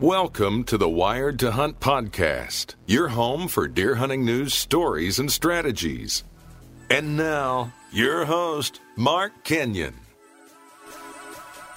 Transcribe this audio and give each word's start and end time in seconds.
Welcome 0.00 0.64
to 0.64 0.76
the 0.76 0.88
Wired 0.88 1.38
to 1.38 1.52
Hunt 1.52 1.78
podcast, 1.78 2.74
your 2.86 3.08
home 3.08 3.46
for 3.46 3.68
deer 3.68 3.94
hunting 3.94 4.24
news, 4.24 4.52
stories, 4.52 5.20
and 5.20 5.30
strategies. 5.30 6.24
And 6.90 7.16
now, 7.16 7.72
your 7.92 8.24
host, 8.24 8.80
Mark 8.96 9.44
Kenyon. 9.44 9.94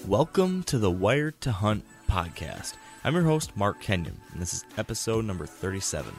Welcome 0.07 0.63
to 0.63 0.79
the 0.79 0.89
Wired 0.89 1.39
to 1.41 1.51
Hunt 1.51 1.85
podcast. 2.09 2.73
I'm 3.03 3.13
your 3.13 3.23
host, 3.23 3.55
Mark 3.55 3.79
Kenyon, 3.79 4.19
and 4.33 4.41
this 4.41 4.53
is 4.55 4.65
episode 4.77 5.25
number 5.25 5.45
37. 5.45 6.11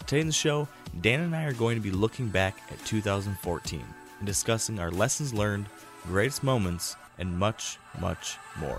Today 0.00 0.20
in 0.20 0.26
the 0.26 0.32
show, 0.32 0.66
Dan 1.00 1.20
and 1.20 1.36
I 1.36 1.44
are 1.44 1.52
going 1.52 1.76
to 1.76 1.82
be 1.82 1.92
looking 1.92 2.28
back 2.28 2.56
at 2.72 2.84
2014 2.84 3.84
and 4.18 4.26
discussing 4.26 4.80
our 4.80 4.90
lessons 4.90 5.32
learned, 5.32 5.66
greatest 6.08 6.42
moments, 6.42 6.96
and 7.18 7.38
much, 7.38 7.78
much 8.00 8.38
more. 8.58 8.78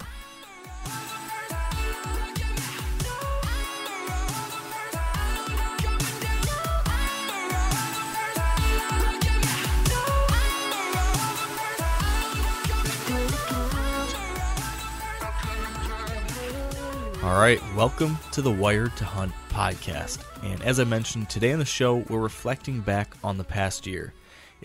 All 17.23 17.39
right, 17.39 17.61
welcome 17.73 18.17
to 18.34 18.41
the 18.41 18.52
Wired 18.52 18.95
to 18.97 19.06
Hunt 19.06 19.31
podcast. 19.50 20.23
And 20.44 20.61
as 20.61 20.80
I 20.80 20.84
mentioned, 20.84 21.30
today 21.30 21.53
on 21.53 21.59
the 21.59 21.66
show, 21.66 22.03
we're 22.09 22.19
reflecting 22.19 22.81
back 22.81 23.16
on 23.23 23.38
the 23.38 23.45
past 23.45 23.88
year. 23.88 24.14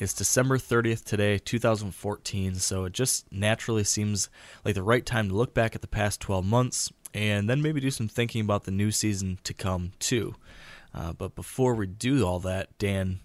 It's 0.01 0.15
December 0.15 0.59
30th 0.59 1.03
today, 1.03 1.39
2014, 1.39 2.55
so 2.55 2.85
it 2.85 2.93
just 2.93 3.27
naturally 3.33 3.83
seems 3.83 4.31
like 4.65 4.77
the 4.77 4.83
right 4.85 5.05
time 5.05 5.29
to 5.29 5.35
look 5.35 5.55
back 5.55 5.75
at 5.75 5.81
the 5.81 5.89
past 5.89 6.21
12 6.21 6.45
months 6.45 6.93
and 7.13 7.51
then 7.51 7.61
maybe 7.61 7.81
do 7.81 7.91
some 7.91 8.07
thinking 8.07 8.41
about 8.41 8.63
the 8.63 8.71
new 8.71 8.93
season 8.93 9.41
to 9.43 9.53
come, 9.53 9.91
too. 9.99 10.37
Uh, 10.95 11.15
but 11.15 11.35
before 11.35 11.75
we 11.75 11.89
do 11.89 12.25
all 12.25 12.39
that, 12.39 12.79
Dan, 12.79 13.19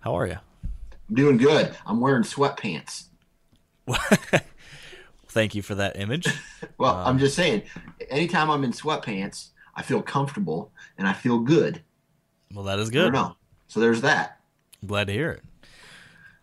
how 0.00 0.16
are 0.16 0.26
you? 0.26 0.38
I'm 1.08 1.14
doing 1.14 1.36
good. 1.36 1.76
I'm 1.86 2.00
wearing 2.00 2.24
sweatpants. 2.24 3.04
Thank 5.28 5.54
you 5.54 5.62
for 5.62 5.76
that 5.76 6.00
image. 6.00 6.26
Well, 6.78 6.94
I'm 6.94 7.18
just 7.18 7.34
saying, 7.36 7.62
anytime 8.08 8.50
I'm 8.50 8.62
in 8.62 8.70
sweatpants, 8.72 9.48
I 9.74 9.82
feel 9.82 10.00
comfortable 10.00 10.72
and 10.96 11.06
I 11.08 11.12
feel 11.12 11.38
good. 11.40 11.82
Well, 12.52 12.64
that 12.64 12.78
is 12.80 12.90
good. 12.90 13.12
don't. 13.12 13.36
So 13.66 13.78
there's 13.80 14.00
that. 14.02 14.40
I'm 14.80 14.88
glad 14.88 15.08
to 15.08 15.12
hear 15.12 15.30
it. 15.30 15.42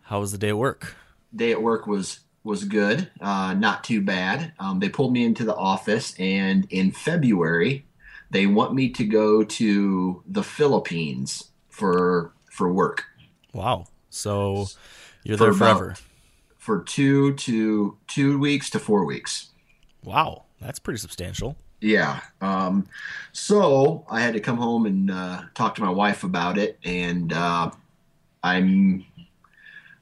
How 0.06 0.20
was 0.20 0.32
the 0.32 0.38
day 0.38 0.50
at 0.50 0.58
work? 0.58 0.96
Day 1.34 1.52
at 1.52 1.62
work 1.62 1.86
was 1.86 2.20
was 2.44 2.62
good, 2.64 3.10
uh, 3.20 3.54
not 3.54 3.82
too 3.82 4.00
bad. 4.00 4.52
Um, 4.60 4.78
they 4.78 4.88
pulled 4.88 5.12
me 5.12 5.24
into 5.24 5.44
the 5.44 5.54
office, 5.56 6.14
and 6.18 6.64
in 6.70 6.92
February, 6.92 7.84
they 8.30 8.46
want 8.46 8.72
me 8.72 8.88
to 8.90 9.04
go 9.04 9.42
to 9.42 10.22
the 10.28 10.42
Philippines 10.44 11.50
for 11.68 12.32
for 12.50 12.72
work 12.72 13.04
Wow. 13.52 13.86
So 14.10 14.66
you're 15.24 15.36
For 15.36 15.44
there 15.44 15.52
about- 15.52 15.78
forever. 15.78 15.94
for 16.58 16.82
two 16.82 17.34
to 17.34 17.96
two 18.06 18.38
weeks 18.38 18.70
to 18.70 18.78
four 18.78 19.04
weeks. 19.04 19.50
Wow. 20.04 20.44
That's 20.60 20.78
pretty 20.78 20.98
substantial. 20.98 21.56
Yeah. 21.80 22.20
Um, 22.40 22.86
so 23.32 24.04
I 24.10 24.20
had 24.20 24.32
to 24.34 24.40
come 24.40 24.56
home 24.56 24.86
and 24.86 25.10
uh, 25.10 25.42
talk 25.54 25.74
to 25.76 25.82
my 25.82 25.90
wife 25.90 26.22
about 26.24 26.56
it, 26.58 26.78
and 26.84 27.32
uh, 27.32 27.70
I'm, 28.42 29.04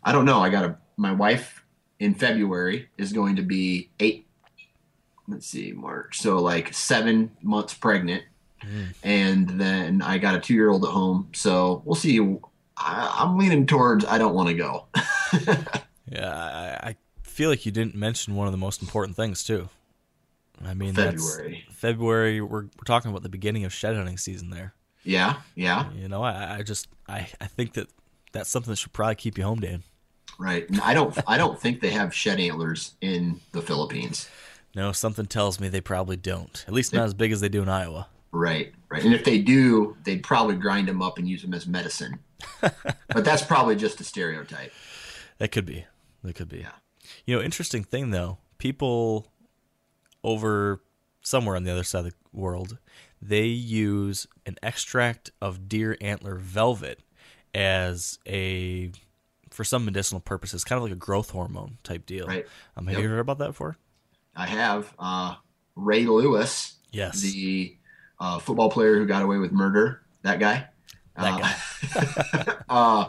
I 0.05 0.13
don't 0.13 0.25
know. 0.25 0.41
I 0.41 0.51
got 0.51 0.65
a 0.65 0.79
my 0.97 1.13
wife 1.13 1.65
in 1.99 2.15
February 2.15 2.89
is 2.99 3.13
going 3.13 3.37
to 3.37 3.43
be 3.43 3.91
eight. 4.01 4.27
Let's 5.27 5.47
see, 5.47 5.73
March. 5.73 6.21
So 6.21 6.39
like 6.39 6.75
seven 6.75 7.31
months 7.43 7.75
pregnant, 7.75 8.25
hmm. 8.61 8.85
and 9.03 9.49
then 9.49 10.03
I 10.03 10.19
got 10.19 10.35
a 10.35 10.41
two 10.41 10.55
year 10.55 10.71
old 10.71 10.85
at 10.85 10.91
home. 10.91 11.31
So 11.35 11.83
we'll 11.85 11.95
see. 11.95 12.21
I, 12.77 13.17
I'm 13.21 13.39
leaning 13.39 13.67
towards 13.67 14.05
I 14.05 14.19
don't 14.19 14.35
want 14.35 14.49
to 14.49 14.55
go. 14.55 14.87
Yeah, 16.07 16.33
I, 16.33 16.91
I 16.91 16.97
feel 17.23 17.51
like 17.51 17.67
you 17.67 17.73
didn't 17.73 17.95
mention 17.95 18.35
one 18.35 18.47
of 18.47 18.53
the 18.53 18.59
most 18.59 18.83
important 18.83 19.17
things 19.17 19.43
too. 19.43 19.69
I 20.65 20.75
mean, 20.75 20.95
that's- 20.95 21.15
February. 21.15 21.65
February. 21.71 22.41
We're 22.41 22.63
we're 22.63 22.85
talking 22.85 23.11
about 23.11 23.23
the 23.23 23.29
beginning 23.29 23.65
of 23.65 23.73
shed 23.73 23.97
hunting 23.97 24.19
season 24.19 24.51
there. 24.51 24.75
Yeah, 25.03 25.37
yeah, 25.55 25.93
You 25.93 26.09
know, 26.09 26.23
I, 26.23 26.59
I 26.59 26.63
just 26.63 26.89
I, 27.07 27.29
I 27.39 27.47
think 27.47 27.75
that 27.75 27.89
that's 28.33 28.49
something 28.49 28.71
that 28.71 28.77
should 28.77 28.95
probably 28.95 29.17
keep 29.17 29.37
you 29.37 29.45
home, 29.45 29.61
Dan. 29.61 29.83
Right. 30.39 30.67
I 30.83 30.95
don't 30.95 31.17
I 31.27 31.37
don't 31.39 31.61
think 31.61 31.81
they 31.81 31.91
have 31.91 32.15
shed 32.15 32.41
antlers 32.41 32.95
in 33.01 33.41
the 33.53 33.63
Philippines. 33.63 34.29
No, 34.75 34.93
something 34.93 35.27
tells 35.27 35.61
me 35.61 35.69
they 35.69 35.81
probably 35.81 36.17
don't. 36.17 36.65
At 36.67 36.75
least 36.75 36.93
not 36.93 37.05
as 37.05 37.15
big 37.15 37.33
as 37.33 37.41
they 37.41 37.49
do 37.49 37.63
in 37.63 37.69
Iowa. 37.69 38.09
Right, 38.33 38.73
right. 38.89 39.05
And 39.05 39.15
if 39.15 39.25
they 39.25 39.39
do, 39.39 39.97
they'd 40.03 40.23
probably 40.23 40.57
grind 40.57 40.89
them 40.89 41.01
up 41.01 41.19
and 41.19 41.29
use 41.29 41.43
them 41.43 41.55
as 41.55 41.69
medicine. 41.69 42.19
but 42.61 43.25
that's 43.25 43.45
probably 43.45 43.77
just 43.77 44.01
a 44.01 44.05
stereotype. 44.05 44.73
That 45.39 45.53
could 45.53 45.65
be. 45.65 45.87
That 46.25 46.35
could 46.35 46.49
be. 46.49 46.59
Yeah. 46.59 46.73
You 47.25 47.37
know, 47.37 47.43
interesting 47.43 47.85
thing 47.85 48.11
though, 48.11 48.39
people 48.59 49.29
over 50.25 50.83
somewhere 51.21 51.57
on 51.57 51.65
the 51.65 51.71
other 51.71 51.85
side 51.85 52.07
of 52.07 52.13
the 52.13 52.17
world, 52.33 52.79
they 53.23 53.47
use 53.47 54.27
an 54.47 54.57
extract 54.63 55.31
of 55.41 55.69
deer 55.69 55.97
antler 56.01 56.37
velvet 56.37 57.01
as 57.55 58.19
a 58.27 58.91
for 59.55 59.63
some 59.65 59.85
medicinal 59.85 60.21
purposes, 60.21 60.65
kind 60.65 60.77
of 60.79 60.83
like 60.83 60.93
a 60.93 60.97
growth 60.97 61.31
hormone 61.31 61.79
type 61.85 62.05
deal. 62.07 62.27
Right. 62.27 62.45
Um, 62.77 62.87
have 62.87 62.95
Yep. 62.95 63.03
you 63.05 63.09
heard 63.09 63.21
about 63.21 63.39
that 63.39 63.49
before? 63.49 63.77
I 64.35 64.47
have 64.47 64.93
uh, 64.99 65.37
Ray 65.77 66.05
Lewis, 66.07 66.75
Yes. 66.91 67.21
the 67.21 67.77
uh, 68.19 68.41
football 68.41 68.69
player 68.69 68.97
who 68.99 69.07
got 69.07 69.23
away 69.23 69.39
with 69.39 69.53
murder. 69.53 70.03
That 70.23 70.41
guy. 70.41 70.67
That 71.17 71.41
guy. 71.41 72.57
uh, 72.69 73.09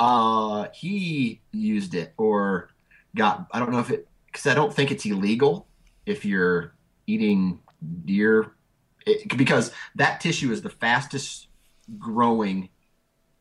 uh, 0.00 0.68
he 0.74 1.40
used 1.52 1.94
it 1.94 2.12
or 2.16 2.70
got. 3.14 3.46
I 3.52 3.60
don't 3.60 3.70
know 3.70 3.78
if 3.78 3.90
it 3.90 4.08
because 4.26 4.46
I 4.46 4.54
don't 4.54 4.74
think 4.74 4.90
it's 4.90 5.06
illegal 5.06 5.68
if 6.04 6.24
you're 6.24 6.74
eating 7.06 7.60
deer 8.04 8.52
it, 9.06 9.36
because 9.36 9.70
that 9.94 10.20
tissue 10.20 10.50
is 10.50 10.62
the 10.62 10.70
fastest 10.70 11.46
growing 11.98 12.68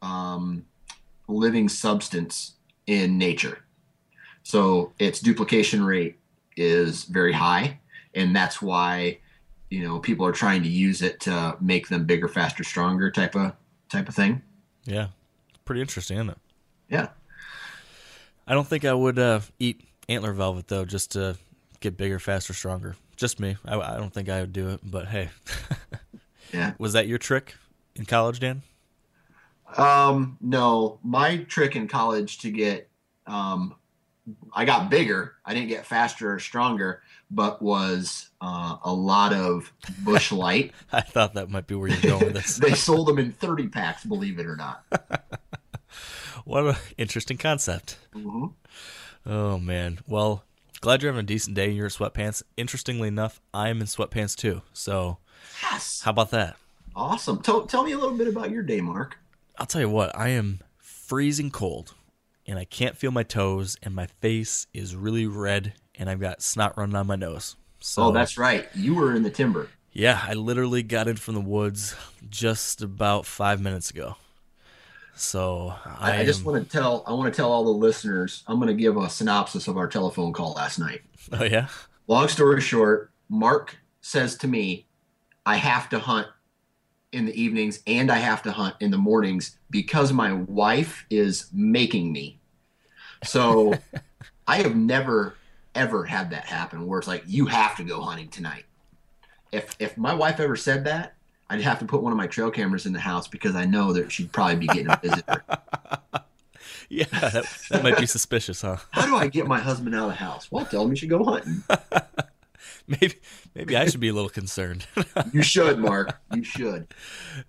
um, 0.03 0.65
living 1.27 1.69
substance 1.69 2.53
in 2.87 3.17
nature. 3.17 3.59
So 4.43 4.93
its 4.99 5.19
duplication 5.19 5.83
rate 5.83 6.19
is 6.55 7.05
very 7.05 7.33
high, 7.33 7.79
and 8.13 8.35
that's 8.35 8.61
why 8.61 9.19
you 9.69 9.83
know 9.83 9.99
people 9.99 10.25
are 10.25 10.31
trying 10.31 10.63
to 10.63 10.69
use 10.69 11.01
it 11.01 11.19
to 11.21 11.57
make 11.59 11.87
them 11.87 12.05
bigger, 12.05 12.27
faster, 12.27 12.63
stronger 12.63 13.11
type 13.11 13.35
of 13.35 13.53
type 13.89 14.07
of 14.07 14.15
thing. 14.15 14.41
Yeah. 14.85 15.07
Pretty 15.65 15.81
interesting, 15.81 16.17
isn't 16.17 16.29
it? 16.29 16.37
Yeah, 16.89 17.07
I 18.47 18.53
don't 18.53 18.67
think 18.67 18.85
I 18.85 18.93
would 18.93 19.17
uh, 19.17 19.39
eat 19.59 19.81
antler 20.07 20.33
velvet 20.33 20.67
though, 20.67 20.85
just 20.85 21.11
to 21.13 21.37
get 21.79 21.97
bigger, 21.97 22.19
faster, 22.19 22.53
stronger. 22.53 22.95
Just 23.15 23.39
me. 23.39 23.57
I, 23.65 23.79
I 23.79 23.97
don't 23.97 24.13
think 24.13 24.29
I 24.29 24.41
would 24.41 24.53
do 24.53 24.69
it, 24.69 24.81
but 24.83 25.07
hey. 25.07 25.29
yeah. 26.53 26.73
Was 26.77 26.93
that 26.93 27.07
your 27.07 27.17
trick 27.17 27.55
in 27.95 28.05
college, 28.05 28.39
Dan? 28.39 28.61
Um, 29.77 30.37
no, 30.41 30.99
my 31.03 31.37
trick 31.37 31.75
in 31.75 31.87
college 31.87 32.39
to 32.39 32.51
get 32.51 32.89
um, 33.27 33.75
I 34.53 34.65
got 34.65 34.89
bigger. 34.89 35.33
I 35.45 35.53
didn't 35.53 35.69
get 35.69 35.85
faster 35.85 36.31
or 36.33 36.39
stronger, 36.39 37.01
but 37.29 37.61
was 37.61 38.29
uh, 38.41 38.77
a 38.83 38.91
lot 38.91 39.33
of 39.33 39.71
Busch 39.99 40.31
Light. 40.31 40.73
I 40.91 41.01
thought 41.01 41.35
that 41.35 41.49
might 41.49 41.67
be 41.67 41.75
where 41.75 41.87
you're 41.89 42.01
going 42.01 42.25
with 42.25 42.33
this. 42.33 42.55
they 42.57 42.73
sold 42.73 43.07
them 43.07 43.19
in 43.19 43.31
30 43.33 43.67
packs, 43.67 44.03
believe 44.03 44.39
it 44.39 44.45
or 44.47 44.55
not. 44.55 44.83
what 46.45 46.65
an 46.65 46.75
interesting 46.97 47.37
concept. 47.37 47.97
Mhm. 48.15 48.53
Oh 49.25 49.57
man. 49.59 49.99
Well, 50.07 50.43
glad 50.81 51.01
you're 51.01 51.11
having 51.11 51.23
a 51.23 51.27
decent 51.27 51.55
day 51.55 51.69
in 51.69 51.75
your 51.75 51.89
sweatpants. 51.89 52.41
Interestingly 52.57 53.07
enough, 53.07 53.41
I'm 53.53 53.79
in 53.81 53.87
sweatpants 53.87 54.35
too. 54.35 54.61
So 54.73 55.17
Yes. 55.61 56.01
how 56.03 56.11
about 56.11 56.31
that? 56.31 56.57
Awesome. 56.95 57.41
Tell, 57.41 57.65
tell 57.65 57.83
me 57.83 57.91
a 57.91 57.97
little 57.97 58.17
bit 58.17 58.27
about 58.27 58.51
your 58.51 58.63
day, 58.63 58.81
Mark. 58.81 59.17
I'll 59.57 59.65
tell 59.65 59.81
you 59.81 59.89
what, 59.89 60.17
I 60.17 60.29
am 60.29 60.59
freezing 60.77 61.51
cold 61.51 61.93
and 62.45 62.59
I 62.59 62.65
can't 62.65 62.97
feel 62.97 63.11
my 63.11 63.23
toes 63.23 63.77
and 63.83 63.95
my 63.95 64.07
face 64.21 64.67
is 64.73 64.95
really 64.95 65.25
red 65.27 65.73
and 65.95 66.09
I've 66.09 66.19
got 66.19 66.41
snot 66.41 66.77
running 66.77 66.95
on 66.95 67.07
my 67.07 67.15
nose. 67.15 67.55
So 67.79 68.03
oh, 68.03 68.11
that's 68.11 68.37
right. 68.37 68.67
You 68.75 68.95
were 68.95 69.15
in 69.15 69.23
the 69.23 69.29
timber. 69.29 69.69
yeah, 69.93 70.21
I 70.27 70.33
literally 70.33 70.83
got 70.83 71.07
in 71.07 71.15
from 71.17 71.35
the 71.35 71.41
woods 71.41 71.95
just 72.29 72.81
about 72.81 73.25
five 73.25 73.61
minutes 73.61 73.89
ago. 73.91 74.15
So 75.15 75.73
I, 75.85 76.11
I, 76.11 76.17
I 76.19 76.25
just 76.25 76.41
am- 76.41 76.45
want 76.51 76.63
to 76.63 76.77
tell 76.77 77.03
I 77.07 77.13
want 77.13 77.31
to 77.33 77.35
tell 77.35 77.51
all 77.51 77.63
the 77.63 77.69
listeners. 77.69 78.43
I'm 78.47 78.57
going 78.57 78.67
to 78.67 78.73
give 78.73 78.97
a 78.97 79.09
synopsis 79.09 79.67
of 79.67 79.77
our 79.77 79.87
telephone 79.87 80.33
call 80.33 80.53
last 80.53 80.79
night. 80.79 81.01
Oh 81.31 81.43
yeah? 81.43 81.69
Long 82.07 82.27
story 82.27 82.61
short, 82.61 83.09
Mark 83.29 83.77
says 84.01 84.35
to 84.37 84.47
me, 84.47 84.85
"I 85.43 85.55
have 85.55 85.89
to 85.89 85.97
hunt 85.97 86.27
in 87.15 87.25
the 87.25 87.41
evenings 87.41 87.81
and 87.87 88.11
I 88.11 88.17
have 88.17 88.43
to 88.43 88.51
hunt 88.51 88.75
in 88.79 88.91
the 88.91 88.97
mornings 88.97 89.57
because 89.69 90.13
my 90.13 90.33
wife 90.33 91.05
is 91.09 91.47
making 91.53 92.11
me." 92.11 92.39
So 93.23 93.73
I 94.47 94.57
have 94.57 94.75
never 94.75 95.35
ever 95.73 96.05
had 96.05 96.29
that 96.29 96.45
happen 96.45 96.87
where 96.87 96.99
it's 96.99 97.07
like 97.07 97.23
you 97.27 97.45
have 97.47 97.75
to 97.77 97.83
go 97.83 98.01
hunting 98.01 98.29
tonight. 98.29 98.65
If 99.51 99.75
if 99.79 99.97
my 99.97 100.13
wife 100.13 100.39
ever 100.39 100.55
said 100.55 100.85
that, 100.85 101.15
I'd 101.49 101.61
have 101.61 101.79
to 101.79 101.85
put 101.85 102.01
one 102.01 102.11
of 102.11 102.17
my 102.17 102.27
trail 102.27 102.51
cameras 102.51 102.85
in 102.85 102.93
the 102.93 102.99
house 102.99 103.27
because 103.27 103.55
I 103.55 103.65
know 103.65 103.93
that 103.93 104.11
she'd 104.11 104.31
probably 104.31 104.55
be 104.55 104.67
getting 104.67 104.89
a 104.89 104.99
visitor. 105.01 105.43
Yeah, 106.89 107.05
that, 107.05 107.45
that 107.71 107.83
might 107.83 107.97
be 107.97 108.05
suspicious, 108.05 108.61
huh? 108.61 108.77
How 108.91 109.05
do 109.07 109.15
I 109.15 109.27
get 109.27 109.47
my 109.47 109.59
husband 109.59 109.95
out 109.95 110.03
of 110.03 110.09
the 110.09 110.15
house? 110.15 110.51
Well, 110.51 110.65
tell 110.65 110.83
him 110.83 110.91
he 110.91 110.95
should 110.95 111.09
go 111.09 111.23
hunting. 111.23 111.63
Maybe 112.87 113.15
maybe 113.55 113.75
I 113.75 113.87
should 113.87 113.99
be 113.99 114.09
a 114.09 114.13
little 114.13 114.29
concerned. 114.29 114.85
You 115.33 115.41
should, 115.41 115.79
Mark. 115.79 116.21
You 116.33 116.43
should. 116.43 116.93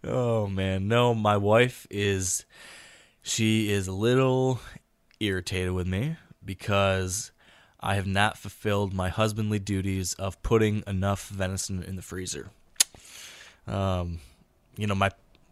Oh 0.03 0.47
man, 0.47 0.89
no, 0.89 1.15
my 1.15 1.37
wife 1.37 1.87
is 1.91 2.47
she 3.23 3.71
is 3.71 3.87
a 3.87 3.93
little 3.93 4.61
irritated 5.21 5.73
with 5.73 5.87
me 5.87 6.17
because 6.45 7.33
I 7.81 7.97
have 7.97 8.07
not 8.07 8.39
fulfilled 8.39 8.95
my 8.95 9.09
husbandly 9.09 9.59
duties 9.59 10.15
of 10.15 10.43
putting 10.43 10.83
enough 10.87 11.29
venison 11.29 11.83
in 11.83 11.97
the 11.97 12.03
freezer. 12.03 12.51
Um, 13.67 14.21
you 14.77 14.87
know, 14.87 14.95
my 14.95 15.11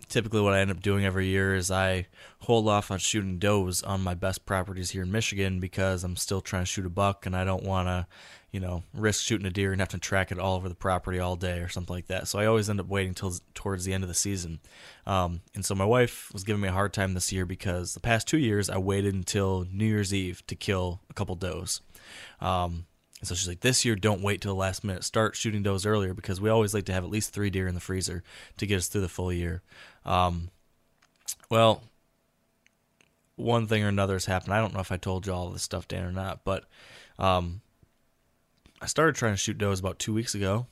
typically 0.09 0.41
what 0.41 0.55
I 0.55 0.61
end 0.61 0.71
up 0.71 0.81
doing 0.81 1.05
every 1.05 1.27
year 1.27 1.55
is 1.55 1.71
I 1.71 2.07
hold 2.41 2.69
off 2.69 2.91
on 2.91 2.99
shooting 2.99 3.39
does 3.39 3.83
on 3.83 4.03
my 4.03 4.15
best 4.15 4.47
properties 4.47 4.91
here 4.91 5.03
in 5.03 5.13
Michigan 5.13 5.61
because 5.61 6.05
I'm 6.05 6.17
still 6.17 6.41
trying 6.41 6.63
to 6.63 6.67
shoot 6.67 6.87
a 6.87 6.91
buck 6.91 7.27
and 7.27 7.37
I 7.37 7.45
don't 7.45 7.65
want 7.65 7.89
to, 7.89 8.07
you 8.51 8.61
know, 8.61 8.83
risk 8.93 9.25
shooting 9.25 9.47
a 9.47 9.51
deer 9.51 9.73
and 9.73 9.81
have 9.81 9.89
to 9.91 9.99
track 9.99 10.31
it 10.31 10.39
all 10.39 10.57
over 10.57 10.69
the 10.69 10.75
property 10.75 11.19
all 11.19 11.37
day 11.37 11.59
or 11.59 11.69
something 11.69 11.95
like 11.95 12.07
that. 12.09 12.29
So 12.29 12.39
I 12.39 12.47
always 12.47 12.71
end 12.71 12.81
up 12.81 12.89
waiting 12.89 13.15
till 13.15 13.35
towards 13.55 13.85
the 13.85 13.93
end 13.93 14.05
of 14.05 14.09
the 14.09 14.15
season. 14.15 14.61
Um, 15.07 15.41
and 15.55 15.65
so 15.65 15.75
my 15.75 15.85
wife 15.85 16.31
was 16.33 16.45
giving 16.45 16.63
me 16.63 16.69
a 16.69 16.73
hard 16.73 16.93
time 16.93 17.15
this 17.15 17.33
year 17.33 17.47
because 17.47 17.95
the 17.95 18.01
past 18.01 18.29
two 18.29 18.39
years 18.39 18.71
I 18.71 18.79
waited 18.79 19.15
until 19.15 19.67
New 19.73 19.87
Year's 19.87 20.15
Eve 20.15 20.47
to 20.47 20.55
kill 20.55 21.01
a 21.11 21.15
couple 21.15 21.35
does. 21.35 21.81
Um, 22.41 22.87
and 23.25 23.29
so 23.31 23.35
she's 23.35 23.49
like, 23.49 23.61
this 23.61 23.87
year, 23.87 23.97
don't 23.97 24.21
wait 24.21 24.43
till 24.43 24.53
the 24.53 24.61
last 24.61 24.85
minute. 24.85 25.03
Start 25.03 25.35
shooting 25.35 25.63
does 25.63 25.87
earlier 25.87 26.13
because 26.13 26.43
we 26.43 26.51
always 26.51 26.75
like 26.75 26.85
to 26.85 26.93
have 26.93 27.05
at 27.05 27.11
least 27.11 27.33
three 27.33 27.49
deer 27.49 27.67
in 27.67 27.75
the 27.75 27.81
freezer 27.81 28.23
to 28.59 28.67
get 28.67 28.77
us 28.77 28.89
through 28.89 29.01
the 29.01 29.09
full 29.09 29.33
year. 29.33 29.63
Um, 30.05 30.51
well, 31.51 31.83
one 33.37 33.67
thing 33.67 33.83
or 33.85 33.89
another 33.89 34.15
has 34.15 34.27
happened. 34.27 34.55
I 34.55 34.61
don't 34.61 34.75
know 34.75 34.81
if 34.81 34.93
I 34.93 34.97
told 34.97 35.27
you 35.27 35.33
all 35.33 35.51
this 35.51 35.63
stuff, 35.63 35.89
Dan, 35.89 36.05
or 36.05 36.13
not, 36.13 36.45
but 36.45 36.65
um, 37.19 37.61
I 38.81 38.87
started 38.87 39.15
trying 39.15 39.33
to 39.33 39.39
shoot 39.39 39.59
does 39.59 39.81
about 39.81 39.99
two 39.99 40.13
weeks 40.13 40.35
ago. 40.35 40.67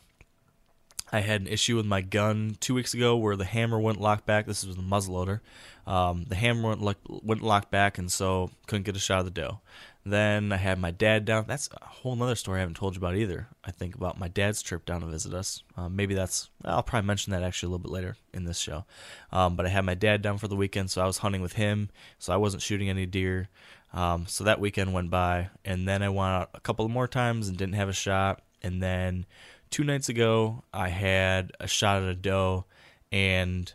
I 1.12 1.20
had 1.20 1.43
an 1.43 1.47
issue 1.47 1.76
with 1.76 1.85
my 1.85 2.00
gun 2.00 2.56
two 2.61 2.75
weeks 2.75 2.94
ago 2.94 3.17
where 3.17 3.37
the 3.37 3.44
hammer 3.44 3.79
wouldn't 3.79 4.03
lock 4.03 4.25
back. 4.25 4.47
This 4.47 4.64
was 4.64 4.76
the 4.76 4.82
muzzleloader. 4.82 5.41
Um, 5.87 6.25
the 6.29 6.37
hammer 6.37 6.75
wouldn't 6.76 7.43
lock, 7.43 7.70
back, 7.70 7.99
and 7.99 8.11
so 8.11 8.50
couldn't 8.67 8.85
get 8.85 8.97
a 8.97 9.00
shot 9.00 9.19
of 9.19 9.25
the 9.26 9.31
doe. 9.31 9.61
Then 10.05 10.53
I 10.53 10.56
had 10.56 10.79
my 10.79 10.91
dad 10.91 11.25
down. 11.25 11.44
That's 11.47 11.69
a 11.81 11.85
whole 11.85 12.20
other 12.23 12.35
story 12.35 12.59
I 12.59 12.61
haven't 12.61 12.76
told 12.76 12.94
you 12.94 12.99
about 12.99 13.17
either. 13.17 13.49
I 13.64 13.70
think 13.70 13.94
about 13.94 14.19
my 14.19 14.29
dad's 14.29 14.62
trip 14.62 14.85
down 14.87 15.00
to 15.03 15.06
visit 15.06 15.35
us. 15.35 15.62
Um, 15.76 15.94
maybe 15.94 16.14
that's 16.14 16.49
I'll 16.64 16.82
probably 16.82 17.06
mention 17.06 17.32
that 17.32 17.43
actually 17.43 17.69
a 17.69 17.70
little 17.70 17.82
bit 17.82 17.93
later 17.93 18.17
in 18.32 18.44
this 18.44 18.59
show. 18.59 18.85
Um, 19.31 19.55
but 19.55 19.67
I 19.67 19.69
had 19.69 19.85
my 19.85 19.94
dad 19.94 20.23
down 20.23 20.38
for 20.38 20.49
the 20.49 20.56
weekend, 20.56 20.91
so 20.91 21.03
I 21.03 21.06
was 21.06 21.19
hunting 21.19 21.43
with 21.43 21.53
him. 21.53 21.91
So 22.19 22.32
I 22.32 22.37
wasn't 22.37 22.62
shooting 22.62 22.88
any 22.88 23.06
deer. 23.06 23.49
Um, 23.93 24.26
so 24.26 24.44
that 24.44 24.61
weekend 24.61 24.93
went 24.93 25.11
by, 25.11 25.50
and 25.64 25.87
then 25.87 26.03
I 26.03 26.09
went 26.09 26.31
out 26.31 26.50
a 26.55 26.61
couple 26.61 26.88
more 26.88 27.06
times 27.06 27.49
and 27.49 27.56
didn't 27.56 27.75
have 27.75 27.88
a 27.88 27.93
shot. 27.93 28.43
And 28.62 28.82
then 28.82 29.26
two 29.72 29.82
nights 29.84 30.08
ago, 30.08 30.62
I 30.72 30.88
had 30.90 31.50
a 31.58 31.66
shot 31.66 32.02
at 32.02 32.08
a 32.08 32.14
doe, 32.14 32.66
and 33.10 33.72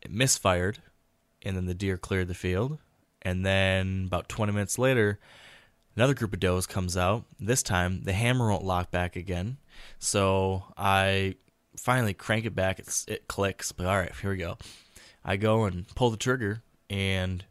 it 0.00 0.10
misfired, 0.12 0.78
and 1.42 1.56
then 1.56 1.66
the 1.66 1.74
deer 1.74 1.96
cleared 1.98 2.28
the 2.28 2.34
field. 2.34 2.78
And 3.22 3.44
then 3.44 4.04
about 4.06 4.28
20 4.28 4.52
minutes 4.52 4.78
later, 4.78 5.18
another 5.96 6.14
group 6.14 6.32
of 6.32 6.40
does 6.40 6.66
comes 6.66 6.96
out. 6.96 7.24
This 7.40 7.62
time, 7.62 8.02
the 8.04 8.12
hammer 8.12 8.48
won't 8.50 8.64
lock 8.64 8.90
back 8.90 9.16
again. 9.16 9.56
So 9.98 10.64
I 10.76 11.36
finally 11.76 12.14
crank 12.14 12.44
it 12.44 12.54
back. 12.54 12.78
It's, 12.78 13.04
it 13.08 13.28
clicks. 13.28 13.72
But 13.72 13.86
all 13.86 13.96
right, 13.98 14.12
here 14.20 14.30
we 14.30 14.36
go. 14.36 14.58
I 15.24 15.36
go 15.36 15.64
and 15.64 15.86
pull 15.94 16.10
the 16.10 16.16
trigger, 16.16 16.62
and 16.90 17.44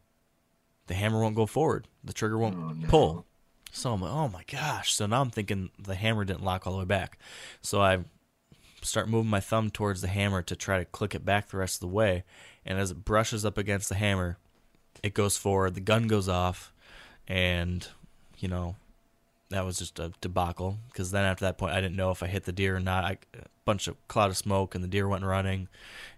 the 0.88 0.94
hammer 0.94 1.22
won't 1.22 1.36
go 1.36 1.46
forward. 1.46 1.88
The 2.04 2.14
trigger 2.14 2.38
won't 2.38 2.56
Oh, 2.58 2.74
no. 2.74 2.88
pull. 2.88 3.26
So 3.72 3.94
I'm 3.94 4.02
like, 4.02 4.12
oh 4.12 4.28
my 4.28 4.44
gosh. 4.52 4.94
So 4.94 5.06
now 5.06 5.22
I'm 5.22 5.30
thinking 5.30 5.72
the 5.80 5.96
hammer 5.96 6.26
didn't 6.26 6.44
lock 6.44 6.68
all 6.68 6.74
the 6.74 6.80
way 6.80 6.86
back. 6.86 7.18
So 7.62 7.82
I 7.82 8.00
start 8.82 9.10
moving 9.10 9.30
my 9.30 9.40
thumb 9.40 9.70
towards 9.70 10.02
the 10.02 10.08
hammer 10.08 10.42
to 10.42 10.56
try 10.56 10.80
to 10.80 10.86
click 10.86 11.16
it 11.16 11.26
back 11.26 11.50
the 11.50 11.58
rest 11.58 11.76
of 11.76 11.82
the 11.82 11.96
way. 11.96 12.24
And 12.66 12.78
as 12.78 12.92
it 12.92 13.06
brushes 13.06 13.46
up 13.46 13.58
against 13.58 13.90
the 13.90 13.96
hammer, 13.96 14.38
it 15.04 15.14
goes 15.14 15.38
forward. 15.38 15.76
The 15.76 15.82
gun 15.82 16.08
goes 16.08 16.30
off, 16.30 16.74
and 17.28 17.88
you 18.38 18.48
know 18.48 18.76
that 19.50 19.66
was 19.66 19.78
just 19.78 20.00
a 20.00 20.12
debacle. 20.22 20.78
Because 20.92 21.12
then 21.12 21.26
after 21.26 21.46
that 21.46 21.58
point, 21.58 21.74
I 21.74 21.82
didn't 21.82 21.96
know 21.96 22.12
if 22.12 22.22
I 22.22 22.28
hit 22.28 22.44
the 22.44 22.52
deer 22.52 22.76
or 22.76 22.80
not. 22.80 23.04
I, 23.04 23.18
a 23.34 23.46
bunch 23.66 23.88
of 23.88 23.96
cloud 24.08 24.30
of 24.30 24.38
smoke, 24.38 24.76
and 24.76 24.84
the 24.84 24.88
deer 24.88 25.08
went 25.08 25.24
running, 25.24 25.68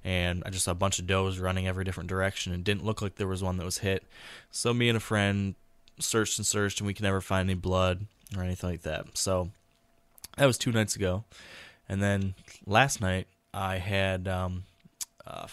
and 0.04 0.44
I 0.46 0.50
just 0.50 0.66
saw 0.66 0.72
a 0.72 0.76
bunch 0.76 1.00
of 1.00 1.08
does 1.08 1.40
running 1.40 1.68
every 1.68 1.86
different 1.86 2.10
direction, 2.10 2.54
and 2.54 2.64
didn't 2.64 2.86
look 2.86 3.02
like 3.02 3.16
there 3.16 3.28
was 3.28 3.44
one 3.44 3.58
that 3.58 3.66
was 3.66 3.80
hit. 3.80 4.04
So 4.52 4.74
me 4.74 4.90
and 4.90 4.98
a 4.98 5.02
friend 5.02 5.56
searched 6.00 6.38
and 6.38 6.46
searched, 6.46 6.80
and 6.80 6.88
we 6.88 6.94
could 6.94 7.04
never 7.04 7.22
find 7.22 7.50
any 7.50 7.60
blood 7.60 8.06
or 8.36 8.44
anything 8.44 8.70
like 8.70 8.82
that. 8.84 9.18
So 9.18 9.50
that 10.38 10.46
was 10.46 10.58
two 10.58 10.72
nights 10.72 10.96
ago, 10.96 11.24
and 11.88 12.02
then 12.02 12.36
last 12.66 13.02
night 13.02 13.28
I 13.54 13.78
had 13.78 14.28
um, 14.28 14.64
a, 15.26 15.50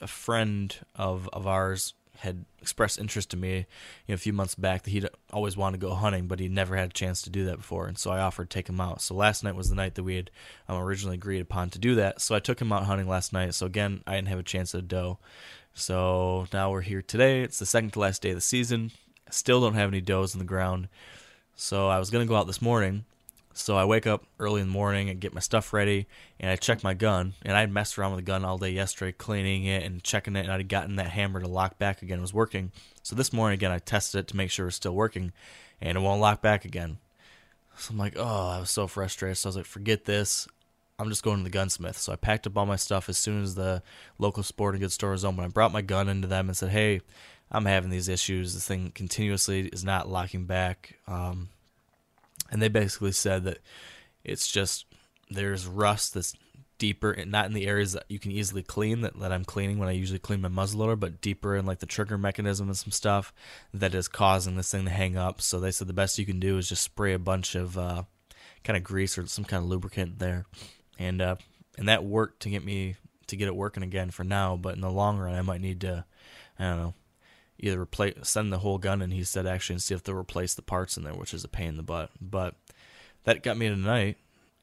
a 0.00 0.06
friend 0.06 0.74
of 0.94 1.28
of 1.32 1.46
ours 1.46 1.94
had 2.18 2.44
expressed 2.60 2.98
interest 2.98 3.32
in 3.32 3.38
me 3.38 3.58
you 3.58 3.64
know, 4.08 4.14
a 4.14 4.18
few 4.18 4.32
months 4.32 4.56
back 4.56 4.82
that 4.82 4.90
he'd 4.90 5.08
always 5.32 5.56
wanted 5.56 5.80
to 5.80 5.86
go 5.86 5.94
hunting, 5.94 6.26
but 6.26 6.40
he'd 6.40 6.50
never 6.50 6.76
had 6.76 6.90
a 6.90 6.92
chance 6.92 7.22
to 7.22 7.30
do 7.30 7.44
that 7.44 7.58
before, 7.58 7.86
and 7.86 7.96
so 7.96 8.10
I 8.10 8.20
offered 8.20 8.50
to 8.50 8.54
take 8.54 8.68
him 8.68 8.80
out. 8.80 9.00
So 9.02 9.14
last 9.14 9.44
night 9.44 9.54
was 9.54 9.68
the 9.68 9.76
night 9.76 9.94
that 9.94 10.02
we 10.02 10.16
had 10.16 10.30
um, 10.68 10.78
originally 10.78 11.14
agreed 11.14 11.40
upon 11.40 11.70
to 11.70 11.78
do 11.78 11.94
that. 11.94 12.20
So 12.20 12.34
I 12.34 12.40
took 12.40 12.60
him 12.60 12.72
out 12.72 12.84
hunting 12.84 13.08
last 13.08 13.32
night. 13.32 13.54
So 13.54 13.66
again, 13.66 14.02
I 14.06 14.16
didn't 14.16 14.28
have 14.28 14.38
a 14.38 14.42
chance 14.44 14.74
at 14.74 14.80
a 14.80 14.82
doe. 14.82 15.18
So 15.74 16.48
now 16.52 16.72
we're 16.72 16.80
here 16.80 17.02
today. 17.02 17.42
It's 17.42 17.60
the 17.60 17.66
second 17.66 17.92
to 17.92 18.00
last 18.00 18.20
day 18.20 18.30
of 18.30 18.36
the 18.36 18.40
season. 18.40 18.90
Still 19.30 19.60
don't 19.60 19.74
have 19.74 19.88
any 19.88 20.00
does 20.00 20.34
in 20.34 20.38
the 20.38 20.44
ground. 20.44 20.88
So 21.56 21.88
I 21.88 21.98
was 21.98 22.10
gonna 22.10 22.26
go 22.26 22.36
out 22.36 22.46
this 22.46 22.62
morning. 22.62 23.04
So 23.54 23.76
I 23.76 23.84
wake 23.84 24.06
up 24.06 24.24
early 24.38 24.60
in 24.60 24.68
the 24.68 24.72
morning 24.72 25.10
and 25.10 25.20
get 25.20 25.34
my 25.34 25.40
stuff 25.40 25.72
ready, 25.72 26.06
and 26.38 26.48
I 26.48 26.54
check 26.54 26.84
my 26.84 26.94
gun. 26.94 27.34
And 27.42 27.56
I 27.56 27.60
had 27.60 27.72
messed 27.72 27.98
around 27.98 28.12
with 28.12 28.24
the 28.24 28.30
gun 28.30 28.44
all 28.44 28.56
day 28.56 28.70
yesterday, 28.70 29.10
cleaning 29.10 29.64
it 29.64 29.82
and 29.82 30.00
checking 30.02 30.36
it, 30.36 30.44
and 30.44 30.52
I'd 30.52 30.68
gotten 30.68 30.94
that 30.96 31.08
hammer 31.10 31.40
to 31.40 31.48
lock 31.48 31.76
back 31.76 32.00
again. 32.00 32.18
It 32.18 32.22
was 32.22 32.32
working. 32.32 32.70
So 33.02 33.16
this 33.16 33.32
morning 33.32 33.54
again, 33.54 33.72
I 33.72 33.80
tested 33.80 34.20
it 34.20 34.28
to 34.28 34.36
make 34.36 34.52
sure 34.52 34.66
it 34.66 34.68
was 34.68 34.76
still 34.76 34.94
working, 34.94 35.32
and 35.80 35.98
it 35.98 36.00
won't 36.00 36.20
lock 36.20 36.40
back 36.40 36.64
again. 36.64 36.98
So 37.78 37.92
I'm 37.92 37.98
like, 37.98 38.14
oh, 38.16 38.48
I 38.48 38.60
was 38.60 38.70
so 38.70 38.86
frustrated. 38.86 39.38
So 39.38 39.48
I 39.48 39.50
was 39.50 39.56
like, 39.56 39.66
forget 39.66 40.04
this. 40.04 40.46
I'm 41.00 41.08
just 41.08 41.22
going 41.22 41.38
to 41.38 41.44
the 41.44 41.50
gunsmith. 41.50 41.96
So 41.96 42.12
I 42.12 42.16
packed 42.16 42.46
up 42.46 42.56
all 42.56 42.66
my 42.66 42.76
stuff 42.76 43.08
as 43.08 43.18
soon 43.18 43.42
as 43.42 43.54
the 43.54 43.82
local 44.18 44.42
sporting 44.42 44.80
goods 44.80 44.94
store 44.94 45.12
was 45.12 45.24
open. 45.24 45.44
I 45.44 45.48
brought 45.48 45.72
my 45.72 45.82
gun 45.82 46.08
into 46.08 46.28
them 46.28 46.48
and 46.48 46.56
said, 46.56 46.70
hey, 46.70 47.00
I'm 47.50 47.64
having 47.64 47.90
these 47.90 48.08
issues. 48.08 48.54
This 48.54 48.66
thing 48.66 48.92
continuously 48.94 49.68
is 49.68 49.84
not 49.84 50.08
locking 50.08 50.46
back. 50.46 50.98
Um, 51.06 51.48
and 52.50 52.60
they 52.60 52.68
basically 52.68 53.12
said 53.12 53.44
that 53.44 53.58
it's 54.24 54.50
just 54.50 54.86
there's 55.30 55.66
rust 55.66 56.14
that's 56.14 56.34
deeper 56.78 57.10
and 57.10 57.30
not 57.30 57.46
in 57.46 57.52
the 57.52 57.66
areas 57.66 57.92
that 57.92 58.04
you 58.08 58.18
can 58.18 58.30
easily 58.30 58.62
clean 58.62 59.00
that, 59.00 59.18
that 59.18 59.32
I'm 59.32 59.44
cleaning 59.44 59.78
when 59.78 59.88
I 59.88 59.92
usually 59.92 60.20
clean 60.20 60.40
my 60.40 60.48
muzzleloader, 60.48 60.98
but 60.98 61.20
deeper 61.20 61.56
in 61.56 61.66
like 61.66 61.80
the 61.80 61.86
trigger 61.86 62.16
mechanism 62.16 62.68
and 62.68 62.76
some 62.76 62.92
stuff 62.92 63.32
that 63.74 63.94
is 63.94 64.08
causing 64.08 64.56
this 64.56 64.70
thing 64.70 64.84
to 64.84 64.90
hang 64.90 65.16
up. 65.16 65.40
So 65.40 65.58
they 65.58 65.72
said 65.72 65.88
the 65.88 65.92
best 65.92 66.18
you 66.18 66.26
can 66.26 66.40
do 66.40 66.56
is 66.56 66.68
just 66.68 66.82
spray 66.82 67.14
a 67.14 67.18
bunch 67.18 67.54
of 67.54 67.76
uh, 67.76 68.04
kind 68.64 68.76
of 68.76 68.84
grease 68.84 69.18
or 69.18 69.26
some 69.26 69.44
kind 69.44 69.62
of 69.62 69.68
lubricant 69.68 70.18
there, 70.18 70.46
and 70.98 71.20
uh, 71.20 71.36
and 71.76 71.88
that 71.88 72.04
worked 72.04 72.40
to 72.42 72.50
get 72.50 72.64
me 72.64 72.96
to 73.26 73.36
get 73.36 73.48
it 73.48 73.56
working 73.56 73.82
again 73.82 74.10
for 74.10 74.24
now. 74.24 74.56
But 74.56 74.74
in 74.74 74.80
the 74.80 74.90
long 74.90 75.18
run, 75.18 75.34
I 75.34 75.42
might 75.42 75.60
need 75.60 75.80
to, 75.82 76.04
I 76.58 76.64
don't 76.64 76.78
know, 76.78 76.94
either 77.58 77.80
replace 77.80 78.14
send 78.22 78.52
the 78.52 78.58
whole 78.58 78.78
gun 78.78 79.02
and 79.02 79.12
he 79.12 79.24
said 79.24 79.46
actually 79.46 79.74
and 79.74 79.82
see 79.82 79.94
if 79.94 80.02
they'll 80.02 80.14
replace 80.14 80.54
the 80.54 80.62
parts 80.62 80.96
in 80.96 81.04
there, 81.04 81.14
which 81.14 81.34
is 81.34 81.44
a 81.44 81.48
pain 81.48 81.68
in 81.68 81.76
the 81.76 81.82
butt. 81.82 82.10
But 82.20 82.54
that 83.24 83.42
got 83.42 83.56
me 83.56 83.68
tonight 83.68 84.16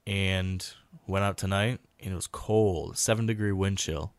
and 0.08 0.68
went 1.08 1.26
out 1.26 1.38
tonight 1.38 1.80
and 2.00 2.14
it 2.14 2.16
was 2.16 2.28
cold, 2.28 2.98
seven 2.98 3.26
degree 3.26 3.52
wind 3.52 3.78
chill, 3.78 4.14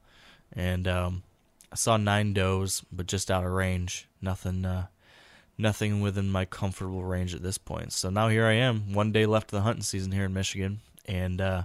and 0.53 0.87
um, 0.89 1.23
I 1.71 1.77
saw 1.77 1.97
nine 1.97 2.33
does, 2.33 2.83
but 2.93 3.07
just 3.07 3.31
out 3.31 3.45
of 3.45 3.53
range. 3.53 4.09
Nothing, 4.21 4.65
uh, 4.65 4.87
nothing 5.57 6.01
within 6.01 6.31
my 6.31 6.45
comfortable 6.45 7.05
range 7.05 7.35
at 7.35 7.43
this 7.43 7.59
point. 7.59 7.93
So 7.93 8.11
now 8.11 8.29
here 8.29 8.47
I 8.47 8.55
am, 8.55 8.93
one 8.93 9.13
day 9.13 9.27
left 9.27 9.53
of 9.53 9.59
the 9.59 9.63
hunting 9.63 9.83
season 9.83 10.13
here 10.13 10.25
in 10.25 10.33
Michigan, 10.33 10.81
and 11.07 11.41
uh, 11.41 11.65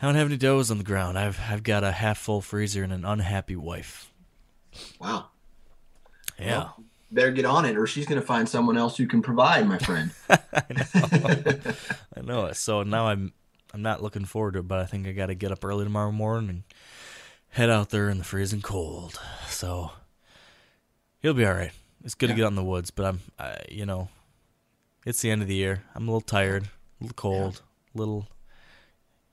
I 0.00 0.06
don't 0.06 0.16
have 0.16 0.26
any 0.26 0.36
does 0.36 0.70
on 0.70 0.78
the 0.78 0.84
ground. 0.84 1.18
I've 1.18 1.40
I've 1.48 1.62
got 1.62 1.84
a 1.84 1.92
half 1.92 2.18
full 2.18 2.40
freezer 2.40 2.82
and 2.82 2.92
an 2.92 3.04
unhappy 3.04 3.56
wife. 3.56 4.10
Wow. 5.00 5.28
Yeah. 6.38 6.58
Well, 6.58 6.84
better 7.10 7.30
get 7.30 7.44
on 7.44 7.64
it, 7.64 7.76
or 7.76 7.86
she's 7.86 8.06
going 8.06 8.20
to 8.20 8.26
find 8.26 8.48
someone 8.48 8.76
else 8.76 8.96
who 8.96 9.06
can 9.06 9.22
provide, 9.22 9.66
my 9.68 9.78
friend. 9.78 10.10
I 10.30 12.22
know 12.22 12.44
I 12.46 12.48
it. 12.50 12.56
So 12.56 12.82
now 12.82 13.06
I'm 13.08 13.32
I'm 13.72 13.82
not 13.82 14.02
looking 14.02 14.24
forward 14.24 14.54
to 14.54 14.60
it, 14.60 14.68
but 14.68 14.78
I 14.80 14.84
think 14.86 15.06
I 15.06 15.12
got 15.12 15.26
to 15.26 15.34
get 15.34 15.52
up 15.52 15.64
early 15.64 15.84
tomorrow 15.84 16.12
morning 16.12 16.48
and 16.50 16.62
head 17.50 17.70
out 17.70 17.90
there 17.90 18.08
in 18.08 18.18
the 18.18 18.24
freezing 18.24 18.62
cold. 18.62 19.20
So 19.48 19.90
he'll 21.20 21.34
be 21.34 21.44
all 21.46 21.54
right. 21.54 21.72
It's 22.04 22.14
good 22.14 22.28
Yeah. 22.30 22.34
to 22.34 22.36
get 22.40 22.44
out 22.46 22.52
in 22.52 22.56
the 22.56 22.64
woods, 22.64 22.90
but 22.90 23.06
I'm, 23.06 23.20
I, 23.38 23.56
you 23.70 23.86
know, 23.86 24.08
it's 25.06 25.20
the 25.22 25.30
end 25.30 25.42
of 25.42 25.48
the 25.48 25.54
year. 25.54 25.82
I'm 25.94 26.02
a 26.08 26.10
little 26.10 26.20
tired, 26.20 26.64
a 26.64 27.04
little 27.04 27.14
cold, 27.14 27.62
a 27.94 27.98
little. 27.98 28.28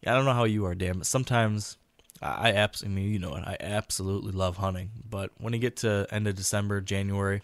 I 0.05 0.11
don't 0.13 0.25
know 0.25 0.33
how 0.33 0.45
you 0.45 0.65
are, 0.65 0.73
Dan, 0.75 0.97
but 0.99 1.05
sometimes 1.07 1.77
I, 2.21 2.49
I 2.49 2.53
absolutely, 2.53 3.01
I 3.01 3.03
mean, 3.03 3.13
you 3.13 3.19
know 3.19 3.35
it. 3.35 3.43
I 3.45 3.57
absolutely 3.59 4.31
love 4.31 4.57
hunting, 4.57 4.91
but 5.09 5.31
when 5.39 5.53
you 5.53 5.59
get 5.59 5.77
to 5.77 6.07
end 6.11 6.27
of 6.27 6.35
December, 6.35 6.81
January, 6.81 7.41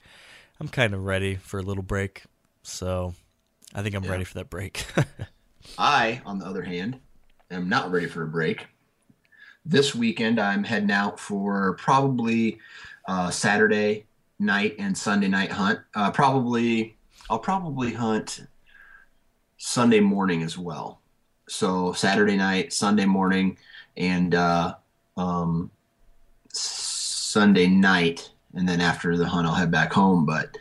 I'm 0.60 0.68
kind 0.70 0.94
of 0.94 1.06
ready 1.06 1.36
for 1.36 1.60
a 1.60 1.64
little 1.64 1.84
break. 1.84 2.24
So 2.64 3.14
I 3.76 3.84
think 3.84 3.96
I'm 3.96 4.06
Yeah. 4.06 4.10
ready 4.10 4.26
for 4.26 4.36
that 4.36 4.50
break. 4.50 4.86
I, 5.78 6.22
on 6.26 6.40
the 6.40 6.46
other 6.46 6.64
hand, 6.64 7.00
am 7.52 7.70
not 7.70 7.92
ready 7.92 8.08
for 8.08 8.24
a 8.24 8.28
break. 8.28 8.68
This 9.66 9.94
weekend, 9.96 10.40
I'm 10.40 10.64
heading 10.64 10.92
out 10.92 11.20
for 11.20 11.76
probably 11.76 12.60
uh, 13.08 13.32
Saturday 13.32 14.08
night 14.40 14.76
and 14.80 14.98
Sunday 14.98 15.28
night 15.28 15.52
hunt. 15.52 15.80
Uh, 15.96 16.12
probably, 16.12 16.98
I'll 17.30 17.40
probably 17.40 17.94
hunt 17.94 18.48
Sunday 19.58 20.00
morning 20.00 20.44
as 20.44 20.58
well. 20.58 21.02
So 21.50 21.94
Saturday 21.94 22.36
night, 22.38 22.74
Sunday 22.74 23.06
morning, 23.06 23.58
and 23.98 24.36
uh, 24.36 24.76
um, 25.18 25.72
Sunday 26.54 27.68
night, 27.68 28.32
and 28.54 28.68
then 28.68 28.80
after 28.82 29.18
the 29.18 29.28
hunt, 29.28 29.48
I'll 29.48 29.56
head 29.56 29.72
back 29.72 29.92
home. 29.92 30.26
But 30.26 30.58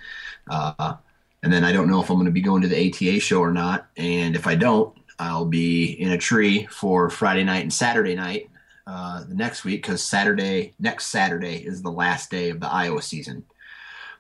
uh, 0.51 0.97
and 1.43 1.53
then 1.53 1.65
I 1.65 1.73
don't 1.73 1.89
know 1.89 2.03
if 2.03 2.11
I'm 2.11 2.17
going 2.17 2.27
to 2.27 2.33
be 2.33 2.41
going 2.41 2.63
to 2.63 2.69
the 2.69 2.89
ATA 2.89 3.21
show 3.21 3.41
or 3.41 3.53
not. 3.53 3.89
And 3.97 4.35
if 4.35 4.47
I 4.47 4.55
don't, 4.55 4.97
I'll 5.19 5.45
be 5.45 5.93
in 6.01 6.13
a 6.13 6.19
tree 6.19 6.67
for 6.67 7.09
Friday 7.09 7.45
night 7.45 7.63
and 7.63 7.73
Saturday 7.73 8.15
night 8.15 8.51
uh, 8.87 9.25
the 9.25 9.35
next 9.35 9.65
week 9.65 9.83
because 9.83 10.03
Saturday, 10.03 10.75
next 10.79 11.07
Saturday, 11.07 11.57
is 11.57 11.83
the 11.83 11.91
last 11.91 12.31
day 12.31 12.51
of 12.51 12.61
the 12.61 12.69
Iowa 12.69 13.03
season. 13.03 13.45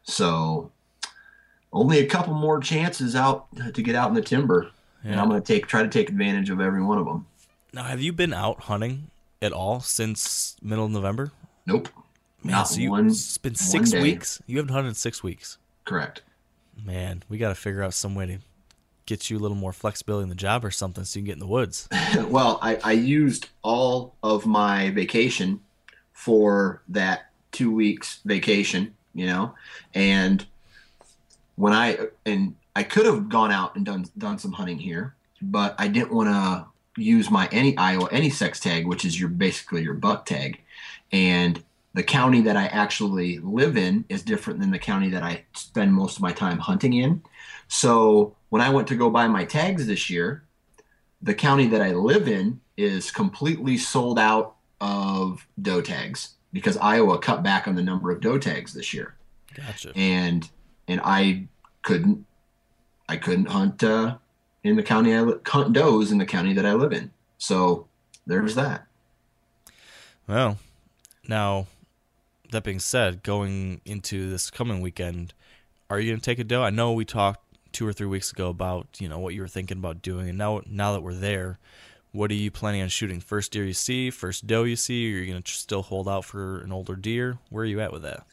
So 0.05 0.73
only 1.73 1.99
a 1.99 2.07
couple 2.07 2.35
more 2.35 2.61
chances 2.61 3.17
out 3.17 3.47
to 3.75 3.83
get 3.83 3.97
out 3.97 4.09
in 4.09 4.15
the 4.15 4.23
timber, 4.23 4.71
and 5.05 5.21
I'm 5.21 5.29
going 5.29 5.41
to 5.41 5.47
take 5.47 5.67
try 5.67 5.83
to 5.83 5.89
take 5.89 6.09
advantage 6.09 6.51
of 6.51 6.61
every 6.61 6.83
one 6.83 6.99
of 6.99 7.07
them. 7.07 7.27
Now, 7.77 7.83
have 7.83 8.01
you 8.01 8.15
been 8.15 8.33
out 8.33 8.61
hunting 8.61 9.11
at 9.43 9.53
all 9.53 9.81
since 9.81 10.57
middle 10.63 10.87
of 10.87 10.93
November? 10.93 11.33
Nope, 11.67 11.91
Man, 12.43 12.53
not 12.53 12.69
so 12.69 12.81
you, 12.81 12.91
one. 12.91 13.09
it's 13.09 13.37
been 13.37 13.55
six 13.55 13.93
weeks. 13.93 14.41
You 14.47 14.57
haven't 14.57 14.73
hunted 14.73 14.89
in 14.89 14.95
six 14.95 15.23
weeks. 15.23 15.59
Correct. 15.85 16.23
Man, 16.83 17.23
we 17.29 17.37
got 17.37 17.51
to 17.51 17.55
figure 17.55 17.83
out 17.83 17.93
some 17.93 18.15
way 18.15 18.25
to 18.25 18.39
get 19.05 19.29
you 19.29 19.37
a 19.37 19.41
little 19.41 19.59
more 19.59 19.75
flexibility 19.75 20.23
in 20.23 20.31
the 20.31 20.35
job 20.35 20.65
or 20.65 20.71
something 20.71 21.05
so 21.05 21.19
you 21.19 21.23
can 21.23 21.27
get 21.27 21.33
in 21.35 21.39
the 21.39 21.47
woods. 21.47 21.87
well, 22.29 22.59
I, 22.63 22.77
I 22.83 22.93
used 22.93 23.51
all 23.61 24.15
of 24.23 24.47
my 24.47 24.89
vacation 24.89 25.61
for 26.15 26.81
that 26.89 27.27
two 27.53 27.71
weeks 27.71 28.21
vacation, 28.25 28.95
you 29.13 29.27
know, 29.27 29.55
and 29.93 30.47
when 31.57 31.75
I 31.75 31.99
and 32.25 32.55
I 32.75 32.85
could 32.85 33.05
have 33.05 33.29
gone 33.29 33.53
out 33.53 33.77
and 33.77 33.85
done 33.85 34.07
done 34.17 34.39
some 34.39 34.53
hunting 34.53 34.79
here, 34.79 35.15
but 35.43 35.75
I 35.79 35.89
didn't 35.89 36.15
want 36.15 36.31
to 36.31 36.67
use 36.97 37.31
my 37.31 37.49
any 37.53 37.77
Iowa 37.77 38.09
any 38.11 38.31
sex 38.31 38.61
tag, 38.61 38.87
which 38.87 39.05
is 39.05 39.19
your 39.19 39.29
basically 39.29 39.83
your 39.83 39.95
buck 39.95 40.27
tag, 40.27 40.61
and 41.13 41.63
the 41.95 42.03
county 42.03 42.43
that 42.43 42.57
I 42.57 42.67
actually 42.67 43.39
live 43.39 43.77
in 43.77 44.05
is 44.09 44.23
different 44.23 44.61
than 44.61 44.71
the 44.71 44.79
county 44.79 45.09
that 45.11 45.23
I 45.23 45.45
spend 45.55 45.95
most 45.95 46.17
of 46.17 46.23
my 46.23 46.33
time 46.33 46.59
hunting 46.59 46.93
in. 46.93 47.23
So 47.69 48.37
when 48.51 48.61
I 48.61 48.69
went 48.69 48.87
to 48.89 48.97
go 48.97 49.09
buy 49.09 49.27
my 49.29 49.45
tags 49.45 49.87
this 49.87 50.11
year, 50.11 50.45
the 51.23 51.35
county 51.35 51.67
that 51.69 51.81
I 51.81 51.93
live 51.93 52.29
in 52.29 52.61
is 52.77 53.11
completely 53.11 53.79
sold 53.79 54.19
out 54.19 54.57
of 54.81 55.47
doe 55.61 55.81
tags 55.81 56.35
because 56.53 56.77
Iowa 56.77 57.19
cut 57.19 57.43
back 57.43 57.67
on 57.67 57.75
the 57.75 57.83
number 57.83 58.11
of 58.11 58.21
doe 58.21 58.39
tags 58.39 58.75
this 58.75 58.93
year, 58.93 59.17
Gotcha. 59.55 59.93
and 59.97 60.49
and 60.87 61.01
I 61.03 61.49
couldn't 61.83 62.27
I 63.09 63.17
couldn't 63.17 63.47
hunt 63.47 63.83
uh, 63.83 64.19
in 64.67 64.77
the 64.77 64.83
county 64.83 65.15
I 65.15 65.21
li- 65.21 65.39
hunt 65.47 65.73
does 65.73 66.13
in 66.13 66.19
the 66.19 66.27
county 66.27 66.53
that 66.55 66.67
I 66.67 66.75
live 66.75 66.93
in. 66.93 67.11
So 67.39 67.87
there's 68.27 68.55
that. 68.55 68.87
Well, 70.27 70.59
now, 71.29 71.67
that 72.51 72.65
being 72.65 72.81
said, 72.81 73.23
going 73.23 73.81
into 73.85 74.29
this 74.31 74.51
coming 74.51 74.81
weekend, 74.81 75.35
are 75.89 76.01
you 76.01 76.11
going 76.11 76.21
to 76.21 76.25
take 76.25 76.39
a 76.39 76.45
doe? 76.45 76.63
I 76.63 76.71
know 76.71 76.93
we 76.93 77.05
talked 77.05 77.41
two 77.73 77.87
or 77.87 77.93
three 77.93 78.07
weeks 78.07 78.33
ago 78.33 78.49
about 78.49 78.87
you 78.99 79.09
know 79.09 79.19
what 79.19 79.35
you 79.35 79.41
were 79.41 79.49
thinking 79.49 79.79
about 79.79 80.03
doing, 80.03 80.29
and 80.29 80.39
now 80.39 80.63
now 80.67 80.93
that 80.93 81.03
we're 81.03 81.15
there, 81.15 81.59
what 82.13 82.31
are 82.31 82.35
you 82.35 82.51
planning 82.51 82.83
on 82.83 82.89
shooting? 82.89 83.21
First 83.21 83.53
deer 83.53 83.65
you 83.65 83.73
see, 83.73 84.11
first 84.11 84.47
doe 84.47 84.65
you 84.65 84.77
see, 84.77 85.13
or 85.13 85.19
are 85.19 85.23
you 85.23 85.31
going 85.33 85.43
to 85.43 85.53
still 85.53 85.83
hold 85.83 86.09
out 86.09 86.25
for 86.25 86.61
an 86.61 86.73
older 86.73 86.97
deer? 86.97 87.39
Where 87.51 87.63
are 87.63 87.67
you 87.67 87.81
at 87.81 87.93
with 87.93 88.03
that? 88.03 88.25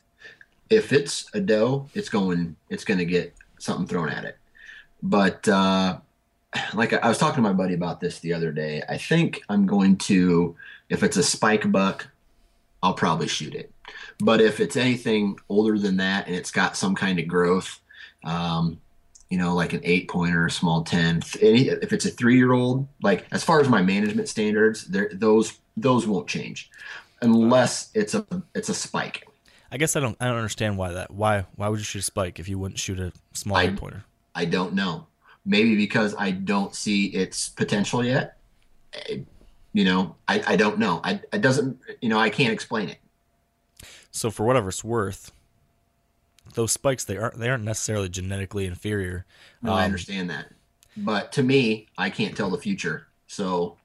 If 0.69 0.93
it's 0.93 1.29
a 1.35 1.39
doe, 1.39 1.89
it's 1.93 2.09
going 2.09 2.55
it's 2.69 2.83
going 2.83 2.97
to 2.97 3.05
get 3.05 3.33
something 3.59 3.85
thrown 3.85 4.09
at 4.09 4.25
it. 4.25 4.37
But 5.03 5.47
uh, 5.47 5.99
like 6.73 6.93
I, 6.93 7.07
was 7.07 7.17
talking 7.17 7.35
to 7.35 7.41
my 7.41 7.53
buddy 7.53 7.73
about 7.73 7.99
this 7.99 8.19
the 8.19 8.33
other 8.33 8.51
day. 8.51 8.83
I 8.87 8.97
think 8.97 9.41
I'm 9.49 9.65
going 9.65 9.97
to 9.97 10.55
if 10.89 11.03
it's 11.03 11.17
a 11.17 11.23
spike 11.23 11.71
buck, 11.71 12.07
I'll 12.81 12.93
probably 12.93 13.27
shoot 13.27 13.55
it. 13.55 13.71
But 14.19 14.41
if 14.41 14.59
it's 14.59 14.75
anything 14.75 15.37
older 15.49 15.77
than 15.77 15.97
that 15.97 16.27
and 16.27 16.35
it's 16.35 16.51
got 16.51 16.77
some 16.77 16.95
kind 16.95 17.19
of 17.19 17.27
growth, 17.27 17.79
um, 18.23 18.79
you 19.29 19.37
know, 19.37 19.55
like 19.55 19.73
an 19.73 19.81
eight 19.83 20.09
pointer, 20.09 20.45
a 20.45 20.51
small 20.51 20.83
ten, 20.83 21.21
any, 21.41 21.69
if 21.69 21.91
it's 21.91 22.05
a 22.05 22.09
three 22.09 22.37
year 22.37 22.53
old, 22.53 22.87
like 23.01 23.25
as 23.31 23.43
far 23.43 23.59
as 23.59 23.67
my 23.69 23.81
management 23.81 24.29
standards, 24.29 24.85
those 24.85 25.59
those 25.75 26.05
won't 26.05 26.27
change 26.27 26.69
unless 27.23 27.89
it's 27.93 28.13
a 28.13 28.25
it's 28.53 28.69
a 28.69 28.73
spike. 28.73 29.27
I 29.71 29.77
guess 29.77 29.95
I 29.95 30.01
don't 30.01 30.15
I 30.19 30.27
don't 30.27 30.35
understand 30.35 30.77
why 30.77 30.91
that. 30.91 31.09
Why 31.11 31.45
why 31.55 31.67
would 31.67 31.79
you 31.79 31.85
shoot 31.85 31.99
a 31.99 32.03
spike 32.03 32.39
if 32.39 32.47
you 32.47 32.59
wouldn't 32.59 32.79
shoot 32.79 32.99
a 32.99 33.11
small 33.33 33.57
I- 33.57 33.63
eight 33.63 33.75
pointer? 33.75 34.03
I 34.35 34.45
don't 34.45 34.73
know. 34.73 35.07
Maybe 35.45 35.75
because 35.75 36.15
I 36.17 36.31
don't 36.31 36.73
see 36.75 37.07
its 37.07 37.49
potential 37.49 38.03
yet. 38.03 38.37
You 39.73 39.85
know, 39.85 40.15
I, 40.27 40.43
I 40.47 40.55
don't 40.55 40.77
know. 40.77 41.01
I 41.03 41.19
it 41.31 41.41
doesn't. 41.41 41.79
You 42.01 42.09
know, 42.09 42.19
I 42.19 42.29
can't 42.29 42.53
explain 42.53 42.89
it. 42.89 42.99
So 44.11 44.31
for 44.31 44.45
whatever 44.45 44.69
it's 44.69 44.83
worth, 44.83 45.31
those 46.55 46.71
spikes 46.71 47.03
they 47.03 47.17
aren't 47.17 47.37
they 47.39 47.49
aren't 47.49 47.63
necessarily 47.63 48.09
genetically 48.09 48.65
inferior. 48.65 49.25
No, 49.61 49.73
I 49.73 49.83
Um, 49.83 49.85
understand 49.85 50.29
that. 50.29 50.51
But 50.95 51.31
to 51.33 51.43
me, 51.43 51.87
I 51.97 52.09
can't 52.09 52.35
tell 52.37 52.49
the 52.49 52.57
future. 52.59 53.07
So, 53.27 53.77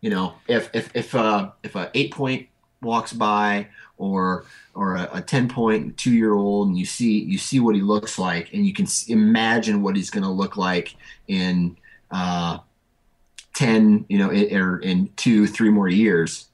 you 0.00 0.10
know, 0.10 0.34
if 0.48 0.70
if 0.74 0.94
if 0.96 1.14
uh 1.14 1.52
if 1.62 1.76
a 1.76 1.90
eight 1.94 2.12
point 2.12 2.48
walks 2.82 3.12
by 3.12 3.68
or 3.98 4.44
or 4.74 4.94
a, 4.96 5.08
a 5.14 5.20
ten 5.22 5.48
point 5.48 5.96
two 5.96 6.12
year 6.12 6.32
old 6.34 6.68
and 6.68 6.78
you 6.78 6.86
see 6.86 7.18
you 7.20 7.36
see 7.38 7.60
what 7.60 7.74
he 7.74 7.80
looks 7.82 8.18
like 8.18 8.52
and 8.54 8.64
you 8.64 8.72
can 8.72 8.86
imagine 9.08 9.82
what 9.82 9.96
he's 9.96 10.10
going 10.10 10.24
to 10.24 10.30
look 10.30 10.56
like 10.56 10.94
in 11.26 11.76
uh 12.10 12.58
10 13.54 14.06
you 14.08 14.18
know 14.18 14.30
i- 14.30 14.54
or 14.54 14.78
in 14.78 15.08
two 15.16 15.46
three 15.46 15.70
more 15.70 15.88
years. 15.88 16.48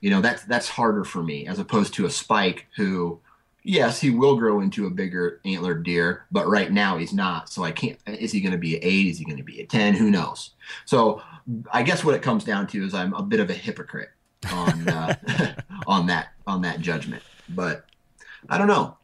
You 0.00 0.10
know 0.10 0.20
that's 0.20 0.44
that's 0.44 0.68
harder 0.68 1.04
for 1.04 1.22
me 1.22 1.46
as 1.46 1.58
opposed 1.58 1.94
to 1.94 2.06
a 2.06 2.10
spike 2.10 2.66
who 2.76 3.20
yes 3.62 4.00
he 4.00 4.08
will 4.10 4.36
grow 4.36 4.60
into 4.60 4.86
a 4.86 4.90
bigger 4.90 5.40
antlered 5.44 5.82
deer 5.82 6.24
but 6.32 6.46
right 6.48 6.72
now 6.72 6.96
he's 6.96 7.12
not. 7.12 7.50
So 7.50 7.64
i 7.64 7.70
can't 7.70 7.98
is 8.06 8.32
he 8.32 8.40
going 8.40 8.52
to 8.52 8.58
be 8.58 8.76
an 8.76 8.80
8 8.82 9.06
is 9.08 9.18
he 9.18 9.24
going 9.24 9.36
to 9.36 9.42
be 9.42 9.60
a 9.60 9.66
10 9.66 9.94
who 9.94 10.10
knows? 10.10 10.50
So 10.86 11.22
I 11.72 11.82
guess 11.82 12.04
what 12.04 12.14
it 12.14 12.22
comes 12.22 12.44
down 12.44 12.66
to 12.68 12.84
is 12.84 12.94
I'm 12.94 13.12
a 13.14 13.22
bit 13.22 13.40
of 13.40 13.50
a 13.50 13.54
hypocrite 13.54 14.10
on 14.52 14.88
uh, 14.88 15.14
on 15.86 16.06
that 16.06 16.28
on 16.50 16.62
that 16.62 16.80
judgment. 16.80 17.22
But 17.48 17.86
I 18.48 18.58
don't 18.58 18.66
know. 18.66 18.96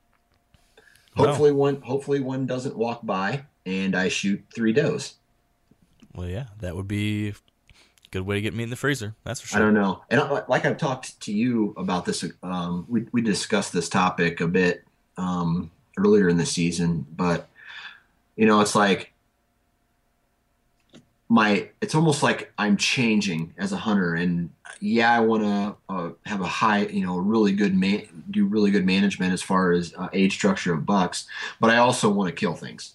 Well. 1.17 1.29
Hopefully 1.29 1.53
one 1.53 1.81
hopefully 1.81 2.21
one 2.21 2.47
doesn't 2.47 2.77
walk 2.77 3.05
by 3.07 3.45
and 3.65 3.97
I 3.97 4.09
shoot 4.09 4.45
three 4.55 4.73
does. 4.73 5.15
Well, 6.15 6.29
yeah, 6.29 6.47
that 6.61 6.77
would 6.77 6.89
be 6.89 7.29
a 7.29 7.35
good 8.11 8.23
way 8.23 8.37
to 8.37 8.41
get 8.41 8.55
me 8.55 8.65
in 8.65 8.71
the 8.71 8.77
freezer. 8.77 9.15
That's 9.25 9.41
for 9.41 9.49
sure. 9.49 9.59
I 9.59 9.63
don't 9.63 9.75
know. 9.75 10.03
And 10.11 10.21
I- 10.21 10.45
like 10.49 10.67
I've 10.67 10.79
talked 10.79 11.19
to 11.23 11.33
you 11.33 11.75
about 11.77 12.05
this, 12.05 12.25
um, 12.43 12.85
we 12.89 13.07
we 13.13 13.23
discussed 13.23 13.73
this 13.73 13.89
topic 13.89 14.41
a 14.41 14.47
bit 14.47 14.85
um, 15.17 15.71
earlier 15.97 16.29
in 16.29 16.37
the 16.37 16.47
season, 16.47 17.07
but 17.17 17.49
you 18.37 18.47
know, 18.47 18.61
it's 18.61 18.75
like 18.75 19.13
my 21.29 21.69
it's 21.81 21.95
almost 21.95 22.23
like 22.23 22.53
I'm 22.59 22.77
changing 22.77 23.55
as 23.59 23.73
a 23.73 23.77
hunter, 23.77 24.15
and 24.15 24.51
yeah, 24.81 25.13
I 25.13 25.21
want 25.21 25.43
to 25.43 25.77
uh, 25.89 26.11
have 26.25 26.41
a 26.41 26.47
high, 26.47 26.87
you 26.87 27.05
know, 27.05 27.17
really 27.19 27.53
good 27.53 27.75
man, 27.75 28.25
do 28.31 28.47
really 28.47 28.71
good 28.71 28.87
management 28.87 29.33
as 29.33 29.43
far 29.43 29.73
as 29.73 29.95
uh, 29.97 30.09
age 30.13 30.35
structure 30.35 30.73
of 30.73 30.87
bucks, 30.87 31.27
but 31.61 31.71
I 31.71 31.79
also 31.79 32.11
want 32.11 32.29
to 32.29 32.35
kill 32.35 32.55
things, 32.55 32.95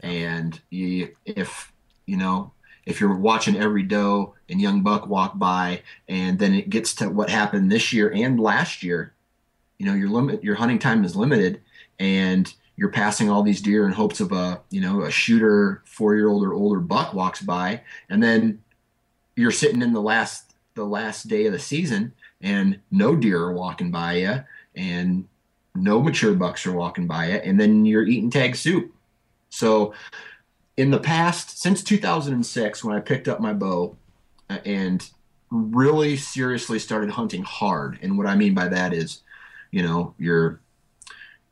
and 0.00 0.60
you, 0.70 1.14
if 1.24 1.72
you 2.06 2.16
know 2.16 2.52
if 2.84 3.00
you're 3.00 3.14
watching 3.14 3.56
every 3.56 3.84
doe 3.84 4.34
and 4.48 4.60
young 4.60 4.82
buck 4.82 5.06
walk 5.06 5.38
by 5.38 5.80
and 6.08 6.40
then 6.40 6.52
it 6.52 6.68
gets 6.68 6.96
to 6.96 7.08
what 7.08 7.30
happened 7.30 7.70
this 7.70 7.92
year 7.92 8.10
and 8.12 8.40
last 8.40 8.82
year 8.82 9.14
you 9.82 9.88
know 9.88 9.94
your 9.94 10.08
limit 10.08 10.44
your 10.44 10.54
hunting 10.54 10.78
time 10.78 11.04
is 11.04 11.16
limited. 11.16 11.60
And 11.98 12.52
you're 12.76 12.90
passing 12.90 13.30
all 13.30 13.42
these 13.42 13.60
deer 13.60 13.86
in 13.86 13.92
hopes 13.92 14.20
of 14.20 14.32
a 14.32 14.60
you 14.70 14.80
know 14.80 15.02
a 15.02 15.10
shooter 15.10 15.82
four 15.84 16.14
year 16.14 16.28
old 16.28 16.44
or 16.44 16.54
older 16.54 16.80
buck 16.80 17.14
walks 17.14 17.40
by 17.40 17.80
and 18.08 18.22
then 18.22 18.62
you're 19.36 19.50
sitting 19.50 19.82
in 19.82 19.92
the 19.92 20.00
last 20.00 20.54
the 20.74 20.84
last 20.84 21.28
day 21.28 21.46
of 21.46 21.52
the 21.52 21.58
season 21.58 22.12
and 22.40 22.78
no 22.90 23.14
deer 23.14 23.40
are 23.40 23.52
walking 23.52 23.90
by 23.90 24.14
you 24.14 24.42
and 24.74 25.26
no 25.74 26.02
mature 26.02 26.34
bucks 26.34 26.66
are 26.66 26.72
walking 26.72 27.06
by 27.06 27.28
you 27.28 27.36
and 27.36 27.60
then 27.60 27.84
you're 27.84 28.06
eating 28.06 28.30
tag 28.30 28.56
soup. 28.56 28.92
So 29.48 29.94
in 30.76 30.90
the 30.90 30.98
past 30.98 31.60
since 31.60 31.82
2006 31.82 32.82
when 32.82 32.96
i 32.96 33.00
picked 33.00 33.28
up 33.28 33.40
my 33.40 33.52
bow 33.52 33.96
uh, 34.48 34.58
and 34.64 35.10
really 35.50 36.16
seriously 36.16 36.78
started 36.78 37.10
hunting 37.10 37.42
hard 37.42 37.98
and 38.00 38.16
what 38.16 38.26
i 38.26 38.34
mean 38.34 38.54
by 38.54 38.68
that 38.68 38.94
is 38.94 39.20
you 39.70 39.82
know 39.82 40.14
your 40.18 40.60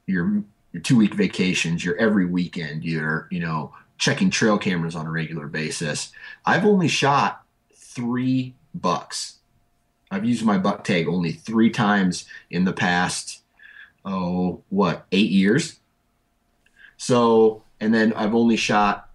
your 0.06 0.42
your 0.72 0.82
two 0.82 0.96
week 0.96 1.14
vacations 1.14 1.84
your 1.84 1.96
every 1.96 2.26
weekend 2.26 2.84
you're 2.84 3.26
you 3.30 3.40
know 3.40 3.72
checking 3.98 4.30
trail 4.30 4.56
cameras 4.56 4.96
on 4.96 5.06
a 5.06 5.10
regular 5.10 5.46
basis. 5.46 6.10
I've 6.46 6.64
only 6.64 6.88
shot 6.88 7.42
three 7.74 8.54
bucks. 8.74 9.36
I've 10.10 10.24
used 10.24 10.42
my 10.42 10.56
buck 10.56 10.84
tag 10.84 11.06
only 11.06 11.32
three 11.32 11.68
times 11.68 12.24
in 12.50 12.64
the 12.64 12.72
past 12.72 13.42
oh 14.04 14.62
what 14.70 15.06
eight 15.12 15.30
years? 15.30 15.78
So 16.96 17.62
and 17.78 17.94
then 17.94 18.12
i've 18.14 18.34
only 18.34 18.56
shot 18.56 19.10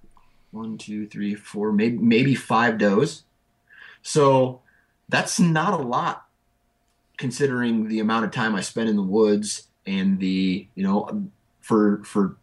one, 0.55 0.77
two, 0.77 1.05
three, 1.05 1.35
four, 1.35 1.71
maybe 1.71 1.97
maybe 1.97 2.33
five 2.33 2.77
does. 2.77 3.23
So 4.01 4.61
that's 5.09 5.39
not 5.39 5.73
a 5.73 5.83
lot 5.83 6.25
considering 7.17 7.87
the 7.87 7.99
amount 7.99 8.25
of 8.25 8.31
time 8.31 8.55
I 8.55 8.61
spend 8.61 8.89
in 8.89 8.95
the 8.95 9.03
woods 9.03 9.67
and 9.85 10.19
the 10.19 10.67
you 10.73 10.83
know 10.83 11.29
for 11.65 11.99
for 12.03 12.35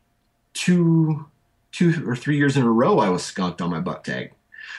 two 0.52 1.25
two 1.71 2.02
or 2.05 2.17
three 2.17 2.37
years 2.37 2.57
in 2.57 2.64
a 2.64 2.71
row 2.71 2.99
I 2.99 3.09
was 3.09 3.23
skunked 3.23 3.62
on 3.62 3.71
my 3.71 3.79
buck 3.79 4.02
tag. 4.02 4.33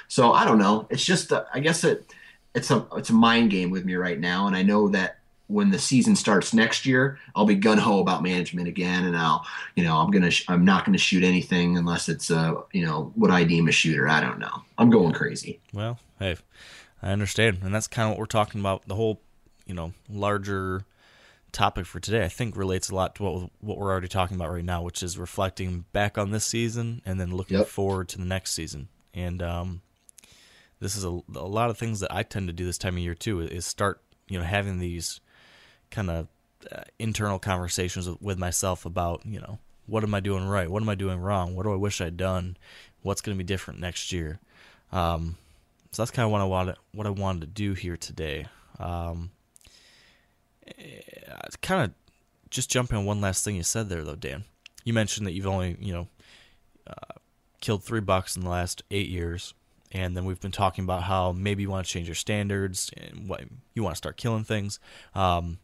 So 0.10 0.34
I 0.34 0.44
don't 0.44 0.58
know. 0.58 0.86
It's 0.90 1.06
just 1.06 1.32
uh, 1.32 1.46
I 1.54 1.62
guess 1.62 1.86
it 1.86 2.14
it's 2.54 2.70
a 2.70 2.86
it's 2.98 3.10
a 3.10 3.14
mind 3.14 3.52
game 3.52 3.70
with 3.70 3.86
me 3.86 3.96
right 3.96 4.20
now, 4.20 4.48
and 4.48 4.56
I 4.56 4.62
know 4.62 4.90
that 4.90 5.20
when 5.48 5.72
the 5.72 5.80
season 5.80 6.16
starts 6.16 6.54
next 6.54 6.86
year, 6.86 7.20
I'll 7.36 7.46
be 7.46 7.56
gun 7.56 7.78
ho 7.78 8.00
about 8.00 8.22
management 8.22 8.68
again, 8.68 9.06
and 9.06 9.16
I'll 9.16 9.46
you 9.76 9.86
know 9.86 9.96
I'm 9.98 10.12
gonna 10.12 10.30
sh- 10.30 10.46
I'm 10.50 10.66
not 10.66 10.84
gonna 10.84 10.98
shoot 10.98 11.24
anything 11.24 11.78
unless 11.78 12.10
it's 12.10 12.30
uh 12.30 12.56
you 12.74 12.86
know 12.86 13.14
what 13.16 13.32
I 13.32 13.46
deem 13.46 13.70
a 13.70 13.72
shooter. 13.72 14.10
I 14.10 14.20
don't 14.20 14.40
know. 14.40 14.64
I'm 14.78 14.90
going 14.90 15.14
crazy. 15.14 15.62
Well, 15.72 16.00
hey, 16.20 16.36
I 17.02 17.12
understand, 17.12 17.60
and 17.64 17.74
that's 17.74 17.88
kind 17.88 18.08
of 18.08 18.12
what 18.12 18.20
we're 18.20 18.26
talking 18.26 18.60
about. 18.60 18.90
The 18.90 18.96
whole, 18.96 19.22
you 19.66 19.74
know, 19.74 19.94
larger 20.10 20.84
topic 21.54 21.86
for 21.86 22.00
today, 22.00 22.26
I 22.26 22.28
think, 22.28 22.58
relates 22.58 22.90
a 22.90 22.96
lot 22.96 23.16
to 23.16 23.24
what 23.24 23.50
what 23.62 23.78
we're 23.78 23.92
already 23.92 24.08
talking 24.10 24.36
about 24.36 24.52
right 24.52 24.66
now, 24.66 24.82
which 24.82 25.02
is 25.02 25.18
reflecting 25.18 25.86
back 25.94 26.18
on 26.18 26.32
this 26.32 26.44
season 26.46 27.02
and 27.06 27.20
then 27.20 27.34
looking 27.36 27.60
Yep. 27.60 27.68
forward 27.68 28.10
to 28.10 28.18
the 28.18 28.26
next 28.26 28.52
season. 28.52 28.90
And 29.14 29.42
um, 29.42 29.82
this 30.80 30.96
is 30.96 31.06
a, 31.06 31.20
a 31.36 31.48
lot 31.48 31.70
of 31.70 31.78
things 31.78 32.00
that 32.02 32.14
I 32.14 32.24
tend 32.24 32.48
to 32.48 32.54
do 32.54 32.66
this 32.66 32.78
time 32.78 32.96
of 32.96 33.00
year 33.04 33.16
too. 33.16 33.40
Is 33.40 33.66
start, 33.66 34.02
you 34.28 34.38
know, 34.38 34.44
having 34.46 34.80
these 34.80 35.22
kind 35.92 36.10
of 36.10 36.28
uh, 36.72 36.82
internal 37.00 37.40
conversations 37.40 38.10
with, 38.10 38.22
with 38.22 38.38
myself 38.40 38.86
about, 38.86 39.26
you 39.26 39.40
know, 39.40 39.60
what 39.86 40.04
am 40.04 40.14
I 40.16 40.20
doing 40.20 40.48
right? 40.48 40.70
What 40.70 40.82
am 40.82 40.90
I 40.90 40.96
doing 40.96 41.20
wrong? 41.20 41.56
What 41.56 41.64
do 41.64 41.74
I 41.74 41.78
wish 41.78 42.02
I'd 42.02 42.18
done? 42.18 42.58
What's 43.02 43.22
going 43.22 43.38
to 43.38 43.44
be 43.44 43.46
different 43.48 43.80
next 43.80 44.12
year? 44.12 44.40
Um, 44.92 45.38
so 45.92 46.02
that's 46.02 46.12
kind 46.12 46.26
of 46.26 46.32
what 46.32 46.42
I 46.42 46.46
wanted 46.46 46.76
what 46.94 47.06
I 47.06 47.12
wanted 47.12 47.42
to 47.42 47.48
do 47.48 47.74
here 47.74 47.98
today. 47.98 48.48
Um, 48.80 49.30
kind 51.62 51.84
of 51.84 51.92
just 52.50 52.70
jumping 52.70 52.98
on 52.98 53.06
one 53.06 53.22
last 53.22 53.44
thing 53.44 53.56
you 53.56 53.64
said 53.64 53.90
there, 53.90 54.04
though, 54.04 54.16
Dan. 54.16 54.44
You 54.84 54.94
mentioned 54.94 55.26
that 55.28 55.32
you've 55.32 55.48
only 55.48 55.78
you 55.80 55.94
know 55.94 56.08
uh, 56.88 57.20
killed 57.62 57.84
three 57.84 58.02
bucks 58.02 58.36
in 58.36 58.44
the 58.44 58.50
last 58.50 58.84
eight 58.92 59.10
years, 59.10 59.54
and 59.92 60.16
then 60.16 60.26
we've 60.26 60.42
been 60.42 60.52
talking 60.52 60.84
about 60.84 61.04
how 61.04 61.32
maybe 61.32 61.64
you 61.64 61.70
want 61.70 61.86
to 61.86 61.92
change 61.92 62.08
your 62.08 62.16
standards 62.16 62.92
and 62.98 63.28
what 63.28 63.44
you 63.74 63.84
want 63.84 63.96
to 63.96 63.98
start 63.98 64.18
killing 64.18 64.44
things. 64.44 64.80
Um, 65.16 65.60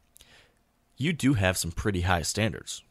you 0.98 1.14
do 1.14 1.34
have 1.34 1.58
some 1.58 1.72
pretty 1.72 2.02
high 2.02 2.22
standards. 2.22 2.84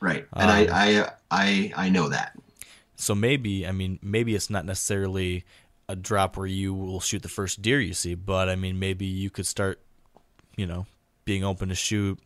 Right. 0.00 0.26
And 0.32 0.50
I, 0.50 1.00
I 1.00 1.10
I 1.30 1.72
I 1.76 1.88
know 1.88 2.08
that. 2.08 2.38
So 2.96 3.14
maybe, 3.14 3.66
I 3.66 3.72
mean, 3.72 3.98
maybe 4.02 4.34
it's 4.34 4.50
not 4.50 4.64
necessarily 4.64 5.44
a 5.88 5.94
drop 5.94 6.36
where 6.36 6.46
you 6.46 6.74
will 6.74 7.00
shoot 7.00 7.22
the 7.22 7.28
first 7.28 7.62
deer 7.62 7.80
you 7.80 7.94
see, 7.94 8.14
but 8.14 8.48
I 8.48 8.56
mean, 8.56 8.78
maybe 8.78 9.06
you 9.06 9.30
could 9.30 9.46
start, 9.46 9.80
you 10.56 10.66
know, 10.66 10.86
being 11.28 11.44
open 11.44 11.68
to 11.68 11.74
shoot 11.74 12.18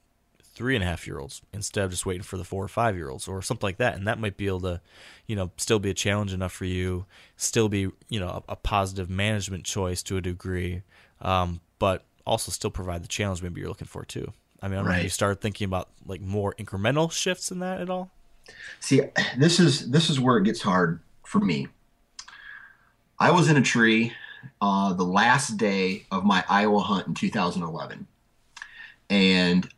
three 0.54 0.76
and 0.76 0.84
a 0.84 0.86
half 0.86 1.08
year 1.08 1.18
olds 1.18 1.42
instead 1.52 1.84
of 1.84 1.90
just 1.90 2.06
waiting 2.06 2.22
for 2.22 2.36
the 2.36 2.44
four 2.44 2.62
or 2.62 2.68
five 2.68 2.94
year 2.94 3.08
olds 3.10 3.26
or 3.26 3.42
something 3.42 3.66
like 3.66 3.78
that. 3.78 3.96
And 3.96 4.06
that 4.06 4.20
might 4.20 4.36
be 4.36 4.46
able 4.46 4.60
to, 4.60 4.80
you 5.26 5.34
know, 5.34 5.50
still 5.56 5.80
be 5.80 5.90
a 5.90 5.94
challenge 5.94 6.32
enough 6.32 6.52
for 6.52 6.66
you, 6.66 7.04
still 7.36 7.68
be, 7.68 7.88
you 8.08 8.20
know, 8.20 8.28
a, 8.48 8.52
a 8.52 8.56
positive 8.56 9.10
management 9.10 9.64
choice 9.64 10.04
to 10.04 10.18
a 10.18 10.20
degree, 10.20 10.82
um, 11.20 11.60
but 11.80 12.04
also 12.24 12.52
still 12.52 12.70
provide 12.70 13.02
the 13.02 13.08
challenge 13.08 13.42
maybe 13.42 13.60
you're 13.60 13.68
looking 13.68 13.88
for 13.88 14.04
too. 14.04 14.32
I 14.62 14.68
mean, 14.68 14.74
I 14.74 14.76
don't 14.76 14.84
know, 14.84 14.90
Right. 14.92 15.02
you 15.02 15.08
start 15.08 15.40
thinking 15.40 15.64
about 15.64 15.88
like 16.06 16.20
more 16.20 16.54
incremental 16.54 17.10
shifts 17.10 17.50
in 17.50 17.58
that 17.58 17.80
at 17.80 17.90
all? 17.90 18.12
See, 18.78 19.00
this 19.36 19.58
is 19.58 19.90
this 19.90 20.08
is 20.10 20.20
where 20.20 20.36
it 20.36 20.44
gets 20.44 20.62
hard 20.62 21.00
for 21.26 21.40
me. 21.40 21.66
I 23.18 23.32
was 23.32 23.50
in 23.50 23.56
a 23.56 23.62
tree 23.62 24.12
uh, 24.60 24.92
the 24.92 25.04
last 25.04 25.56
day 25.56 26.06
of 26.12 26.24
my 26.24 26.44
Iowa 26.48 26.78
hunt 26.80 27.08
in 27.08 27.14
2011, 27.14 28.06
and 29.12 29.68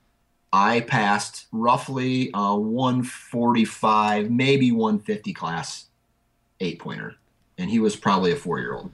I 0.52 0.82
passed 0.82 1.46
roughly 1.50 2.30
a 2.34 2.56
145, 2.56 4.30
maybe 4.30 4.70
150 4.70 5.32
class 5.32 5.86
eight 6.60 6.78
pointer, 6.78 7.16
and 7.58 7.68
he 7.68 7.80
was 7.80 7.96
probably 7.96 8.30
a 8.30 8.36
four 8.36 8.60
year 8.60 8.74
old. 8.74 8.92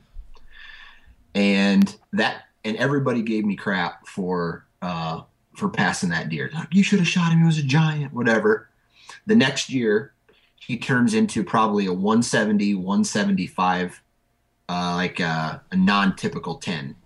And 1.34 1.94
that 2.14 2.44
and 2.64 2.78
everybody 2.78 3.20
gave 3.20 3.44
me 3.44 3.54
crap 3.54 4.06
for 4.08 4.64
uh, 4.80 5.20
for 5.54 5.68
passing 5.68 6.08
that 6.08 6.30
deer. 6.30 6.50
Like, 6.54 6.68
you 6.72 6.82
should 6.82 7.00
have 7.00 7.08
shot 7.08 7.32
him. 7.32 7.40
He 7.40 7.44
was 7.44 7.58
a 7.58 7.62
giant, 7.62 8.14
whatever. 8.14 8.70
The 9.26 9.36
next 9.36 9.68
year, 9.68 10.14
he 10.56 10.78
turns 10.78 11.12
into 11.12 11.44
probably 11.44 11.84
a 11.84 11.92
170, 11.92 12.76
175, 12.76 14.02
uh, 14.70 14.94
like 14.96 15.20
a, 15.20 15.60
a 15.70 15.76
non 15.76 16.16
typical 16.16 16.54
10. 16.54 16.96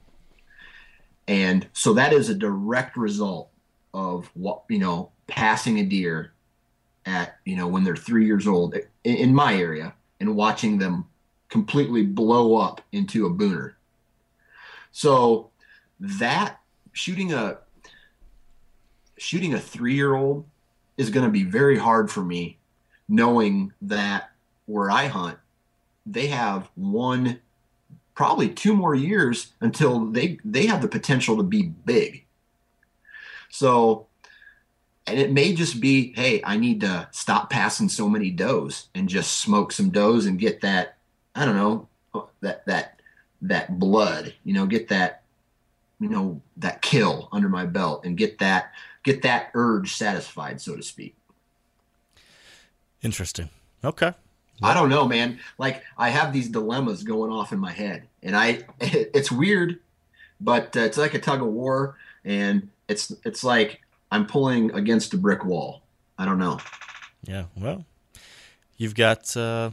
And 1.27 1.67
so 1.73 1.95
that 1.95 2.13
is 2.13 2.29
a 2.29 2.35
direct 2.35 2.97
result 2.97 3.51
of 3.93 4.31
what, 4.35 4.63
you 4.69 4.79
know, 4.79 5.11
passing 5.27 5.79
a 5.79 5.85
deer 5.85 6.33
at, 7.07 7.39
you 7.45 7.57
know, 7.57 7.67
when 7.67 7.85
they're 7.85 7.97
three 7.97 8.27
years 8.27 8.47
old 8.47 8.75
in, 8.75 9.17
in 9.17 9.35
my 9.35 9.55
area 9.55 9.95
and 10.21 10.37
watching 10.37 10.79
them 10.79 11.07
completely 11.49 12.05
blow 12.05 12.57
up 12.57 12.81
into 12.93 13.27
a 13.27 13.31
booner. 13.31 13.75
So 14.93 15.51
that 16.01 16.61
shooting 16.93 17.33
a 17.33 17.59
shooting 19.17 19.55
a 19.55 19.61
three 19.61 19.95
year 19.95 20.15
old 20.15 20.45
is 20.97 21.11
going 21.11 21.25
to 21.25 21.33
be 21.33 21.45
very 21.45 21.79
hard 21.79 22.11
for 22.11 22.23
me 22.23 22.59
knowing 23.09 23.73
that 23.83 24.31
where 24.67 24.91
I 24.91 25.07
hunt, 25.07 25.39
they 26.07 26.29
have 26.29 26.71
one, 26.75 27.41
probably 28.15 28.49
two 28.49 28.75
more 28.75 28.95
years 28.95 29.53
until 29.61 30.07
they 30.07 30.39
they 30.45 30.67
have 30.67 30.83
the 30.83 30.89
potential 30.89 31.37
to 31.37 31.43
be 31.43 31.63
big. 31.85 32.25
So, 33.51 34.07
and 35.07 35.19
it 35.19 35.33
may 35.33 35.55
just 35.55 35.81
be, 35.81 36.13
hey, 36.15 36.41
I 36.45 36.57
need 36.57 36.81
to 36.81 37.09
stop 37.13 37.51
passing 37.51 37.89
so 37.89 38.09
many 38.09 38.31
does 38.31 38.89
and 38.95 39.09
just 39.09 39.39
smoke 39.39 39.71
some 39.73 39.91
does 39.91 40.27
and 40.27 40.39
get 40.39 40.61
that, 40.63 40.97
I 41.35 41.45
don't 41.45 41.57
know, 41.57 41.89
that 42.41 42.67
that 42.67 43.01
that 43.43 43.79
blood, 43.79 44.35
you 44.45 44.55
know, 44.55 44.67
get 44.67 44.89
that, 44.89 45.23
you 46.01 46.09
know, 46.09 46.41
that 46.57 46.83
kill 46.83 47.29
under 47.33 47.49
my 47.49 47.67
belt 47.67 48.05
and 48.05 48.17
get 48.17 48.39
that 48.39 48.73
get 49.03 49.23
that 49.23 49.51
urge 49.55 49.95
satisfied, 49.95 50.61
so 50.61 50.77
to 50.77 50.83
speak. 50.83 51.15
Interesting. 53.03 53.51
Okay. 53.85 54.15
I 54.65 54.75
don't 54.75 54.89
know, 54.89 55.07
man. 55.07 55.39
Like 55.59 55.83
I 55.97 56.11
have 56.11 56.33
these 56.33 56.49
dilemmas 56.49 57.03
going 57.03 57.31
off 57.31 57.53
in 57.53 57.59
my 57.59 57.73
head, 57.73 58.09
and 58.23 58.37
I 58.37 58.65
it's 58.81 59.31
weird, 59.31 59.81
but 60.41 60.77
uh, 60.77 60.81
it's 60.81 60.99
like 60.99 61.15
a 61.15 61.19
tug 61.19 61.43
of 61.43 61.49
war, 61.49 61.97
and 62.25 62.71
it's 62.89 63.13
it's 63.25 63.45
like 63.45 63.81
I'm 64.11 64.27
pulling 64.27 64.73
against 64.73 65.15
a 65.15 65.17
brick 65.17 65.45
wall. 65.45 65.83
I 66.19 66.25
don't 66.25 66.39
know. 66.39 66.61
Yeah. 67.25 67.45
Well, 67.57 67.85
you've 68.77 68.95
got 68.95 69.37
uh, 69.37 69.71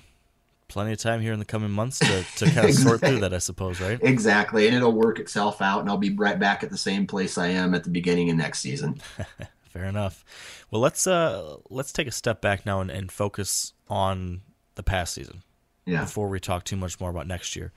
plenty 0.68 0.94
of 0.94 0.98
time 0.98 1.22
here 1.22 1.34
in 1.34 1.40
the 1.40 1.46
coming 1.46 1.70
months 1.70 2.00
to, 2.00 2.24
to 2.38 2.52
kind 2.52 2.70
of 2.70 2.74
sort 2.76 3.02
through 3.02 3.20
that, 3.20 3.34
I 3.34 3.38
suppose, 3.40 3.80
right? 3.80 4.00
Exactly, 4.02 4.68
and 4.68 4.76
it'll 4.76 4.94
work 4.94 5.20
itself 5.20 5.62
out, 5.62 5.82
and 5.82 5.90
I'll 5.90 5.98
be 5.98 6.14
right 6.14 6.40
back 6.40 6.64
at 6.64 6.70
the 6.70 6.78
same 6.78 7.06
place 7.06 7.38
I 7.38 7.48
am 7.48 7.74
at 7.74 7.84
the 7.84 7.90
beginning 7.90 8.30
of 8.30 8.38
next 8.38 8.60
season. 8.60 9.02
Fair 9.70 9.86
enough. 9.86 10.26
Well, 10.70 10.82
let's 10.82 11.08
uh 11.08 11.58
let's 11.70 11.94
take 11.94 12.08
a 12.08 12.12
step 12.12 12.42
back 12.42 12.66
now 12.66 12.82
and, 12.82 12.92
and 12.92 13.12
focus 13.12 13.74
on 13.88 14.42
the 14.76 14.84
past 14.84 15.14
season 15.14 15.44
Yeah. 15.86 16.02
before 16.02 16.30
we 16.30 16.40
talk 16.40 16.64
too 16.64 16.76
much 16.78 17.00
more 17.00 17.10
about 17.10 17.28
next 17.28 17.56
year. 17.56 17.72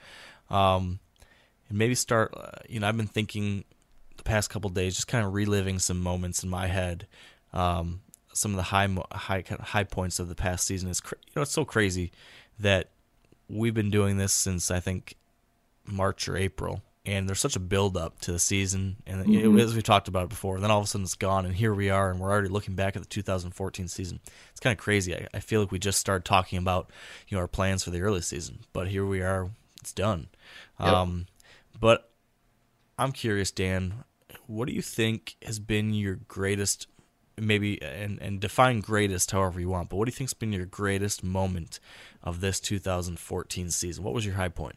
Um, 0.50 1.00
and 1.68 1.78
maybe 1.78 1.94
start. 1.94 2.32
Uh, 2.36 2.50
you 2.68 2.80
know, 2.80 2.88
I've 2.88 2.96
been 2.96 3.06
thinking 3.06 3.64
the 4.16 4.22
past 4.22 4.50
couple 4.50 4.68
days, 4.70 4.94
just 4.94 5.08
kind 5.08 5.24
of 5.26 5.32
reliving 5.34 5.78
some 5.78 6.00
moments 6.00 6.42
in 6.44 6.50
my 6.50 6.66
head. 6.66 7.06
Um, 7.52 8.02
some 8.32 8.50
of 8.52 8.56
the 8.56 8.64
high 8.64 8.88
high 9.12 9.44
high 9.60 9.84
points 9.84 10.18
of 10.18 10.28
the 10.28 10.34
past 10.34 10.66
season 10.66 10.88
is 10.90 11.00
cra- 11.00 11.18
you 11.26 11.32
know 11.36 11.42
it's 11.42 11.52
so 11.52 11.64
crazy 11.64 12.10
that 12.58 12.90
we've 13.48 13.74
been 13.74 13.90
doing 13.90 14.16
this 14.18 14.32
since 14.32 14.70
I 14.70 14.80
think 14.80 15.14
March 15.86 16.28
or 16.28 16.36
April, 16.36 16.82
and 17.06 17.28
there's 17.28 17.40
such 17.40 17.56
a 17.56 17.60
build 17.60 17.96
up 17.96 18.18
to 18.20 18.32
the 18.32 18.38
season, 18.38 18.96
and 19.06 19.28
you 19.32 19.50
know, 19.50 19.62
as 19.62 19.74
we 19.74 19.82
talked 19.82 20.08
about 20.08 20.24
it 20.24 20.28
before, 20.30 20.54
and 20.54 20.64
then 20.64 20.70
all 20.70 20.78
of 20.78 20.84
a 20.84 20.88
sudden 20.88 21.04
it's 21.04 21.14
gone, 21.14 21.44
and 21.44 21.54
here 21.54 21.74
we 21.74 21.90
are, 21.90 22.10
and 22.10 22.18
we're 22.18 22.30
already 22.30 22.48
looking 22.48 22.74
back 22.74 22.96
at 22.96 23.02
the 23.02 23.08
2014 23.08 23.88
season. 23.88 24.20
It's 24.50 24.60
kind 24.60 24.76
of 24.76 24.82
crazy. 24.82 25.14
I, 25.14 25.26
I 25.34 25.40
feel 25.40 25.60
like 25.60 25.70
we 25.70 25.78
just 25.78 26.00
started 26.00 26.24
talking 26.24 26.58
about 26.58 26.90
you 27.28 27.36
know 27.36 27.42
our 27.42 27.48
plans 27.48 27.84
for 27.84 27.90
the 27.90 28.00
early 28.00 28.22
season, 28.22 28.60
but 28.72 28.88
here 28.88 29.04
we 29.04 29.20
are, 29.20 29.50
it's 29.80 29.92
done. 29.92 30.28
Um, 30.78 31.26
but 31.78 32.10
I'm 32.98 33.12
curious, 33.12 33.50
Dan, 33.50 34.04
what 34.46 34.68
do 34.68 34.74
you 34.74 34.82
think 34.82 35.36
has 35.42 35.58
been 35.58 35.92
your 35.92 36.16
greatest, 36.26 36.86
maybe, 37.36 37.82
and 37.82 38.18
and 38.22 38.40
define 38.40 38.80
greatest 38.80 39.30
however 39.30 39.60
you 39.60 39.68
want, 39.68 39.90
but 39.90 39.96
what 39.96 40.06
do 40.06 40.10
you 40.10 40.16
think's 40.16 40.32
been 40.32 40.54
your 40.54 40.64
greatest 40.64 41.22
moment 41.22 41.80
of 42.22 42.40
this 42.40 42.60
2014 42.60 43.70
season? 43.70 44.02
What 44.02 44.14
was 44.14 44.24
your 44.24 44.36
high 44.36 44.48
point? 44.48 44.76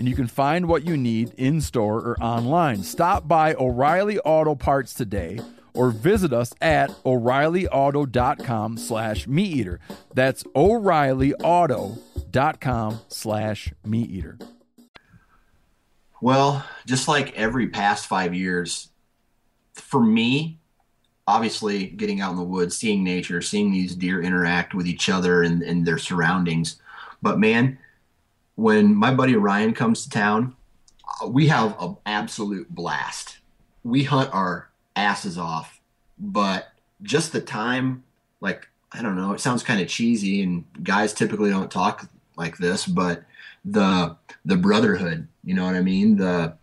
and 0.00 0.08
you 0.08 0.16
can 0.16 0.26
find 0.26 0.66
what 0.66 0.84
you 0.86 0.96
need 0.96 1.34
in 1.36 1.60
store 1.60 1.98
or 1.98 2.16
online. 2.22 2.82
Stop 2.82 3.28
by 3.28 3.52
O'Reilly 3.52 4.18
Auto 4.20 4.54
Parts 4.54 4.94
today 4.94 5.38
or 5.74 5.90
visit 5.90 6.32
us 6.32 6.54
at 6.62 6.88
o'reillyauto.com 7.04 8.78
slash 8.78 9.26
meat 9.26 9.54
eater. 9.54 9.78
That's 10.14 10.42
o'reillyauto.com 10.56 13.00
slash 13.08 13.74
meat 13.84 14.10
eater. 14.10 14.38
Well, 16.22 16.64
just 16.86 17.06
like 17.06 17.36
every 17.36 17.68
past 17.68 18.06
five 18.06 18.34
years, 18.34 18.88
for 19.74 20.02
me, 20.02 20.60
obviously 21.26 21.88
getting 21.88 22.22
out 22.22 22.30
in 22.30 22.38
the 22.38 22.42
woods, 22.42 22.74
seeing 22.74 23.04
nature, 23.04 23.42
seeing 23.42 23.70
these 23.70 23.94
deer 23.94 24.22
interact 24.22 24.72
with 24.72 24.86
each 24.86 25.10
other 25.10 25.42
and, 25.42 25.62
and 25.62 25.86
their 25.86 25.98
surroundings. 25.98 26.80
But 27.20 27.38
man, 27.38 27.76
when 28.60 28.94
my 28.94 29.14
buddy 29.14 29.36
Ryan 29.36 29.72
comes 29.72 30.04
to 30.04 30.10
town, 30.10 30.54
uh, 31.22 31.26
we 31.26 31.46
have 31.46 31.74
an 31.80 31.96
absolute 32.04 32.68
blast. 32.68 33.38
We 33.84 34.04
hunt 34.04 34.34
our 34.34 34.68
asses 34.94 35.38
off, 35.38 35.80
but 36.18 36.68
just 37.02 37.32
the 37.32 37.40
time, 37.40 38.04
like, 38.42 38.68
I 38.92 39.00
don't 39.00 39.16
know, 39.16 39.32
it 39.32 39.40
sounds 39.40 39.62
kind 39.62 39.80
of 39.80 39.88
cheesy 39.88 40.42
and 40.42 40.66
guys 40.82 41.14
typically 41.14 41.48
don't 41.48 41.70
talk 41.70 42.06
like 42.36 42.58
this, 42.58 42.86
but 42.86 43.24
the 43.64 44.16
the 44.44 44.56
brotherhood, 44.56 45.26
you 45.42 45.54
know 45.54 45.64
what 45.64 45.74
I 45.74 45.80
mean? 45.80 46.18
The 46.18 46.54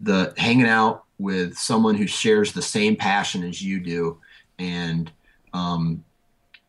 the 0.00 0.34
hanging 0.36 0.66
out 0.66 1.04
with 1.20 1.56
someone 1.56 1.94
who 1.94 2.08
shares 2.08 2.52
the 2.52 2.62
same 2.62 2.96
passion 2.96 3.44
as 3.44 3.62
you 3.62 3.78
do 3.78 4.18
and 4.58 5.12
um, 5.54 6.02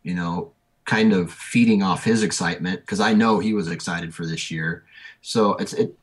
you 0.04 0.14
know 0.14 0.53
kind 0.86 1.14
of 1.14 1.32
feeding 1.32 1.82
off 1.82 2.04
his 2.04 2.24
excitement 2.24 2.82
because 2.82 3.00
i 3.00 3.14
know 3.14 3.40
he 3.40 3.54
was 3.54 3.70
excited 3.70 4.14
for 4.14 4.26
this 4.26 4.52
year. 4.52 4.84
So 5.22 5.56
it's 5.56 5.74
it 5.74 5.98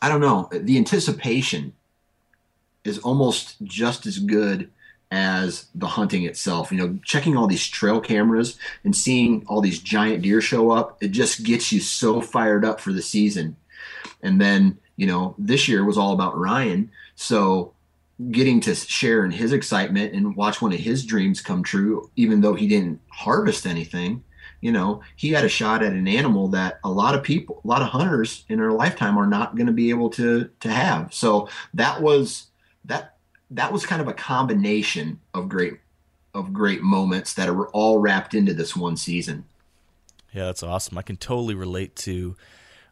i 0.00 0.08
don't 0.08 0.20
know. 0.20 0.48
The 0.52 0.76
anticipation 0.76 1.74
is 2.84 2.98
almost 2.98 3.56
just 3.62 4.06
as 4.06 4.18
good 4.18 4.70
as 5.10 5.66
the 5.74 5.86
hunting 5.86 6.24
itself. 6.24 6.72
You 6.72 6.78
know 6.78 6.98
checking 7.04 7.36
all 7.36 7.46
these 7.46 7.66
trail 7.66 8.00
cameras 8.00 8.58
and 8.84 8.94
seeing 8.94 9.44
all 9.46 9.60
these 9.60 9.80
giant 9.80 10.22
deer 10.22 10.40
show 10.40 10.70
up 10.70 11.02
it 11.02 11.08
just 11.08 11.44
gets 11.44 11.72
you 11.72 11.80
so 11.80 12.20
fired 12.20 12.64
up 12.64 12.80
for 12.80 12.92
the 12.92 13.02
season. 13.02 13.56
And 14.22 14.40
then 14.40 14.78
you 14.96 15.06
know 15.06 15.34
this 15.38 15.68
year 15.68 15.84
was 15.84 15.96
all 15.96 16.12
about 16.12 16.36
ryan. 16.36 16.90
So 17.14 17.72
getting 18.30 18.60
to 18.60 18.74
share 18.74 19.24
in 19.24 19.30
his 19.30 19.52
excitement 19.52 20.14
and 20.14 20.36
watch 20.36 20.60
one 20.60 20.72
of 20.72 20.78
his 20.78 21.04
dreams 21.04 21.40
come 21.40 21.62
true 21.62 22.10
even 22.16 22.40
though 22.40 22.54
he 22.54 22.68
didn't 22.68 23.00
harvest 23.08 23.66
anything 23.66 24.22
you 24.62 24.70
know, 24.70 25.02
he 25.16 25.32
had 25.32 25.44
a 25.44 25.48
shot 25.48 25.82
at 25.82 25.92
an 25.92 26.06
animal 26.06 26.46
that 26.48 26.78
a 26.84 26.88
lot 26.90 27.16
of 27.16 27.24
people, 27.24 27.60
a 27.64 27.66
lot 27.66 27.82
of 27.82 27.88
hunters 27.88 28.44
in 28.48 28.58
their 28.60 28.70
lifetime 28.70 29.18
are 29.18 29.26
not 29.26 29.56
going 29.56 29.66
to 29.66 29.72
be 29.72 29.90
able 29.90 30.08
to 30.10 30.48
to 30.60 30.70
have. 30.70 31.12
So 31.12 31.48
that 31.74 32.00
was 32.00 32.46
that 32.84 33.16
that 33.50 33.72
was 33.72 33.84
kind 33.84 34.00
of 34.00 34.06
a 34.06 34.12
combination 34.14 35.18
of 35.34 35.48
great 35.48 35.80
of 36.32 36.52
great 36.52 36.80
moments 36.80 37.34
that 37.34 37.48
are 37.48 37.66
all 37.70 37.98
wrapped 37.98 38.34
into 38.34 38.54
this 38.54 38.76
one 38.76 38.96
season. 38.96 39.44
Yeah, 40.32 40.44
that's 40.46 40.62
awesome. 40.62 40.96
I 40.96 41.02
can 41.02 41.16
totally 41.16 41.56
relate 41.56 41.96
to 41.96 42.36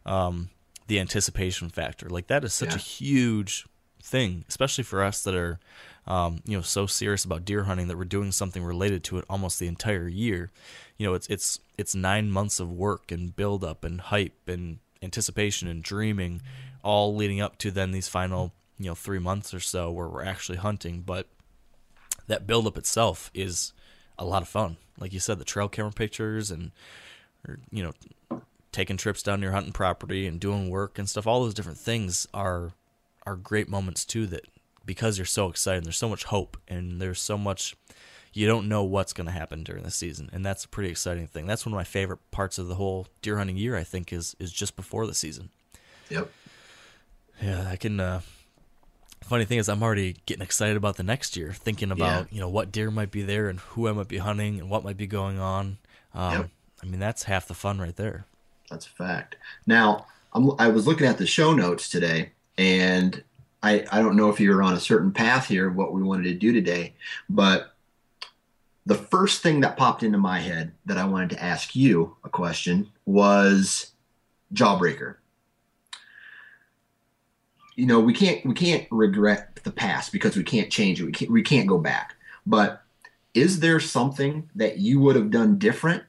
um, 0.05 0.49
the 0.87 0.99
anticipation 0.99 1.69
factor. 1.69 2.09
Like 2.09 2.27
that 2.27 2.43
is 2.43 2.53
such 2.53 2.71
Yeah. 2.71 2.75
a 2.75 2.79
huge 2.79 3.65
thing, 4.01 4.45
especially 4.47 4.83
for 4.83 5.03
us 5.03 5.23
that 5.23 5.35
are, 5.35 5.59
um, 6.07 6.41
you 6.45 6.57
know, 6.57 6.61
so 6.61 6.85
serious 6.85 7.25
about 7.25 7.45
deer 7.45 7.63
hunting 7.63 7.87
that 7.87 7.97
we're 7.97 8.05
doing 8.05 8.31
something 8.31 8.63
related 8.63 9.03
to 9.05 9.17
it 9.17 9.25
almost 9.29 9.59
the 9.59 9.67
entire 9.67 10.07
year. 10.07 10.51
You 10.97 11.07
know, 11.07 11.13
it's 11.13 11.27
it's 11.27 11.59
it's 11.77 11.95
nine 11.95 12.31
months 12.31 12.59
of 12.59 12.71
work 12.71 13.11
and 13.11 13.35
build 13.35 13.63
up 13.63 13.83
and 13.83 14.01
hype 14.01 14.47
and 14.47 14.79
anticipation 15.01 15.67
and 15.67 15.83
dreaming, 15.83 16.41
all 16.83 17.15
leading 17.15 17.41
up 17.41 17.57
to 17.59 17.71
then 17.71 17.91
these 17.91 18.07
final 18.07 18.53
you 18.77 18.87
know 18.87 18.95
three 18.95 19.19
months 19.19 19.53
or 19.53 19.59
so 19.59 19.91
where 19.91 20.07
we're 20.07 20.25
actually 20.25 20.57
hunting. 20.57 21.01
But 21.01 21.27
that 22.27 22.47
build 22.47 22.67
up 22.67 22.77
itself 22.77 23.31
is 23.33 23.73
a 24.17 24.25
lot 24.25 24.41
of 24.41 24.47
fun. 24.47 24.77
Like 24.99 25.13
you 25.13 25.19
said, 25.19 25.39
the 25.39 25.45
trail 25.45 25.67
camera 25.67 25.91
pictures 25.91 26.51
and 26.51 26.71
you 27.71 27.83
know 27.83 28.41
taking 28.71 28.97
trips 28.97 29.23
down 29.23 29.41
your 29.41 29.51
hunting 29.51 29.73
property 29.73 30.27
and 30.27 30.39
doing 30.39 30.69
work 30.69 30.97
and 30.97 31.09
stuff 31.09 31.27
all 31.27 31.43
those 31.43 31.53
different 31.53 31.77
things 31.77 32.27
are 32.33 32.73
are 33.25 33.35
great 33.35 33.69
moments 33.69 34.05
too 34.05 34.25
that 34.27 34.45
because 34.85 35.17
you're 35.17 35.25
so 35.25 35.47
excited 35.49 35.83
there's 35.85 35.97
so 35.97 36.09
much 36.09 36.23
hope 36.25 36.57
and 36.67 37.01
there's 37.01 37.19
so 37.21 37.37
much 37.37 37.75
you 38.33 38.47
don't 38.47 38.67
know 38.67 38.83
what's 38.83 39.13
going 39.13 39.25
to 39.27 39.31
happen 39.31 39.63
during 39.63 39.83
the 39.83 39.91
season 39.91 40.29
and 40.33 40.45
that's 40.45 40.63
a 40.65 40.67
pretty 40.67 40.89
exciting 40.89 41.27
thing 41.27 41.45
that's 41.45 41.65
one 41.65 41.73
of 41.73 41.77
my 41.77 41.83
favorite 41.83 42.19
parts 42.31 42.57
of 42.57 42.67
the 42.67 42.75
whole 42.75 43.07
deer 43.21 43.37
hunting 43.37 43.57
year 43.57 43.75
i 43.77 43.83
think 43.83 44.11
is 44.11 44.35
is 44.39 44.51
just 44.51 44.75
before 44.75 45.05
the 45.05 45.13
season 45.13 45.49
Yep. 46.09 46.29
yeah 47.41 47.67
i 47.69 47.75
can 47.75 47.99
uh 47.99 48.21
funny 49.23 49.45
thing 49.45 49.59
is 49.59 49.69
i'm 49.69 49.83
already 49.83 50.17
getting 50.25 50.41
excited 50.43 50.75
about 50.77 50.97
the 50.97 51.03
next 51.03 51.37
year 51.37 51.53
thinking 51.53 51.91
about 51.91 52.27
Yeah. 52.31 52.35
you 52.35 52.39
know 52.41 52.49
what 52.49 52.71
deer 52.71 52.89
might 52.91 53.11
be 53.11 53.21
there 53.21 53.49
and 53.49 53.59
who 53.59 53.87
i 53.87 53.91
might 53.91 54.07
be 54.07 54.17
hunting 54.17 54.59
and 54.59 54.69
what 54.69 54.83
might 54.83 54.97
be 54.97 55.07
going 55.07 55.39
on 55.39 55.77
um 56.13 56.31
Yep. 56.33 56.49
i 56.83 56.85
mean 56.87 56.99
that's 56.99 57.23
half 57.23 57.47
the 57.47 57.53
fun 57.53 57.79
right 57.79 57.95
there 57.95 58.25
That's 58.69 58.87
a 58.87 58.89
fact. 58.89 59.35
Now, 59.67 60.05
I'm, 60.33 60.51
I 60.59 60.69
was 60.69 60.87
looking 60.87 61.05
at 61.05 61.17
the 61.17 61.27
show 61.27 61.53
notes 61.53 61.89
today, 61.89 62.31
and 62.61 63.23
I, 63.63 63.85
I 63.91 64.03
don't 64.03 64.15
know 64.15 64.29
if 64.29 64.39
you're 64.39 64.61
on 64.61 64.75
a 64.75 64.79
certain 64.79 65.11
path 65.11 65.47
here 65.47 65.71
what 65.71 65.93
we 65.93 66.03
wanted 66.03 66.25
to 66.25 66.35
do 66.35 66.53
today, 66.53 66.93
but 67.27 67.75
the 68.85 68.93
first 68.93 69.41
thing 69.41 69.61
that 69.61 69.77
popped 69.77 70.03
into 70.03 70.19
my 70.19 70.39
head 70.39 70.71
that 70.85 70.99
I 70.99 71.05
wanted 71.05 71.31
to 71.31 71.43
ask 71.43 71.75
you 71.75 72.15
a 72.23 72.29
question 72.29 72.91
was 73.05 73.93
Jawbreaker. 74.53 75.15
You 77.75 77.87
know, 77.87 77.99
we 77.99 78.13
can't 78.13 78.45
we 78.45 78.53
can't 78.53 78.87
regret 78.91 79.59
the 79.63 79.71
past 79.71 80.11
because 80.11 80.37
we 80.37 80.43
can't 80.43 80.71
change 80.71 81.01
it. 81.01 81.05
We 81.05 81.11
can't 81.11 81.31
we 81.31 81.41
can't 81.41 81.67
go 81.67 81.79
back. 81.79 82.15
But 82.45 82.83
is 83.33 83.59
there 83.59 83.79
something 83.79 84.51
that 84.53 84.77
you 84.77 84.99
would 84.99 85.15
have 85.15 85.31
done 85.31 85.57
different 85.57 86.03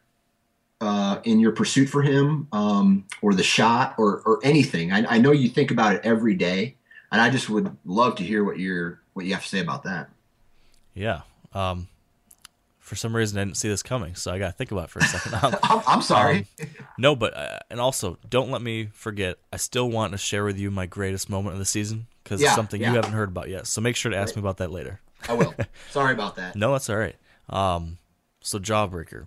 uh, 0.82 1.20
in 1.24 1.40
your 1.40 1.52
pursuit 1.52 1.86
for 1.88 2.02
him, 2.02 2.48
um, 2.52 3.04
or 3.22 3.32
the 3.34 3.42
shot, 3.42 3.94
or 3.98 4.20
or 4.26 4.40
anything? 4.42 4.92
I, 4.92 5.14
I 5.14 5.18
know 5.18 5.32
you 5.32 5.48
think 5.48 5.70
about 5.70 5.94
it 5.94 6.00
every 6.04 6.34
day, 6.34 6.76
and 7.10 7.20
I 7.20 7.30
just 7.30 7.48
would 7.48 7.74
love 7.84 8.16
to 8.16 8.22
hear 8.24 8.44
what 8.44 8.58
you're 8.58 9.00
what 9.14 9.24
you 9.24 9.32
have 9.34 9.42
to 9.42 9.48
say 9.48 9.60
about 9.60 9.84
that. 9.84 10.10
Yeah. 10.94 11.22
Um, 11.54 11.88
for 12.78 12.96
some 12.96 13.14
reason, 13.14 13.38
I 13.38 13.44
didn't 13.44 13.56
see 13.56 13.68
this 13.68 13.82
coming, 13.82 14.14
so 14.16 14.32
I 14.32 14.38
got 14.38 14.46
to 14.48 14.52
think 14.52 14.72
about 14.72 14.84
it 14.84 14.90
for 14.90 14.98
a 14.98 15.04
second. 15.04 15.32
Um, 15.42 15.56
I'm, 15.62 15.82
I'm 15.86 16.02
sorry. 16.02 16.46
no, 16.98 17.14
but 17.16 17.34
uh, 17.36 17.58
and 17.70 17.80
also, 17.80 18.18
don't 18.28 18.50
let 18.50 18.60
me 18.60 18.88
forget. 18.92 19.38
I 19.52 19.56
still 19.56 19.88
want 19.90 20.12
to 20.12 20.18
share 20.18 20.44
with 20.44 20.58
you 20.58 20.70
my 20.70 20.86
greatest 20.86 21.30
moment 21.30 21.54
of 21.54 21.58
the 21.58 21.64
season 21.64 22.06
because 22.24 22.40
Yeah, 22.42 22.48
it's 22.48 22.56
something 22.56 22.80
yeah. 22.80 22.90
you 22.90 22.96
haven't 22.96 23.12
heard 23.12 23.28
about 23.28 23.48
yet. 23.48 23.66
So 23.66 23.80
make 23.80 23.96
sure 23.96 24.10
to 24.10 24.16
ask 24.16 24.34
me 24.36 24.40
about 24.40 24.56
that 24.58 24.70
later. 24.70 25.00
I 25.28 25.34
will. 25.34 25.54
Sorry 25.90 26.12
about 26.12 26.36
that. 26.36 26.56
No, 26.56 26.72
that's 26.72 26.90
all 26.90 26.96
right. 26.96 27.16
Um, 27.48 27.98
so 28.40 28.58
Jawbreaker. 28.58 29.26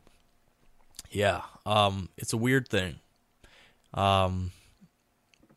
Yeah. 1.12 1.42
Um, 1.66 2.10
it's 2.18 2.34
a 2.34 2.38
weird 2.38 2.68
thing. 2.68 3.00
Um, 3.94 4.52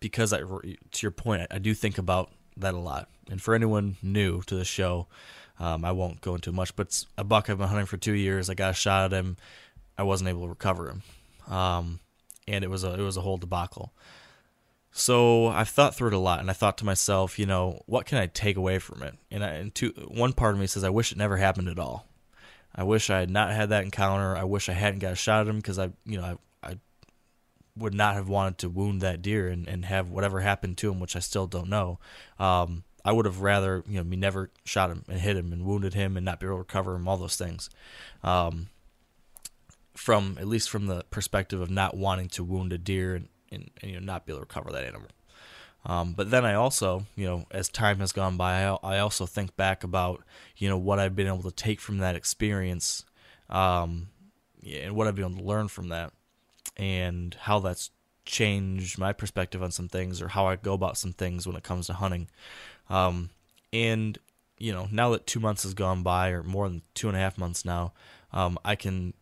because 0.00 0.32
I, 0.32 0.40
to 0.40 0.76
your 1.02 1.10
point, 1.10 1.46
I, 1.50 1.58
do 1.58 1.74
think 1.74 1.98
about 1.98 2.30
that 2.56 2.74
a 2.74 2.78
lot. 2.78 3.08
And 3.30 3.42
for 3.42 3.54
anyone 3.54 3.96
new 4.02 4.42
to 4.42 4.54
the 4.54 4.64
show, 4.64 5.08
um, 5.58 5.84
I 5.84 5.92
won't 5.92 6.20
go 6.20 6.36
into 6.36 6.52
much, 6.52 6.76
but 6.76 7.04
a 7.16 7.24
buck 7.24 7.50
I've 7.50 7.58
been 7.58 7.68
hunting 7.68 7.86
for 7.86 7.96
two 7.96 8.12
years. 8.12 8.48
I 8.48 8.54
got 8.54 8.70
a 8.70 8.74
shot 8.74 9.12
at 9.12 9.18
him. 9.18 9.36
I 9.96 10.04
wasn't 10.04 10.28
able 10.28 10.42
to 10.42 10.48
recover 10.48 10.88
him. 10.88 11.02
Um, 11.52 12.00
and 12.46 12.62
it 12.62 12.70
was 12.70 12.84
a, 12.84 12.94
it 12.94 13.02
was 13.02 13.16
a 13.16 13.22
whole 13.22 13.38
debacle. 13.38 13.92
So 14.92 15.46
I've 15.48 15.68
thought 15.68 15.94
through 15.94 16.08
it 16.08 16.14
a 16.14 16.18
lot, 16.18 16.40
and 16.40 16.50
I 16.50 16.54
thought 16.54 16.78
to 16.78 16.84
myself, 16.84 17.38
you 17.38 17.46
know, 17.46 17.82
what 17.86 18.06
can 18.06 18.18
I 18.18 18.26
take 18.26 18.56
away 18.56 18.78
from 18.78 19.02
it? 19.02 19.14
And, 19.30 19.44
I, 19.44 19.48
and 19.50 19.74
two, 19.74 19.90
one 20.08 20.32
part 20.32 20.54
of 20.54 20.60
me 20.60 20.66
says, 20.66 20.84
I 20.84 20.90
wish 20.90 21.12
it 21.12 21.18
never 21.18 21.36
happened 21.36 21.68
at 21.68 21.78
all. 21.78 22.07
I 22.78 22.84
wish 22.84 23.10
I 23.10 23.18
had 23.18 23.28
not 23.28 23.50
had 23.50 23.70
that 23.70 23.82
encounter. 23.82 24.36
I 24.36 24.44
wish 24.44 24.68
I 24.68 24.72
hadn't 24.72 25.00
got 25.00 25.12
a 25.12 25.16
shot 25.16 25.40
at 25.40 25.48
him 25.48 25.56
because 25.56 25.80
I, 25.80 25.90
you 26.06 26.16
know, 26.16 26.38
I, 26.62 26.70
I 26.70 26.78
would 27.76 27.92
not 27.92 28.14
have 28.14 28.28
wanted 28.28 28.58
to 28.58 28.68
wound 28.68 29.00
that 29.00 29.20
deer 29.20 29.48
and, 29.48 29.66
and 29.66 29.84
have 29.84 30.10
whatever 30.10 30.38
happened 30.38 30.78
to 30.78 30.92
him, 30.92 31.00
which 31.00 31.16
I 31.16 31.18
still 31.18 31.48
don't 31.48 31.68
know. 31.68 31.98
Um, 32.38 32.84
I 33.04 33.10
would 33.10 33.26
have 33.26 33.40
rather, 33.40 33.82
you 33.88 33.96
know, 33.96 34.04
me 34.04 34.16
never 34.16 34.52
shot 34.64 34.90
him 34.90 35.02
and 35.08 35.18
hit 35.18 35.36
him 35.36 35.52
and 35.52 35.64
wounded 35.64 35.94
him 35.94 36.16
and 36.16 36.24
not 36.24 36.38
be 36.38 36.46
able 36.46 36.54
to 36.54 36.60
recover 36.60 36.94
him, 36.94 37.08
all 37.08 37.16
those 37.16 37.36
things. 37.36 37.68
Um, 38.22 38.68
from 39.96 40.36
at 40.38 40.46
least 40.46 40.70
from 40.70 40.86
the 40.86 41.04
perspective 41.10 41.60
of 41.60 41.70
not 41.70 41.96
wanting 41.96 42.28
to 42.28 42.44
wound 42.44 42.72
a 42.72 42.78
deer 42.78 43.16
and, 43.16 43.28
and, 43.50 43.70
and 43.82 43.90
you 43.90 43.98
know 43.98 44.06
not 44.06 44.24
be 44.24 44.32
able 44.32 44.38
to 44.38 44.42
recover 44.42 44.70
that 44.70 44.84
animal. 44.84 45.08
Um, 45.86 46.12
but 46.12 46.30
then 46.30 46.44
I 46.44 46.54
also, 46.54 47.06
you 47.16 47.26
know, 47.26 47.46
as 47.50 47.68
time 47.68 48.00
has 48.00 48.12
gone 48.12 48.36
by, 48.36 48.64
I, 48.64 48.76
I 48.82 48.98
also 48.98 49.26
think 49.26 49.56
back 49.56 49.84
about, 49.84 50.22
you 50.56 50.68
know, 50.68 50.76
what 50.76 50.98
I've 50.98 51.16
been 51.16 51.26
able 51.26 51.42
to 51.42 51.50
take 51.50 51.80
from 51.80 51.98
that 51.98 52.16
experience, 52.16 53.04
um, 53.48 54.08
and 54.66 54.94
what 54.94 55.06
I've 55.06 55.14
been 55.14 55.24
able 55.24 55.38
to 55.38 55.44
learn 55.44 55.68
from 55.68 55.88
that, 55.88 56.12
and 56.76 57.34
how 57.40 57.60
that's 57.60 57.90
changed 58.24 58.98
my 58.98 59.12
perspective 59.12 59.62
on 59.62 59.70
some 59.70 59.88
things 59.88 60.20
or 60.20 60.28
how 60.28 60.46
I 60.46 60.56
go 60.56 60.74
about 60.74 60.98
some 60.98 61.12
things 61.12 61.46
when 61.46 61.56
it 61.56 61.62
comes 61.62 61.86
to 61.86 61.94
hunting. 61.94 62.28
Um, 62.90 63.30
and 63.72 64.18
you 64.58 64.72
know, 64.72 64.88
now 64.90 65.10
that 65.10 65.26
two 65.26 65.40
months 65.40 65.62
has 65.62 65.74
gone 65.74 66.02
by, 66.02 66.30
or 66.30 66.42
more 66.42 66.68
than 66.68 66.82
two 66.94 67.08
and 67.08 67.16
a 67.16 67.20
half 67.20 67.38
months 67.38 67.64
now, 67.64 67.92
um, 68.32 68.58
I 68.64 68.74
can, 68.74 69.14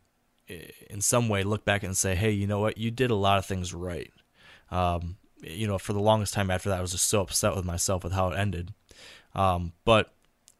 in 0.49 1.01
some 1.01 1.29
way, 1.29 1.43
look 1.45 1.65
back 1.65 1.83
and 1.83 1.97
say, 1.97 2.15
hey, 2.15 2.31
you 2.31 2.47
know 2.47 2.61
what, 2.61 2.79
you 2.79 2.91
did 2.91 3.11
a 3.11 3.15
lot 3.15 3.39
of 3.39 3.47
things 3.47 3.75
right. 3.75 4.11
Um, 4.71 5.19
you 5.43 5.67
know, 5.67 5.79
for 5.79 5.93
the 5.93 6.01
longest 6.01 6.35
time 6.35 6.51
after 6.51 6.69
that, 6.69 6.79
I 6.79 6.83
was 6.83 6.93
just 6.93 7.09
so 7.09 7.21
upset 7.21 7.55
with 7.55 7.65
myself 7.65 8.05
with 8.05 8.13
how 8.13 8.31
it 8.31 8.39
ended. 8.39 8.73
Um, 9.35 9.73
but 9.85 10.13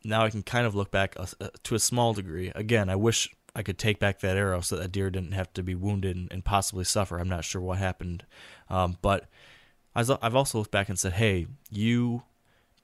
now 0.05 0.23
I 0.23 0.31
can 0.31 0.43
kind 0.43 0.67
of 0.67 0.75
look 0.75 0.91
back 0.91 1.15
uh, 1.17 1.27
uh, 1.41 1.49
to 1.65 1.75
a 1.75 1.79
small 1.81 2.13
degree. 2.13 2.53
Again, 2.55 2.89
I 2.89 2.97
wish 2.97 3.35
I 3.55 3.63
could 3.63 3.79
take 3.79 3.99
back 3.99 4.21
that 4.21 4.37
arrow 4.37 4.61
so 4.61 4.77
that 4.77 4.93
deer 4.93 5.11
didn't 5.11 5.33
have 5.33 5.53
to 5.55 5.63
be 5.63 5.75
wounded 5.75 6.17
and, 6.17 6.31
and 6.31 6.45
possibly 6.45 6.85
suffer. 6.85 7.19
I'm 7.19 7.29
not 7.29 7.45
sure 7.45 7.63
what 7.63 7.79
happened, 7.79 8.25
um, 8.69 8.99
but 9.01 9.29
I 9.95 10.01
was- 10.01 10.11
I've 10.11 10.37
also 10.37 10.59
looked 10.59 10.71
back 10.71 10.91
and 10.91 10.99
said, 10.99 11.15
"Hey, 11.15 11.47
you 11.71 12.23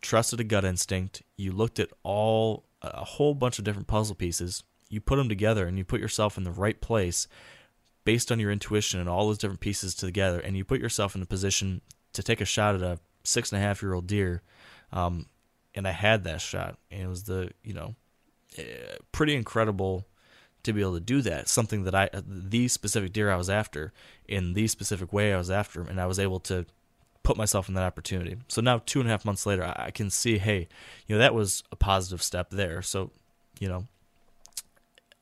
trusted 0.00 0.40
a 0.40 0.44
gut 0.44 0.64
instinct. 0.64 1.22
You 1.37 1.52
looked 1.52 1.78
at 1.78 1.90
all 2.02 2.64
a 2.81 3.05
whole 3.05 3.35
bunch 3.35 3.59
of 3.59 3.64
different 3.64 3.87
puzzle 3.87 4.14
pieces. 4.14 4.64
You 4.88 5.00
put 5.00 5.16
them 5.16 5.28
together, 5.28 5.66
and 5.66 5.76
you 5.76 5.85
put 5.85 6.00
yourself 6.00 6.38
in 6.38 6.44
the 6.44 6.50
right 6.50 6.81
place." 6.81 7.28
Based 8.04 8.32
on 8.32 8.40
your 8.40 8.50
intuition 8.50 9.00
and 9.00 9.08
all 9.08 9.26
those 9.26 9.38
different 9.38 9.60
pieces 9.60 9.94
together, 9.94 10.40
and 10.40 10.56
you 10.56 10.64
put 10.64 10.80
yourself 10.80 11.14
in 11.14 11.22
a 11.22 11.26
position 11.26 11.80
to 12.12 12.22
take 12.22 12.40
a 12.40 12.44
shot 12.44 12.74
at 12.74 12.82
a 12.82 12.98
six 13.24 13.52
and 13.52 13.60
a 13.60 13.64
half 13.64 13.82
year 13.82 13.94
old 13.94 14.06
deer, 14.06 14.42
um, 14.92 15.26
and 15.74 15.86
I 15.86 15.92
had 15.92 16.24
that 16.24 16.40
shot, 16.40 16.78
and 16.90 17.02
it 17.02 17.08
was 17.08 17.24
the 17.24 17.50
you 17.62 17.74
know, 17.74 17.94
eh, 18.58 18.96
pretty 19.12 19.34
incredible 19.34 20.06
to 20.62 20.72
be 20.72 20.80
able 20.80 20.94
to 20.94 21.00
do 21.00 21.22
that. 21.22 21.48
Something 21.48 21.84
that 21.84 21.94
I 21.94 22.08
the 22.12 22.68
specific 22.68 23.12
deer 23.12 23.30
I 23.30 23.36
was 23.36 23.50
after 23.50 23.92
in 24.26 24.52
the 24.54 24.66
specific 24.68 25.12
way 25.12 25.32
I 25.32 25.38
was 25.38 25.50
after 25.50 25.82
and 25.82 26.00
I 26.00 26.06
was 26.06 26.18
able 26.18 26.40
to 26.40 26.66
put 27.22 27.36
myself 27.36 27.68
in 27.68 27.74
that 27.74 27.84
opportunity. 27.84 28.36
So 28.48 28.60
now 28.60 28.82
two 28.84 29.00
and 29.00 29.08
a 29.08 29.12
half 29.12 29.24
months 29.24 29.46
later, 29.46 29.72
I 29.76 29.90
can 29.90 30.10
see, 30.10 30.38
hey, 30.38 30.68
you 31.06 31.14
know, 31.14 31.18
that 31.18 31.34
was 31.34 31.62
a 31.70 31.76
positive 31.76 32.22
step 32.22 32.50
there. 32.50 32.82
So, 32.82 33.10
you 33.60 33.68
know, 33.68 33.86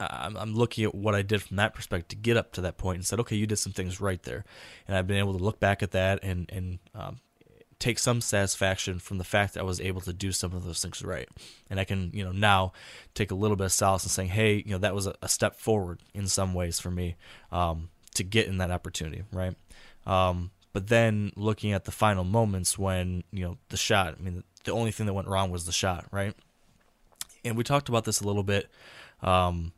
I'm, 0.01 0.37
I'm 0.37 0.55
looking 0.55 0.85
at 0.85 0.95
what 0.95 1.15
I 1.15 1.23
did 1.23 1.43
from 1.43 1.57
that 1.59 1.75
perspective 1.75 2.09
to 2.09 2.17
get 2.17 2.37
up 2.37 2.53
to 2.53 2.61
that 2.63 2.79
point 2.79 2.97
and 2.97 3.07
said, 3.07 3.21
okay, 3.21 3.37
you 3.37 3.47
did 3.47 3.57
some 3.57 3.73
things 3.73 4.01
right 4.01 4.23
there, 4.23 4.45
and 4.89 4.97
I've 4.97 5.07
been 5.07 5.19
able 5.19 5.37
to 5.37 5.45
look 5.45 5.61
back 5.61 5.83
at 5.83 5.93
that 5.93 6.21
and 6.23 6.51
and 6.51 6.79
um, 6.95 7.21
take 7.79 7.99
some 7.99 8.21
satisfaction 8.21 8.99
from 8.99 9.19
the 9.19 9.25
fact 9.25 9.55
that 9.55 9.61
I 9.61 9.65
was 9.65 9.81
able 9.81 10.01
to 10.03 10.13
do 10.13 10.33
some 10.33 10.53
of 10.53 10.65
those 10.65 10.83
things 10.83 11.03
right, 11.03 11.29
and 11.69 11.79
I 11.79 11.85
can 11.85 12.11
you 12.15 12.25
know 12.25 12.33
now 12.33 12.73
take 13.15 13.31
a 13.31 13.35
little 13.35 13.57
bit 13.57 13.67
of 13.67 13.73
solace 13.73 14.05
in 14.05 14.11
saying, 14.11 14.31
hey, 14.31 14.63
you 14.65 14.73
know 14.73 14.79
that 14.79 14.95
was 14.95 15.07
a, 15.07 15.15
a 15.23 15.29
step 15.29 15.57
forward 15.57 16.01
in 16.15 16.27
some 16.27 16.55
ways 16.55 16.81
for 16.81 16.91
me 16.91 17.17
um, 17.53 17.91
to 18.15 18.25
get 18.25 18.49
in 18.49 18.59
that 18.59 18.71
opportunity, 18.71 19.25
right? 19.33 19.55
Um, 20.07 20.51
but 20.73 20.87
then 20.87 21.33
looking 21.37 21.73
at 21.73 21.85
the 21.85 21.93
final 21.93 22.25
moments 22.25 22.79
when 22.79 23.25
you 23.33 23.45
know 23.45 23.59
the 23.69 23.77
shot, 23.77 24.17
I 24.19 24.23
mean, 24.23 24.45
the 24.65 24.73
only 24.73 24.93
thing 24.93 25.07
that 25.07 25.15
went 25.15 25.29
wrong 25.29 25.51
was 25.51 25.67
the 25.67 25.73
shot, 25.73 26.07
right? 26.11 26.35
And 27.45 27.57
we 27.57 27.65
talked 27.65 27.89
about 27.89 28.05
this 28.05 28.21
a 28.21 28.27
little 28.27 28.43
bit. 28.43 28.71
Um, 29.23 29.73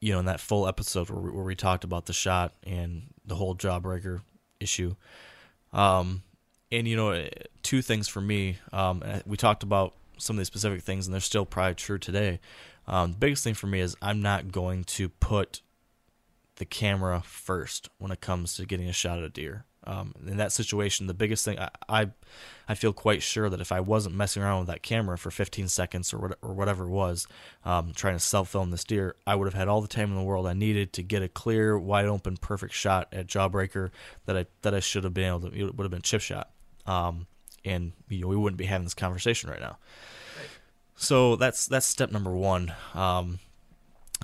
you 0.00 0.12
know, 0.12 0.18
in 0.18 0.26
that 0.26 0.40
full 0.40 0.66
episode 0.68 1.10
where 1.10 1.20
we, 1.20 1.30
where 1.30 1.44
we 1.44 1.54
talked 1.54 1.84
about 1.84 2.06
the 2.06 2.12
shot 2.12 2.52
and 2.64 3.02
the 3.24 3.34
whole 3.34 3.54
jawbreaker 3.54 4.20
issue. 4.60 4.94
Um, 5.72 6.22
and 6.70 6.86
you 6.86 6.96
know, 6.96 7.28
two 7.62 7.82
things 7.82 8.08
for 8.08 8.20
me. 8.20 8.58
Um, 8.72 9.02
we 9.24 9.36
talked 9.36 9.62
about 9.62 9.94
some 10.18 10.36
of 10.36 10.38
these 10.38 10.46
specific 10.46 10.82
things, 10.82 11.06
and 11.06 11.14
they're 11.14 11.20
still 11.20 11.46
probably 11.46 11.74
true 11.74 11.98
today. 11.98 12.40
Um, 12.86 13.12
the 13.12 13.18
biggest 13.18 13.44
thing 13.44 13.54
for 13.54 13.66
me 13.66 13.80
is 13.80 13.96
I'm 14.00 14.22
not 14.22 14.52
going 14.52 14.84
to 14.84 15.08
put 15.08 15.60
the 16.56 16.64
camera 16.64 17.22
first 17.24 17.88
when 17.98 18.10
it 18.10 18.20
comes 18.20 18.54
to 18.54 18.66
getting 18.66 18.88
a 18.88 18.92
shot 18.92 19.18
at 19.18 19.24
a 19.24 19.28
deer. 19.28 19.64
Um, 19.86 20.14
in 20.26 20.36
that 20.38 20.52
situation, 20.52 21.06
the 21.06 21.14
biggest 21.14 21.44
thing 21.44 21.58
I, 21.58 21.70
I, 21.88 22.10
I 22.68 22.74
feel 22.74 22.92
quite 22.92 23.22
sure 23.22 23.48
that 23.48 23.60
if 23.60 23.70
I 23.70 23.80
wasn't 23.80 24.14
messing 24.14 24.42
around 24.42 24.60
with 24.60 24.68
that 24.68 24.82
camera 24.82 25.16
for 25.16 25.30
15 25.30 25.68
seconds 25.68 26.12
or 26.12 26.18
what, 26.18 26.38
or 26.42 26.54
whatever 26.54 26.84
it 26.84 26.90
was, 26.90 27.26
um, 27.64 27.92
trying 27.94 28.14
to 28.14 28.20
self 28.20 28.48
film 28.48 28.70
this 28.70 28.84
deer, 28.84 29.16
I 29.26 29.34
would 29.34 29.46
have 29.46 29.54
had 29.54 29.68
all 29.68 29.80
the 29.80 29.88
time 29.88 30.10
in 30.10 30.16
the 30.16 30.22
world 30.22 30.46
I 30.46 30.52
needed 30.54 30.92
to 30.94 31.02
get 31.02 31.22
a 31.22 31.28
clear, 31.28 31.78
wide 31.78 32.06
open, 32.06 32.36
perfect 32.36 32.74
shot 32.74 33.08
at 33.12 33.26
Jawbreaker 33.26 33.90
that 34.26 34.36
I 34.36 34.46
that 34.62 34.74
I 34.74 34.80
should 34.80 35.04
have 35.04 35.14
been 35.14 35.28
able 35.28 35.50
to. 35.50 35.56
It 35.56 35.76
would 35.76 35.84
have 35.84 35.90
been 35.90 36.02
chip 36.02 36.20
shot, 36.20 36.50
um, 36.86 37.26
and 37.64 37.92
you 38.08 38.20
know 38.22 38.28
we 38.28 38.36
wouldn't 38.36 38.58
be 38.58 38.66
having 38.66 38.84
this 38.84 38.94
conversation 38.94 39.50
right 39.50 39.60
now. 39.60 39.78
So 40.96 41.36
that's 41.36 41.66
that's 41.66 41.86
step 41.86 42.10
number 42.10 42.32
one. 42.32 42.72
Um, 42.94 43.38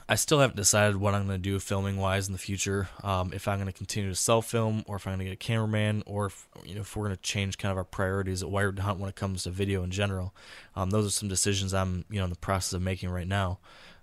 I 0.08 0.14
still 0.14 0.40
haven't 0.40 0.56
decided 0.56 0.96
what 0.96 1.14
I'm 1.14 1.26
going 1.26 1.38
to 1.38 1.42
do 1.42 1.58
filming 1.58 1.96
wise 1.96 2.26
in 2.26 2.32
the 2.32 2.38
future. 2.38 2.88
Um, 3.02 3.32
if 3.32 3.46
I'm 3.46 3.58
going 3.58 3.66
to 3.66 3.72
continue 3.76 4.10
to 4.10 4.16
self 4.16 4.46
film, 4.46 4.84
or 4.86 4.96
if 4.96 5.06
I'm 5.06 5.12
going 5.12 5.20
to 5.20 5.24
get 5.26 5.32
a 5.34 5.36
cameraman, 5.36 6.02
or 6.06 6.26
if 6.26 6.46
you 6.64 6.74
know 6.74 6.80
if 6.80 6.96
we're 6.96 7.04
going 7.04 7.16
to 7.16 7.22
change 7.22 7.58
kind 7.58 7.70
of 7.70 7.78
our 7.78 7.84
priorities 7.84 8.42
at 8.42 8.50
Wired 8.50 8.78
Hunt 8.78 8.98
when 8.98 9.08
it 9.08 9.16
comes 9.16 9.44
to 9.44 9.50
video 9.50 9.82
in 9.82 9.90
general. 9.90 10.34
Um, 10.74 10.90
those 10.90 11.06
are 11.06 11.10
some 11.10 11.28
decisions 11.28 11.74
I'm 11.74 12.04
you 12.10 12.18
know 12.18 12.24
in 12.24 12.30
the 12.30 12.36
process 12.36 12.72
of 12.72 12.82
making 12.82 13.10
right 13.10 13.28
now. 13.28 13.58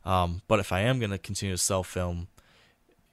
Um, 0.06 0.42
but 0.48 0.60
if 0.60 0.72
I 0.72 0.82
am 0.82 1.00
going 1.00 1.12
to 1.12 1.18
continue 1.18 1.56
to 1.56 1.62
self 1.62 1.88
film, 1.88 2.28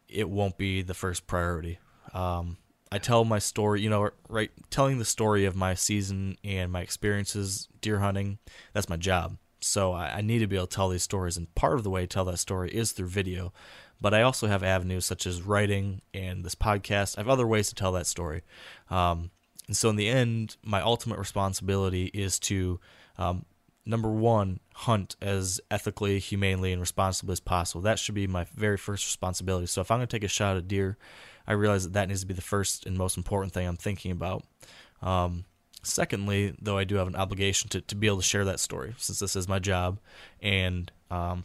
it 0.09 0.29
won't 0.29 0.59
be 0.59 0.83
the 0.83 0.95
first 0.95 1.27
priority. 1.27 1.79
Um, 2.13 2.59
I 2.93 2.99
tell 2.99 3.25
my 3.25 3.41
story, 3.41 3.81
you 3.81 3.91
know, 3.91 4.11
right, 4.29 4.51
telling 4.71 4.99
the 4.99 5.05
story 5.05 5.45
of 5.45 5.57
my 5.57 5.75
season 5.75 6.39
and 6.45 6.71
my 6.71 6.83
experiences 6.83 7.69
deer 7.81 7.99
hunting. 7.99 8.39
That's 8.73 8.89
my 8.89 8.97
job. 8.97 9.39
So 9.67 9.93
I, 9.93 10.19
I, 10.19 10.21
need 10.21 10.39
to 10.39 10.47
be 10.47 10.57
able 10.57 10.67
to 10.67 10.75
tell 10.75 10.89
these 10.89 11.03
stories, 11.03 11.37
and 11.37 11.53
part 11.55 11.75
of 11.75 11.83
the 11.83 11.91
way 11.91 12.03
to 12.03 12.07
tell 12.07 12.25
that 12.27 12.39
story 12.39 12.71
is 12.71 12.93
through 12.93 13.09
video. 13.09 13.53
But 14.01 14.15
I 14.15 14.23
also 14.23 14.47
have 14.47 14.63
avenues 14.63 15.05
such 15.05 15.27
as 15.27 15.43
writing 15.43 16.03
and 16.15 16.45
this 16.45 16.55
podcast. 16.55 17.17
I 17.17 17.21
have 17.21 17.29
other 17.29 17.47
ways 17.47 17.69
to 17.69 17.75
tell 17.75 17.93
that 17.93 18.07
story. 18.07 18.43
Um, 18.91 19.31
and 19.67 19.77
so 19.77 19.89
in 19.91 19.97
the 19.97 20.09
end, 20.09 20.57
my 20.63 20.81
ultimate 20.81 21.19
responsibility 21.19 22.07
is 22.15 22.39
to 22.41 22.79
um, 23.19 23.47
number 23.87 24.11
one, 24.11 24.61
hunt 24.75 25.17
as 25.23 25.61
ethically, 25.71 26.19
humanely, 26.19 26.73
and 26.73 26.81
responsibly 26.81 27.33
as 27.33 27.41
possible. 27.41 27.81
That 27.81 27.99
should 27.99 28.15
be 28.15 28.27
my 28.27 28.45
very 28.55 28.77
first 28.77 29.07
responsibility. 29.07 29.67
So 29.67 29.81
if 29.81 29.91
I'm 29.91 29.99
going 29.99 30.09
to 30.09 30.17
take 30.17 30.25
a 30.25 30.29
shot 30.29 30.57
at 30.57 30.69
deer, 30.69 30.99
I 31.47 31.53
realize 31.53 31.85
that 31.85 31.93
that 31.95 32.09
needs 32.09 32.21
to 32.21 32.27
be 32.27 32.35
the 32.35 32.43
first 32.43 32.85
and 32.85 32.99
most 32.99 33.17
important 33.17 33.53
thing 33.53 33.67
I'm 33.67 33.77
thinking 33.77 34.11
about. 34.11 34.45
Um, 35.01 35.45
Secondly, 35.87 36.55
though, 36.61 36.79
I 36.79 36.85
do 36.85 36.97
have 36.97 37.09
an 37.09 37.17
obligation 37.17 37.69
to, 37.71 37.81
to 37.81 37.95
be 37.95 38.07
able 38.07 38.19
to 38.19 38.23
share 38.23 38.45
that 38.45 38.61
story 38.61 38.95
since 38.99 39.19
this 39.19 39.37
is 39.37 39.49
my 39.49 39.59
job. 39.59 39.99
And 40.43 40.91
um, 41.11 41.45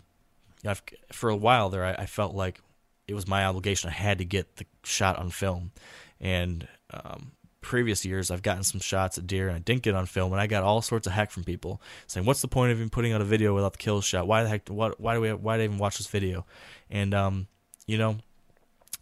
I've, 0.65 0.81
for 1.11 1.29
a 1.29 1.35
while 1.35 1.69
there, 1.69 1.85
I, 1.85 1.93
I, 1.93 2.05
felt 2.05 2.33
like 2.33 2.59
it 3.07 3.13
was 3.13 3.27
my 3.27 3.45
obligation. 3.45 3.89
I 3.89 3.93
had 3.93 4.17
to 4.17 4.25
get 4.25 4.57
the 4.57 4.65
shot 4.83 5.17
on 5.17 5.29
film. 5.29 5.71
And 6.19 6.67
um, 6.91 7.33
previous 7.61 8.03
years, 8.03 8.31
I've 8.31 8.41
gotten 8.41 8.63
some 8.63 8.79
shots 8.79 9.17
at 9.17 9.27
deer 9.27 9.47
and 9.47 9.55
I 9.55 9.59
didn't 9.59 9.83
get 9.83 9.95
on 9.95 10.05
film, 10.05 10.31
and 10.33 10.41
I 10.41 10.47
got 10.47 10.63
all 10.63 10.81
sorts 10.81 11.07
of 11.07 11.13
heck 11.13 11.31
from 11.31 11.43
people 11.43 11.81
saying, 12.07 12.25
"What's 12.25 12.41
the 12.41 12.47
point 12.47 12.71
of 12.71 12.77
even 12.77 12.89
putting 12.89 13.13
out 13.13 13.21
a 13.21 13.25
video 13.25 13.55
without 13.55 13.73
the 13.73 13.79
kill 13.79 14.01
shot? 14.01 14.27
Why 14.27 14.43
the 14.43 14.49
heck? 14.49 14.67
What? 14.67 14.99
Why 14.99 15.13
do 15.13 15.21
we? 15.21 15.33
Why 15.33 15.57
did 15.57 15.63
I 15.63 15.65
even 15.65 15.77
watch 15.77 15.97
this 15.97 16.07
video?" 16.07 16.45
And 16.89 17.13
um, 17.13 17.47
you 17.87 17.97
know, 17.97 18.17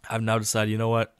I've 0.08 0.22
now 0.22 0.38
decided, 0.38 0.70
you 0.70 0.78
know 0.78 0.88
what? 0.88 1.14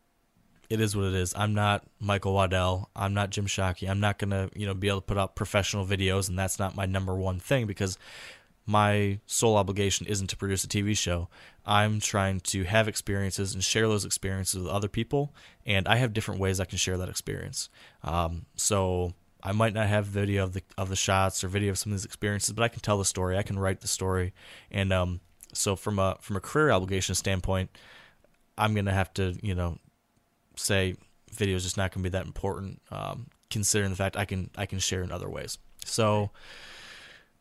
It 0.71 0.81
is 0.81 0.97
what 0.97 1.07
it 1.07 1.15
is. 1.15 1.35
I'm 1.37 1.53
not 1.53 1.85
Michael 1.99 2.33
Waddell. 2.33 2.91
I'm 2.95 3.13
not 3.13 3.31
Jim 3.31 3.47
Shockey. 3.47 3.91
I'm 3.91 3.99
not 3.99 4.19
gonna, 4.19 4.49
you 4.55 4.67
know, 4.67 4.73
be 4.75 4.89
able 4.89 5.01
to 5.01 5.07
put 5.07 5.19
out 5.19 5.35
professional 5.35 5.85
videos, 5.85 6.29
and 6.29 6.39
that's 6.39 6.61
not 6.61 6.77
my 6.77 6.87
number 6.87 7.15
one 7.17 7.41
thing 7.41 7.67
because 7.67 7.99
my 8.67 9.19
sole 9.27 9.57
obligation 9.57 10.07
isn't 10.07 10.29
to 10.29 10.37
produce 10.37 10.63
a 10.63 10.69
TV 10.69 10.97
show. 10.97 11.29
I'm 11.67 11.99
trying 11.99 12.39
to 12.41 12.63
have 12.65 12.87
experiences 12.87 13.53
and 13.53 13.65
share 13.65 13.89
those 13.89 14.05
experiences 14.05 14.63
with 14.63 14.71
other 14.71 14.89
people, 14.89 15.35
and 15.67 15.89
I 15.89 15.97
have 15.97 16.13
different 16.13 16.41
ways 16.41 16.61
I 16.61 16.67
can 16.67 16.79
share 16.79 16.97
that 16.99 17.09
experience. 17.09 17.69
Um, 18.05 18.47
so 18.55 19.15
I 19.43 19.51
might 19.51 19.75
not 19.75 19.89
have 19.89 20.07
video 20.07 20.45
of 20.45 20.53
the 20.53 20.63
of 20.79 20.89
the 20.89 20.97
shots 20.97 21.43
or 21.43 21.49
video 21.49 21.71
of 21.71 21.79
some 21.79 21.93
of 21.93 21.99
these 21.99 22.05
experiences, 22.05 22.53
but 22.53 22.63
I 22.63 22.69
can 22.69 22.81
tell 22.81 22.97
the 22.97 23.05
story. 23.05 23.37
I 23.37 23.43
can 23.43 23.59
write 23.59 23.81
the 23.81 23.89
story, 23.89 24.33
and 24.71 24.93
um, 24.93 25.19
so 25.53 25.75
from 25.75 25.99
a 25.99 26.17
from 26.21 26.37
a 26.37 26.41
career 26.41 26.71
obligation 26.71 27.17
standpoint, 27.17 27.77
I'm 28.57 28.73
gonna 28.73 28.95
have 28.95 29.13
to, 29.15 29.37
you 29.43 29.57
know, 29.57 29.79
say 30.61 30.97
video 31.33 31.57
is 31.57 31.63
just 31.63 31.77
not 31.77 31.93
going 31.93 32.03
to 32.03 32.11
be 32.11 32.13
that 32.13 32.27
important, 32.27 32.81
um, 32.91 33.27
considering 33.51 33.91
the 33.91 33.97
fact 33.97 34.17
I 34.17 34.25
can 34.25 34.51
I 34.57 34.67
can 34.67 34.79
share 34.79 35.03
in 35.03 35.13
other 35.13 35.29
ways. 35.29 35.59
So, 35.85 36.31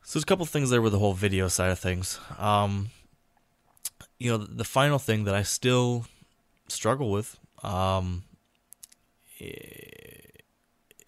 so 0.04 0.18
there's 0.18 0.24
a 0.24 0.26
couple 0.26 0.46
things 0.46 0.70
there 0.70 0.82
with 0.82 0.94
the 0.94 1.00
whole 1.00 1.14
video 1.14 1.48
side 1.48 1.72
of 1.72 1.80
things. 1.80 2.20
Um, 2.38 2.90
you 4.18 4.32
know, 4.32 4.38
the, 4.38 4.54
the 4.54 4.64
final 4.64 5.00
thing 5.00 5.24
that 5.26 5.36
I 5.36 5.44
still 5.44 6.06
struggle 6.68 7.10
with 7.12 7.38
um, 7.64 8.24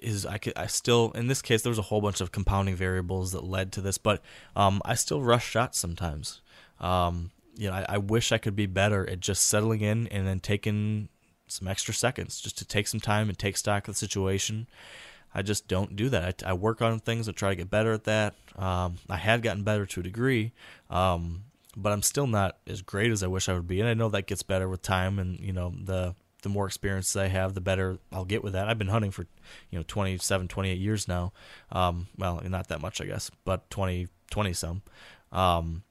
is 0.01 0.25
I 0.25 0.37
could 0.37 0.53
I 0.55 0.67
still 0.67 1.11
in 1.11 1.27
this 1.27 1.41
case 1.41 1.61
there 1.61 1.69
was 1.69 1.77
a 1.77 1.83
whole 1.83 2.01
bunch 2.01 2.21
of 2.21 2.31
compounding 2.31 2.75
variables 2.75 3.31
that 3.31 3.43
led 3.43 3.71
to 3.73 3.81
this, 3.81 3.97
but 3.97 4.21
um, 4.55 4.81
I 4.85 4.95
still 4.95 5.21
rush 5.21 5.47
shots 5.47 5.77
sometimes. 5.79 6.41
Um, 6.79 7.31
you 7.55 7.69
know, 7.69 7.75
I, 7.75 7.85
I, 7.89 7.97
wish 7.99 8.31
I 8.31 8.39
could 8.39 8.55
be 8.55 8.65
better 8.65 9.07
at 9.07 9.19
just 9.19 9.45
settling 9.45 9.81
in 9.81 10.07
and 10.07 10.25
then 10.25 10.39
taking 10.39 11.09
some 11.51 11.67
extra 11.67 11.93
seconds 11.93 12.39
just 12.39 12.57
to 12.57 12.65
take 12.65 12.87
some 12.87 12.99
time 12.99 13.29
and 13.29 13.37
take 13.37 13.57
stock 13.57 13.87
of 13.87 13.95
the 13.95 13.99
situation. 13.99 14.67
I 15.33 15.41
just 15.41 15.67
don't 15.67 15.95
do 15.95 16.09
that. 16.09 16.43
I, 16.45 16.49
I 16.49 16.53
work 16.53 16.81
on 16.81 16.99
things. 16.99 17.29
I 17.29 17.31
try 17.31 17.49
to 17.49 17.55
get 17.55 17.69
better 17.69 17.93
at 17.93 18.03
that. 18.03 18.35
Um, 18.57 18.97
I 19.09 19.17
have 19.17 19.41
gotten 19.41 19.63
better 19.63 19.85
to 19.85 19.99
a 20.01 20.03
degree, 20.03 20.51
um, 20.89 21.43
but 21.75 21.93
I'm 21.93 22.01
still 22.01 22.27
not 22.27 22.57
as 22.67 22.81
great 22.81 23.11
as 23.11 23.23
I 23.23 23.27
wish 23.27 23.47
I 23.47 23.53
would 23.53 23.67
be. 23.67 23.79
And 23.79 23.87
I 23.87 23.93
know 23.93 24.09
that 24.09 24.27
gets 24.27 24.43
better 24.43 24.67
with 24.67 24.81
time. 24.81 25.19
And 25.19 25.39
you 25.39 25.53
know, 25.53 25.73
the 25.81 26.15
the 26.41 26.49
more 26.49 26.65
experience 26.65 27.15
I 27.15 27.27
have, 27.27 27.53
the 27.53 27.61
better 27.61 27.99
I'll 28.11 28.25
get 28.25 28.43
with 28.43 28.53
that. 28.53 28.67
I've 28.67 28.77
been 28.77 28.87
hunting 28.87 29.11
for 29.11 29.25
you 29.69 29.79
know 29.79 29.85
27, 29.87 30.47
28 30.47 30.77
years 30.77 31.07
now. 31.07 31.33
Um, 31.71 32.07
well, 32.17 32.41
not 32.43 32.67
that 32.67 32.81
much, 32.81 32.99
I 32.99 33.05
guess, 33.05 33.31
but 33.45 33.69
20, 33.69 34.07
20 34.29 34.53
some. 34.53 34.81
Um, 35.31 35.83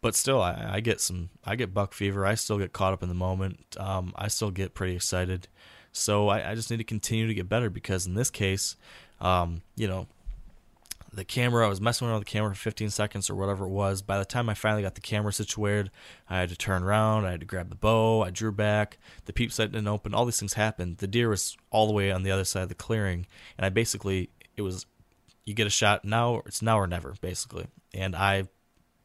but 0.00 0.14
still, 0.14 0.40
I, 0.40 0.70
I, 0.74 0.80
get 0.80 1.00
some, 1.00 1.30
I 1.44 1.56
get 1.56 1.74
buck 1.74 1.92
fever. 1.92 2.24
I 2.24 2.34
still 2.34 2.58
get 2.58 2.72
caught 2.72 2.92
up 2.92 3.02
in 3.02 3.08
the 3.08 3.14
moment. 3.14 3.76
Um, 3.78 4.12
I 4.16 4.28
still 4.28 4.50
get 4.50 4.74
pretty 4.74 4.94
excited. 4.94 5.48
So 5.92 6.28
I, 6.28 6.52
I, 6.52 6.54
just 6.54 6.70
need 6.70 6.76
to 6.76 6.84
continue 6.84 7.26
to 7.26 7.34
get 7.34 7.48
better 7.48 7.70
because 7.70 8.06
in 8.06 8.14
this 8.14 8.30
case, 8.30 8.76
um, 9.20 9.62
you 9.74 9.88
know, 9.88 10.06
the 11.12 11.24
camera, 11.24 11.64
I 11.64 11.68
was 11.68 11.80
messing 11.80 12.06
around 12.06 12.18
with 12.18 12.26
the 12.26 12.30
camera 12.30 12.54
for 12.54 12.60
15 12.60 12.90
seconds 12.90 13.30
or 13.30 13.34
whatever 13.34 13.64
it 13.64 13.70
was. 13.70 14.02
By 14.02 14.18
the 14.18 14.24
time 14.24 14.48
I 14.48 14.54
finally 14.54 14.82
got 14.82 14.94
the 14.94 15.00
camera 15.00 15.32
situated, 15.32 15.90
I 16.28 16.38
had 16.38 16.50
to 16.50 16.56
turn 16.56 16.82
around, 16.82 17.24
I 17.24 17.32
had 17.32 17.40
to 17.40 17.46
grab 17.46 17.70
the 17.70 17.74
bow, 17.74 18.22
I 18.22 18.30
drew 18.30 18.52
back, 18.52 18.98
the 19.24 19.32
peep 19.32 19.50
sight 19.50 19.72
didn't 19.72 19.88
open, 19.88 20.14
all 20.14 20.26
these 20.26 20.38
things 20.38 20.52
happened. 20.52 20.98
The 20.98 21.06
deer 21.06 21.28
was 21.28 21.56
all 21.70 21.86
the 21.86 21.92
way 21.92 22.12
on 22.12 22.22
the 22.22 22.30
other 22.30 22.44
side 22.44 22.62
of 22.62 22.68
the 22.68 22.74
clearing, 22.74 23.26
and 23.56 23.64
I 23.64 23.70
basically, 23.70 24.30
it 24.56 24.62
was, 24.62 24.86
you 25.44 25.54
get 25.54 25.66
a 25.66 25.70
shot 25.70 26.04
now, 26.04 26.42
it's 26.44 26.62
now 26.62 26.78
or 26.78 26.86
never, 26.86 27.14
basically. 27.20 27.66
And 27.94 28.14
I 28.14 28.44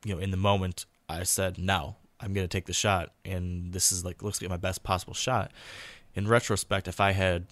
you 0.03 0.13
know, 0.15 0.21
in 0.21 0.31
the 0.31 0.37
moment, 0.37 0.85
I 1.09 1.23
said, 1.23 1.57
"No, 1.57 1.95
I'm 2.19 2.33
going 2.33 2.45
to 2.45 2.51
take 2.51 2.65
the 2.65 2.73
shot," 2.73 3.13
and 3.25 3.73
this 3.73 3.91
is 3.91 4.05
like 4.05 4.21
looks 4.21 4.41
like 4.41 4.49
my 4.49 4.57
best 4.57 4.83
possible 4.83 5.13
shot. 5.13 5.51
In 6.15 6.27
retrospect, 6.27 6.87
if 6.87 6.99
I 6.99 7.11
had 7.11 7.47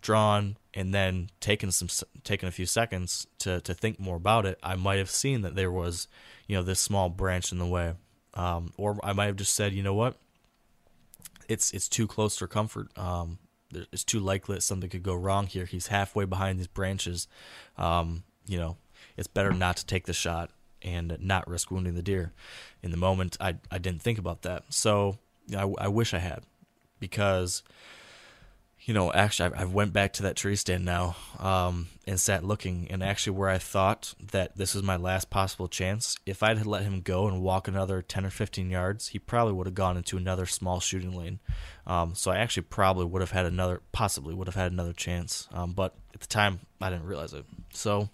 drawn 0.00 0.56
and 0.74 0.92
then 0.92 1.30
taken 1.40 1.70
some 1.70 1.88
taken 2.24 2.48
a 2.48 2.52
few 2.52 2.66
seconds 2.66 3.26
to 3.38 3.60
to 3.62 3.74
think 3.74 3.98
more 3.98 4.16
about 4.16 4.46
it, 4.46 4.58
I 4.62 4.74
might 4.74 4.98
have 4.98 5.10
seen 5.10 5.42
that 5.42 5.54
there 5.54 5.72
was, 5.72 6.08
you 6.46 6.56
know, 6.56 6.62
this 6.62 6.80
small 6.80 7.08
branch 7.08 7.52
in 7.52 7.58
the 7.58 7.66
way, 7.66 7.94
um, 8.34 8.72
or 8.76 8.98
I 9.02 9.12
might 9.12 9.26
have 9.26 9.36
just 9.36 9.54
said, 9.54 9.72
you 9.72 9.82
know 9.82 9.94
what, 9.94 10.16
it's 11.48 11.72
it's 11.72 11.88
too 11.88 12.06
close 12.06 12.36
for 12.36 12.46
comfort. 12.46 12.96
Um, 12.98 13.38
it's 13.90 14.04
too 14.04 14.20
likely 14.20 14.56
that 14.56 14.60
something 14.62 14.90
could 14.90 15.02
go 15.02 15.14
wrong 15.14 15.46
here. 15.46 15.64
He's 15.64 15.86
halfway 15.86 16.26
behind 16.26 16.58
these 16.58 16.66
branches. 16.66 17.26
Um, 17.78 18.24
you 18.46 18.58
know, 18.58 18.76
it's 19.16 19.28
better 19.28 19.52
not 19.52 19.78
to 19.78 19.86
take 19.86 20.04
the 20.04 20.12
shot 20.12 20.50
and 20.82 21.16
not 21.20 21.48
risk 21.48 21.70
wounding 21.70 21.94
the 21.94 22.02
deer. 22.02 22.32
In 22.82 22.90
the 22.90 22.96
moment, 22.96 23.36
I, 23.40 23.56
I 23.70 23.78
didn't 23.78 24.02
think 24.02 24.18
about 24.18 24.42
that. 24.42 24.64
So 24.70 25.18
I, 25.56 25.72
I 25.78 25.88
wish 25.88 26.14
I 26.14 26.18
had 26.18 26.42
because, 27.00 27.62
you 28.80 28.94
know, 28.94 29.12
actually, 29.12 29.54
I, 29.54 29.62
I 29.62 29.64
went 29.64 29.92
back 29.92 30.12
to 30.14 30.22
that 30.24 30.36
tree 30.36 30.56
stand 30.56 30.84
now 30.84 31.16
um, 31.38 31.88
and 32.06 32.18
sat 32.18 32.44
looking. 32.44 32.88
And 32.90 33.02
actually, 33.02 33.36
where 33.36 33.48
I 33.48 33.58
thought 33.58 34.14
that 34.32 34.56
this 34.56 34.74
was 34.74 34.82
my 34.82 34.96
last 34.96 35.30
possible 35.30 35.68
chance, 35.68 36.16
if 36.26 36.42
I'd 36.42 36.64
let 36.66 36.82
him 36.82 37.00
go 37.00 37.28
and 37.28 37.42
walk 37.42 37.68
another 37.68 38.02
10 38.02 38.26
or 38.26 38.30
15 38.30 38.70
yards, 38.70 39.08
he 39.08 39.18
probably 39.18 39.52
would 39.52 39.66
have 39.66 39.74
gone 39.74 39.96
into 39.96 40.16
another 40.16 40.46
small 40.46 40.80
shooting 40.80 41.16
lane. 41.16 41.40
Um, 41.86 42.14
so 42.14 42.30
I 42.30 42.38
actually 42.38 42.64
probably 42.64 43.04
would 43.04 43.22
have 43.22 43.32
had 43.32 43.46
another, 43.46 43.82
possibly 43.92 44.34
would 44.34 44.46
have 44.48 44.54
had 44.54 44.72
another 44.72 44.92
chance. 44.92 45.48
Um, 45.52 45.72
but 45.72 45.94
at 46.14 46.20
the 46.20 46.26
time, 46.26 46.60
I 46.80 46.90
didn't 46.90 47.06
realize 47.06 47.32
it. 47.32 47.44
So 47.72 48.08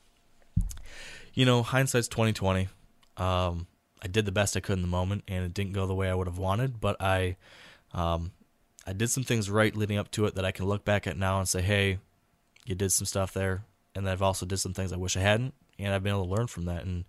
you 1.39 1.45
know, 1.45 1.63
hindsight's 1.63 2.09
twenty 2.09 2.33
twenty. 2.33 2.67
Um, 3.17 3.69
I 4.03 4.09
did 4.09 4.27
the 4.27 4.33
best 4.33 4.57
I 4.57 4.61
could 4.61 4.77
in 4.77 4.83
the 4.83 4.89
moment, 4.89 5.23
and 5.29 5.45
it 5.45 5.55
didn't 5.55 5.73
go 5.73 5.87
the 5.87 5.95
way 5.95 6.11
I 6.11 6.15
would 6.15 6.27
have 6.27 6.37
wanted. 6.37 6.81
But 6.81 7.01
I, 7.01 7.37
um, 7.93 8.33
I 8.85 8.93
did 8.93 9.09
some 9.09 9.23
things 9.23 9.49
right 9.49 9.75
leading 9.77 9.99
up 9.99 10.11
to 10.13 10.25
it 10.27 10.35
that 10.35 10.45
I 10.45 10.51
can 10.51 10.67
look 10.67 10.85
back 10.85 11.07
at 11.07 11.17
now 11.17 11.39
and 11.39 11.49
say, 11.49 11.63
hey, 11.63 11.99
you 12.67 12.75
did 12.75 12.91
some 12.91 13.07
stuff 13.07 13.33
there, 13.33 13.63
and 13.95 14.05
then 14.05 14.13
I've 14.13 14.21
also 14.21 14.47
did 14.47 14.57
some 14.57 14.75
things 14.75 14.93
I 14.93 14.97
wish 14.97 15.17
I 15.17 15.21
hadn't, 15.21 15.55
and 15.79 15.95
I've 15.95 16.03
been 16.03 16.13
able 16.13 16.27
to 16.27 16.35
learn 16.35 16.49
from 16.49 16.65
that. 16.65 16.85
And 16.85 17.05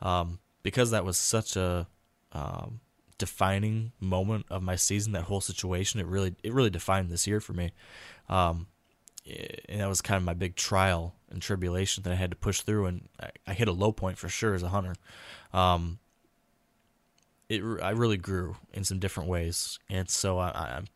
um, 0.00 0.38
because 0.62 0.92
that 0.92 1.04
was 1.04 1.16
such 1.16 1.56
a 1.56 1.88
um, 2.30 2.78
defining 3.18 3.90
moment 3.98 4.46
of 4.48 4.62
my 4.62 4.76
season, 4.76 5.10
that 5.14 5.24
whole 5.24 5.40
situation, 5.40 5.98
it 5.98 6.06
really 6.06 6.36
it 6.44 6.52
really 6.52 6.70
defined 6.70 7.10
this 7.10 7.26
year 7.26 7.40
for 7.40 7.52
me. 7.52 7.72
Um, 8.28 8.68
and 9.68 9.80
that 9.80 9.88
was 9.88 10.02
kind 10.02 10.18
of 10.18 10.22
my 10.22 10.34
big 10.34 10.54
trial 10.54 11.16
and 11.32 11.42
tribulation 11.42 12.02
that 12.04 12.12
I 12.12 12.16
had 12.16 12.30
to 12.30 12.36
push 12.36 12.60
through, 12.60 12.86
and 12.86 13.08
I, 13.20 13.30
I 13.46 13.52
hit 13.54 13.68
a 13.68 13.72
low 13.72 13.92
point 13.92 14.18
for 14.18 14.28
sure 14.28 14.54
as 14.54 14.62
a 14.62 14.68
hunter. 14.68 14.94
Um, 15.52 15.98
it 17.48 17.62
I 17.82 17.90
really 17.90 18.16
grew 18.16 18.56
in 18.72 18.84
some 18.84 18.98
different 18.98 19.28
ways, 19.28 19.78
and 19.90 20.08
so 20.08 20.38
I, 20.38 20.76
I'm 20.76 20.86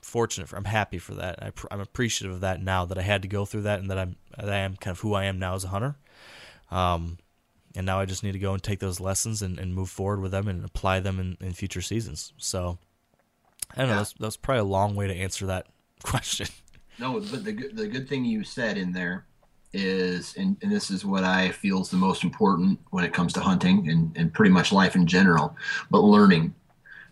fortunate 0.00 0.48
for 0.48 0.56
I'm 0.56 0.64
happy 0.64 0.98
for 0.98 1.14
that. 1.14 1.42
I, 1.42 1.74
am 1.74 1.80
appreciative 1.80 2.34
of 2.34 2.40
that 2.40 2.62
now 2.62 2.84
that 2.84 2.98
I 2.98 3.02
had 3.02 3.22
to 3.22 3.28
go 3.28 3.44
through 3.44 3.62
that, 3.62 3.80
and 3.80 3.90
that 3.90 3.98
I'm 3.98 4.16
that 4.36 4.50
I 4.50 4.58
am 4.58 4.76
kind 4.76 4.94
of 4.94 5.00
who 5.00 5.14
I 5.14 5.24
am 5.24 5.38
now 5.38 5.54
as 5.54 5.64
a 5.64 5.68
hunter. 5.68 5.96
Um, 6.70 7.18
and 7.74 7.86
now 7.86 8.00
I 8.00 8.04
just 8.04 8.22
need 8.22 8.32
to 8.32 8.38
go 8.38 8.52
and 8.52 8.62
take 8.62 8.80
those 8.80 9.00
lessons 9.00 9.42
and, 9.42 9.58
and 9.58 9.74
move 9.74 9.88
forward 9.88 10.20
with 10.20 10.32
them 10.32 10.46
and 10.46 10.64
apply 10.64 11.00
them 11.00 11.18
in, 11.18 11.36
in 11.40 11.52
future 11.54 11.80
seasons. 11.80 12.32
So 12.36 12.78
I 13.74 13.80
don't 13.80 13.90
know. 13.90 13.96
That's, 13.96 14.12
that's 14.14 14.36
probably 14.36 14.60
a 14.60 14.64
long 14.64 14.94
way 14.94 15.06
to 15.06 15.14
answer 15.14 15.46
that 15.46 15.66
question. 16.02 16.48
No, 16.98 17.18
but 17.18 17.44
the 17.44 17.52
the 17.72 17.88
good 17.88 18.08
thing 18.08 18.24
you 18.24 18.44
said 18.44 18.76
in 18.76 18.92
there 18.92 19.26
is, 19.72 20.34
and, 20.36 20.56
and 20.62 20.70
this 20.70 20.90
is 20.90 21.04
what 21.04 21.24
I 21.24 21.50
feel 21.50 21.80
is 21.80 21.90
the 21.90 21.96
most 21.96 22.24
important 22.24 22.78
when 22.90 23.04
it 23.04 23.14
comes 23.14 23.32
to 23.34 23.40
hunting 23.40 23.88
and, 23.88 24.16
and 24.16 24.32
pretty 24.32 24.50
much 24.50 24.72
life 24.72 24.94
in 24.94 25.06
general, 25.06 25.56
but 25.90 26.00
learning. 26.00 26.54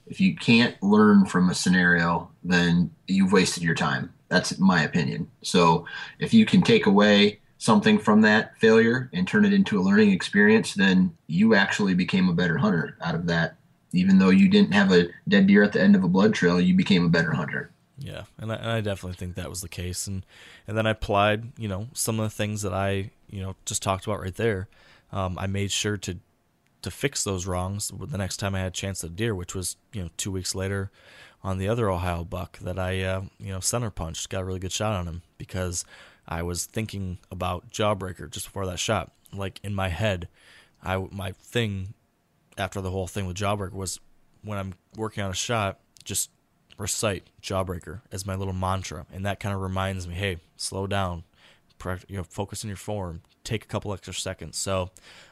If 0.06 0.20
you 0.20 0.34
can't 0.34 0.80
learn 0.82 1.24
from 1.24 1.50
a 1.50 1.54
scenario, 1.54 2.30
then 2.42 2.90
you've 3.06 3.32
wasted 3.32 3.62
your 3.62 3.74
time. 3.74 4.12
That's 4.28 4.58
my 4.58 4.82
opinion. 4.82 5.30
So 5.42 5.86
if 6.18 6.34
you 6.34 6.44
can 6.44 6.62
take 6.62 6.86
away 6.86 7.40
something 7.58 7.98
from 7.98 8.22
that 8.22 8.58
failure 8.58 9.10
and 9.12 9.28
turn 9.28 9.44
it 9.44 9.52
into 9.52 9.78
a 9.78 9.82
learning 9.82 10.10
experience, 10.10 10.74
then 10.74 11.14
you 11.26 11.54
actually 11.54 11.94
became 11.94 12.28
a 12.28 12.34
better 12.34 12.56
hunter 12.56 12.96
out 13.02 13.14
of 13.14 13.26
that. 13.26 13.56
Even 13.92 14.18
though 14.18 14.30
you 14.30 14.48
didn't 14.48 14.72
have 14.72 14.92
a 14.92 15.08
dead 15.28 15.46
deer 15.46 15.62
at 15.62 15.72
the 15.72 15.80
end 15.80 15.94
of 15.94 16.04
a 16.04 16.08
blood 16.08 16.32
trail, 16.32 16.60
you 16.60 16.74
became 16.74 17.04
a 17.04 17.10
better 17.10 17.32
hunter. 17.32 17.70
Yeah, 18.00 18.24
and 18.38 18.50
I, 18.50 18.56
and 18.56 18.70
I 18.70 18.80
definitely 18.80 19.16
think 19.16 19.34
that 19.34 19.50
was 19.50 19.60
the 19.60 19.68
case, 19.68 20.06
and 20.06 20.24
and 20.66 20.76
then 20.76 20.86
I 20.86 20.90
applied, 20.90 21.58
you 21.58 21.68
know, 21.68 21.88
some 21.92 22.18
of 22.18 22.24
the 22.24 22.34
things 22.34 22.62
that 22.62 22.72
I, 22.72 23.10
you 23.28 23.42
know, 23.42 23.56
just 23.66 23.82
talked 23.82 24.06
about 24.06 24.20
right 24.20 24.34
there. 24.34 24.68
Um, 25.12 25.38
I 25.38 25.46
made 25.46 25.70
sure 25.70 25.96
to 25.98 26.16
to 26.82 26.90
fix 26.90 27.24
those 27.24 27.46
wrongs 27.46 27.92
the 27.94 28.16
next 28.16 28.38
time 28.38 28.54
I 28.54 28.60
had 28.60 28.68
a 28.68 28.70
chance 28.70 29.04
at 29.04 29.16
deer, 29.16 29.34
which 29.34 29.54
was 29.54 29.76
you 29.92 30.02
know 30.02 30.10
two 30.16 30.32
weeks 30.32 30.54
later 30.54 30.90
on 31.42 31.58
the 31.58 31.68
other 31.68 31.90
Ohio 31.90 32.24
buck 32.24 32.58
that 32.58 32.78
I 32.78 33.02
uh, 33.02 33.22
you 33.38 33.52
know 33.52 33.60
center 33.60 33.90
punched, 33.90 34.30
got 34.30 34.42
a 34.42 34.44
really 34.44 34.60
good 34.60 34.72
shot 34.72 34.94
on 34.94 35.06
him 35.06 35.22
because 35.36 35.84
I 36.26 36.42
was 36.42 36.64
thinking 36.64 37.18
about 37.30 37.70
jawbreaker 37.70 38.30
just 38.30 38.46
before 38.46 38.66
that 38.66 38.78
shot. 38.78 39.12
Like 39.32 39.60
in 39.62 39.74
my 39.74 39.88
head, 39.88 40.28
I 40.82 40.96
my 41.10 41.32
thing 41.32 41.94
after 42.56 42.80
the 42.80 42.90
whole 42.90 43.06
thing 43.06 43.26
with 43.26 43.36
jawbreaker 43.36 43.72
was 43.72 44.00
when 44.42 44.58
I'm 44.58 44.74
working 44.96 45.22
on 45.22 45.30
a 45.30 45.34
shot, 45.34 45.80
just 46.02 46.30
recite 46.80 47.28
Jawbreaker 47.42 48.00
as 48.10 48.26
my 48.26 48.34
little 48.34 48.54
mantra, 48.54 49.06
and 49.12 49.24
that 49.26 49.38
kind 49.38 49.54
of 49.54 49.60
reminds 49.60 50.08
me, 50.08 50.14
hey, 50.14 50.38
slow 50.56 50.86
down, 50.86 51.24
you 52.08 52.16
know, 52.16 52.24
focus 52.24 52.64
on 52.64 52.68
your 52.68 52.76
form, 52.76 53.22
take 53.44 53.64
a 53.64 53.68
couple 53.68 53.92
extra 53.92 54.12
seconds. 54.12 54.58
So, 54.58 54.90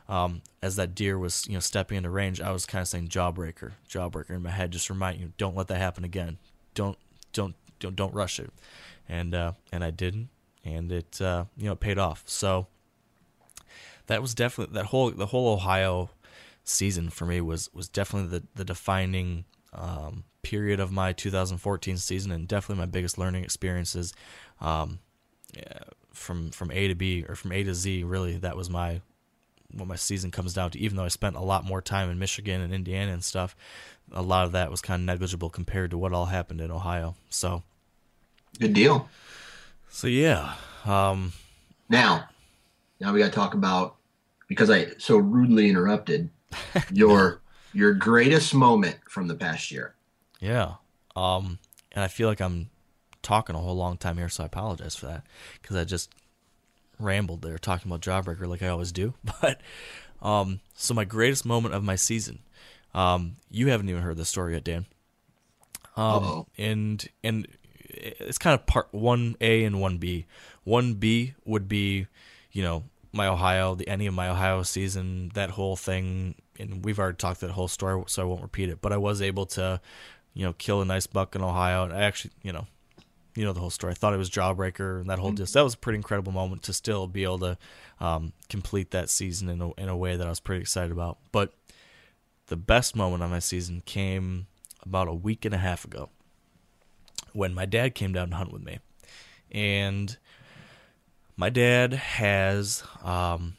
um, 0.09 0.43
as 0.63 0.77
that 0.77 0.95
deer 0.95 1.19
was, 1.19 1.47
you 1.47 1.55
know, 1.55 1.61
stepping 1.61 1.97
into 1.97 2.11
range, 2.11 2.41
I 2.41 2.53
was 2.53 2.67
kind 2.67 2.83
of 2.83 2.89
saying 2.89 3.09
Jawbreaker, 3.09 3.73
Jawbreaker 3.89 4.31
in 4.31 4.43
my 4.43 4.51
head, 4.51 4.71
just 4.71 4.91
remind 4.91 5.21
you, 5.21 5.33
don't 5.39 5.57
let 5.57 5.69
that 5.69 5.79
happen 5.79 6.05
again. 6.05 6.39
Don't, 6.75 6.99
don't, 7.33 7.55
don't, 7.81 7.97
don't 7.97 8.15
rush 8.15 8.39
it. 8.39 8.51
And 9.09 9.35
uh, 9.35 9.53
and 9.73 9.83
I 9.83 9.91
didn't, 9.91 10.29
and 10.65 10.93
it, 10.93 11.21
uh, 11.21 11.47
you 11.57 11.65
know, 11.65 11.75
paid 11.75 11.99
off. 11.99 12.25
So 12.27 12.67
that 14.07 14.21
was 14.21 14.35
definitely 14.35 14.75
that 14.75 14.87
whole 14.87 15.11
the 15.11 15.27
whole 15.27 15.55
Ohio 15.55 16.11
season 16.63 17.09
for 17.09 17.25
me 17.25 17.41
was 17.41 17.71
was 17.73 17.89
definitely 17.89 18.39
the 18.39 18.47
the 18.55 18.65
defining 18.67 19.45
um, 19.73 20.25
period 20.43 20.81
of 20.81 20.91
my 20.91 21.13
2014 21.13 21.97
season, 21.97 22.33
and 22.33 22.49
definitely 22.49 22.81
my 22.81 22.87
biggest 22.87 23.19
learning 23.19 23.45
experiences 23.45 24.13
um, 24.61 24.99
from 26.13 26.51
from 26.51 26.71
A 26.71 26.89
to 26.89 26.95
B 26.95 27.25
or 27.29 27.35
from 27.35 27.53
A 27.53 27.63
to 27.65 27.75
Z. 27.75 28.05
Really, 28.05 28.39
that 28.39 28.57
was 28.57 28.71
my 28.71 29.01
what 29.73 29.89
my 29.89 29.97
season 29.97 30.31
comes 30.31 30.55
down 30.55 30.71
to. 30.71 30.79
Even 30.79 30.97
though 30.97 31.05
I 31.05 31.09
spent 31.09 31.37
a 31.37 31.43
lot 31.43 31.65
more 31.65 31.83
time 31.83 32.11
in 32.11 32.19
Michigan 32.19 32.61
and 32.61 32.73
Indiana 32.73 33.13
and 33.13 33.23
stuff, 33.23 33.55
a 34.13 34.23
lot 34.23 34.47
of 34.47 34.53
that 34.53 34.71
was 34.71 34.81
kind 34.81 35.03
of 35.03 35.07
negligible 35.07 35.51
compared 35.51 35.91
to 35.91 35.99
what 35.99 36.13
all 36.13 36.27
happened 36.27 36.61
in 36.61 36.71
Ohio. 36.71 37.15
So, 37.31 37.63
good 38.59 38.73
deal. 38.73 39.09
So 39.91 40.07
yeah. 40.07 40.55
Um, 40.85 41.33
now, 41.89 42.29
now 43.01 43.13
we 43.13 43.21
got 43.21 43.27
to 43.27 43.33
talk 43.33 43.55
about 43.55 43.97
because 44.47 44.71
I 44.71 44.87
so 44.99 45.17
rudely 45.17 45.69
interrupted 45.69 46.31
your 46.93 47.41
your 47.79 47.95
greatest 47.95 48.55
moment 48.55 48.97
from 49.09 49.29
the 49.29 49.37
past 49.37 49.71
year. 49.71 49.95
Yeah. 50.41 50.75
Um, 51.15 51.61
and 51.93 52.03
I 52.03 52.09
feel 52.09 52.29
like 52.29 52.41
I'm 52.41 52.71
talking 53.23 53.55
a 53.55 53.61
whole 53.61 53.77
long 53.77 53.97
time 53.97 54.19
here, 54.19 54.29
so 54.29 54.43
I 54.43 54.47
apologize 54.47 54.97
for 54.97 55.07
that 55.07 55.25
because 55.63 55.77
I 55.77 55.85
just 55.85 56.11
rambled 56.99 57.43
there 57.43 57.57
talking 57.57 57.89
about 57.89 58.01
Jawbreaker 58.01 58.49
like 58.49 58.65
I 58.65 58.69
always 58.69 58.91
do. 58.91 59.15
But 59.41 59.61
um, 60.21 60.59
so 60.75 60.93
my 60.93 61.05
greatest 61.05 61.47
moment 61.47 61.73
of 61.73 61.85
my 61.85 61.95
season. 61.95 62.41
Um, 62.95 63.37
you 63.49 63.69
haven't 63.69 63.89
even 63.89 64.03
heard 64.03 64.17
the 64.17 64.25
story 64.25 64.55
yet, 64.55 64.65
Dan. 64.65 64.87
Um, 65.97 66.47
and 66.57 67.09
and 67.23 67.47
it's 67.89 68.39
kind 68.39 68.55
of 68.59 68.67
part 68.67 68.89
one 68.91 69.37
A 69.41 69.63
and 69.63 69.81
one 69.81 69.99
B. 69.99 70.27
One 70.65 70.95
B 70.95 71.35
would 71.45 71.69
be, 71.69 72.09
you 72.51 72.63
know, 72.65 72.83
my 73.13 73.29
Ohio, 73.29 73.77
the 73.77 73.87
ending 73.89 74.09
of 74.09 74.15
my 74.15 74.29
Ohio 74.29 74.65
season, 74.65 75.31
that 75.35 75.51
whole 75.51 75.77
thing, 75.77 76.35
and 76.59 76.85
we've 76.85 76.99
already 76.99 77.17
talked 77.17 77.41
that 77.41 77.51
whole 77.51 77.69
story, 77.69 78.03
so 78.07 78.23
I 78.23 78.25
won't 78.25 78.43
repeat 78.43 78.69
it. 78.69 78.81
But 78.81 78.93
I 78.93 78.97
was 78.97 79.23
able 79.23 79.47
to 79.47 79.81
you 80.39 80.45
know, 80.45 80.53
kill 80.53 80.81
a 80.81 80.85
nice 80.85 81.09
buck 81.09 81.35
in 81.35 81.43
Ohio. 81.43 81.83
And 81.83 81.93
I 81.93 82.03
actually, 82.03 82.31
you 82.43 82.53
know, 82.53 82.69
you 83.35 83.45
know 83.45 83.53
the 83.53 83.59
whole 83.59 83.71
story. 83.71 83.91
I 83.91 83.95
thought 83.95 84.15
it 84.15 84.19
was 84.19 84.31
Jawbreaker 84.31 85.01
and 85.01 85.11
that 85.11 85.19
whole 85.19 85.31
mm-hmm. 85.31 85.37
just 85.39 85.55
that 85.55 85.63
was 85.63 85.75
a 85.75 85.79
pretty 85.79 85.97
incredible 85.97 86.31
moment 86.31 86.63
to 86.65 86.73
still 86.73 87.09
be 87.09 87.25
able 87.25 87.41
to 87.41 87.59
um, 87.99 88.33
complete 88.49 88.93
that 88.93 89.11
season 89.11 89.49
in 89.49 89.61
a, 89.61 89.73
in 89.73 89.89
a 89.89 89.97
way 89.97 90.17
that 90.17 90.25
I 90.25 90.31
was 90.31 90.39
pretty 90.39 90.61
excited 90.61 90.93
about. 90.93 91.19
But 91.33 91.55
the 92.47 92.57
best 92.57 92.95
moment 92.95 93.25
of 93.25 93.31
my 93.31 93.41
season 93.41 93.83
came 93.85 94.47
about 94.85 95.09
a 95.09 95.15
week 95.15 95.45
and 95.45 95.55
a 95.55 95.59
half 95.59 95.85
ago 95.85 96.09
when 97.33 97.53
my 97.53 97.67
dad 97.67 97.97
came 97.97 98.13
down 98.13 98.31
to 98.31 98.37
hunt 98.37 98.53
with 98.53 98.65
me, 98.65 98.79
and 99.51 100.17
my 101.37 101.51
dad 101.51 101.95
has 101.95 102.85
um, 103.03 103.57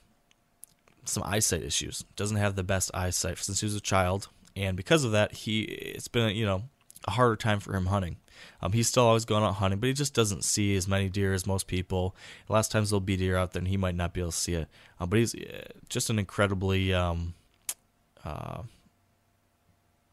some 1.10 1.24
eyesight 1.26 1.64
issues. 1.64 2.06
Doesn't 2.16 2.38
have 2.38 2.56
the 2.56 2.64
best 2.64 2.92
eyesight 2.94 3.38
since 3.38 3.60
he 3.60 3.66
was 3.66 3.76
a 3.76 3.82
child 3.82 4.30
and 4.60 4.76
because 4.76 5.04
of 5.04 5.12
that, 5.14 5.34
he 5.34 5.62
it's 5.62 6.08
been 6.08 6.36
you 6.36 6.46
know 6.46 6.64
a 7.08 7.12
harder 7.12 7.36
time 7.36 7.60
for 7.60 7.74
him 7.76 7.88
hunting. 7.88 8.18
Um, 8.62 8.74
he's 8.74 8.88
still 8.88 9.06
always 9.06 9.26
going 9.26 9.44
out 9.44 9.56
hunting, 9.56 9.80
but 9.80 9.88
he 9.88 9.94
just 9.94 10.14
doesn't 10.14 10.44
see 10.44 10.76
as 10.76 10.88
many 10.88 11.10
deer 11.10 11.34
as 11.34 11.48
most 11.48 11.68
people. 11.68 12.16
A 12.50 12.54
lot 12.54 12.66
of 12.66 12.72
times 12.72 12.90
there'll 12.90 13.02
be 13.02 13.18
deer 13.18 13.38
out 13.38 13.54
there, 13.54 13.60
and 13.60 13.68
he 13.68 13.78
might 13.78 13.96
not 13.96 14.14
be 14.14 14.22
able 14.22 14.32
to 14.32 14.38
see 14.38 14.54
it. 14.54 14.68
Uh, 15.00 15.06
but 15.06 15.20
he's 15.20 15.36
uh, 15.36 15.68
just 15.88 16.10
an 16.10 16.20
incredibly 16.20 16.94
um, 16.94 17.36
uh, 18.26 18.64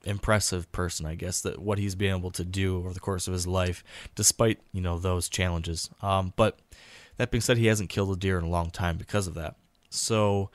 impressive 0.05 0.71
person, 0.71 1.07
I 1.07 1.17
guess. 1.17 1.41
That 1.41 1.61
what 1.61 1.79
he's 1.79 1.97
been 1.97 2.17
able 2.17 2.31
to 2.33 2.45
do 2.45 2.79
over 2.79 2.93
the 2.93 3.01
course 3.01 3.27
of 3.27 3.33
his 3.33 3.47
life, 3.49 3.83
despite 4.15 4.61
you 4.73 4.81
know 4.81 4.99
those 4.99 5.29
challenges. 5.29 5.91
Um, 6.03 6.33
but 6.37 6.59
that 7.17 7.33
being 7.33 7.43
said, 7.43 7.59
he 7.59 7.67
hasn't 7.67 7.91
killed 7.91 8.13
a 8.13 8.17
deer 8.17 8.39
in 8.39 8.45
a 8.45 8.49
long 8.49 8.71
time 8.71 8.97
because 8.97 9.27
of 9.27 9.35
that. 9.35 9.57
So 9.91 10.51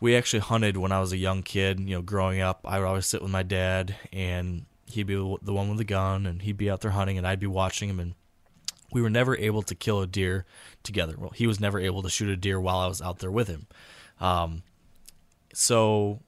we 0.00 0.16
actually 0.16 0.40
hunted 0.40 0.76
when 0.76 0.92
I 0.92 1.00
was 1.00 1.12
a 1.12 1.16
young 1.16 1.42
kid. 1.42 1.80
You 1.80 1.96
know, 1.96 2.02
growing 2.02 2.40
up, 2.40 2.60
I 2.64 2.78
would 2.78 2.86
always 2.86 3.06
sit 3.06 3.22
with 3.22 3.30
my 3.30 3.42
dad, 3.42 3.96
and 4.12 4.66
he'd 4.86 5.06
be 5.06 5.14
the 5.14 5.52
one 5.52 5.68
with 5.68 5.78
the 5.78 5.84
gun, 5.84 6.26
and 6.26 6.42
he'd 6.42 6.56
be 6.56 6.70
out 6.70 6.80
there 6.80 6.92
hunting, 6.92 7.18
and 7.18 7.26
I'd 7.26 7.40
be 7.40 7.46
watching 7.46 7.88
him. 7.88 8.00
And 8.00 8.14
we 8.92 9.02
were 9.02 9.10
never 9.10 9.36
able 9.36 9.62
to 9.62 9.74
kill 9.74 10.00
a 10.00 10.06
deer 10.06 10.46
together. 10.82 11.14
Well, 11.18 11.30
he 11.30 11.46
was 11.46 11.60
never 11.60 11.78
able 11.78 12.02
to 12.02 12.10
shoot 12.10 12.28
a 12.28 12.36
deer 12.36 12.60
while 12.60 12.78
I 12.78 12.86
was 12.86 13.02
out 13.02 13.18
there 13.18 13.30
with 13.30 13.48
him. 13.48 13.66
Um, 14.20 14.62
so 15.52 16.20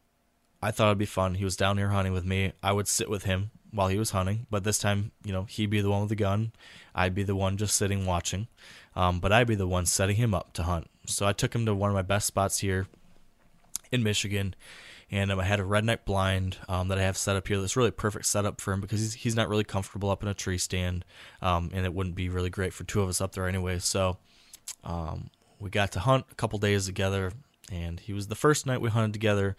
I 0.62 0.70
thought 0.70 0.88
it'd 0.88 0.98
be 0.98 1.06
fun. 1.06 1.34
He 1.34 1.44
was 1.44 1.56
down 1.56 1.78
here 1.78 1.88
hunting 1.88 2.12
with 2.12 2.24
me. 2.24 2.52
I 2.62 2.72
would 2.72 2.88
sit 2.88 3.08
with 3.08 3.24
him 3.24 3.50
while 3.70 3.88
he 3.88 3.98
was 3.98 4.10
hunting, 4.10 4.46
but 4.50 4.64
this 4.64 4.78
time, 4.78 5.12
you 5.24 5.32
know, 5.32 5.44
he'd 5.44 5.70
be 5.70 5.80
the 5.80 5.90
one 5.90 6.00
with 6.00 6.08
the 6.08 6.16
gun. 6.16 6.52
I'd 6.94 7.14
be 7.14 7.22
the 7.22 7.36
one 7.36 7.56
just 7.56 7.76
sitting 7.76 8.04
watching. 8.04 8.48
Um, 8.96 9.20
but 9.20 9.32
I'd 9.32 9.46
be 9.46 9.54
the 9.54 9.68
one 9.68 9.86
setting 9.86 10.16
him 10.16 10.34
up 10.34 10.52
to 10.54 10.64
hunt. 10.64 10.90
So 11.06 11.24
I 11.24 11.32
took 11.32 11.54
him 11.54 11.64
to 11.66 11.74
one 11.74 11.90
of 11.90 11.94
my 11.94 12.02
best 12.02 12.26
spots 12.26 12.58
here 12.58 12.88
in 13.92 14.02
Michigan. 14.02 14.54
And 15.10 15.32
um, 15.32 15.40
I 15.40 15.44
had 15.44 15.58
a 15.58 15.64
redneck 15.64 16.04
blind 16.04 16.58
um, 16.68 16.88
that 16.88 16.98
I 16.98 17.02
have 17.02 17.16
set 17.16 17.36
up 17.36 17.48
here. 17.48 17.60
That's 17.60 17.76
really 17.76 17.90
perfect 17.90 18.26
setup 18.26 18.60
for 18.60 18.72
him 18.72 18.80
because 18.80 19.00
he's 19.00 19.14
he's 19.14 19.34
not 19.34 19.48
really 19.48 19.64
comfortable 19.64 20.10
up 20.10 20.22
in 20.22 20.28
a 20.28 20.34
tree 20.34 20.58
stand, 20.58 21.04
um, 21.42 21.70
and 21.72 21.84
it 21.84 21.92
wouldn't 21.92 22.14
be 22.14 22.28
really 22.28 22.50
great 22.50 22.72
for 22.72 22.84
two 22.84 23.02
of 23.02 23.08
us 23.08 23.20
up 23.20 23.32
there 23.32 23.48
anyway. 23.48 23.80
So 23.80 24.18
um, 24.84 25.30
we 25.58 25.68
got 25.68 25.92
to 25.92 26.00
hunt 26.00 26.26
a 26.30 26.34
couple 26.36 26.60
days 26.60 26.86
together, 26.86 27.32
and 27.72 27.98
he 27.98 28.12
was 28.12 28.28
the 28.28 28.36
first 28.36 28.66
night 28.66 28.80
we 28.80 28.88
hunted 28.88 29.12
together. 29.12 29.56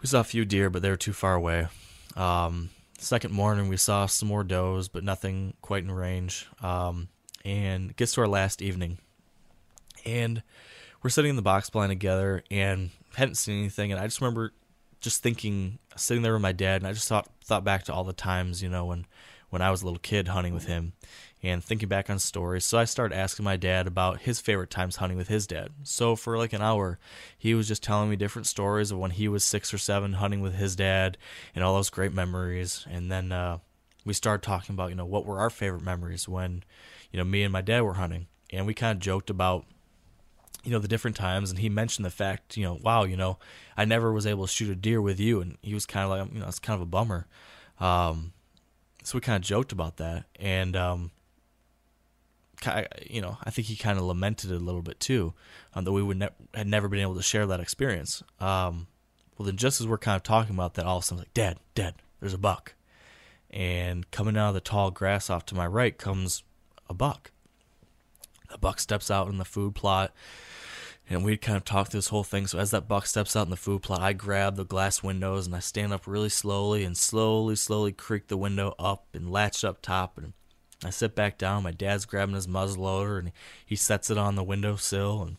we 0.00 0.06
saw 0.06 0.20
a 0.20 0.24
few 0.24 0.46
deer, 0.46 0.70
but 0.70 0.80
they 0.80 0.90
were 0.90 0.96
too 0.96 1.12
far 1.12 1.34
away. 1.34 1.68
Um, 2.16 2.70
second 2.98 3.32
morning, 3.32 3.68
we 3.68 3.76
saw 3.76 4.06
some 4.06 4.28
more 4.28 4.44
does, 4.44 4.88
but 4.88 5.04
nothing 5.04 5.54
quite 5.60 5.84
in 5.84 5.90
range. 5.90 6.46
Um, 6.62 7.08
and 7.44 7.94
gets 7.96 8.14
to 8.14 8.22
our 8.22 8.28
last 8.28 8.62
evening, 8.62 8.98
and 10.04 10.42
we're 11.02 11.10
sitting 11.10 11.30
in 11.30 11.36
the 11.36 11.42
box 11.42 11.70
blind 11.70 11.90
together, 11.90 12.42
and 12.50 12.90
hadn't 13.14 13.36
seen 13.36 13.58
anything. 13.60 13.92
And 13.92 14.00
I 14.00 14.06
just 14.06 14.20
remember 14.20 14.52
just 15.00 15.22
thinking, 15.22 15.78
sitting 15.96 16.22
there 16.22 16.32
with 16.32 16.42
my 16.42 16.52
dad, 16.52 16.82
and 16.82 16.86
I 16.86 16.92
just 16.92 17.08
thought 17.08 17.28
thought 17.44 17.64
back 17.64 17.84
to 17.84 17.92
all 17.92 18.04
the 18.04 18.12
times, 18.12 18.62
you 18.62 18.68
know, 18.68 18.86
when 18.86 19.06
when 19.48 19.62
I 19.62 19.70
was 19.70 19.82
a 19.82 19.84
little 19.84 19.98
kid 19.98 20.28
hunting 20.28 20.54
with 20.54 20.66
him, 20.66 20.92
and 21.42 21.64
thinking 21.64 21.88
back 21.88 22.08
on 22.10 22.18
stories. 22.18 22.64
So 22.64 22.78
I 22.78 22.84
started 22.84 23.16
asking 23.16 23.44
my 23.44 23.56
dad 23.56 23.86
about 23.86 24.20
his 24.20 24.40
favorite 24.40 24.70
times 24.70 24.96
hunting 24.96 25.18
with 25.18 25.28
his 25.28 25.46
dad. 25.46 25.70
So 25.82 26.14
for 26.14 26.38
like 26.38 26.52
an 26.52 26.62
hour, 26.62 26.98
he 27.36 27.54
was 27.54 27.66
just 27.66 27.82
telling 27.82 28.10
me 28.10 28.16
different 28.16 28.46
stories 28.46 28.90
of 28.90 28.98
when 28.98 29.10
he 29.10 29.26
was 29.26 29.42
six 29.42 29.72
or 29.72 29.78
seven 29.78 30.14
hunting 30.14 30.40
with 30.40 30.54
his 30.54 30.76
dad 30.76 31.18
and 31.54 31.64
all 31.64 31.74
those 31.74 31.90
great 31.90 32.12
memories. 32.12 32.86
And 32.88 33.10
then 33.10 33.32
uh, 33.32 33.58
we 34.04 34.12
started 34.12 34.44
talking 34.44 34.74
about, 34.74 34.90
you 34.90 34.96
know, 34.96 35.06
what 35.06 35.26
were 35.26 35.40
our 35.40 35.50
favorite 35.50 35.82
memories 35.82 36.28
when, 36.28 36.62
you 37.10 37.16
know, 37.16 37.24
me 37.24 37.42
and 37.42 37.52
my 37.52 37.62
dad 37.62 37.82
were 37.82 37.94
hunting. 37.94 38.26
And 38.52 38.66
we 38.66 38.74
kind 38.74 38.96
of 38.96 39.02
joked 39.02 39.30
about, 39.30 39.64
you 40.64 40.70
know, 40.70 40.78
the 40.78 40.88
different 40.88 41.16
times. 41.16 41.50
And 41.50 41.58
he 41.58 41.68
mentioned 41.68 42.04
the 42.04 42.10
fact, 42.10 42.56
you 42.56 42.64
know, 42.64 42.78
wow, 42.82 43.04
you 43.04 43.16
know, 43.16 43.38
I 43.76 43.84
never 43.84 44.12
was 44.12 44.26
able 44.26 44.46
to 44.46 44.52
shoot 44.52 44.70
a 44.70 44.74
deer 44.74 45.00
with 45.00 45.18
you. 45.18 45.40
And 45.40 45.56
he 45.62 45.74
was 45.74 45.86
kind 45.86 46.04
of 46.04 46.10
like, 46.10 46.34
you 46.34 46.40
know, 46.40 46.48
it's 46.48 46.58
kind 46.58 46.76
of 46.76 46.82
a 46.82 46.86
bummer. 46.86 47.26
Um, 47.78 48.32
so 49.02 49.16
we 49.16 49.22
kind 49.22 49.36
of 49.36 49.42
joked 49.42 49.72
about 49.72 49.96
that. 49.96 50.24
And, 50.36 50.76
um, 50.76 51.10
you 53.08 53.22
know, 53.22 53.38
I 53.42 53.48
think 53.48 53.68
he 53.68 53.76
kind 53.76 53.96
of 53.96 54.04
lamented 54.04 54.50
it 54.50 54.56
a 54.56 54.64
little 54.64 54.82
bit 54.82 55.00
too, 55.00 55.32
um, 55.74 55.84
that 55.84 55.92
we 55.92 56.02
would 56.02 56.18
ne- 56.18 56.28
had 56.52 56.66
never 56.66 56.88
been 56.88 57.00
able 57.00 57.14
to 57.14 57.22
share 57.22 57.46
that 57.46 57.60
experience. 57.60 58.22
Um, 58.38 58.86
well, 59.38 59.46
then 59.46 59.56
just 59.56 59.80
as 59.80 59.86
we're 59.86 59.96
kind 59.96 60.16
of 60.16 60.22
talking 60.22 60.54
about 60.54 60.74
that, 60.74 60.84
all 60.84 60.98
of 60.98 61.04
a 61.04 61.06
sudden, 61.06 61.20
like, 61.20 61.32
Dad, 61.32 61.58
Dad, 61.74 61.94
there's 62.20 62.34
a 62.34 62.38
buck, 62.38 62.74
and 63.48 64.10
coming 64.10 64.36
out 64.36 64.48
of 64.48 64.54
the 64.54 64.60
tall 64.60 64.90
grass 64.90 65.30
off 65.30 65.46
to 65.46 65.54
my 65.54 65.66
right 65.66 65.96
comes 65.96 66.42
a 66.90 66.92
buck. 66.92 67.30
The 68.50 68.58
buck 68.58 68.78
steps 68.78 69.10
out 69.10 69.28
in 69.28 69.38
the 69.38 69.46
food 69.46 69.74
plot, 69.74 70.12
and 71.10 71.24
we'd 71.24 71.42
kind 71.42 71.56
of 71.56 71.64
talked 71.64 71.90
this 71.90 72.08
whole 72.08 72.22
thing. 72.22 72.46
So 72.46 72.58
as 72.58 72.70
that 72.70 72.86
buck 72.86 73.04
steps 73.04 73.34
out 73.34 73.46
in 73.46 73.50
the 73.50 73.56
food 73.56 73.82
plot, 73.82 74.00
I 74.00 74.12
grab 74.12 74.54
the 74.54 74.64
glass 74.64 75.02
windows 75.02 75.46
and 75.46 75.56
I 75.56 75.58
stand 75.58 75.92
up 75.92 76.06
really 76.06 76.28
slowly 76.28 76.84
and 76.84 76.96
slowly, 76.96 77.56
slowly 77.56 77.90
creak 77.90 78.28
the 78.28 78.36
window 78.36 78.76
up 78.78 79.06
and 79.12 79.30
latch 79.30 79.64
up 79.64 79.82
top 79.82 80.16
and 80.16 80.32
I 80.84 80.90
sit 80.90 81.16
back 81.16 81.36
down. 81.36 81.64
My 81.64 81.72
dad's 81.72 82.06
grabbing 82.06 82.36
his 82.36 82.46
muzzleloader 82.46 83.18
and 83.18 83.32
he 83.66 83.74
sets 83.74 84.08
it 84.08 84.16
on 84.16 84.36
the 84.36 84.44
windowsill. 84.44 85.22
And 85.22 85.36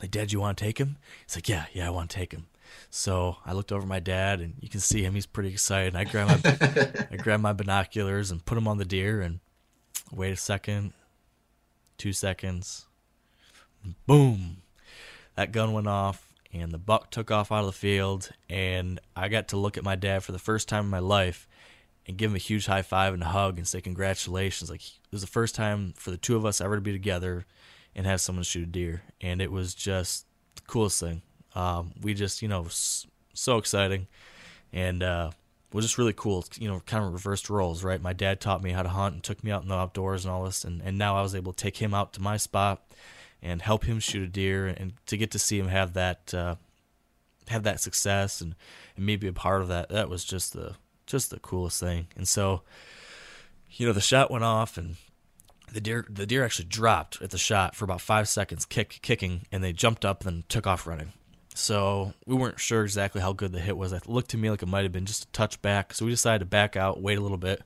like, 0.00 0.10
Dad, 0.10 0.30
you 0.30 0.40
want 0.40 0.58
to 0.58 0.64
take 0.64 0.78
him? 0.78 0.98
He's 1.26 1.36
like, 1.36 1.48
Yeah, 1.48 1.64
yeah, 1.72 1.86
I 1.86 1.90
want 1.90 2.10
to 2.10 2.16
take 2.16 2.32
him. 2.32 2.46
So 2.90 3.36
I 3.44 3.52
looked 3.52 3.72
over 3.72 3.86
my 3.86 3.98
dad, 3.98 4.40
and 4.40 4.54
you 4.60 4.68
can 4.68 4.78
see 4.78 5.02
him. 5.02 5.14
He's 5.14 5.26
pretty 5.26 5.50
excited. 5.50 5.96
I 5.96 6.04
grab 6.04 6.28
my 6.28 7.06
I 7.10 7.16
grab 7.18 7.40
my 7.40 7.52
binoculars 7.52 8.30
and 8.30 8.44
put 8.44 8.54
them 8.54 8.68
on 8.68 8.78
the 8.78 8.84
deer, 8.84 9.20
and 9.20 9.40
wait 10.12 10.32
a 10.32 10.36
second, 10.36 10.92
two 11.98 12.12
seconds, 12.12 12.86
boom, 14.06 14.58
that 15.36 15.52
gun 15.52 15.72
went 15.72 15.88
off, 15.88 16.32
and 16.52 16.72
the 16.72 16.78
buck 16.78 17.10
took 17.10 17.30
off 17.30 17.52
out 17.52 17.60
of 17.60 17.66
the 17.66 17.72
field, 17.72 18.30
and 18.48 19.00
I 19.14 19.28
got 19.28 19.48
to 19.48 19.56
look 19.56 19.76
at 19.76 19.84
my 19.84 19.96
dad 19.96 20.22
for 20.22 20.32
the 20.32 20.38
first 20.38 20.68
time 20.68 20.84
in 20.84 20.90
my 20.90 20.98
life 20.98 21.46
and 22.06 22.16
give 22.16 22.30
him 22.30 22.36
a 22.36 22.40
huge 22.40 22.66
high 22.66 22.82
five 22.82 23.14
and 23.14 23.22
a 23.22 23.26
hug 23.26 23.56
and 23.56 23.66
say 23.66 23.80
congratulations. 23.80 24.70
Like 24.70 24.82
it 24.82 25.12
was 25.12 25.20
the 25.20 25.26
first 25.26 25.54
time 25.54 25.94
for 25.96 26.10
the 26.10 26.16
two 26.16 26.36
of 26.36 26.44
us 26.44 26.60
ever 26.60 26.74
to 26.76 26.80
be 26.80 26.92
together 26.92 27.46
and 27.94 28.06
have 28.06 28.20
someone 28.20 28.44
shoot 28.44 28.64
a 28.64 28.66
deer, 28.66 29.02
and 29.20 29.40
it 29.40 29.52
was 29.52 29.74
just 29.74 30.26
the 30.56 30.62
coolest 30.62 31.00
thing. 31.00 31.22
Um, 31.54 31.92
we 32.00 32.14
just 32.14 32.42
you 32.42 32.48
know 32.48 32.66
so 32.68 33.58
exciting, 33.58 34.08
and 34.72 35.02
uh, 35.02 35.30
was 35.72 35.84
just 35.84 35.98
really 35.98 36.12
cool. 36.12 36.44
You 36.56 36.68
know, 36.68 36.80
kind 36.80 37.04
of 37.04 37.12
reversed 37.12 37.48
roles, 37.50 37.84
right? 37.84 38.00
My 38.00 38.12
dad 38.12 38.40
taught 38.40 38.62
me 38.62 38.72
how 38.72 38.82
to 38.82 38.88
hunt 38.88 39.14
and 39.14 39.22
took 39.22 39.42
me 39.44 39.50
out 39.50 39.62
in 39.62 39.68
the 39.68 39.74
outdoors 39.74 40.24
and 40.24 40.32
all 40.32 40.44
this, 40.44 40.64
and 40.64 40.82
and 40.82 40.98
now 40.98 41.16
I 41.16 41.22
was 41.22 41.34
able 41.34 41.52
to 41.52 41.62
take 41.62 41.76
him 41.76 41.94
out 41.94 42.12
to 42.14 42.20
my 42.20 42.36
spot 42.36 42.82
and 43.42 43.62
help 43.62 43.84
him 43.84 44.00
shoot 44.00 44.22
a 44.22 44.28
deer, 44.28 44.66
and 44.66 44.92
to 45.06 45.16
get 45.16 45.30
to 45.32 45.38
see 45.38 45.58
him 45.58 45.68
have 45.68 45.94
that. 45.94 46.34
Uh, 46.34 46.56
have 47.48 47.64
that 47.64 47.80
success 47.80 48.40
and, 48.40 48.54
and 48.96 49.04
me 49.04 49.16
be 49.16 49.26
a 49.26 49.32
part 49.32 49.60
of 49.60 49.66
that 49.66 49.88
that 49.88 50.08
was 50.08 50.24
just 50.24 50.52
the 50.52 50.76
just 51.06 51.30
the 51.30 51.40
coolest 51.40 51.80
thing. 51.80 52.06
And 52.16 52.26
so, 52.26 52.62
you 53.70 53.86
know, 53.86 53.92
the 53.92 54.00
shot 54.00 54.30
went 54.30 54.44
off 54.44 54.78
and 54.78 54.96
the 55.72 55.80
deer 55.80 56.06
the 56.08 56.26
deer 56.26 56.44
actually 56.44 56.66
dropped 56.66 57.20
at 57.20 57.30
the 57.30 57.38
shot 57.38 57.74
for 57.74 57.84
about 57.84 58.00
five 58.00 58.28
seconds, 58.28 58.64
kick 58.64 59.00
kicking, 59.02 59.46
and 59.52 59.62
they 59.62 59.72
jumped 59.72 60.04
up 60.04 60.24
and 60.24 60.48
took 60.48 60.66
off 60.66 60.86
running. 60.86 61.12
So 61.54 62.14
we 62.26 62.36
weren't 62.36 62.60
sure 62.60 62.84
exactly 62.84 63.20
how 63.20 63.32
good 63.32 63.52
the 63.52 63.60
hit 63.60 63.76
was. 63.76 63.92
It 63.92 64.08
looked 64.08 64.30
to 64.30 64.38
me 64.38 64.50
like 64.50 64.62
it 64.62 64.68
might 64.68 64.84
have 64.84 64.92
been 64.92 65.06
just 65.06 65.24
a 65.24 65.28
touch 65.28 65.60
back. 65.60 65.92
So 65.92 66.04
we 66.04 66.12
decided 66.12 66.38
to 66.38 66.44
back 66.44 66.76
out, 66.76 67.02
wait 67.02 67.18
a 67.18 67.20
little 67.20 67.36
bit. 67.36 67.62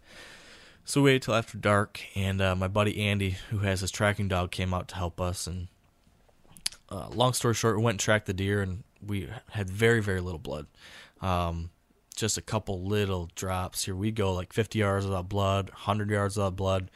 So 0.86 1.00
we 1.00 1.12
waited 1.12 1.22
till 1.22 1.34
after 1.34 1.56
dark, 1.56 2.00
and 2.14 2.42
uh, 2.42 2.54
my 2.54 2.68
buddy 2.68 3.00
Andy, 3.00 3.36
who 3.48 3.58
has 3.58 3.80
his 3.80 3.90
tracking 3.90 4.28
dog, 4.28 4.50
came 4.50 4.74
out 4.74 4.88
to 4.88 4.96
help 4.96 5.18
us. 5.18 5.46
And 5.46 5.68
uh, 6.90 7.08
long 7.08 7.32
story 7.32 7.54
short, 7.54 7.76
we 7.76 7.82
went 7.82 7.94
and 7.94 8.00
tracked 8.00 8.26
the 8.26 8.34
deer, 8.34 8.60
and 8.60 8.84
we 9.04 9.28
had 9.50 9.70
very, 9.70 10.02
very 10.02 10.20
little 10.20 10.38
blood. 10.38 10.66
Um, 11.22 11.70
just 12.14 12.36
a 12.36 12.42
couple 12.42 12.82
little 12.82 13.30
drops. 13.34 13.86
Here 13.86 13.96
we 13.96 14.10
go, 14.10 14.34
like 14.34 14.52
50 14.52 14.78
yards 14.78 15.06
without 15.06 15.28
blood, 15.28 15.70
100 15.70 16.10
yards 16.10 16.36
without 16.36 16.54
blood. 16.54 16.90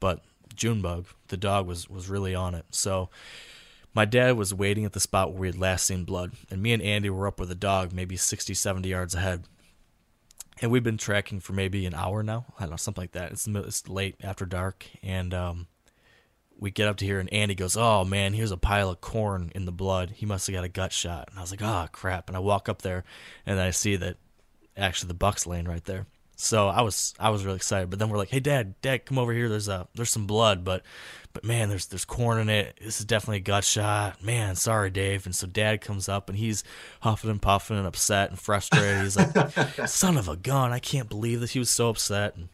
But 0.00 0.22
Junebug, 0.54 1.06
the 1.28 1.36
dog, 1.36 1.66
was 1.66 1.88
was 1.88 2.08
really 2.08 2.34
on 2.34 2.54
it. 2.54 2.64
So 2.70 3.10
my 3.92 4.06
dad 4.06 4.36
was 4.36 4.54
waiting 4.54 4.84
at 4.84 4.92
the 4.92 5.00
spot 5.00 5.30
where 5.30 5.40
we 5.40 5.46
had 5.48 5.58
last 5.58 5.86
seen 5.86 6.04
blood, 6.04 6.32
and 6.50 6.62
me 6.62 6.72
and 6.72 6.82
Andy 6.82 7.10
were 7.10 7.26
up 7.26 7.38
with 7.38 7.50
the 7.50 7.54
dog, 7.54 7.92
maybe 7.92 8.16
60, 8.16 8.54
70 8.54 8.88
yards 8.88 9.14
ahead. 9.14 9.44
And 10.64 10.72
we've 10.72 10.82
been 10.82 10.96
tracking 10.96 11.40
for 11.40 11.52
maybe 11.52 11.84
an 11.84 11.92
hour 11.92 12.22
now. 12.22 12.46
I 12.58 12.62
don't 12.62 12.70
know, 12.70 12.76
something 12.78 13.02
like 13.02 13.12
that. 13.12 13.32
It's, 13.32 13.46
it's 13.46 13.86
late 13.86 14.16
after 14.22 14.46
dark, 14.46 14.86
and 15.02 15.34
um, 15.34 15.66
we 16.58 16.70
get 16.70 16.88
up 16.88 16.96
to 16.96 17.04
here, 17.04 17.20
and 17.20 17.30
Andy 17.34 17.54
goes, 17.54 17.76
"Oh 17.76 18.02
man, 18.06 18.32
here's 18.32 18.50
a 18.50 18.56
pile 18.56 18.88
of 18.88 19.02
corn 19.02 19.52
in 19.54 19.66
the 19.66 19.72
blood. 19.72 20.12
He 20.12 20.24
must 20.24 20.46
have 20.46 20.54
got 20.54 20.64
a 20.64 20.70
gut 20.70 20.90
shot." 20.90 21.28
And 21.28 21.38
I 21.38 21.42
was 21.42 21.50
like, 21.50 21.60
"Oh 21.60 21.86
crap!" 21.92 22.30
And 22.30 22.36
I 22.36 22.40
walk 22.40 22.70
up 22.70 22.80
there, 22.80 23.04
and 23.44 23.60
I 23.60 23.72
see 23.72 23.96
that 23.96 24.16
actually 24.74 25.08
the 25.08 25.12
Bucks 25.12 25.46
laying 25.46 25.66
right 25.66 25.84
there. 25.84 26.06
So 26.36 26.68
I 26.68 26.82
was 26.82 27.14
I 27.18 27.30
was 27.30 27.44
really 27.44 27.56
excited. 27.56 27.90
But 27.90 27.98
then 27.98 28.08
we're 28.08 28.18
like, 28.18 28.30
hey 28.30 28.40
dad, 28.40 28.80
dad, 28.82 29.06
come 29.06 29.18
over 29.18 29.32
here. 29.32 29.48
There's 29.48 29.68
a 29.68 29.88
there's 29.94 30.10
some 30.10 30.26
blood, 30.26 30.64
but 30.64 30.82
but 31.32 31.44
man, 31.44 31.68
there's 31.68 31.86
there's 31.86 32.04
corn 32.04 32.38
in 32.38 32.48
it. 32.48 32.78
This 32.80 33.00
is 33.00 33.06
definitely 33.06 33.38
a 33.38 33.40
gut 33.40 33.64
shot. 33.64 34.22
Man, 34.22 34.56
sorry, 34.56 34.90
Dave. 34.90 35.26
And 35.26 35.34
so 35.34 35.46
dad 35.46 35.80
comes 35.80 36.08
up 36.08 36.28
and 36.28 36.38
he's 36.38 36.64
huffing 37.00 37.30
and 37.30 37.42
puffing 37.42 37.76
and 37.76 37.86
upset 37.86 38.30
and 38.30 38.38
frustrated. 38.38 39.02
He's 39.02 39.16
like, 39.16 39.32
son 39.88 40.16
of 40.16 40.28
a 40.28 40.36
gun, 40.36 40.72
I 40.72 40.78
can't 40.78 41.08
believe 41.08 41.40
this. 41.40 41.52
He 41.52 41.58
was 41.58 41.70
so 41.70 41.88
upset. 41.88 42.36
And 42.36 42.48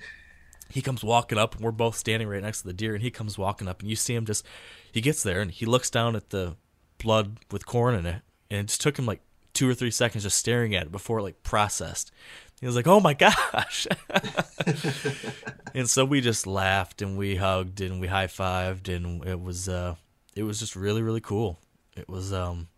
he 0.70 0.82
comes 0.82 1.02
walking 1.02 1.38
up 1.38 1.54
and 1.54 1.64
we're 1.64 1.72
both 1.72 1.96
standing 1.96 2.28
right 2.28 2.42
next 2.42 2.62
to 2.62 2.66
the 2.68 2.72
deer 2.72 2.94
and 2.94 3.02
he 3.02 3.10
comes 3.10 3.36
walking 3.36 3.68
up 3.68 3.80
and 3.80 3.90
you 3.90 3.96
see 3.96 4.14
him 4.14 4.24
just 4.24 4.46
he 4.92 5.00
gets 5.00 5.22
there 5.22 5.40
and 5.40 5.50
he 5.50 5.66
looks 5.66 5.90
down 5.90 6.14
at 6.14 6.30
the 6.30 6.56
blood 6.98 7.38
with 7.50 7.66
corn 7.66 7.94
in 7.94 8.06
it 8.06 8.22
and 8.50 8.60
it 8.60 8.66
just 8.68 8.80
took 8.80 8.98
him 8.98 9.06
like 9.06 9.20
two 9.52 9.68
or 9.68 9.74
three 9.74 9.90
seconds 9.90 10.24
just 10.24 10.38
staring 10.38 10.74
at 10.74 10.84
it 10.84 10.92
before 10.92 11.18
it 11.18 11.22
like 11.22 11.42
processed. 11.42 12.12
He 12.60 12.66
was 12.66 12.76
like, 12.76 12.86
"Oh 12.86 13.00
my 13.00 13.14
gosh!" 13.14 13.86
and 15.74 15.88
so 15.88 16.04
we 16.04 16.20
just 16.20 16.46
laughed 16.46 17.00
and 17.00 17.16
we 17.16 17.36
hugged 17.36 17.80
and 17.80 18.00
we 18.00 18.06
high 18.06 18.26
fived 18.26 18.94
and 18.94 19.24
it 19.26 19.40
was 19.40 19.68
uh, 19.68 19.94
it 20.36 20.42
was 20.42 20.60
just 20.60 20.76
really 20.76 21.02
really 21.02 21.20
cool. 21.20 21.58
It 21.96 22.08
was 22.08 22.32
um, 22.32 22.68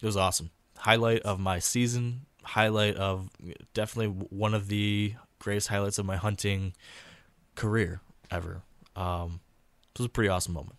it 0.00 0.06
was 0.06 0.16
awesome. 0.16 0.50
Highlight 0.78 1.22
of 1.22 1.38
my 1.38 1.58
season. 1.58 2.26
Highlight 2.42 2.96
of 2.96 3.28
definitely 3.74 4.26
one 4.30 4.54
of 4.54 4.68
the 4.68 5.14
greatest 5.38 5.68
highlights 5.68 5.98
of 5.98 6.06
my 6.06 6.16
hunting 6.16 6.72
career 7.54 8.00
ever. 8.30 8.62
Um, 8.96 9.40
it 9.94 9.98
was 9.98 10.06
a 10.06 10.08
pretty 10.08 10.28
awesome 10.28 10.54
moment. 10.54 10.76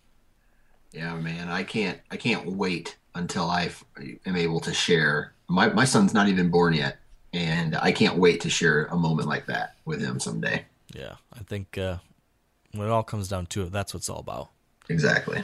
Yeah, 0.92 1.14
man, 1.16 1.48
I 1.48 1.62
can't 1.62 2.00
I 2.10 2.16
can't 2.16 2.46
wait 2.46 2.96
until 3.14 3.48
I 3.48 3.70
am 4.26 4.36
able 4.36 4.60
to 4.60 4.74
share. 4.74 5.34
My 5.48 5.68
my 5.68 5.84
son's 5.84 6.12
not 6.12 6.28
even 6.28 6.50
born 6.50 6.74
yet, 6.74 6.98
and 7.34 7.76
I 7.76 7.92
can't 7.92 8.16
wait 8.16 8.40
to 8.42 8.50
share 8.50 8.86
a 8.86 8.96
moment 8.96 9.28
like 9.28 9.46
that 9.46 9.74
with 9.84 10.00
him 10.00 10.20
someday. 10.20 10.64
Yeah, 10.94 11.16
I 11.32 11.40
think 11.40 11.76
uh, 11.76 11.98
when 12.72 12.86
it 12.86 12.90
all 12.90 13.02
comes 13.02 13.28
down 13.28 13.46
to 13.46 13.64
it, 13.64 13.72
that's 13.72 13.92
what 13.92 13.98
it's 13.98 14.08
all 14.08 14.20
about. 14.20 14.50
Exactly. 14.88 15.42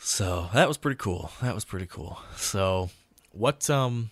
So 0.00 0.48
that 0.52 0.68
was 0.68 0.76
pretty 0.76 0.96
cool. 0.96 1.30
That 1.42 1.54
was 1.54 1.64
pretty 1.64 1.86
cool. 1.86 2.18
So 2.36 2.90
what 3.32 3.68
um 3.70 4.10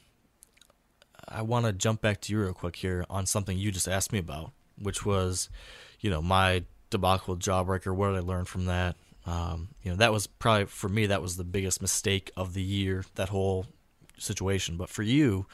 I 1.28 1.42
want 1.42 1.66
to 1.66 1.72
jump 1.72 2.00
back 2.00 2.20
to 2.22 2.32
you 2.32 2.40
real 2.40 2.52
quick 2.52 2.76
here 2.76 3.04
on 3.10 3.26
something 3.26 3.58
you 3.58 3.70
just 3.72 3.88
asked 3.88 4.12
me 4.12 4.18
about, 4.18 4.52
which 4.80 5.04
was, 5.04 5.50
you 6.00 6.08
know, 6.08 6.22
my 6.22 6.64
debacle 6.90 7.36
jawbreaker. 7.36 7.94
What 7.94 8.10
did 8.10 8.18
I 8.18 8.20
learn 8.20 8.44
from 8.44 8.66
that? 8.66 8.96
Um, 9.26 9.68
you 9.82 9.90
know, 9.90 9.96
that 9.96 10.12
was 10.12 10.28
probably 10.28 10.66
for 10.66 10.88
me 10.88 11.06
that 11.06 11.22
was 11.22 11.36
the 11.36 11.44
biggest 11.44 11.82
mistake 11.82 12.30
of 12.36 12.54
the 12.54 12.62
year, 12.62 13.04
that 13.16 13.28
whole 13.28 13.66
situation. 14.18 14.76
But 14.76 14.88
for 14.88 15.02
you, 15.02 15.46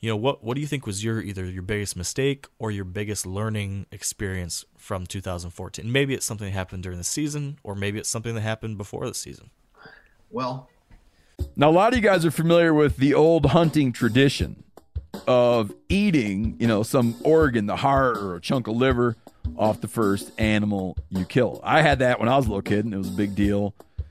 you 0.00 0.08
know, 0.10 0.16
what 0.16 0.44
what 0.44 0.54
do 0.54 0.60
you 0.60 0.66
think 0.66 0.86
was 0.86 1.02
your 1.02 1.20
either 1.20 1.44
your 1.44 1.62
biggest 1.62 1.96
mistake 1.96 2.46
or 2.58 2.70
your 2.70 2.84
biggest 2.84 3.26
learning 3.26 3.86
experience 3.90 4.64
from 4.76 5.06
2014? 5.06 5.90
Maybe 5.90 6.14
it's 6.14 6.26
something 6.26 6.46
that 6.46 6.52
happened 6.52 6.82
during 6.84 6.98
the 6.98 7.04
season, 7.04 7.58
or 7.62 7.74
maybe 7.74 7.98
it's 7.98 8.08
something 8.08 8.34
that 8.34 8.42
happened 8.42 8.78
before 8.78 9.06
the 9.06 9.14
season. 9.14 9.50
Well, 10.30 10.68
now 11.56 11.70
a 11.70 11.72
lot 11.72 11.92
of 11.92 11.96
you 11.98 12.02
guys 12.02 12.24
are 12.24 12.30
familiar 12.30 12.72
with 12.74 12.96
the 12.98 13.14
old 13.14 13.46
hunting 13.46 13.92
tradition. 13.92 14.64
of 15.26 15.72
eating, 15.88 16.56
you 16.58 16.66
know, 16.66 16.82
some 16.82 17.16
organ, 17.24 17.66
the 17.66 17.76
heart 17.76 18.18
or 18.18 18.36
a 18.36 18.40
chunk 18.40 18.66
of 18.66 18.76
liver 18.76 19.16
off 19.56 19.80
the 19.80 19.88
first 19.88 20.30
animal 20.38 20.96
you 21.08 21.24
kill. 21.24 21.60
I 21.64 21.82
had 21.82 21.98
that 22.00 22.20
when 22.20 22.28
I 22.28 22.36
was 22.36 22.46
a 22.46 22.50
little 22.50 22.62
kid 22.62 22.84
and 22.84 22.94
it 22.94 22.98
was 22.98 23.08
a 23.08 23.12
big 23.16 23.34
deal. 23.34 23.74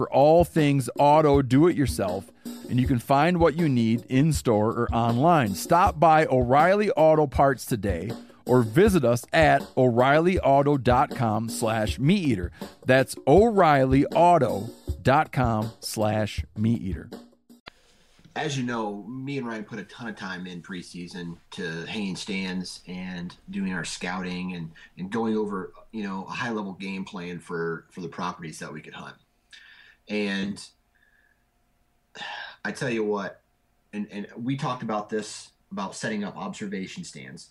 for 0.00 0.08
all 0.08 0.46
things 0.46 0.88
auto 0.98 1.42
do 1.42 1.66
it 1.66 1.76
yourself, 1.76 2.30
and 2.70 2.80
you 2.80 2.86
can 2.86 2.98
find 2.98 3.38
what 3.38 3.54
you 3.54 3.68
need 3.68 4.02
in 4.08 4.32
store 4.32 4.70
or 4.70 4.88
online. 4.94 5.54
Stop 5.54 6.00
by 6.00 6.24
O'Reilly 6.24 6.90
Auto 6.92 7.26
Parts 7.26 7.66
today 7.66 8.10
or 8.46 8.62
visit 8.62 9.04
us 9.04 9.26
at 9.34 9.60
o'reillyauto.com 9.76 11.50
slash 11.50 11.98
meat 11.98 12.24
eater 12.24 12.50
that's 12.86 13.14
o'reillyauto.com 13.26 15.70
slash 15.80 16.42
meat 16.56 16.80
eater 16.80 17.10
as 18.36 18.56
you 18.56 18.64
know, 18.64 19.02
me 19.08 19.38
and 19.38 19.46
Ryan 19.46 19.64
put 19.64 19.80
a 19.80 19.84
ton 19.84 20.08
of 20.08 20.16
time 20.16 20.46
in 20.46 20.62
preseason 20.62 21.36
to 21.50 21.84
hanging 21.86 22.16
stands 22.16 22.80
and 22.86 23.36
doing 23.50 23.74
our 23.74 23.84
scouting 23.84 24.54
and, 24.54 24.70
and 24.96 25.10
going 25.10 25.36
over, 25.36 25.72
you 25.90 26.04
know, 26.04 26.24
a 26.24 26.30
high 26.30 26.50
level 26.50 26.72
game 26.74 27.04
plan 27.04 27.40
for, 27.40 27.86
for 27.90 28.00
the 28.00 28.08
properties 28.08 28.60
that 28.60 28.72
we 28.72 28.80
could 28.80 28.94
hunt. 28.94 29.16
And 30.10 30.62
I 32.64 32.72
tell 32.72 32.90
you 32.90 33.04
what, 33.04 33.40
and, 33.94 34.06
and 34.10 34.26
we 34.36 34.56
talked 34.56 34.82
about 34.82 35.08
this 35.08 35.50
about 35.72 35.94
setting 35.94 36.24
up 36.24 36.36
observation 36.36 37.04
stands 37.04 37.50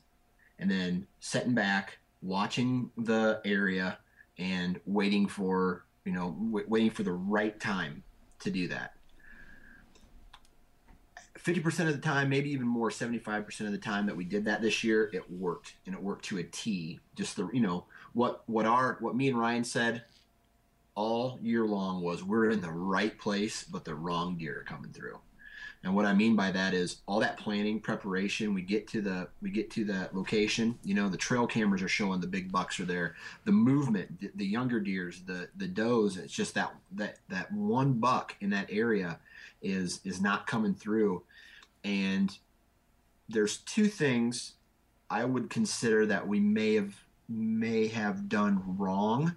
and 0.59 0.69
then 0.69 1.07
setting 1.21 1.55
back, 1.55 1.97
watching 2.21 2.91
the 2.97 3.41
area 3.45 3.97
and 4.37 4.79
waiting 4.85 5.27
for, 5.27 5.85
you 6.05 6.11
know, 6.11 6.35
w- 6.51 6.65
waiting 6.67 6.91
for 6.91 7.03
the 7.03 7.13
right 7.13 7.59
time 7.59 8.03
to 8.39 8.51
do 8.51 8.67
that 8.67 8.93
50% 11.43 11.87
of 11.87 11.93
the 11.93 12.01
time, 12.01 12.29
maybe 12.29 12.51
even 12.51 12.67
more, 12.67 12.89
75% 12.89 13.61
of 13.61 13.71
the 13.71 13.77
time 13.77 14.05
that 14.05 14.15
we 14.15 14.25
did 14.25 14.45
that 14.45 14.61
this 14.61 14.83
year, 14.83 15.09
it 15.13 15.29
worked 15.31 15.75
and 15.85 15.95
it 15.95 16.01
worked 16.01 16.25
to 16.25 16.37
a 16.39 16.43
T. 16.43 16.99
Just 17.15 17.37
the, 17.37 17.49
you 17.53 17.61
know, 17.61 17.85
what, 18.13 18.43
what 18.47 18.65
our, 18.65 18.97
what 18.99 19.15
me 19.15 19.29
and 19.29 19.37
Ryan 19.37 19.63
said 19.63 20.03
all 20.95 21.39
year 21.41 21.65
long 21.65 22.01
was 22.01 22.23
we're 22.23 22.49
in 22.49 22.61
the 22.61 22.71
right 22.71 23.17
place, 23.17 23.63
but 23.63 23.85
the 23.85 23.95
wrong 23.95 24.37
deer 24.37 24.59
are 24.59 24.63
coming 24.63 24.91
through. 24.91 25.19
And 25.81 25.95
what 25.95 26.05
I 26.05 26.13
mean 26.13 26.35
by 26.35 26.51
that 26.51 26.73
is 26.73 26.97
all 27.05 27.21
that 27.21 27.37
planning, 27.37 27.79
preparation. 27.79 28.53
We 28.53 28.63
get 28.63 28.85
to 28.89 29.01
the 29.01 29.29
we 29.41 29.49
get 29.49 29.71
to 29.71 29.85
that 29.85 30.13
location. 30.13 30.77
You 30.83 30.93
know, 30.93 31.07
the 31.07 31.15
trail 31.15 31.47
cameras 31.47 31.81
are 31.81 31.87
showing 31.87 32.19
the 32.19 32.27
big 32.27 32.51
bucks 32.51 32.81
are 32.81 32.85
there. 32.85 33.15
The 33.45 33.53
movement, 33.53 34.19
the, 34.19 34.29
the 34.35 34.45
younger 34.45 34.81
deers, 34.81 35.21
the 35.25 35.47
the 35.55 35.67
does. 35.69 36.17
It's 36.17 36.33
just 36.33 36.53
that 36.55 36.73
that 36.91 37.19
that 37.29 37.53
one 37.53 37.93
buck 37.93 38.35
in 38.41 38.49
that 38.49 38.67
area 38.69 39.19
is 39.61 40.01
is 40.03 40.19
not 40.19 40.47
coming 40.47 40.75
through 40.75 41.23
and 41.83 42.37
there's 43.27 43.57
two 43.57 43.87
things 43.87 44.53
I 45.09 45.25
would 45.25 45.49
consider 45.49 46.05
that 46.07 46.27
we 46.27 46.39
may 46.39 46.75
have 46.75 47.03
may 47.27 47.87
have 47.87 48.27
done 48.27 48.77
wrong, 48.77 49.35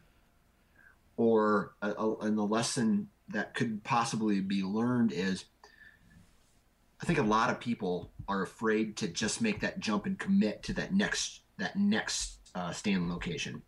or 1.17 1.75
a, 1.83 1.91
a, 1.91 2.19
and 2.19 2.37
the 2.37 2.43
lesson 2.43 3.09
that 3.29 3.55
could 3.55 3.83
possibly 3.85 4.41
be 4.41 4.63
learned 4.63 5.13
is 5.13 5.45
I 7.01 7.05
think 7.05 7.19
a 7.19 7.23
lot 7.23 7.51
of 7.51 7.59
people 7.59 8.13
are 8.29 8.43
afraid 8.43 8.97
to 8.99 9.09
just 9.09 9.41
make 9.41 9.61
that 9.61 9.81
jump 9.81 10.07
and 10.07 10.19
commit 10.19 10.63
to 10.65 10.75
that 10.75 10.95
next 10.95 11.41
that 11.59 11.77
next 11.77 12.39
uh, 12.55 12.71
stand 12.73 13.11
location. 13.11 13.63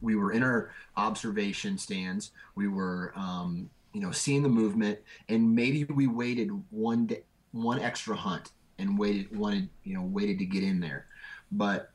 We 0.00 0.14
were 0.14 0.32
in 0.32 0.42
our 0.42 0.72
observation 0.96 1.76
stands. 1.78 2.30
We 2.54 2.68
were, 2.68 3.12
um, 3.16 3.70
you 3.92 4.00
know, 4.00 4.12
seeing 4.12 4.42
the 4.42 4.48
movement, 4.48 5.00
and 5.28 5.54
maybe 5.54 5.84
we 5.84 6.06
waited 6.06 6.50
one 6.70 7.06
day, 7.06 7.24
one 7.52 7.80
extra 7.80 8.14
hunt 8.14 8.52
and 8.78 8.98
waited 8.98 9.36
wanted 9.36 9.68
you 9.84 9.94
know 9.94 10.02
waited 10.02 10.38
to 10.38 10.44
get 10.44 10.62
in 10.62 10.80
there 10.80 11.06
but 11.50 11.90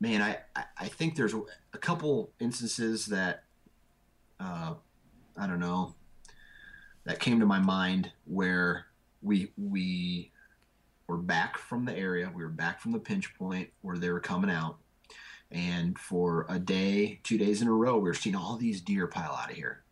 man 0.00 0.20
i 0.22 0.38
i 0.78 0.88
think 0.88 1.14
there's 1.14 1.34
a 1.72 1.78
couple 1.78 2.30
instances 2.40 3.06
that 3.06 3.44
uh 4.40 4.74
i 5.36 5.46
don't 5.46 5.60
know 5.60 5.94
that 7.04 7.20
came 7.20 7.40
to 7.40 7.46
my 7.46 7.58
mind 7.58 8.10
where 8.24 8.86
we 9.22 9.52
we 9.56 10.30
were 11.06 11.18
back 11.18 11.58
from 11.58 11.84
the 11.84 11.96
area 11.96 12.30
we 12.34 12.42
were 12.42 12.48
back 12.48 12.80
from 12.80 12.92
the 12.92 12.98
pinch 12.98 13.34
point 13.36 13.68
where 13.82 13.98
they 13.98 14.10
were 14.10 14.20
coming 14.20 14.50
out 14.50 14.76
and 15.50 15.98
for 15.98 16.46
a 16.48 16.58
day 16.58 17.20
two 17.22 17.38
days 17.38 17.62
in 17.62 17.68
a 17.68 17.72
row 17.72 17.96
we 17.96 18.08
were 18.08 18.14
seeing 18.14 18.36
all 18.36 18.56
these 18.56 18.80
deer 18.80 19.06
pile 19.06 19.32
out 19.32 19.50
of 19.50 19.56
here 19.56 19.84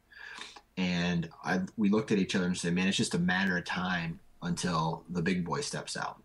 and 0.77 1.29
I 1.45 1.61
we 1.77 1.91
looked 1.91 2.13
at 2.13 2.19
each 2.19 2.35
other 2.35 2.47
and 2.47 2.57
said, 2.57 2.75
"Man, 2.75 2.89
it's 2.89 2.97
just 2.97 3.15
a 3.15 3.19
matter 3.19 3.57
of 3.57 3.65
time 3.65 4.21
until 4.41 5.05
the 5.09 5.23
big 5.23 5.45
boy 5.45 5.61
steps 5.61 5.97
out." 5.97 6.23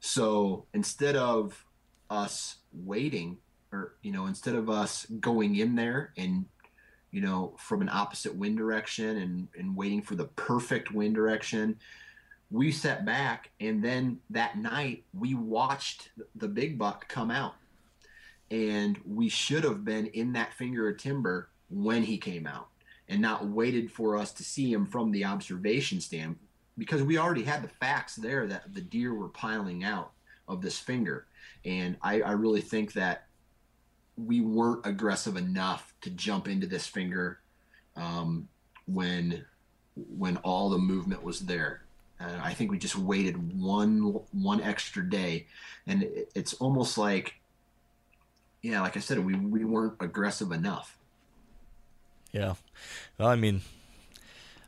So 0.00 0.66
instead 0.72 1.16
of 1.16 1.64
us 2.08 2.56
waiting, 2.72 3.38
or 3.72 3.94
you 4.02 4.12
know, 4.12 4.26
instead 4.26 4.54
of 4.54 4.68
us 4.68 5.06
going 5.20 5.56
in 5.56 5.74
there 5.74 6.12
and 6.16 6.44
you 7.10 7.20
know 7.20 7.54
from 7.58 7.82
an 7.82 7.88
opposite 7.88 8.34
wind 8.34 8.56
direction 8.56 9.18
and 9.18 9.48
and 9.58 9.76
waiting 9.76 10.02
for 10.02 10.14
the 10.14 10.24
perfect 10.24 10.92
wind 10.92 11.14
direction, 11.14 11.76
we 12.50 12.72
sat 12.72 13.04
back 13.04 13.50
and 13.60 13.82
then 13.82 14.18
that 14.30 14.58
night 14.58 15.04
we 15.14 15.34
watched 15.34 16.10
the 16.36 16.48
big 16.48 16.78
buck 16.78 17.08
come 17.08 17.30
out, 17.30 17.54
and 18.50 18.98
we 19.06 19.28
should 19.28 19.64
have 19.64 19.84
been 19.84 20.06
in 20.08 20.32
that 20.32 20.54
finger 20.54 20.88
of 20.88 20.98
timber 20.98 21.48
when 21.68 22.02
he 22.02 22.18
came 22.18 22.46
out 22.46 22.68
and 23.08 23.20
not 23.20 23.46
waited 23.46 23.90
for 23.90 24.16
us 24.16 24.32
to 24.32 24.44
see 24.44 24.72
him 24.72 24.86
from 24.86 25.10
the 25.10 25.24
observation 25.24 26.00
stand 26.00 26.36
because 26.78 27.02
we 27.02 27.18
already 27.18 27.42
had 27.42 27.62
the 27.62 27.68
facts 27.68 28.16
there 28.16 28.46
that 28.46 28.72
the 28.72 28.80
deer 28.80 29.14
were 29.14 29.28
piling 29.28 29.84
out 29.84 30.12
of 30.48 30.62
this 30.62 30.78
finger. 30.78 31.26
And 31.64 31.96
I, 32.02 32.22
I 32.22 32.32
really 32.32 32.60
think 32.60 32.94
that 32.94 33.26
we 34.16 34.40
weren't 34.40 34.86
aggressive 34.86 35.36
enough 35.36 35.94
to 36.02 36.10
jump 36.10 36.48
into 36.48 36.66
this 36.66 36.86
finger 36.86 37.40
um, 37.96 38.48
when 38.86 39.44
when 40.16 40.36
all 40.38 40.70
the 40.70 40.78
movement 40.78 41.22
was 41.22 41.40
there. 41.40 41.82
uh, 42.20 42.38
I 42.42 42.52
think 42.52 42.70
we 42.70 42.78
just 42.78 42.96
waited 42.96 43.58
one 43.58 44.20
one 44.32 44.60
extra 44.60 45.08
day, 45.08 45.46
and 45.86 46.02
it, 46.02 46.30
it's 46.34 46.54
almost 46.54 46.98
like, 46.98 47.34
yeah, 48.62 48.80
like 48.82 48.96
I 48.96 49.00
said, 49.00 49.18
we 49.24 49.34
we 49.34 49.64
weren't 49.64 49.94
aggressive 50.00 50.52
enough. 50.52 50.98
Yeah. 52.32 52.54
Well, 53.18 53.28
I 53.28 53.36
mean, 53.36 53.62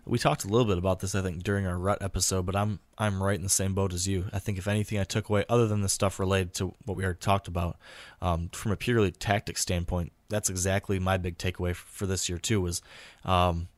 we 0.04 0.18
talked 0.18 0.44
a 0.44 0.48
little 0.48 0.66
bit 0.66 0.78
about 0.78 1.00
this, 1.00 1.14
I 1.14 1.22
think, 1.22 1.42
during 1.42 1.66
our 1.66 1.78
rut 1.78 1.98
episode, 2.00 2.44
but 2.44 2.56
I'm 2.56 2.80
I'm 2.98 3.22
right 3.22 3.36
in 3.36 3.42
the 3.42 3.48
same 3.48 3.74
boat 3.74 3.92
as 3.92 4.08
you. 4.08 4.26
I 4.32 4.38
think 4.38 4.58
if 4.58 4.66
anything 4.66 4.98
I 4.98 5.04
took 5.04 5.28
away, 5.28 5.44
other 5.48 5.66
than 5.66 5.82
the 5.82 5.88
stuff 5.88 6.18
related 6.18 6.54
to 6.54 6.74
what 6.84 6.96
we 6.96 7.04
already 7.04 7.20
talked 7.20 7.48
about, 7.48 7.78
um, 8.20 8.48
from 8.52 8.72
a 8.72 8.76
purely 8.76 9.12
tactic 9.12 9.56
standpoint, 9.58 10.12
that's 10.28 10.50
exactly 10.50 10.98
my 10.98 11.18
big 11.18 11.38
takeaway 11.38 11.74
for 11.74 12.06
this 12.06 12.28
year 12.28 12.38
too. 12.38 12.60
Was, 12.60 12.82
um, 13.24 13.68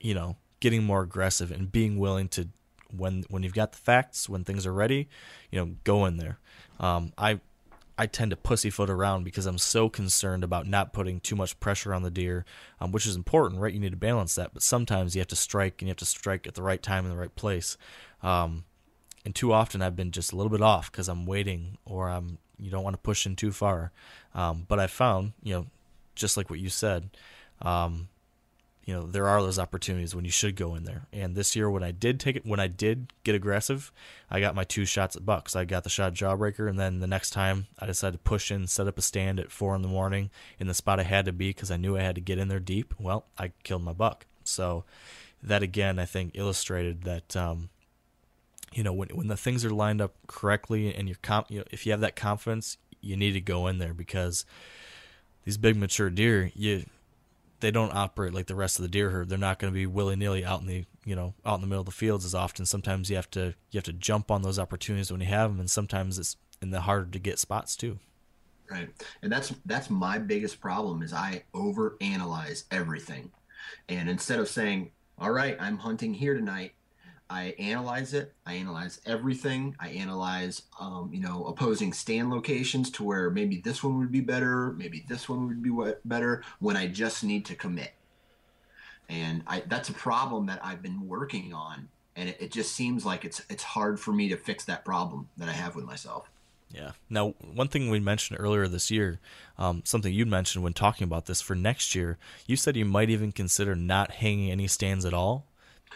you 0.00 0.14
know, 0.14 0.36
getting 0.60 0.84
more 0.84 1.02
aggressive 1.02 1.50
and 1.50 1.70
being 1.70 1.98
willing 1.98 2.28
to, 2.28 2.48
when 2.96 3.24
when 3.28 3.42
you've 3.42 3.54
got 3.54 3.72
the 3.72 3.78
facts, 3.78 4.28
when 4.28 4.44
things 4.44 4.66
are 4.66 4.72
ready, 4.72 5.08
you 5.50 5.58
know, 5.58 5.74
go 5.84 6.06
in 6.06 6.16
there. 6.16 6.38
Um, 6.80 7.12
I 7.18 7.40
I 7.96 8.06
tend 8.06 8.30
to 8.30 8.36
pussyfoot 8.36 8.90
around 8.90 9.24
because 9.24 9.46
I'm 9.46 9.58
so 9.58 9.88
concerned 9.88 10.42
about 10.42 10.66
not 10.66 10.92
putting 10.92 11.20
too 11.20 11.36
much 11.36 11.58
pressure 11.60 11.94
on 11.94 12.02
the 12.02 12.10
deer, 12.10 12.44
um, 12.80 12.90
which 12.90 13.06
is 13.06 13.14
important, 13.14 13.60
right? 13.60 13.72
You 13.72 13.78
need 13.78 13.92
to 13.92 13.96
balance 13.96 14.34
that, 14.34 14.52
but 14.52 14.62
sometimes 14.62 15.14
you 15.14 15.20
have 15.20 15.28
to 15.28 15.36
strike 15.36 15.80
and 15.80 15.86
you 15.86 15.90
have 15.90 15.98
to 15.98 16.04
strike 16.04 16.46
at 16.46 16.54
the 16.54 16.62
right 16.62 16.82
time 16.82 17.04
in 17.04 17.10
the 17.10 17.16
right 17.16 17.34
place. 17.36 17.76
Um, 18.22 18.64
and 19.24 19.34
too 19.34 19.52
often 19.52 19.80
I've 19.80 19.96
been 19.96 20.10
just 20.10 20.32
a 20.32 20.36
little 20.36 20.50
bit 20.50 20.60
off 20.60 20.90
because 20.90 21.08
I'm 21.08 21.24
waiting 21.24 21.78
or 21.84 22.08
I'm 22.10 22.38
you 22.58 22.70
don't 22.70 22.84
want 22.84 22.94
to 22.94 23.00
push 23.00 23.26
in 23.26 23.36
too 23.36 23.52
far. 23.52 23.92
Um, 24.34 24.64
but 24.68 24.78
I 24.78 24.86
found, 24.86 25.32
you 25.42 25.54
know, 25.54 25.66
just 26.14 26.36
like 26.36 26.50
what 26.50 26.60
you 26.60 26.68
said, 26.68 27.10
um, 27.62 28.08
you 28.84 28.94
know 28.94 29.06
there 29.06 29.26
are 29.26 29.42
those 29.42 29.58
opportunities 29.58 30.14
when 30.14 30.24
you 30.24 30.30
should 30.30 30.56
go 30.56 30.74
in 30.74 30.84
there. 30.84 31.06
And 31.12 31.34
this 31.34 31.56
year, 31.56 31.70
when 31.70 31.82
I 31.82 31.90
did 31.90 32.20
take 32.20 32.36
it, 32.36 32.46
when 32.46 32.60
I 32.60 32.66
did 32.66 33.12
get 33.24 33.34
aggressive, 33.34 33.90
I 34.30 34.40
got 34.40 34.54
my 34.54 34.64
two 34.64 34.84
shots 34.84 35.16
at 35.16 35.24
bucks. 35.24 35.56
I 35.56 35.64
got 35.64 35.84
the 35.84 35.90
shot 35.90 36.14
jawbreaker, 36.14 36.68
and 36.68 36.78
then 36.78 37.00
the 37.00 37.06
next 37.06 37.30
time 37.30 37.66
I 37.78 37.86
decided 37.86 38.18
to 38.18 38.22
push 38.22 38.50
in, 38.50 38.66
set 38.66 38.86
up 38.86 38.98
a 38.98 39.02
stand 39.02 39.40
at 39.40 39.50
four 39.50 39.74
in 39.74 39.82
the 39.82 39.88
morning 39.88 40.30
in 40.58 40.66
the 40.66 40.74
spot 40.74 41.00
I 41.00 41.04
had 41.04 41.24
to 41.24 41.32
be 41.32 41.50
because 41.50 41.70
I 41.70 41.76
knew 41.76 41.96
I 41.96 42.02
had 42.02 42.14
to 42.16 42.20
get 42.20 42.38
in 42.38 42.48
there 42.48 42.60
deep. 42.60 42.94
Well, 42.98 43.26
I 43.38 43.52
killed 43.62 43.82
my 43.82 43.92
buck. 43.94 44.26
So 44.44 44.84
that 45.42 45.62
again, 45.62 45.98
I 45.98 46.04
think 46.04 46.32
illustrated 46.34 47.02
that. 47.04 47.36
Um, 47.36 47.70
you 48.72 48.82
know, 48.82 48.92
when 48.92 49.08
when 49.10 49.28
the 49.28 49.36
things 49.36 49.64
are 49.64 49.70
lined 49.70 50.00
up 50.00 50.14
correctly 50.26 50.92
and 50.92 51.08
you're 51.08 51.16
comp, 51.22 51.48
you 51.48 51.60
know, 51.60 51.64
if 51.70 51.86
you 51.86 51.92
have 51.92 52.00
that 52.00 52.16
confidence, 52.16 52.76
you 53.00 53.16
need 53.16 53.32
to 53.32 53.40
go 53.40 53.68
in 53.68 53.78
there 53.78 53.94
because 53.94 54.44
these 55.44 55.56
big 55.56 55.76
mature 55.76 56.10
deer, 56.10 56.50
you 56.56 56.84
they 57.64 57.70
don't 57.70 57.94
operate 57.94 58.34
like 58.34 58.46
the 58.46 58.54
rest 58.54 58.78
of 58.78 58.82
the 58.82 58.90
deer 58.90 59.08
herd. 59.08 59.30
They're 59.30 59.38
not 59.38 59.58
going 59.58 59.72
to 59.72 59.74
be 59.74 59.86
willy 59.86 60.16
nilly 60.16 60.44
out 60.44 60.60
in 60.60 60.66
the 60.66 60.84
you 61.06 61.16
know 61.16 61.32
out 61.46 61.54
in 61.54 61.60
the 61.62 61.66
middle 61.66 61.80
of 61.80 61.86
the 61.86 61.92
fields 61.92 62.26
as 62.26 62.34
often. 62.34 62.66
Sometimes 62.66 63.08
you 63.08 63.16
have 63.16 63.30
to 63.30 63.54
you 63.70 63.78
have 63.78 63.84
to 63.84 63.92
jump 63.92 64.30
on 64.30 64.42
those 64.42 64.58
opportunities 64.58 65.10
when 65.10 65.22
you 65.22 65.26
have 65.28 65.50
them, 65.50 65.60
and 65.60 65.70
sometimes 65.70 66.18
it's 66.18 66.36
in 66.60 66.70
the 66.70 66.82
harder 66.82 67.10
to 67.10 67.18
get 67.18 67.38
spots 67.38 67.74
too. 67.74 67.98
Right, 68.70 68.90
and 69.22 69.32
that's 69.32 69.54
that's 69.64 69.88
my 69.88 70.18
biggest 70.18 70.60
problem 70.60 71.02
is 71.02 71.14
I 71.14 71.44
overanalyze 71.54 72.64
everything, 72.70 73.30
and 73.88 74.10
instead 74.10 74.40
of 74.40 74.48
saying, 74.48 74.90
"All 75.18 75.32
right, 75.32 75.56
I'm 75.58 75.78
hunting 75.78 76.12
here 76.12 76.34
tonight," 76.34 76.74
I 77.34 77.46
analyze 77.58 78.14
it. 78.14 78.32
I 78.46 78.54
analyze 78.54 79.00
everything. 79.06 79.74
I 79.80 79.88
analyze, 79.88 80.62
um, 80.78 81.10
you 81.12 81.18
know, 81.18 81.44
opposing 81.46 81.92
stand 81.92 82.30
locations 82.30 82.90
to 82.92 83.02
where 83.02 83.28
maybe 83.28 83.56
this 83.56 83.82
one 83.82 83.98
would 83.98 84.12
be 84.12 84.20
better, 84.20 84.70
maybe 84.74 85.04
this 85.08 85.28
one 85.28 85.48
would 85.48 85.60
be 85.60 85.72
better 86.04 86.44
when 86.60 86.76
I 86.76 86.86
just 86.86 87.24
need 87.24 87.44
to 87.46 87.56
commit. 87.56 87.90
And 89.08 89.42
I, 89.48 89.64
that's 89.66 89.88
a 89.88 89.92
problem 89.92 90.46
that 90.46 90.64
I've 90.64 90.80
been 90.80 91.08
working 91.08 91.52
on, 91.52 91.88
and 92.14 92.28
it, 92.28 92.36
it 92.40 92.52
just 92.52 92.72
seems 92.72 93.04
like 93.04 93.24
it's 93.24 93.42
it's 93.50 93.64
hard 93.64 93.98
for 93.98 94.12
me 94.12 94.28
to 94.28 94.36
fix 94.36 94.64
that 94.66 94.84
problem 94.84 95.28
that 95.36 95.48
I 95.48 95.52
have 95.52 95.74
with 95.74 95.84
myself. 95.84 96.30
Yeah. 96.70 96.92
Now, 97.10 97.30
one 97.52 97.68
thing 97.68 97.90
we 97.90 97.98
mentioned 97.98 98.38
earlier 98.40 98.68
this 98.68 98.92
year, 98.92 99.18
um, 99.58 99.82
something 99.84 100.12
you 100.12 100.24
mentioned 100.24 100.62
when 100.62 100.72
talking 100.72 101.04
about 101.04 101.26
this 101.26 101.40
for 101.40 101.56
next 101.56 101.96
year, 101.96 102.16
you 102.46 102.56
said 102.56 102.76
you 102.76 102.84
might 102.84 103.10
even 103.10 103.32
consider 103.32 103.74
not 103.74 104.12
hanging 104.12 104.52
any 104.52 104.68
stands 104.68 105.04
at 105.04 105.12
all 105.12 105.46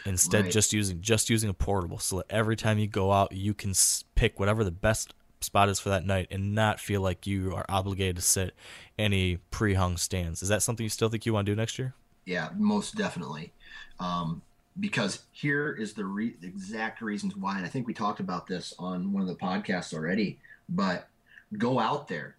instead 0.05 0.45
right. 0.45 0.51
just 0.51 0.73
using 0.73 1.01
just 1.01 1.29
using 1.29 1.49
a 1.49 1.53
portable 1.53 1.99
so 1.99 2.17
that 2.17 2.25
every 2.29 2.55
time 2.55 2.79
you 2.79 2.87
go 2.87 3.11
out 3.11 3.31
you 3.31 3.53
can 3.53 3.73
pick 4.15 4.39
whatever 4.39 4.63
the 4.63 4.71
best 4.71 5.13
spot 5.41 5.69
is 5.69 5.79
for 5.79 5.89
that 5.89 6.05
night 6.05 6.27
and 6.31 6.53
not 6.53 6.79
feel 6.79 7.01
like 7.01 7.25
you 7.25 7.53
are 7.55 7.65
obligated 7.69 8.17
to 8.17 8.21
sit 8.21 8.53
any 8.97 9.37
pre-hung 9.51 9.95
stands. 9.95 10.43
Is 10.43 10.49
that 10.49 10.61
something 10.61 10.83
you 10.83 10.89
still 10.89 11.07
think 11.07 11.25
you 11.25 11.33
want 11.33 11.45
to 11.45 11.51
do 11.51 11.55
next 11.55 11.79
year? 11.79 11.93
Yeah 12.25 12.49
most 12.57 12.95
definitely. 12.95 13.51
Um, 13.99 14.41
because 14.79 15.23
here 15.31 15.73
is 15.73 15.93
the, 15.93 16.05
re- 16.05 16.35
the 16.39 16.47
exact 16.47 17.01
reasons 17.01 17.35
why 17.35 17.57
and 17.57 17.65
i 17.65 17.69
think 17.69 17.87
we 17.87 17.93
talked 17.93 18.19
about 18.19 18.47
this 18.47 18.73
on 18.79 19.11
one 19.11 19.21
of 19.21 19.27
the 19.27 19.35
podcasts 19.35 19.93
already 19.93 20.37
but 20.69 21.09
go 21.57 21.79
out 21.79 22.07
there 22.07 22.35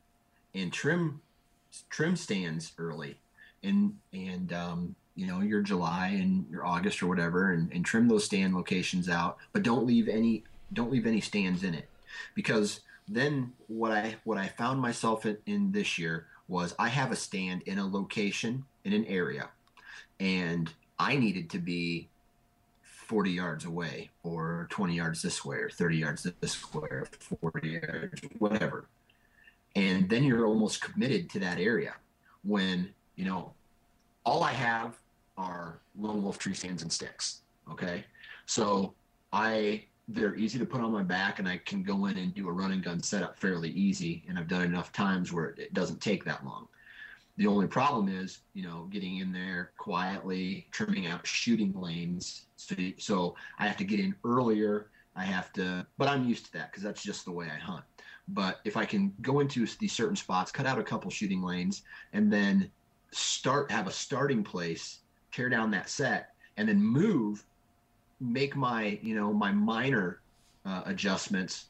and 0.54 0.72
trim 0.72 1.20
trim 1.90 2.16
stands 2.16 2.72
early 2.78 3.18
and 3.62 3.96
and 4.12 4.52
um, 4.52 4.94
you 5.14 5.26
know 5.26 5.40
your 5.40 5.62
July 5.62 6.08
and 6.08 6.46
your 6.50 6.64
August 6.66 7.02
or 7.02 7.06
whatever, 7.06 7.52
and, 7.52 7.72
and 7.72 7.84
trim 7.84 8.08
those 8.08 8.24
stand 8.24 8.54
locations 8.54 9.08
out, 9.08 9.38
but 9.52 9.62
don't 9.62 9.86
leave 9.86 10.08
any 10.08 10.44
don't 10.72 10.90
leave 10.90 11.06
any 11.06 11.20
stands 11.20 11.64
in 11.64 11.74
it, 11.74 11.88
because 12.34 12.80
then 13.08 13.52
what 13.68 13.92
I 13.92 14.16
what 14.24 14.38
I 14.38 14.48
found 14.48 14.80
myself 14.80 15.26
in, 15.26 15.36
in 15.46 15.72
this 15.72 15.98
year 15.98 16.26
was 16.48 16.74
I 16.78 16.88
have 16.88 17.12
a 17.12 17.16
stand 17.16 17.62
in 17.62 17.78
a 17.78 17.86
location 17.86 18.64
in 18.84 18.92
an 18.92 19.04
area, 19.06 19.48
and 20.18 20.72
I 20.98 21.16
needed 21.16 21.50
to 21.50 21.58
be 21.58 22.08
40 23.10 23.32
yards 23.32 23.64
away 23.64 24.10
or 24.22 24.68
20 24.70 24.94
yards 24.94 25.20
this 25.20 25.44
way 25.44 25.56
or 25.56 25.68
30 25.68 25.96
yards 25.96 26.26
this 26.40 26.72
way 26.72 26.88
or 26.90 27.08
40 27.40 27.68
yards 27.68 28.20
whatever. 28.38 28.86
And 29.74 30.08
then 30.08 30.22
you're 30.22 30.46
almost 30.46 30.80
committed 30.80 31.28
to 31.30 31.40
that 31.40 31.58
area 31.58 31.94
when 32.44 32.90
you 33.16 33.24
know 33.24 33.52
all 34.24 34.42
I 34.42 34.52
have 34.52 34.98
are 35.36 35.80
lone 35.98 36.22
wolf 36.22 36.38
tree 36.38 36.54
stands 36.54 36.82
and 36.82 36.92
sticks. 36.92 37.42
Okay. 37.70 38.04
So 38.46 38.94
I, 39.32 39.84
they're 40.08 40.34
easy 40.34 40.58
to 40.58 40.66
put 40.66 40.80
on 40.80 40.92
my 40.92 41.02
back 41.02 41.38
and 41.38 41.48
I 41.48 41.58
can 41.58 41.82
go 41.82 42.06
in 42.06 42.18
and 42.18 42.34
do 42.34 42.48
a 42.48 42.52
run 42.52 42.72
and 42.72 42.82
gun 42.82 43.02
setup 43.02 43.38
fairly 43.38 43.70
easy. 43.70 44.24
And 44.28 44.38
I've 44.38 44.48
done 44.48 44.62
enough 44.62 44.92
times 44.92 45.32
where 45.32 45.54
it 45.56 45.72
doesn't 45.72 46.00
take 46.00 46.24
that 46.24 46.44
long. 46.44 46.68
The 47.36 47.46
only 47.46 47.68
problem 47.68 48.08
is, 48.08 48.40
you 48.52 48.62
know, 48.62 48.88
getting 48.90 49.18
in 49.18 49.32
there 49.32 49.70
quietly, 49.78 50.66
trimming 50.72 51.06
out 51.06 51.26
shooting 51.26 51.72
lanes. 51.72 52.46
So, 52.56 52.74
so 52.98 53.34
I 53.58 53.66
have 53.66 53.78
to 53.78 53.84
get 53.84 54.00
in 54.00 54.14
earlier. 54.24 54.90
I 55.16 55.24
have 55.24 55.52
to, 55.54 55.86
but 55.96 56.08
I'm 56.08 56.28
used 56.28 56.46
to 56.46 56.52
that 56.54 56.70
because 56.70 56.82
that's 56.82 57.02
just 57.02 57.24
the 57.24 57.32
way 57.32 57.46
I 57.46 57.58
hunt. 57.58 57.84
But 58.28 58.60
if 58.64 58.76
I 58.76 58.84
can 58.84 59.12
go 59.22 59.40
into 59.40 59.66
these 59.78 59.92
certain 59.92 60.16
spots, 60.16 60.52
cut 60.52 60.66
out 60.66 60.78
a 60.78 60.84
couple 60.84 61.10
shooting 61.10 61.42
lanes, 61.42 61.82
and 62.12 62.32
then 62.32 62.70
start 63.12 63.70
have 63.70 63.86
a 63.86 63.92
starting 63.92 64.42
place, 64.42 65.00
tear 65.32 65.48
down 65.48 65.70
that 65.72 65.88
set, 65.88 66.28
and 66.56 66.68
then 66.68 66.82
move, 66.82 67.44
make 68.20 68.56
my 68.56 68.98
you 69.02 69.14
know 69.14 69.32
my 69.32 69.52
minor 69.52 70.20
uh, 70.64 70.82
adjustments 70.86 71.66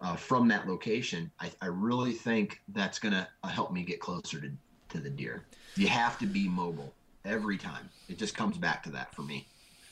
uh, 0.00 0.16
from 0.16 0.48
that 0.48 0.66
location. 0.66 1.30
I, 1.40 1.50
I 1.60 1.66
really 1.66 2.12
think 2.12 2.60
that's 2.68 2.98
gonna 2.98 3.28
uh, 3.42 3.48
help 3.48 3.72
me 3.72 3.82
get 3.82 4.00
closer 4.00 4.40
to 4.40 4.50
to 4.90 4.98
the 4.98 5.10
deer. 5.10 5.44
You 5.76 5.88
have 5.88 6.18
to 6.18 6.26
be 6.26 6.48
mobile 6.48 6.94
every 7.24 7.56
time. 7.56 7.88
It 8.08 8.18
just 8.18 8.36
comes 8.36 8.58
back 8.58 8.82
to 8.84 8.90
that 8.90 9.14
for 9.14 9.22
me. 9.22 9.46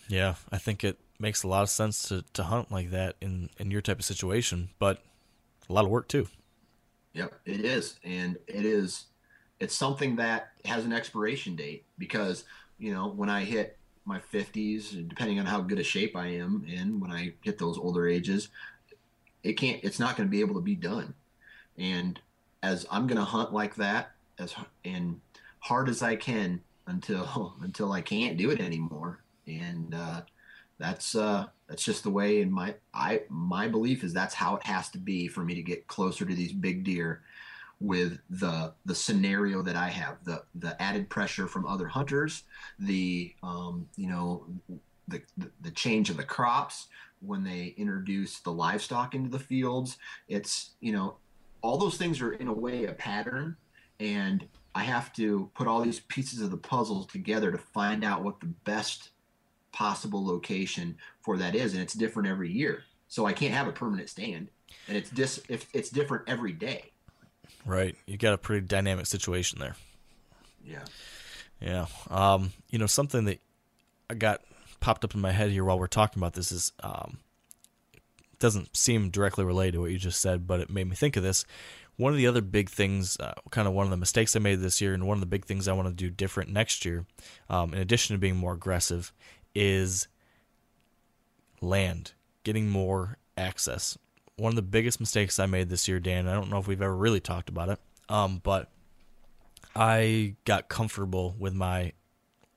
Yeah, 0.09 0.37
I 0.51 0.59
think 0.59 0.83
it 0.85 0.99
makes 1.21 1.43
a 1.43 1.49
lot 1.49 1.63
of 1.63 1.71
sense 1.71 2.03
to, 2.09 2.25
to 2.33 2.45
hunt 2.45 2.73
like 2.73 2.91
that 2.91 3.17
in, 3.21 3.51
in 3.59 3.71
your 3.71 3.83
type 3.83 3.99
of 3.99 4.05
situation, 4.05 4.71
but 4.79 5.03
a 5.69 5.73
lot 5.73 5.85
of 5.85 5.91
work 5.91 6.09
too. 6.09 6.29
Yep, 7.13 7.41
it 7.45 7.65
is. 7.65 7.99
And 8.05 8.39
it 8.47 8.65
is 8.65 9.07
it's 9.61 9.75
something 9.75 10.17
that 10.17 10.51
has 10.65 10.85
an 10.85 10.93
expiration 10.93 11.57
date 11.57 11.85
because 11.99 12.45
you 12.79 12.93
know 12.93 13.09
when 13.09 13.29
I 13.29 13.45
hit 13.45 13.79
my 14.05 14.21
50s, 14.33 15.07
depending 15.07 15.39
on 15.39 15.45
how 15.45 15.61
good 15.61 15.79
a 15.79 15.85
shape 15.85 16.17
I 16.17 16.29
am 16.29 16.65
in 16.67 16.99
when 16.99 17.11
I 17.11 17.35
hit 17.43 17.59
those 17.59 17.77
older 17.77 18.09
ages, 18.09 18.49
it 19.43 19.53
can't. 19.53 19.85
It's 19.85 19.99
not 19.99 20.17
going 20.17 20.27
to 20.27 20.31
be 20.31 20.41
able 20.41 20.55
to 20.55 20.63
be 20.63 20.75
done. 20.75 21.15
And 21.77 22.19
as 22.63 22.87
I'm 22.91 23.07
going 23.07 23.19
to 23.19 23.25
hunt 23.25 23.53
like 23.53 23.75
that 23.77 24.13
as 24.39 24.55
and 24.85 25.21
hard 25.61 25.89
as 25.89 26.03
I 26.03 26.17
can 26.17 26.61
until 26.87 27.55
until 27.63 27.93
I 27.93 28.01
can't 28.01 28.37
do 28.37 28.51
it 28.51 28.61
anymore. 28.61 29.21
And 29.47 29.95
uh, 29.95 30.23
that's 30.79 31.15
uh, 31.15 31.47
that's 31.69 31.85
just 31.85 32.03
the 32.03 32.11
way. 32.11 32.41
In 32.41 32.51
my 32.51 32.75
I 32.95 33.23
my 33.29 33.69
belief 33.69 34.05
is 34.05 34.13
that's 34.13 34.35
how 34.35 34.57
it 34.57 34.65
has 34.65 34.89
to 34.91 34.99
be 34.99 35.29
for 35.29 35.45
me 35.45 35.55
to 35.55 35.63
get 35.63 35.87
closer 35.87 36.25
to 36.25 36.35
these 36.35 36.53
big 36.53 36.85
deer 36.85 37.23
with 37.81 38.19
the 38.31 38.73
the 38.85 38.95
scenario 38.95 39.63
that 39.63 39.77
I 39.77 39.89
have, 39.89 40.25
the 40.25 40.43
the 40.55 40.81
added 40.83 41.09
pressure 41.09 41.47
from 41.47 41.67
other 41.67 41.87
hunters, 41.87 42.45
the 42.79 43.35
um, 43.43 43.89
you 43.97 44.09
know 44.09 44.45
the, 45.07 45.23
the, 45.37 45.51
the 45.63 45.71
change 45.71 46.11
of 46.11 46.17
the 46.17 46.25
crops 46.25 46.89
when 47.21 47.43
they 47.43 47.75
introduce 47.77 48.41
the 48.41 48.53
livestock 48.53 49.15
into 49.15 49.31
the 49.31 49.39
fields. 49.39 49.99
It's 50.29 50.71
you 50.81 50.93
know 50.93 51.17
all 51.63 51.79
those 51.79 51.97
things 51.97 52.21
are 52.21 52.33
in 52.33 52.49
a 52.49 52.53
way 52.53 52.87
a 52.87 52.93
pattern, 52.93 53.57
and 54.01 54.47
I 54.75 54.83
have 54.83 55.13
to 55.15 55.51
put 55.55 55.67
all 55.67 55.81
these 55.81 56.01
pieces 56.01 56.41
of 56.41 56.51
the 56.51 56.57
puzzle 56.57 57.05
together 57.05 57.51
to 57.51 57.59
find 57.59 58.05
out 58.05 58.23
what 58.23 58.41
the 58.41 58.47
best 58.47 59.11
possible 59.73 60.25
location 60.25 60.97
for 61.21 61.37
that 61.37 61.55
is, 61.55 61.75
and 61.75 61.83
it's 61.83 61.95
different 61.95 62.29
every 62.29 62.51
year. 62.51 62.83
So 63.09 63.25
I 63.27 63.33
can't 63.33 63.55
have 63.55 63.69
a 63.69 63.73
permanent 63.73 64.09
stand, 64.11 64.51
and 64.89 64.97
it's 64.97 65.11
dis 65.11 65.41
if 65.49 65.69
it's 65.73 65.91
different 65.91 66.25
every 66.29 66.53
day. 66.53 66.93
Right. 67.65 67.97
You 68.07 68.17
got 68.17 68.35
a 68.35 68.39
pretty 68.39 68.67
dynamic 68.67 69.07
situation 69.07 69.59
there. 69.59 69.77
Yeah. 70.65 70.85
Yeah. 71.61 71.87
Um, 72.11 72.53
you 72.71 72.79
know, 72.79 72.87
something 72.87 73.25
that 73.25 73.41
I 74.09 74.15
got 74.15 74.41
popped 74.81 75.05
up 75.05 75.15
in 75.15 75.21
my 75.21 75.33
head 75.33 75.51
here 75.51 75.65
while 75.65 75.79
we're 75.79 75.87
talking 75.87 76.21
about 76.21 76.35
this 76.35 76.53
is 76.53 76.73
um, 76.83 77.19
doesn't 78.39 78.77
seem 78.77 79.11
directly 79.11 79.45
related 79.45 79.73
to 79.73 79.81
what 79.81 79.91
you 79.91 79.99
just 79.99 80.21
said, 80.21 80.47
but 80.47 80.61
it 80.61 80.71
made 80.71 80.89
me 80.89 80.95
think 80.95 81.17
of 81.17 81.23
this. 81.23 81.45
One 81.97 82.13
of 82.13 82.17
the 82.17 82.29
other 82.29 82.41
big 82.41 82.71
things, 82.71 83.17
uh, 83.19 83.35
kind 83.51 83.67
of 83.67 83.75
one 83.75 83.85
of 83.85 83.91
the 83.91 83.97
mistakes 83.97 84.37
I 84.37 84.39
made 84.39 84.61
this 84.61 84.81
year, 84.81 84.95
and 84.95 85.07
one 85.07 85.17
of 85.17 85.21
the 85.21 85.27
big 85.27 85.45
things 85.45 85.67
I 85.67 85.73
want 85.73 85.89
to 85.89 85.95
do 85.95 86.11
different 86.11 86.51
next 86.51 86.85
year, 86.85 87.07
um, 87.51 87.75
in 87.75 87.81
addition 87.81 88.15
to 88.15 88.21
being 88.21 88.37
more 88.37 88.53
aggressive, 88.53 89.13
is 89.53 90.07
land, 91.61 92.13
getting 92.45 92.69
more 92.69 93.19
access. 93.37 93.99
One 94.39 94.53
of 94.53 94.57
the 94.57 94.63
biggest 94.63 95.01
mistakes 95.01 95.39
I 95.39 95.47
made 95.47 95.69
this 95.69 95.89
year, 95.89 95.99
Dan, 95.99 96.29
I 96.29 96.35
don't 96.35 96.49
know 96.49 96.59
if 96.59 96.69
we've 96.69 96.81
ever 96.81 96.95
really 96.95 97.21
talked 97.21 97.49
about 97.49 97.69
it, 97.69 97.79
um, 98.09 98.41
but 98.43 98.71
I 99.75 100.37
got 100.45 100.69
comfortable 100.69 101.35
with 101.39 101.55
my 101.55 101.93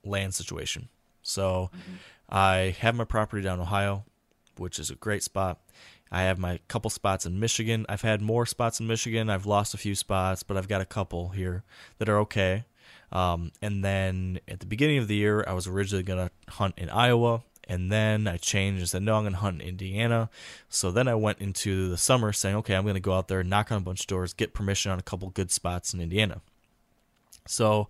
land 0.06 0.34
situation. 0.36 0.90
So 1.24 1.72
I 2.30 2.76
have 2.80 2.96
my 2.96 3.04
property 3.04 3.42
down 3.42 3.60
Ohio, 3.60 4.06
which 4.58 4.80
is 4.80 4.90
a 4.90 4.96
great 4.96 5.24
spot. 5.24 5.60
I 6.12 6.24
have 6.24 6.38
my 6.38 6.60
couple 6.68 6.90
spots 6.90 7.26
in 7.26 7.40
Michigan. 7.40 7.86
I've 7.90 8.02
had 8.02 8.22
more 8.22 8.46
spots 8.46 8.80
in 8.80 8.88
Michigan. 8.88 9.30
I've 9.30 9.46
lost 9.46 9.74
a 9.74 9.78
few 9.78 9.96
spots, 9.96 10.44
but 10.44 10.58
I've 10.58 10.68
got 10.68 10.82
a 10.82 10.86
couple 10.86 11.30
here 11.30 11.64
that 11.98 12.10
are 12.10 12.20
okay. 12.20 12.66
Um, 13.12 13.52
and 13.62 13.84
then 13.84 14.40
at 14.48 14.60
the 14.60 14.66
beginning 14.66 14.98
of 14.98 15.08
the 15.08 15.16
year, 15.16 15.44
I 15.48 15.54
was 15.54 15.68
originally 15.68 16.04
going 16.04 16.28
to 16.28 16.54
hunt 16.54 16.76
in 16.78 16.90
Iowa. 16.90 17.44
And 17.72 17.90
then 17.90 18.28
I 18.28 18.36
changed 18.36 18.82
and 18.82 18.90
said, 18.90 19.02
no, 19.02 19.16
I'm 19.16 19.24
going 19.24 19.32
to 19.32 19.40
hunt 19.40 19.62
in 19.62 19.70
Indiana. 19.70 20.30
So 20.68 20.92
then 20.92 21.08
I 21.08 21.16
went 21.16 21.40
into 21.40 21.88
the 21.88 21.98
summer 21.98 22.34
saying, 22.34 22.58
okay, 22.58 22.76
I'm 22.76 22.84
going 22.84 22.96
to 22.96 23.00
go 23.00 23.14
out 23.14 23.30
there, 23.30 23.46
knock 23.46 23.72
on 23.72 23.78
a 23.78 23.82
bunch 23.82 24.02
of 24.02 24.08
doors, 24.08 24.34
get 24.34 24.54
permission 24.54 24.92
on 24.92 25.00
a 25.00 25.02
couple 25.02 25.30
good 25.30 25.52
spots 25.52 25.94
in 25.94 26.02
Indiana. 26.02 26.42
So 27.48 27.88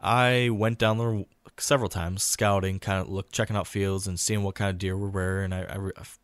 I 0.00 0.48
went 0.50 0.78
down 0.78 0.96
there 0.96 1.26
several 1.58 1.90
times, 1.90 2.22
scouting, 2.22 2.78
kind 2.78 3.02
of 3.02 3.10
look, 3.10 3.30
checking 3.30 3.54
out 3.54 3.66
fields 3.66 4.06
and 4.06 4.18
seeing 4.18 4.42
what 4.42 4.54
kind 4.54 4.70
of 4.70 4.78
deer 4.78 4.96
were 4.96 5.10
where. 5.10 5.42
And 5.42 5.52
I, 5.52 5.60
I, 5.60 5.76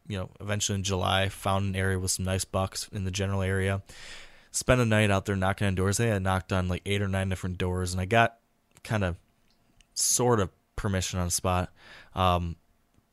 you 0.08 0.16
know, 0.16 0.30
eventually 0.40 0.76
in 0.76 0.82
July, 0.82 1.28
found 1.28 1.66
an 1.66 1.76
area 1.76 1.98
with 1.98 2.12
some 2.12 2.24
nice 2.24 2.46
bucks 2.46 2.88
in 2.90 3.04
the 3.04 3.10
general 3.10 3.42
area. 3.42 3.82
Spent 4.50 4.80
a 4.80 4.86
night 4.86 5.10
out 5.10 5.26
there 5.26 5.36
knocking 5.36 5.66
on 5.66 5.74
doors. 5.74 6.00
I 6.00 6.06
had 6.06 6.22
knocked 6.22 6.54
on 6.54 6.68
like 6.68 6.80
eight 6.86 7.02
or 7.02 7.08
nine 7.08 7.28
different 7.28 7.58
doors, 7.58 7.92
and 7.92 8.00
I 8.00 8.06
got 8.06 8.38
kind 8.82 9.04
of, 9.04 9.16
sort 9.92 10.40
of 10.40 10.48
permission 10.74 11.20
on 11.20 11.26
a 11.26 11.30
spot. 11.30 11.70
Um, 12.14 12.56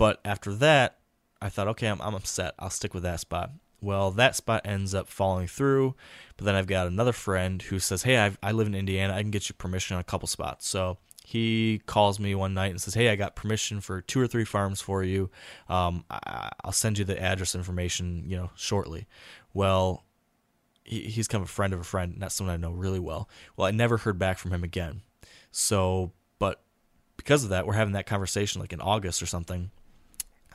but 0.02 0.20
after 0.26 0.56
that, 0.56 0.98
I 1.44 1.50
thought, 1.50 1.68
okay, 1.68 1.86
I'm, 1.86 2.02
I'm 2.02 2.16
upset. 2.16 2.56
I'll 2.58 2.72
stick 2.72 2.96
with 2.96 3.04
that 3.04 3.20
spot. 3.20 3.52
Well, 3.82 4.10
that 4.10 4.36
spot 4.36 4.64
ends 4.66 4.96
up 4.96 5.08
falling 5.08 5.46
through, 5.46 5.94
but 6.38 6.46
then 6.46 6.56
I've 6.56 6.66
got 6.66 6.88
another 6.88 7.12
friend 7.12 7.62
who 7.62 7.78
says, 7.78 8.02
"Hey, 8.02 8.18
I've, 8.18 8.36
I 8.42 8.52
live 8.52 8.66
in 8.66 8.74
Indiana. 8.74 9.14
I 9.14 9.22
can 9.22 9.30
get 9.30 9.48
you 9.48 9.54
permission 9.54 9.94
on 9.94 10.02
a 10.02 10.04
couple 10.04 10.28
spots." 10.28 10.68
So 10.68 10.98
he 11.24 11.84
calls 11.86 12.20
me 12.20 12.34
one 12.34 12.56
night 12.56 12.72
and 12.72 12.82
says, 12.82 12.96
"Hey, 12.96 13.10
I 13.10 13.16
got 13.16 13.36
permission 13.36 13.80
for 13.80 14.02
two 14.02 14.20
or 14.20 14.26
three 14.26 14.44
farms 14.44 14.82
for 14.82 15.04
you. 15.04 15.30
Um, 15.70 16.04
I, 16.10 16.50
I'll 16.64 16.72
send 16.72 16.98
you 16.98 17.06
the 17.06 17.22
address 17.22 17.54
information, 17.54 18.24
you 18.26 18.38
know, 18.38 18.50
shortly." 18.56 19.06
Well, 19.54 20.04
he, 20.84 21.02
he's 21.02 21.28
kind 21.28 21.44
of 21.44 21.48
a 21.48 21.54
friend 21.54 21.76
of 21.76 21.80
a 21.80 21.84
friend, 21.84 22.18
not 22.18 22.32
someone 22.32 22.56
I 22.56 22.58
know 22.58 22.72
really 22.72 23.00
well. 23.00 23.30
Well, 23.56 23.68
I 23.68 23.72
never 23.72 23.98
heard 23.98 24.18
back 24.18 24.40
from 24.40 24.52
him 24.52 24.64
again. 24.64 25.04
So, 25.52 26.12
but 26.40 26.64
because 27.18 27.44
of 27.44 27.52
that, 27.52 27.68
we're 27.68 27.74
having 27.74 27.94
that 27.94 28.08
conversation 28.08 28.62
like 28.62 28.74
in 28.74 28.82
August 28.82 29.22
or 29.22 29.28
something. 29.28 29.70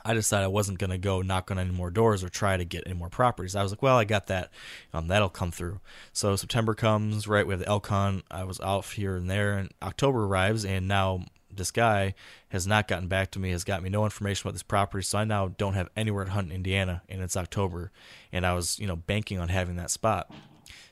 I 0.07 0.13
decided 0.13 0.45
I 0.45 0.47
wasn't 0.47 0.79
going 0.79 0.89
to 0.91 0.97
go 0.97 1.21
knock 1.21 1.51
on 1.51 1.59
any 1.59 1.71
more 1.71 1.89
doors 1.89 2.23
or 2.23 2.29
try 2.29 2.55
to 2.55 2.63
get 2.63 2.83
any 2.85 2.95
more 2.95 3.09
properties. 3.09 3.55
I 3.55 3.63
was 3.63 3.73
like, 3.73 3.81
well, 3.81 3.97
I 3.97 4.05
got 4.05 4.27
that. 4.27 4.51
Um, 4.93 5.09
that'll 5.09 5.27
come 5.27 5.51
through. 5.51 5.81
So 6.13 6.35
September 6.37 6.73
comes, 6.73 7.27
right? 7.27 7.45
We 7.45 7.53
have 7.53 7.59
the 7.59 7.65
Elcon. 7.65 8.23
I 8.31 8.45
was 8.45 8.61
off 8.61 8.93
here 8.93 9.17
and 9.17 9.29
there, 9.29 9.57
and 9.57 9.69
October 9.81 10.23
arrives, 10.23 10.63
and 10.63 10.87
now 10.87 11.25
this 11.53 11.71
guy 11.71 12.15
has 12.49 12.65
not 12.65 12.87
gotten 12.87 13.09
back 13.09 13.31
to 13.31 13.39
me, 13.39 13.51
has 13.51 13.65
got 13.65 13.83
me 13.83 13.89
no 13.89 14.05
information 14.05 14.47
about 14.47 14.53
this 14.53 14.63
property. 14.63 15.03
So 15.03 15.17
I 15.17 15.25
now 15.25 15.49
don't 15.49 15.73
have 15.73 15.89
anywhere 15.97 16.23
to 16.23 16.31
hunt 16.31 16.51
in 16.51 16.55
Indiana, 16.55 17.01
and 17.09 17.21
it's 17.21 17.35
October, 17.35 17.91
and 18.31 18.45
I 18.45 18.53
was, 18.53 18.79
you 18.79 18.87
know, 18.87 18.95
banking 18.95 19.39
on 19.39 19.49
having 19.49 19.75
that 19.75 19.91
spot. 19.91 20.31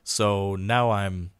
So 0.04 0.56
now 0.58 0.92
I'm 0.92 1.32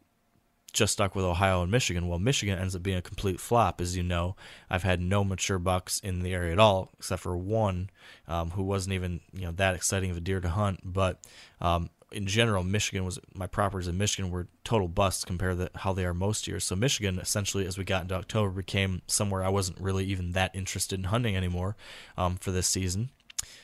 just 0.76 0.94
stuck 0.94 1.16
with 1.16 1.26
Ohio 1.26 1.64
and 1.64 1.72
Michigan. 1.72 2.08
Well, 2.08 2.20
Michigan 2.20 2.60
ends 2.60 2.76
up 2.76 2.84
being 2.84 2.98
a 2.98 3.02
complete 3.02 3.40
flop, 3.40 3.82
as 3.82 3.96
you 3.96 4.04
know. 4.04 4.36
I've 4.70 4.84
had 4.84 5.02
no 5.02 5.24
mature 5.24 5.58
bucks 5.58 6.00
in 6.02 6.20
the 6.20 6.34
area 6.34 6.52
at 6.52 6.60
all, 6.60 6.92
except 7.00 7.24
for 7.24 7.36
one 7.36 7.90
um, 8.28 8.52
who 8.52 8.64
wasn't 8.64 8.94
even 8.94 9.22
you 9.34 9.46
know 9.46 9.52
that 9.54 9.74
exciting 9.74 10.12
of 10.12 10.18
a 10.18 10.22
deer 10.22 10.42
to 10.42 10.50
hunt. 10.50 10.82
But 10.84 11.26
um, 11.62 11.90
in 12.12 12.28
general, 12.28 12.64
Michigan 12.64 13.06
was 13.06 13.20
my 13.34 13.48
properties 13.48 13.88
in 13.88 13.98
Michigan 13.98 14.30
were 14.30 14.48
total 14.64 14.88
busts 14.88 15.26
compared 15.26 15.58
to 15.58 15.72
how 15.76 15.94
they 15.94 16.06
are 16.06 16.14
most 16.14 16.48
years. 16.48 16.66
So 16.66 16.76
Michigan, 16.76 17.20
essentially, 17.20 17.66
as 17.66 17.78
we 17.78 17.86
got 17.86 18.04
into 18.04 18.16
October, 18.16 18.50
became 18.50 19.02
somewhere 19.08 19.44
I 19.44 19.50
wasn't 19.50 19.80
really 19.80 20.06
even 20.06 20.34
that 20.34 20.54
interested 20.54 21.00
in 21.00 21.06
hunting 21.06 21.36
anymore 21.36 21.78
um, 22.18 22.36
for 22.36 22.52
this 22.52 22.68
season. 22.68 23.10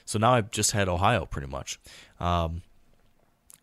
So 0.05 0.17
now 0.17 0.33
I've 0.33 0.51
just 0.51 0.71
had 0.71 0.87
Ohio 0.87 1.25
pretty 1.25 1.47
much. 1.47 1.79
Um, 2.19 2.61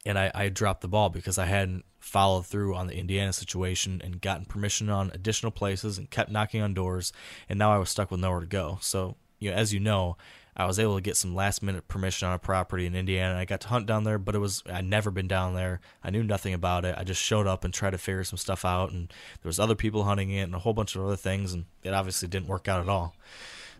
and 0.04 0.18
I, 0.18 0.30
I 0.34 0.48
dropped 0.48 0.82
the 0.82 0.88
ball 0.88 1.08
because 1.08 1.38
I 1.38 1.46
hadn't 1.46 1.84
followed 1.98 2.46
through 2.46 2.74
on 2.74 2.86
the 2.86 2.96
Indiana 2.96 3.32
situation 3.32 4.00
and 4.04 4.20
gotten 4.20 4.44
permission 4.44 4.88
on 4.88 5.10
additional 5.12 5.52
places 5.52 5.98
and 5.98 6.10
kept 6.10 6.30
knocking 6.30 6.62
on 6.62 6.74
doors, 6.74 7.12
and 7.48 7.58
now 7.58 7.72
I 7.72 7.78
was 7.78 7.90
stuck 7.90 8.10
with 8.10 8.20
nowhere 8.20 8.40
to 8.40 8.46
go. 8.46 8.78
So, 8.80 9.16
you 9.38 9.50
know, 9.50 9.56
as 9.56 9.72
you 9.72 9.80
know, 9.80 10.16
I 10.58 10.66
was 10.66 10.80
able 10.80 10.96
to 10.96 11.00
get 11.00 11.16
some 11.16 11.36
last 11.36 11.62
minute 11.62 11.86
permission 11.86 12.26
on 12.26 12.34
a 12.34 12.38
property 12.38 12.84
in 12.84 12.96
Indiana. 12.96 13.38
I 13.38 13.44
got 13.44 13.60
to 13.60 13.68
hunt 13.68 13.86
down 13.86 14.02
there, 14.02 14.18
but 14.18 14.34
it 14.34 14.40
was 14.40 14.64
I'd 14.68 14.84
never 14.84 15.12
been 15.12 15.28
down 15.28 15.54
there. 15.54 15.80
I 16.02 16.10
knew 16.10 16.24
nothing 16.24 16.52
about 16.52 16.84
it. 16.84 16.96
I 16.98 17.04
just 17.04 17.22
showed 17.22 17.46
up 17.46 17.64
and 17.64 17.72
tried 17.72 17.90
to 17.90 17.98
figure 17.98 18.24
some 18.24 18.38
stuff 18.38 18.64
out, 18.64 18.90
and 18.90 19.08
there 19.42 19.48
was 19.48 19.60
other 19.60 19.76
people 19.76 20.02
hunting 20.02 20.30
it 20.30 20.42
and 20.42 20.54
a 20.54 20.58
whole 20.58 20.74
bunch 20.74 20.96
of 20.96 21.04
other 21.04 21.16
things, 21.16 21.52
and 21.52 21.66
it 21.84 21.94
obviously 21.94 22.26
didn't 22.26 22.48
work 22.48 22.66
out 22.66 22.80
at 22.80 22.88
all. 22.88 23.14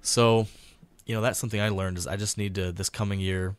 So, 0.03 0.47
you 1.05 1.15
know, 1.17 1.21
that's 1.21 1.39
something 1.39 1.61
I 1.61 1.71
learned 1.71 1.99
is 1.99 2.07
I 2.07 2.17
just 2.17 2.39
need 2.39 2.55
to 2.55 2.71
this 2.71 2.89
coming 2.89 3.19
year. 3.19 3.57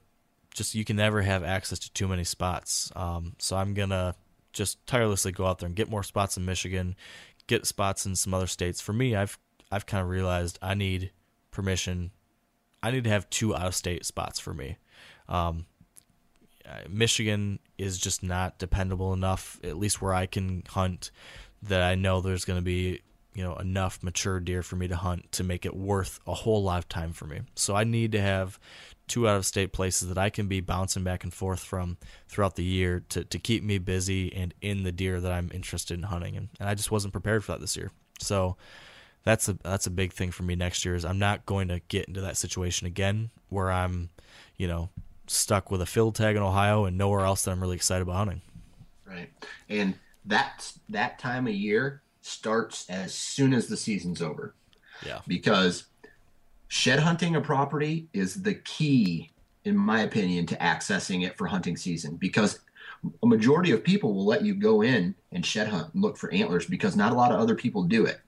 Just 0.54 0.74
you 0.74 0.86
can 0.86 0.96
never 0.96 1.22
have 1.22 1.44
access 1.44 1.80
to 1.80 1.94
too 1.94 2.08
many 2.08 2.24
spots. 2.24 2.90
Um, 2.96 3.36
so 3.38 3.58
I'm 3.58 3.74
gonna 3.74 4.16
just 4.54 4.86
tirelessly 4.88 5.32
go 5.32 5.46
out 5.46 5.60
there 5.60 5.68
and 5.68 5.76
get 5.76 5.90
more 5.90 6.04
spots 6.04 6.38
in 6.38 6.46
Michigan, 6.46 6.96
get 7.48 7.66
spots 7.66 8.06
in 8.06 8.16
some 8.16 8.34
other 8.34 8.48
states. 8.48 8.82
For 8.82 8.94
me, 8.94 9.16
I've 9.16 9.38
I've 9.72 9.86
kind 9.86 10.02
of 10.02 10.10
realized 10.10 10.60
I 10.62 10.74
need 10.74 11.12
permission. 11.52 12.12
I 12.82 12.92
need 12.92 13.04
to 13.04 13.10
have 13.10 13.30
two 13.30 13.56
out 13.56 13.68
of 13.68 13.76
state 13.76 14.06
spots 14.06 14.40
for 14.40 14.54
me. 14.54 14.78
Um, 15.28 15.66
Michigan 16.88 17.60
is 17.78 17.98
just 17.98 18.24
not 18.24 18.60
dependable 18.60 19.14
enough, 19.14 19.60
at 19.64 19.78
least 19.78 20.02
where 20.02 20.14
I 20.14 20.26
can 20.26 20.64
hunt, 20.70 21.12
that 21.64 21.82
I 21.82 21.96
know 21.96 22.22
there's 22.22 22.46
going 22.46 22.60
to 22.60 22.66
be 22.66 23.02
you 23.34 23.44
know 23.44 23.56
enough 23.56 24.02
mature 24.04 24.40
deer 24.40 24.64
for 24.64 24.76
me 24.76 24.88
to 24.88 24.96
hunt 24.96 25.32
to 25.34 25.44
make 25.44 25.66
it 25.66 25.76
worth 25.76 26.20
a 26.28 26.34
whole 26.34 26.64
lifetime 26.64 27.14
for 27.14 27.26
me. 27.26 27.42
So 27.56 27.76
I 27.76 27.84
need 27.84 28.12
to 28.14 28.22
have 28.22 28.60
two 29.10 29.28
out 29.28 29.36
of 29.36 29.46
state 29.46 29.74
places 29.74 30.08
that 30.08 30.18
I 30.18 30.30
can 30.30 30.48
be 30.48 30.62
bouncing 30.62 31.04
back 31.04 31.24
and 31.24 31.34
forth 31.34 31.60
from 31.60 31.98
throughout 32.30 32.56
the 32.56 32.64
year 32.64 33.04
to, 33.10 33.26
to 33.26 33.40
keep 33.40 33.64
me 33.64 33.78
busy 33.78 34.34
and 34.34 34.54
in 34.62 34.84
the 34.84 34.92
deer 34.92 35.20
that 35.20 35.32
I'm 35.32 35.52
interested 35.54 35.98
in 35.98 36.04
hunting. 36.04 36.38
And, 36.38 36.50
and 36.60 36.70
I 36.70 36.76
just 36.76 36.92
wasn't 36.92 37.12
prepared 37.12 37.44
for 37.44 37.52
that 37.52 37.62
this 37.62 37.76
year. 37.76 37.92
So 38.20 38.56
that's 39.24 39.50
a 39.50 39.54
that's 39.64 39.88
a 39.88 39.92
big 39.92 40.14
thing 40.14 40.32
for 40.32 40.44
me 40.44 40.56
next 40.56 40.86
year 40.86 40.96
is 40.96 41.04
I'm 41.04 41.20
not 41.20 41.46
going 41.46 41.68
to 41.68 41.82
get 41.88 42.06
into 42.06 42.22
that 42.22 42.38
situation 42.38 42.88
again 42.88 43.32
where 43.50 43.72
I'm, 43.72 44.10
you 44.58 44.68
know, 44.68 44.90
stuck 45.28 45.72
with 45.72 45.82
a 45.82 45.86
field 45.86 46.16
tag 46.16 46.36
in 46.36 46.42
Ohio 46.42 46.86
and 46.86 46.98
nowhere 46.98 47.26
else 47.26 47.44
that 47.44 47.52
I'm 47.52 47.62
really 47.62 47.76
excited 47.76 48.04
about 48.04 48.16
hunting. 48.16 48.42
Right. 49.06 49.30
And 49.68 49.96
that 50.26 50.72
that 50.90 51.20
time 51.20 51.48
of 51.48 51.54
year 51.54 52.02
starts 52.22 52.90
as 52.90 53.14
soon 53.14 53.54
as 53.54 53.68
the 53.68 53.78
season's 53.78 54.22
over. 54.22 54.56
Yeah. 55.06 55.20
Because 55.28 55.86
shed 56.70 57.00
hunting 57.00 57.36
a 57.36 57.42
property 57.42 58.08
is 58.14 58.44
the 58.44 58.54
key, 58.54 59.32
in 59.66 59.76
my 59.76 60.02
opinion, 60.02 60.46
to 60.46 60.56
accessing 60.58 61.26
it 61.26 61.38
for 61.38 61.48
hunting 61.48 61.76
season 61.76 62.16
because 62.16 62.60
a 63.24 63.26
majority 63.28 63.72
of 63.72 63.84
people 63.84 64.14
will 64.14 64.26
let 64.26 64.46
you 64.46 64.54
go 64.54 64.82
in 64.82 65.16
and 65.32 65.46
shed 65.46 65.68
hunt 65.68 65.94
and 65.94 66.02
look 66.02 66.16
for 66.16 66.32
antlers 66.32 66.66
because 66.66 66.96
not 66.96 67.12
a 67.12 67.16
lot 67.16 67.32
of 67.32 67.40
other 67.40 67.56
people 67.56 67.84
do 67.84 68.06
it. 68.06 68.22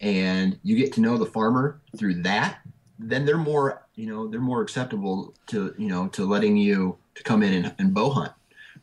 And 0.00 0.58
you 0.62 0.76
get 0.76 0.92
to 0.94 1.00
know 1.00 1.18
the 1.18 1.26
farmer 1.26 1.80
through 1.96 2.22
that, 2.22 2.58
then 2.98 3.26
they're 3.26 3.36
more, 3.36 3.86
you 3.94 4.06
know, 4.06 4.26
they're 4.26 4.40
more 4.40 4.62
acceptable 4.62 5.34
to, 5.48 5.74
you 5.76 5.88
know, 5.88 6.08
to 6.08 6.24
letting 6.24 6.56
you 6.56 6.96
to 7.14 7.22
come 7.22 7.42
in 7.42 7.52
and, 7.52 7.74
and 7.78 7.94
bow 7.94 8.10
hunt 8.10 8.32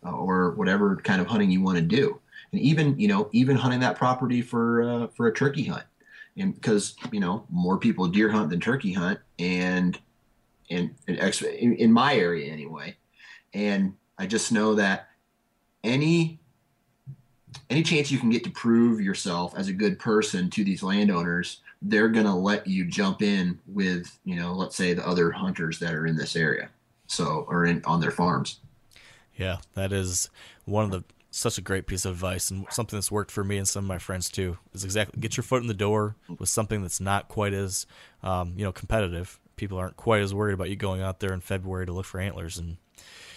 uh, 0.06 0.12
or 0.12 0.52
whatever 0.52 0.96
kind 0.98 1.20
of 1.20 1.28
hunting 1.28 1.50
you 1.50 1.62
want 1.62 1.78
to 1.78 1.84
do. 1.84 2.20
And 2.52 2.62
even, 2.62 3.00
you 3.00 3.08
know, 3.08 3.30
even 3.32 3.56
hunting 3.56 3.80
that 3.80 3.96
property 3.96 4.42
for 4.42 4.84
uh, 4.84 5.08
for 5.08 5.28
a 5.28 5.34
turkey 5.34 5.64
hunt 5.64 5.84
and 6.38 6.56
because 6.56 6.96
you 7.12 7.20
know 7.20 7.46
more 7.50 7.78
people 7.78 8.08
deer 8.08 8.30
hunt 8.30 8.50
than 8.50 8.60
turkey 8.60 8.94
hunt 8.94 9.20
and 9.40 10.00
and, 10.70 10.96
and 11.08 11.20
in, 11.20 11.76
in 11.76 11.92
my 11.92 12.16
area 12.16 12.52
anyway 12.52 12.96
and 13.54 13.94
i 14.18 14.26
just 14.26 14.52
know 14.52 14.76
that 14.76 15.10
any 15.84 16.40
any 17.70 17.84
chance 17.84 18.12
you 18.12 18.20
can 18.20 18.30
get 18.30 18.44
to 18.44 18.52
prove 18.52 19.02
yourself 19.02 19.54
as 19.56 19.68
a 19.68 19.74
good 19.74 20.00
person 20.00 20.50
to 20.52 20.64
these 20.64 20.84
landowners, 20.84 21.62
they're 21.82 22.10
going 22.10 22.26
to 22.26 22.34
let 22.34 22.66
you 22.68 22.86
jump 22.86 23.22
in 23.22 23.60
with, 23.68 24.18
you 24.24 24.36
know, 24.36 24.54
let's 24.54 24.76
say 24.76 24.94
the 24.94 25.08
other 25.08 25.32
hunters 25.32 25.80
that 25.80 25.94
are 25.94 26.08
in 26.08 26.16
this 26.16 26.36
area. 26.36 26.70
So, 27.08 27.46
or 27.48 27.66
in 27.66 27.84
on 27.86 28.00
their 28.00 28.12
farms. 28.12 28.60
Yeah, 29.36 29.58
that 29.76 29.92
is 29.92 30.30
one 30.66 30.86
of 30.86 30.92
the 30.92 31.04
such 31.36 31.58
a 31.58 31.62
great 31.62 31.88
piece 31.88 32.06
of 32.06 32.12
advice 32.12 32.52
and 32.52 32.66
something 32.70 32.96
that's 32.96 33.12
worked 33.12 33.32
for 33.32 33.44
me 33.44 33.58
and 33.58 33.68
some 33.68 33.86
of 33.86 33.88
my 33.88 33.98
friends 33.98 34.30
too. 34.30 34.58
Is 34.74 34.84
exactly 34.84 35.20
get 35.20 35.36
your 35.36 35.44
foot 35.44 35.62
in 35.62 35.68
the 35.68 35.74
door 35.74 36.16
with 36.40 36.50
something 36.50 36.82
that's 36.82 37.02
not 37.02 37.28
quite 37.28 37.54
as 37.54 37.86
um, 38.22 38.54
you 38.56 38.64
know 38.64 38.72
competitive. 38.72 39.40
People 39.56 39.78
aren't 39.78 39.98
quite 39.98 40.22
as 40.22 40.34
worried 40.34 40.54
about 40.54 40.70
you 40.70 40.76
going 40.76 41.02
out 41.02 41.20
there 41.20 41.34
in 41.34 41.42
February 41.42 41.86
to 41.86 41.92
look 41.92 42.06
for 42.06 42.20
antlers, 42.20 42.58
and 42.58 42.78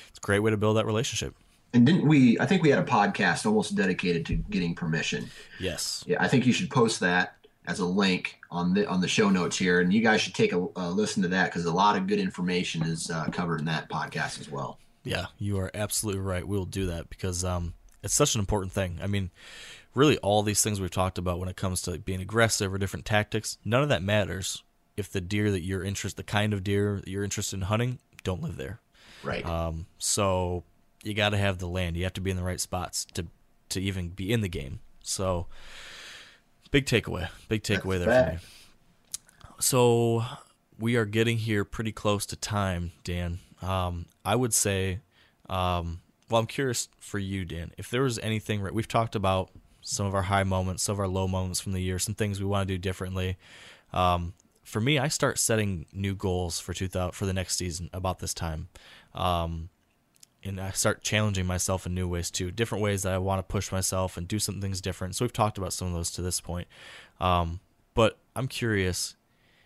it's 0.09 0.19
a 0.19 0.21
great 0.21 0.41
way 0.41 0.51
to 0.51 0.57
build 0.57 0.77
that 0.77 0.87
relationship. 0.87 1.35
And 1.73 1.85
didn't 1.85 2.07
we? 2.07 2.39
I 2.39 2.47
think 2.47 2.63
we 2.63 2.71
had 2.71 2.79
a 2.79 2.85
podcast 2.85 3.47
almost 3.47 3.75
dedicated 3.75 4.25
to 4.27 4.35
getting 4.35 4.75
permission. 4.75 5.29
Yes. 5.59 6.05
Yeah, 6.07 6.23
I 6.23 6.29
think 6.29 6.47
you 6.47 6.53
should 6.53 6.71
post 6.71 7.01
that 7.01 7.37
as 7.67 7.81
a 7.81 7.87
link 7.87 8.39
on 8.51 8.75
the 8.75 8.87
on 8.89 9.01
the 9.01 9.09
show 9.09 9.31
notes 9.31 9.57
here, 9.57 9.81
and 9.81 9.93
you 9.93 10.03
guys 10.03 10.21
should 10.21 10.35
take 10.35 10.53
a, 10.53 10.59
listen 10.59 11.23
to 11.23 11.29
that 11.29 11.47
because 11.47 11.65
a 11.65 11.73
lot 11.73 11.97
of 11.97 12.07
good 12.07 12.19
information 12.19 12.83
is 12.83 13.11
uh, 13.11 13.25
covered 13.27 13.61
in 13.61 13.67
that 13.67 13.89
podcast 13.89 14.41
as 14.41 14.51
well. 14.51 14.79
Yeah, 15.03 15.27
you 15.39 15.59
are 15.59 15.71
absolutely 15.73 16.21
right. 16.21 16.47
We'll 16.47 16.65
do 16.65 16.87
that 16.87 17.09
because 17.09 17.45
um, 17.45 17.75
it's 18.07 18.15
such 18.15 18.35
an 18.35 18.41
important 18.41 18.73
thing. 18.73 18.99
I 19.03 19.07
mean, 19.07 19.31
really, 19.95 20.17
all 20.19 20.43
these 20.43 20.63
things 20.63 20.81
we've 20.81 20.91
talked 20.91 21.19
about 21.19 21.39
when 21.39 21.49
it 21.49 21.57
comes 21.57 21.83
to 21.83 21.99
being 21.99 22.23
aggressive 22.23 22.73
or 22.73 22.79
different 22.79 23.05
tactics, 23.05 23.59
none 23.65 23.83
of 23.83 23.91
that 23.91 24.03
matters 24.03 24.63
if 24.97 25.13
the 25.13 25.21
deer 25.21 25.51
that 25.51 25.63
you're 25.63 25.85
interested, 25.85 26.17
the 26.17 26.23
kind 26.23 26.53
of 26.55 26.65
deer 26.65 27.01
that 27.05 27.09
you're 27.11 27.25
interested 27.25 27.57
in 27.57 27.63
hunting, 27.63 27.99
don't 28.25 28.43
live 28.43 28.57
there. 28.57 28.81
Right. 29.23 29.45
Um, 29.45 29.87
so 29.99 30.65
you 31.03 31.15
got 31.15 31.31
to 31.31 31.37
have 31.37 31.59
the 31.59 31.69
land. 31.69 31.97
You 31.97 32.05
have 32.05 32.15
to 32.15 32.21
be 32.21 32.31
in 32.31 32.37
the 32.37 32.43
right 32.43 32.61
spots 32.61 33.05
to 33.15 33.27
to 33.69 33.81
even 33.81 34.09
be 34.09 34.33
in 34.33 34.41
the 34.41 34.49
game. 34.49 34.81
So 35.03 35.47
big 36.71 36.87
takeaway, 36.87 37.29
big 37.49 37.63
takeaway 37.63 37.99
That's 37.99 38.07
there 38.07 38.25
for 38.25 38.33
me. 38.33 38.39
So 39.59 40.25
we 40.79 40.97
are 40.97 41.05
getting 41.05 41.39
here 41.39 41.65
pretty 41.65 41.93
close 41.93 42.27
to 42.27 42.37
time, 42.37 42.93
Dan. 43.03 43.41
Um, 43.63 44.07
I 44.25 44.37
would 44.37 44.55
say, 44.55 45.01
um, 45.49 46.01
well, 46.29 46.41
I'm 46.41 46.47
curious 46.47 46.89
for 46.99 47.19
you, 47.19 47.45
Dan, 47.45 47.73
if 47.79 47.91
there 47.91 48.03
was 48.03 48.19
anything. 48.19 48.61
Right, 48.61 48.75
we've 48.75 48.89
talked 48.89 49.15
about 49.15 49.51
some 49.81 50.07
of 50.07 50.15
our 50.15 50.23
high 50.23 50.45
moments, 50.45 50.83
some 50.83 50.95
of 50.95 51.01
our 51.01 51.09
low 51.09 51.29
moments 51.29 51.61
from 51.61 51.73
the 51.73 51.81
year, 51.81 51.99
some 51.99 52.15
things 52.15 52.41
we 52.41 52.47
want 52.47 52.67
to 52.67 52.75
do 52.75 52.79
differently. 52.79 53.37
Um, 53.93 54.35
for 54.65 54.81
me, 54.81 54.99
I 54.99 55.07
start 55.09 55.39
setting 55.39 55.87
new 55.93 56.17
goals 56.17 56.59
for 56.59 56.75
2000 56.75 57.13
for 57.13 57.25
the 57.25 57.33
next 57.33 57.57
season 57.57 57.89
about 57.93 58.19
this 58.19 58.35
time. 58.35 58.69
Um, 59.15 59.69
and 60.43 60.61
I 60.61 60.71
start 60.71 61.03
challenging 61.03 61.47
myself 61.47 61.87
in 61.87 61.95
new 61.95 62.09
ways 62.09 62.31
too, 62.31 62.51
different 62.51 62.83
ways 62.83 63.03
that 63.03 63.13
I 63.13 63.19
want 63.19 63.39
to 63.39 63.53
push 63.53 63.71
myself 63.71 64.17
and 64.17 64.27
do 64.27 64.39
some 64.39 64.61
things 64.61 64.81
different. 64.81 65.15
So 65.15 65.25
we've 65.25 65.33
talked 65.33 65.59
about 65.59 65.73
some 65.73 65.89
of 65.89 65.95
those 65.95 66.11
to 66.13 66.23
this 66.23 66.41
point. 66.41 66.69
Um, 67.21 67.61
but 67.95 68.19
I'm 68.35 68.49
curious, 68.49 69.17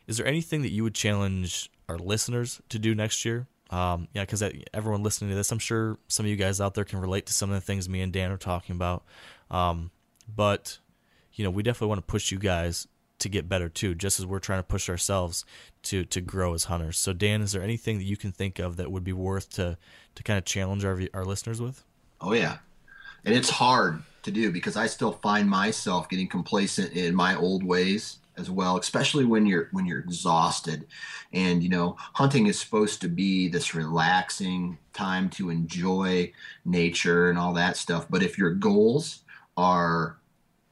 is 0.07 0.19
there 0.19 0.27
anything 0.27 0.63
that 0.63 0.71
you 0.71 0.83
would 0.83 0.95
challenge 0.95 1.71
our 1.89 1.99
listeners 1.99 2.61
to 2.69 2.79
do 2.79 2.95
next 2.95 3.25
year? 3.25 3.47
Um, 3.71 4.09
yeah, 4.13 4.23
because 4.23 4.43
everyone 4.75 5.03
listening 5.03 5.31
to 5.31 5.37
this, 5.37 5.53
I'm 5.53 5.59
sure 5.59 5.97
some 6.09 6.27
of 6.27 6.31
you 6.31 6.37
guys 6.37 6.61
out 6.61 6.75
there 6.75 6.85
can 6.85 7.01
relate 7.01 7.27
to 7.27 7.33
some 7.33 7.51
of 7.51 7.55
the 7.55 7.61
things 7.61 7.89
me 7.89 8.01
and 8.01 8.13
Dan 8.13 8.33
are 8.33 8.37
talking 8.37 8.75
about. 8.75 9.05
Um, 9.51 9.91
but 10.35 10.79
you 11.35 11.45
know, 11.45 11.51
we 11.51 11.63
definitely 11.63 11.89
want 11.89 12.07
to 12.07 12.11
push 12.11 12.33
you 12.33 12.39
guys 12.39 12.89
to 13.21 13.29
get 13.29 13.49
better 13.49 13.69
too, 13.69 13.95
just 13.95 14.19
as 14.19 14.27
we're 14.27 14.41
trying 14.41 14.59
to 14.59 14.65
push 14.65 14.89
ourselves 14.89 15.45
to 15.85 16.05
to 16.05 16.21
grow 16.21 16.53
as 16.55 16.65
hunters. 16.65 16.99
So, 16.99 17.13
Dan, 17.13 17.43
is 17.43 17.53
there 17.53 17.63
anything 17.63 17.99
that 17.99 18.05
you 18.05 18.17
can 18.17 18.33
think 18.33 18.59
of 18.59 18.77
that 18.77 18.91
would 18.91 19.05
be 19.05 19.13
worth 19.13 19.51
to 19.51 19.79
to 20.17 20.23
kind 20.23 20.39
of 20.39 20.45
challenge 20.45 20.85
our 20.85 21.01
our 21.15 21.25
listeners 21.25 21.61
with? 21.61 21.85
Oh 22.21 22.33
yeah, 22.33 22.59
and 23.25 23.35
it's 23.35 23.51
hard 23.51 24.03
to 24.23 24.31
do 24.31 24.51
because 24.51 24.77
I 24.77 24.87
still 24.87 25.13
find 25.13 25.49
myself 25.49 26.09
getting 26.09 26.29
complacent 26.29 26.93
in 26.93 27.15
my 27.15 27.37
old 27.37 27.63
ways 27.63 28.19
as 28.41 28.51
well, 28.51 28.79
especially 28.79 29.25
when 29.25 29.47
you're 29.47 29.69
when 29.73 29.87
you're 29.87 30.01
exhausted. 30.01 30.87
And 31.33 31.63
you 31.63 31.69
know, 31.69 31.97
hunting 32.15 32.47
is 32.47 32.59
supposed 32.59 33.01
to 33.03 33.09
be 33.09 33.49
this 33.49 33.75
relaxing 33.75 34.79
time 34.93 35.29
to 35.31 35.51
enjoy 35.51 36.33
nature 36.65 37.31
and 37.31 37.39
all 37.39 37.53
that 37.55 37.77
stuff. 37.77 38.07
But 38.11 38.23
if 38.23 38.39
your 38.39 38.55
goals 38.55 39.21
are 39.57 40.19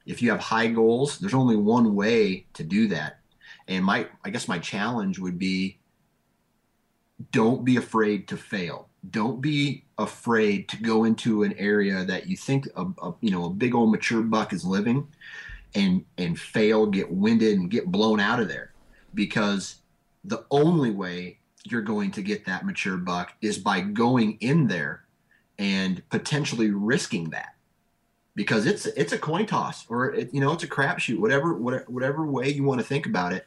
if 0.05 0.21
you 0.21 0.31
have 0.31 0.39
high 0.39 0.67
goals, 0.67 1.19
there's 1.19 1.33
only 1.33 1.55
one 1.55 1.95
way 1.95 2.45
to 2.53 2.63
do 2.63 2.87
that. 2.87 3.19
And 3.67 3.85
my 3.85 4.07
I 4.25 4.31
guess 4.31 4.47
my 4.47 4.59
challenge 4.59 5.19
would 5.19 5.37
be 5.37 5.77
don't 7.31 7.63
be 7.63 7.77
afraid 7.77 8.27
to 8.29 8.37
fail. 8.37 8.89
Don't 9.11 9.39
be 9.39 9.85
afraid 9.97 10.67
to 10.69 10.77
go 10.77 11.03
into 11.03 11.43
an 11.43 11.53
area 11.57 12.03
that 12.05 12.27
you 12.27 12.35
think 12.35 12.67
a, 12.75 12.85
a 13.01 13.13
you 13.21 13.31
know 13.31 13.45
a 13.45 13.49
big 13.49 13.75
old 13.75 13.91
mature 13.91 14.21
buck 14.21 14.51
is 14.51 14.65
living 14.65 15.07
and 15.75 16.03
and 16.17 16.39
fail, 16.39 16.85
get 16.85 17.11
winded 17.11 17.57
and 17.57 17.69
get 17.69 17.91
blown 17.91 18.19
out 18.19 18.39
of 18.39 18.47
there. 18.47 18.73
Because 19.13 19.81
the 20.23 20.45
only 20.51 20.91
way 20.91 21.39
you're 21.65 21.81
going 21.81 22.11
to 22.11 22.21
get 22.21 22.45
that 22.45 22.65
mature 22.65 22.97
buck 22.97 23.33
is 23.41 23.57
by 23.57 23.81
going 23.81 24.37
in 24.39 24.67
there 24.67 25.05
and 25.57 26.01
potentially 26.09 26.71
risking 26.71 27.29
that. 27.31 27.55
Because 28.35 28.65
it's 28.65 28.85
it's 28.85 29.13
a 29.13 29.17
coin 29.17 29.45
toss 29.45 29.85
or 29.89 30.13
it, 30.13 30.33
you 30.33 30.39
know 30.39 30.53
it's 30.53 30.63
a 30.63 30.67
crapshoot 30.67 31.19
whatever 31.19 31.53
whatever 31.55 31.85
whatever 31.87 32.25
way 32.25 32.49
you 32.49 32.63
want 32.63 32.79
to 32.79 32.85
think 32.85 33.05
about 33.05 33.33
it. 33.33 33.45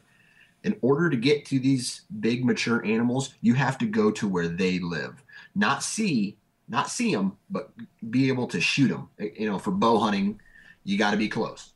In 0.63 0.77
order 0.81 1.09
to 1.09 1.17
get 1.17 1.45
to 1.47 1.59
these 1.59 2.01
big 2.19 2.45
mature 2.45 2.85
animals 2.85 3.33
you 3.41 3.53
have 3.55 3.77
to 3.79 3.85
go 3.85 4.11
to 4.11 4.27
where 4.27 4.47
they 4.47 4.79
live. 4.79 5.23
Not 5.55 5.83
see 5.83 6.37
not 6.69 6.89
see 6.89 7.13
them 7.13 7.37
but 7.49 7.71
be 8.09 8.27
able 8.29 8.47
to 8.47 8.61
shoot 8.61 8.87
them 8.87 9.09
you 9.19 9.49
know 9.49 9.59
for 9.59 9.71
bow 9.71 9.97
hunting 9.97 10.39
you 10.83 10.97
got 10.97 11.11
to 11.11 11.17
be 11.17 11.27
close 11.27 11.72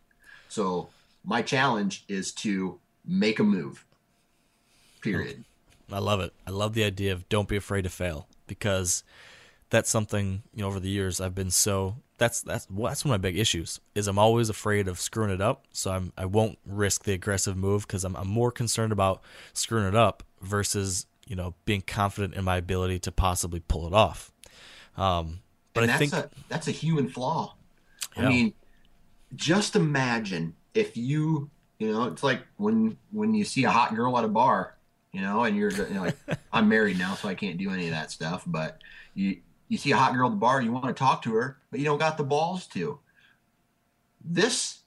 so 0.47 0.89
my 1.23 1.41
challenge 1.41 2.03
is 2.07 2.31
to 2.31 2.79
make 3.05 3.39
a 3.39 3.43
move 3.43 3.85
period 5.01 5.43
I 5.91 5.99
love 5.99 6.19
it. 6.19 6.33
I 6.45 6.51
love 6.51 6.73
the 6.73 6.83
idea 6.83 7.13
of 7.13 7.27
don't 7.29 7.47
be 7.47 7.55
afraid 7.55 7.83
to 7.83 7.89
fail 7.89 8.27
because 8.45 9.03
that's 9.69 9.89
something 9.89 10.43
you 10.53 10.61
know 10.61 10.67
over 10.67 10.79
the 10.79 10.89
years 10.89 11.21
I've 11.21 11.35
been 11.35 11.51
so 11.51 11.95
that's 12.17 12.41
that's 12.41 12.67
well, 12.69 12.89
that's 12.89 13.05
one 13.05 13.13
of 13.13 13.21
my 13.21 13.29
big 13.29 13.37
issues 13.37 13.79
is 13.95 14.07
I'm 14.07 14.19
always 14.19 14.49
afraid 14.49 14.87
of 14.87 14.99
screwing 14.99 15.31
it 15.31 15.41
up. 15.41 15.65
So 15.71 15.91
I'm 15.91 16.11
I 16.17 16.25
won't 16.25 16.57
risk 16.65 17.03
the 17.03 17.13
aggressive 17.13 17.55
move 17.55 17.87
because 17.87 18.03
I'm 18.03 18.15
I'm 18.15 18.27
more 18.27 18.51
concerned 18.51 18.91
about 18.91 19.21
screwing 19.53 19.87
it 19.87 19.95
up 19.95 20.23
versus 20.41 21.05
you 21.25 21.35
know 21.35 21.53
being 21.65 21.81
confident 21.81 22.33
in 22.33 22.43
my 22.43 22.57
ability 22.57 22.99
to 22.99 23.11
possibly 23.11 23.61
pull 23.61 23.87
it 23.87 23.93
off. 23.93 24.31
Um, 24.97 25.39
but 25.73 25.83
and 25.83 25.91
I 25.91 25.97
that's 25.97 26.11
think 26.11 26.25
a 26.25 26.29
that's 26.49 26.67
a 26.67 26.71
human 26.71 27.07
flaw. 27.07 27.55
Yeah. 28.17 28.25
I 28.25 28.29
mean, 28.29 28.53
just 29.35 29.75
imagine 29.75 30.55
if 30.73 30.95
you 30.95 31.49
you 31.79 31.91
know 31.91 32.05
it's 32.05 32.23
like 32.23 32.41
when 32.57 32.97
when 33.11 33.33
you 33.33 33.43
see 33.43 33.63
a 33.63 33.69
hot 33.69 33.95
girl 33.95 34.17
at 34.17 34.23
a 34.23 34.29
bar, 34.29 34.77
you 35.11 35.21
know, 35.21 35.43
and 35.43 35.55
you're, 35.57 35.71
you 35.71 35.93
know, 35.93 36.01
like 36.01 36.17
I'm 36.53 36.69
married 36.69 36.99
now, 36.99 37.15
so 37.15 37.27
I 37.27 37.35
can't 37.35 37.57
do 37.57 37.71
any 37.71 37.85
of 37.85 37.91
that 37.91 38.11
stuff. 38.11 38.43
But 38.45 38.81
you 39.13 39.37
you 39.67 39.77
see 39.77 39.91
a 39.91 39.97
hot 39.97 40.13
girl 40.13 40.27
at 40.27 40.31
the 40.31 40.37
bar, 40.37 40.61
you 40.61 40.71
want 40.71 40.85
to 40.85 40.93
talk 40.93 41.23
to 41.23 41.33
her, 41.33 41.57
but 41.71 41.79
you 41.79 41.85
don't 41.85 41.97
got 41.97 42.17
the 42.17 42.23
balls 42.23 42.67
to. 42.67 42.99
This 44.23 44.79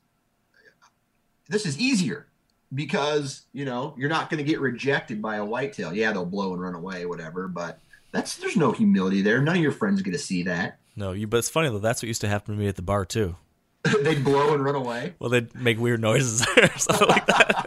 this 1.48 1.66
is 1.66 1.78
easier 1.78 2.28
because 2.72 3.42
you 3.52 3.64
know 3.64 3.94
you're 3.98 4.08
not 4.08 4.30
going 4.30 4.38
to 4.38 4.48
get 4.48 4.60
rejected 4.60 5.20
by 5.20 5.36
a 5.36 5.44
whitetail. 5.44 5.92
Yeah, 5.92 6.12
they'll 6.12 6.24
blow 6.24 6.52
and 6.52 6.62
run 6.62 6.74
away, 6.74 7.06
whatever. 7.06 7.48
But 7.48 7.80
that's 8.12 8.36
there's 8.36 8.56
no 8.56 8.72
humility 8.72 9.22
there. 9.22 9.40
None 9.40 9.56
of 9.56 9.62
your 9.62 9.72
friends 9.72 10.02
get 10.02 10.12
to 10.12 10.18
see 10.18 10.44
that. 10.44 10.78
no, 10.96 11.12
you. 11.12 11.26
But 11.26 11.38
it's 11.38 11.50
funny 11.50 11.68
though. 11.68 11.78
That's 11.78 12.02
what 12.02 12.08
used 12.08 12.20
to 12.22 12.28
happen 12.28 12.54
to 12.54 12.60
me 12.60 12.68
at 12.68 12.76
the 12.76 12.82
bar 12.82 13.04
too. 13.04 13.36
They'd 14.02 14.22
blow 14.24 14.54
and 14.54 14.64
run 14.64 14.74
away. 14.74 15.14
Well, 15.18 15.30
they'd 15.30 15.54
make 15.54 15.78
weird 15.78 16.00
noises 16.00 16.46
or 16.56 16.68
something 16.78 17.08
like 17.08 17.26
that. 17.26 17.66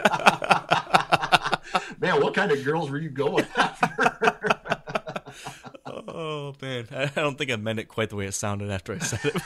Man, 2.00 2.22
what 2.22 2.34
kind 2.36 2.52
of 2.52 2.64
girls 2.64 2.92
were 2.92 3.00
you 3.00 3.10
going 3.10 3.46
after? 3.56 4.50
Oh 5.86 6.54
man, 6.62 6.88
I 6.92 7.06
don't 7.08 7.38
think 7.38 7.50
I 7.52 7.56
meant 7.56 7.80
it 7.80 7.86
quite 7.88 8.10
the 8.10 8.16
way 8.16 8.26
it 8.28 8.34
sounded 8.34 8.70
after 8.70 8.94
I 8.94 9.00
said 9.00 9.20
it. 9.24 9.42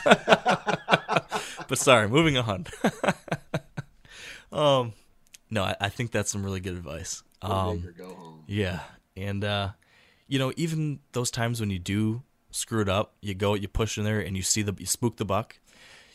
but 1.68 1.78
sorry, 1.78 2.10
moving 2.10 2.38
on. 2.38 2.66
um, 4.52 4.94
no, 5.50 5.64
I, 5.64 5.76
I 5.80 5.90
think 5.90 6.12
that's 6.12 6.32
some 6.32 6.44
really 6.44 6.60
good 6.60 6.74
advice. 6.74 7.24
Um, 7.42 7.78
big 7.78 7.86
or 7.88 7.92
go 7.92 8.14
home. 8.14 8.44
yeah, 8.48 8.80
and 9.16 9.44
uh, 9.44 9.70
you 10.28 10.40
know, 10.40 10.52
even 10.58 11.00
those 11.14 11.32
times 11.32 11.60
when 11.62 11.70
you 11.70 11.80
do 11.80 12.24
screw 12.52 12.82
it 12.82 12.90
up, 12.90 13.16
you 13.22 13.34
go, 13.34 13.54
you 13.54 13.68
push 13.68 13.98
in 13.98 14.04
there, 14.04 14.20
and 14.20 14.36
you 14.36 14.44
see 14.44 14.62
the 14.62 14.76
you 14.78 14.86
spook 14.86 15.18
the 15.18 15.26
buck. 15.26 15.60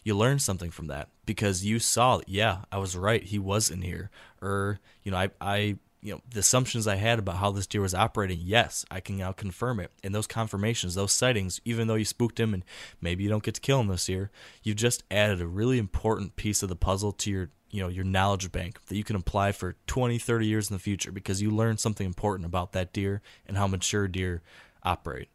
You 0.05 0.17
learn 0.17 0.39
something 0.39 0.71
from 0.71 0.89
that 0.89 1.09
because 1.27 1.65
you 1.65 1.79
saw, 1.79 2.21
yeah, 2.27 2.63
I 2.71 2.79
was 2.79 2.97
right. 2.97 3.23
He 3.23 3.39
was 3.39 3.71
in 3.71 3.83
here, 3.83 4.11
or 4.41 4.81
you 5.03 5.13
know, 5.13 5.19
I, 5.19 5.31
I, 5.41 5.77
you 6.01 6.13
know, 6.13 6.21
the 6.29 6.41
assumptions 6.41 6.89
I 6.89 6.97
had 6.97 7.21
about 7.21 7.37
how 7.37 7.53
this 7.53 7.69
deer 7.69 7.81
was 7.81 7.95
operating. 7.95 8.41
Yes, 8.43 8.85
I 8.91 8.99
can 8.99 9.17
now 9.17 9.31
confirm 9.31 9.79
it. 9.79 9.93
And 10.03 10.13
those 10.13 10.27
confirmations, 10.27 10.97
those 10.97 11.13
sightings, 11.13 11.61
even 11.65 11.87
though 11.87 11.95
you 11.95 12.05
spooked 12.05 12.41
him 12.41 12.53
and 12.53 12.65
maybe 13.01 13.23
you 13.23 13.31
don't 13.31 13.45
get 13.45 13.55
to 13.55 13.61
kill 13.61 13.81
him 13.81 13.87
this 13.87 14.09
year, 14.09 14.31
you've 14.65 14.77
just 14.77 15.05
added 15.11 15.41
a 15.41 15.47
really 15.47 15.79
important 15.79 16.35
piece 16.35 16.63
of 16.65 16.69
the 16.69 16.77
puzzle 16.77 17.13
to 17.13 17.31
your 17.31 17.51
you 17.73 17.81
know 17.81 17.89
your 17.89 18.05
knowledge 18.05 18.53
bank 18.53 18.85
that 18.87 18.97
you 18.97 19.03
can 19.03 19.17
apply 19.17 19.51
for 19.51 19.75
20 19.87 20.19
30 20.19 20.47
years 20.47 20.71
in 20.71 20.77
the 20.77 20.81
future 20.81 21.11
because 21.11 21.43
you 21.43 21.51
learned 21.51 21.81
something 21.81 22.07
important 22.07 22.47
about 22.47 22.73
that 22.73 22.93
deer 22.93 23.23
and 23.47 23.57
how 23.57 23.67
mature 23.67 24.07
deer 24.07 24.43
operate 24.83 25.29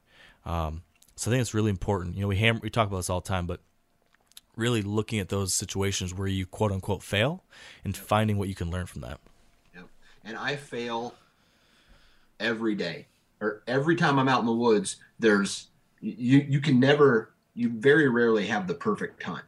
um, 0.46 0.84
so 1.16 1.30
i 1.30 1.34
think 1.34 1.42
it's 1.42 1.56
really 1.56 1.72
important 1.72 2.16
you 2.16 2.22
know 2.22 2.28
we 2.28 2.38
hammer 2.38 2.60
we 2.62 2.70
talk 2.70 2.88
about 2.88 2.98
this 2.98 3.10
all 3.10 3.22
the 3.22 3.28
time 3.28 3.48
but 3.48 3.60
really 4.58 4.82
looking 4.82 5.20
at 5.20 5.30
those 5.30 5.54
situations 5.54 6.14
where 6.14 6.28
you 6.28 6.46
quote 6.46 6.72
unquote 6.72 7.04
fail 7.04 7.44
and 7.84 7.96
finding 7.96 8.38
what 8.38 8.50
you 8.50 8.56
can 8.56 8.70
learn 8.70 8.86
from 8.86 9.02
that. 9.02 9.20
Yep. 9.76 9.86
And 10.26 10.38
I 10.38 10.56
fail 10.56 11.14
every 12.40 12.76
day 12.76 13.08
or 13.40 13.64
every 13.68 13.96
time 13.96 14.20
I'm 14.20 14.28
out 14.28 14.40
in 14.40 14.46
the 14.46 14.54
woods. 14.54 14.98
There's 15.20 15.68
you 16.02 16.46
you 16.48 16.60
can 16.60 16.80
never 16.80 17.34
you 17.54 17.70
very 17.70 18.08
rarely 18.08 18.48
have 18.48 18.68
the 18.68 18.74
perfect 18.74 19.22
hunt. 19.24 19.44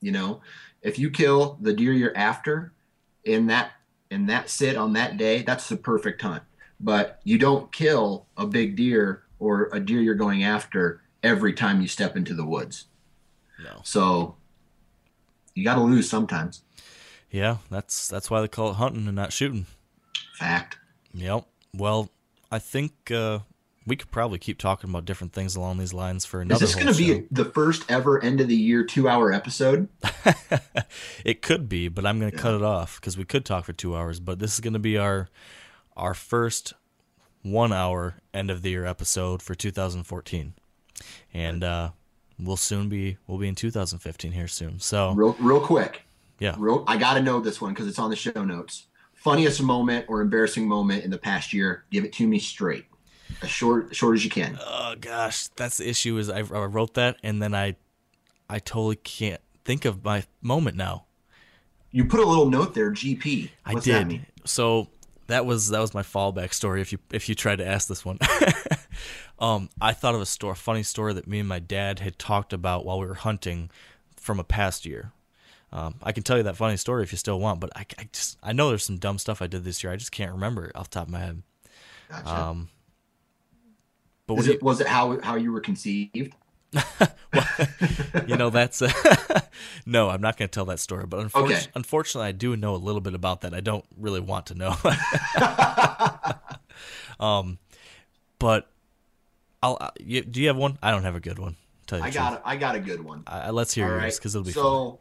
You 0.00 0.12
know, 0.12 0.40
if 0.82 0.98
you 0.98 1.10
kill 1.10 1.58
the 1.60 1.72
deer 1.72 1.92
you're 1.92 2.16
after 2.16 2.72
in 3.24 3.46
that 3.46 3.72
in 4.10 4.26
that 4.26 4.48
sit 4.48 4.76
on 4.76 4.92
that 4.92 5.16
day, 5.16 5.42
that's 5.42 5.68
the 5.68 5.76
perfect 5.76 6.22
hunt. 6.22 6.42
But 6.78 7.20
you 7.24 7.38
don't 7.38 7.72
kill 7.72 8.26
a 8.36 8.46
big 8.46 8.76
deer 8.76 9.22
or 9.38 9.68
a 9.72 9.80
deer 9.80 10.00
you're 10.00 10.14
going 10.14 10.44
after 10.44 11.02
every 11.22 11.52
time 11.52 11.80
you 11.80 11.88
step 11.88 12.16
into 12.16 12.34
the 12.34 12.44
woods. 12.44 12.86
No. 13.62 13.80
So 13.84 14.36
you 15.54 15.64
got 15.64 15.76
to 15.76 15.80
lose 15.82 16.08
sometimes. 16.08 16.62
Yeah, 17.30 17.58
that's 17.70 18.08
that's 18.08 18.30
why 18.30 18.40
they 18.40 18.48
call 18.48 18.70
it 18.70 18.74
hunting 18.74 19.06
and 19.06 19.16
not 19.16 19.32
shooting. 19.32 19.66
Fact. 20.38 20.78
Yep. 21.14 21.46
Well, 21.74 22.10
I 22.52 22.58
think 22.58 23.10
uh, 23.10 23.40
we 23.86 23.96
could 23.96 24.10
probably 24.10 24.38
keep 24.38 24.58
talking 24.58 24.90
about 24.90 25.04
different 25.04 25.32
things 25.32 25.56
along 25.56 25.78
these 25.78 25.92
lines 25.94 26.24
for 26.24 26.40
another. 26.40 26.62
Is 26.64 26.74
this 26.74 26.82
going 26.82 26.92
to 26.94 26.98
be 26.98 27.26
the 27.30 27.44
first 27.46 27.90
ever 27.90 28.22
end 28.22 28.40
of 28.40 28.48
the 28.48 28.54
year 28.56 28.84
two 28.84 29.08
hour 29.08 29.32
episode? 29.32 29.88
it 31.24 31.42
could 31.42 31.68
be, 31.68 31.88
but 31.88 32.06
I'm 32.06 32.18
going 32.18 32.30
to 32.30 32.36
Yeah. 32.36 32.42
cut 32.42 32.54
it 32.54 32.62
off 32.62 33.00
because 33.00 33.16
we 33.18 33.24
could 33.24 33.44
talk 33.44 33.64
for 33.64 33.72
two 33.72 33.96
hours. 33.96 34.20
But 34.20 34.38
this 34.38 34.54
is 34.54 34.60
going 34.60 34.72
to 34.74 34.78
be 34.78 34.96
our 34.98 35.28
our 35.96 36.14
first 36.14 36.74
one 37.42 37.72
hour 37.72 38.16
end 38.34 38.50
of 38.50 38.62
the 38.62 38.70
year 38.70 38.84
episode 38.84 39.42
for 39.42 39.54
2014, 39.54 40.54
and 41.32 41.64
uh, 41.64 41.90
we'll 42.38 42.56
soon 42.56 42.88
be 42.88 43.16
we'll 43.26 43.38
be 43.38 43.48
in 43.48 43.54
2015 43.54 44.32
here 44.32 44.48
soon. 44.48 44.78
So 44.78 45.12
Real, 45.12 45.36
real 45.40 45.60
quick. 45.60 46.02
yeah, 46.38 46.54
Real, 46.58 46.84
I 46.86 46.96
got 46.96 47.14
to 47.14 47.22
know 47.22 47.40
this 47.40 47.60
one 47.60 47.72
because 47.72 47.86
it's 47.88 47.98
on 47.98 48.10
the 48.10 48.16
show 48.16 48.44
notes. 48.44 48.86
Funniest 49.14 49.60
moment 49.62 50.04
or 50.08 50.20
embarrassing 50.20 50.68
moment 50.68 51.02
in 51.04 51.10
the 51.10 51.18
past 51.18 51.52
year? 51.52 51.84
Give 51.90 52.04
it 52.04 52.12
to 52.14 52.26
me 52.28 52.38
straight, 52.38 52.84
as 53.42 53.50
short, 53.50 53.94
short 53.96 54.14
as 54.14 54.24
you 54.24 54.30
can. 54.30 54.56
oh 54.64 54.94
gosh, 55.00 55.48
that's 55.56 55.78
the 55.78 55.88
issue. 55.88 56.16
Is 56.18 56.30
I, 56.30 56.38
I 56.38 56.42
wrote 56.42 56.94
that 56.94 57.16
and 57.22 57.42
then 57.42 57.54
I 57.54 57.76
I 58.48 58.58
totally 58.60 58.96
can't 58.96 59.40
think 59.64 59.84
of 59.84 60.04
my 60.04 60.24
moment 60.42 60.76
now. 60.76 61.06
You 61.90 62.04
put 62.04 62.20
a 62.20 62.26
little 62.26 62.50
note 62.50 62.74
there, 62.74 62.92
GP. 62.92 63.50
I 63.64 63.74
did. 63.74 63.82
that 63.94 64.06
mean? 64.06 64.26
So 64.44 64.88
that 65.28 65.44
was 65.46 65.70
that 65.70 65.80
was 65.80 65.94
my 65.94 66.02
fallback 66.02 66.52
story. 66.52 66.80
If 66.80 66.92
you 66.92 66.98
if 67.10 67.28
you 67.28 67.34
tried 67.34 67.56
to 67.56 67.66
ask 67.66 67.88
this 67.88 68.04
one, 68.04 68.18
um, 69.38 69.68
I 69.80 69.92
thought 69.92 70.14
of 70.14 70.20
a 70.20 70.26
story, 70.26 70.54
funny 70.54 70.82
story 70.82 71.12
that 71.14 71.26
me 71.26 71.38
and 71.40 71.48
my 71.48 71.58
dad 71.58 72.00
had 72.00 72.18
talked 72.18 72.52
about 72.52 72.84
while 72.84 72.98
we 73.00 73.06
were 73.06 73.14
hunting 73.14 73.70
from 74.16 74.40
a 74.40 74.44
past 74.44 74.86
year. 74.86 75.12
Um, 75.72 75.96
I 76.02 76.12
can 76.12 76.22
tell 76.22 76.36
you 76.36 76.42
that 76.44 76.56
funny 76.56 76.76
story 76.76 77.02
if 77.02 77.12
you 77.12 77.18
still 77.18 77.40
want, 77.40 77.60
but 77.60 77.70
I, 77.76 77.84
I 77.98 78.08
just 78.12 78.38
I 78.42 78.52
know 78.52 78.68
there's 78.68 78.84
some 78.84 78.98
dumb 78.98 79.18
stuff 79.18 79.42
I 79.42 79.46
did 79.46 79.64
this 79.64 79.82
year. 79.82 79.92
I 79.92 79.96
just 79.96 80.12
can't 80.12 80.32
remember 80.32 80.66
it 80.66 80.76
off 80.76 80.90
the 80.90 80.94
top 81.00 81.08
of 81.08 81.12
my 81.12 81.20
head. 81.20 81.42
Gotcha. 82.08 82.28
Um, 82.28 82.68
but 84.26 84.38
do 84.38 84.46
you, 84.46 84.52
it, 84.52 84.62
was 84.62 84.80
it 84.80 84.86
how 84.86 85.20
how 85.20 85.34
you 85.36 85.52
were 85.52 85.60
conceived? 85.60 86.34
well, 87.00 87.46
you 88.26 88.36
know 88.36 88.50
that's 88.50 88.82
no 89.86 90.10
i'm 90.10 90.20
not 90.20 90.36
going 90.36 90.48
to 90.48 90.52
tell 90.52 90.64
that 90.66 90.80
story 90.80 91.06
but 91.06 91.24
unfor- 91.24 91.44
Okay. 91.44 91.60
unfortunately 91.74 92.28
i 92.28 92.32
do 92.32 92.54
know 92.56 92.74
a 92.74 92.76
little 92.76 93.00
bit 93.00 93.14
about 93.14 93.42
that 93.42 93.54
i 93.54 93.60
don't 93.60 93.84
really 93.96 94.20
want 94.20 94.46
to 94.46 94.54
know 94.54 94.74
um 97.24 97.58
but 98.38 98.68
i'll 99.62 99.78
uh, 99.80 99.90
you, 99.98 100.22
do 100.22 100.40
you 100.40 100.48
have 100.48 100.56
one 100.56 100.78
i 100.82 100.90
don't 100.90 101.02
have 101.02 101.14
a 101.16 101.20
good 101.20 101.38
one 101.38 101.56
tell 101.86 101.98
you 101.98 102.04
I 102.04 102.10
got 102.10 102.42
I 102.44 102.56
got 102.56 102.74
a 102.74 102.80
good 102.80 103.02
one. 103.02 103.22
I, 103.26 103.42
I- 103.42 103.50
let's 103.50 103.72
hear 103.72 103.84
All 103.84 103.90
yours 103.92 104.02
right. 104.02 104.14
because 104.14 104.34
it'll 104.34 104.44
be 104.44 104.52
fun. 104.52 104.62
so, 104.62 105.00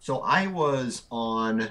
so 0.00 0.18
I 0.20 0.46
was 0.46 1.02
on, 1.10 1.68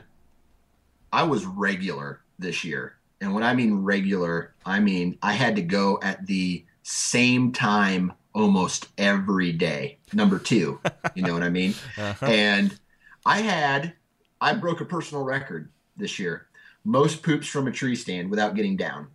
I 1.11 1.23
was 1.23 1.45
regular 1.45 2.21
this 2.39 2.63
year, 2.63 2.95
and 3.19 3.33
when 3.33 3.43
I 3.43 3.53
mean 3.55 3.83
regular, 3.83 4.53
I 4.65 4.79
mean 4.79 5.17
I 5.21 5.33
had 5.33 5.55
to 5.57 5.61
go 5.61 5.99
at 6.03 6.25
the 6.27 6.63
same 6.83 7.51
time 7.51 8.13
almost 8.33 8.87
every 8.97 9.51
day. 9.51 9.97
Number 10.13 10.39
two, 10.39 10.79
you 11.15 11.23
know 11.23 11.33
what 11.33 11.43
I 11.43 11.49
mean? 11.49 11.73
Uh-huh. 11.97 12.25
And 12.25 12.77
I 13.25 13.41
had, 13.41 13.93
I 14.39 14.53
broke 14.53 14.79
a 14.81 14.85
personal 14.85 15.23
record 15.23 15.69
this 15.97 16.17
year. 16.19 16.47
Most 16.83 17.21
poops 17.23 17.47
from 17.47 17.67
a 17.67 17.71
tree 17.71 17.95
stand 17.95 18.29
without 18.29 18.55
getting 18.55 18.77
down. 18.77 19.07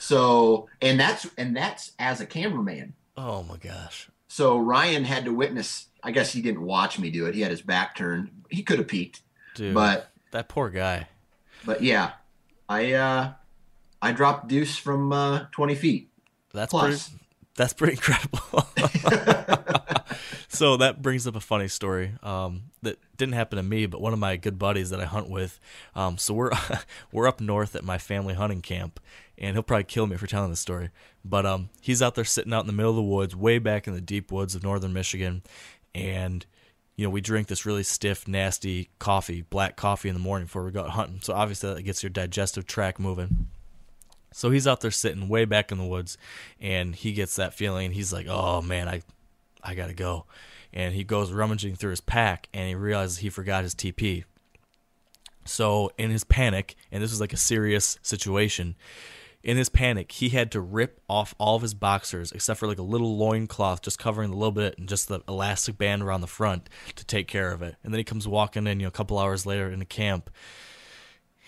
So, 0.00 0.68
and 0.80 0.98
that's 0.98 1.26
and 1.36 1.54
that's 1.56 1.92
as 1.98 2.20
a 2.20 2.26
cameraman. 2.26 2.94
oh 3.16 3.42
my 3.44 3.56
gosh 3.58 4.08
So 4.28 4.58
Ryan 4.58 5.04
had 5.04 5.24
to 5.26 5.32
witness. 5.32 5.86
I 6.02 6.10
guess 6.10 6.32
he 6.32 6.40
didn't 6.40 6.62
watch 6.62 6.98
me 6.98 7.10
do 7.10 7.26
it. 7.26 7.34
He 7.34 7.42
had 7.42 7.50
his 7.50 7.60
back 7.62 7.94
turned. 7.94 8.30
He 8.48 8.62
could 8.62 8.78
have 8.78 8.88
peeked, 8.88 9.20
dude 9.54 9.74
but 9.74 10.10
that 10.32 10.48
poor 10.48 10.70
guy 10.70 11.06
but 11.64 11.82
yeah, 11.82 12.12
I 12.68 12.92
uh 12.94 13.32
I 14.00 14.12
dropped 14.12 14.48
deuce 14.48 14.76
from 14.78 15.12
uh, 15.12 15.46
twenty 15.52 15.74
feet. 15.74 16.08
that's 16.54 16.70
Plus. 16.70 17.08
pretty 17.10 17.24
that's 17.56 17.72
pretty 17.74 17.92
incredible 17.92 18.66
so 20.48 20.76
that 20.78 21.02
brings 21.02 21.26
up 21.26 21.36
a 21.36 21.40
funny 21.40 21.68
story 21.68 22.12
um, 22.22 22.62
that 22.82 22.98
didn't 23.16 23.34
happen 23.34 23.56
to 23.56 23.62
me, 23.62 23.86
but 23.86 24.00
one 24.00 24.12
of 24.12 24.18
my 24.18 24.36
good 24.36 24.58
buddies 24.58 24.90
that 24.90 25.00
I 25.00 25.04
hunt 25.04 25.28
with. 25.28 25.60
Um, 25.94 26.16
so 26.16 26.32
we're 26.34 26.52
we're 27.12 27.26
up 27.28 27.40
north 27.40 27.76
at 27.76 27.84
my 27.84 27.98
family 27.98 28.34
hunting 28.34 28.62
camp, 28.62 29.00
and 29.40 29.56
he'll 29.56 29.62
probably 29.62 29.84
kill 29.84 30.06
me 30.06 30.16
for 30.16 30.26
telling 30.26 30.50
this 30.50 30.60
story. 30.60 30.90
But 31.24 31.46
um, 31.46 31.70
he's 31.80 32.02
out 32.02 32.14
there 32.14 32.24
sitting 32.24 32.52
out 32.52 32.60
in 32.60 32.66
the 32.66 32.72
middle 32.72 32.90
of 32.90 32.96
the 32.96 33.02
woods, 33.02 33.34
way 33.34 33.58
back 33.58 33.88
in 33.88 33.94
the 33.94 34.00
deep 34.00 34.30
woods 34.30 34.54
of 34.54 34.62
northern 34.62 34.92
Michigan, 34.92 35.42
and 35.94 36.44
you 36.96 37.04
know 37.04 37.10
we 37.10 37.20
drink 37.20 37.48
this 37.48 37.64
really 37.64 37.82
stiff, 37.82 38.28
nasty 38.28 38.90
coffee, 38.98 39.42
black 39.42 39.76
coffee 39.76 40.08
in 40.08 40.14
the 40.14 40.20
morning 40.20 40.46
before 40.46 40.64
we 40.64 40.70
go 40.70 40.82
out 40.82 40.90
hunting. 40.90 41.20
So 41.22 41.32
obviously 41.32 41.74
that 41.74 41.82
gets 41.82 42.02
your 42.02 42.10
digestive 42.10 42.66
tract 42.66 43.00
moving. 43.00 43.48
So 44.32 44.50
he's 44.50 44.66
out 44.66 44.80
there 44.80 44.92
sitting 44.92 45.28
way 45.28 45.44
back 45.44 45.72
in 45.72 45.78
the 45.78 45.84
woods, 45.84 46.16
and 46.60 46.94
he 46.94 47.12
gets 47.12 47.36
that 47.36 47.54
feeling. 47.54 47.92
He's 47.92 48.12
like, 48.12 48.26
"Oh 48.28 48.60
man, 48.60 48.88
I, 48.88 49.02
I 49.62 49.74
gotta 49.74 49.94
go," 49.94 50.26
and 50.72 50.94
he 50.94 51.02
goes 51.02 51.32
rummaging 51.32 51.76
through 51.76 51.90
his 51.90 52.02
pack, 52.02 52.48
and 52.52 52.68
he 52.68 52.74
realizes 52.74 53.18
he 53.18 53.30
forgot 53.30 53.64
his 53.64 53.74
TP. 53.74 54.24
So 55.46 55.90
in 55.96 56.10
his 56.10 56.22
panic, 56.22 56.76
and 56.92 57.02
this 57.02 57.10
was 57.10 57.20
like 57.20 57.32
a 57.32 57.38
serious 57.38 57.98
situation, 58.02 58.76
in 59.42 59.56
his 59.56 59.68
panic, 59.68 60.12
he 60.12 60.30
had 60.30 60.52
to 60.52 60.60
rip 60.60 61.00
off 61.08 61.34
all 61.38 61.56
of 61.56 61.62
his 61.62 61.74
boxers 61.74 62.32
except 62.32 62.60
for 62.60 62.66
like 62.66 62.78
a 62.78 62.82
little 62.82 63.16
loin 63.16 63.46
cloth 63.46 63.82
just 63.82 63.98
covering 63.98 64.30
a 64.30 64.36
little 64.36 64.52
bit 64.52 64.76
and 64.78 64.88
just 64.88 65.08
the 65.08 65.20
elastic 65.26 65.78
band 65.78 66.02
around 66.02 66.20
the 66.20 66.26
front 66.26 66.68
to 66.96 67.04
take 67.04 67.26
care 67.26 67.52
of 67.52 67.62
it. 67.62 67.76
And 67.82 67.92
then 67.92 67.98
he 67.98 68.04
comes 68.04 68.28
walking 68.28 68.66
in, 68.66 68.80
you 68.80 68.84
know, 68.84 68.88
a 68.88 68.92
couple 68.92 69.18
hours 69.18 69.46
later 69.46 69.70
in 69.70 69.78
the 69.78 69.84
camp, 69.86 70.30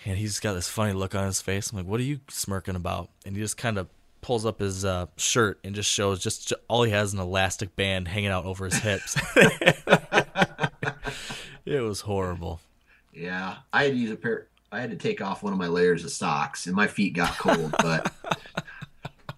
and 0.05 0.17
he's 0.17 0.39
got 0.39 0.53
this 0.53 0.67
funny 0.67 0.93
look 0.93 1.15
on 1.15 1.25
his 1.25 1.41
face. 1.41 1.71
I'm 1.71 1.77
like, 1.77 1.87
"What 1.87 1.99
are 1.99 2.03
you 2.03 2.19
smirking 2.29 2.75
about?" 2.75 3.09
And 3.25 3.35
he 3.35 3.41
just 3.41 3.57
kind 3.57 3.77
of 3.77 3.87
pulls 4.21 4.45
up 4.45 4.59
his 4.59 4.83
uh, 4.83 5.05
shirt 5.15 5.59
and 5.63 5.75
just 5.75 5.89
shows 5.89 6.21
just, 6.21 6.49
ju- 6.49 6.55
all 6.67 6.83
he 6.83 6.91
has 6.91 7.13
an 7.13 7.19
elastic 7.19 7.75
band 7.75 8.07
hanging 8.07 8.29
out 8.29 8.45
over 8.45 8.65
his 8.65 8.75
hips. 8.75 9.15
it 11.65 11.81
was 11.81 12.01
horrible. 12.01 12.59
Yeah, 13.13 13.57
I 13.71 13.83
had 13.83 13.93
to 13.93 13.97
use 13.97 14.11
a 14.11 14.15
pair. 14.15 14.47
I 14.73 14.79
had 14.81 14.89
to 14.91 14.97
take 14.97 15.21
off 15.21 15.43
one 15.43 15.53
of 15.53 15.59
my 15.59 15.67
layers 15.67 16.03
of 16.03 16.11
socks, 16.11 16.65
and 16.67 16.75
my 16.75 16.87
feet 16.87 17.13
got 17.13 17.37
cold. 17.37 17.73
but 17.79 18.11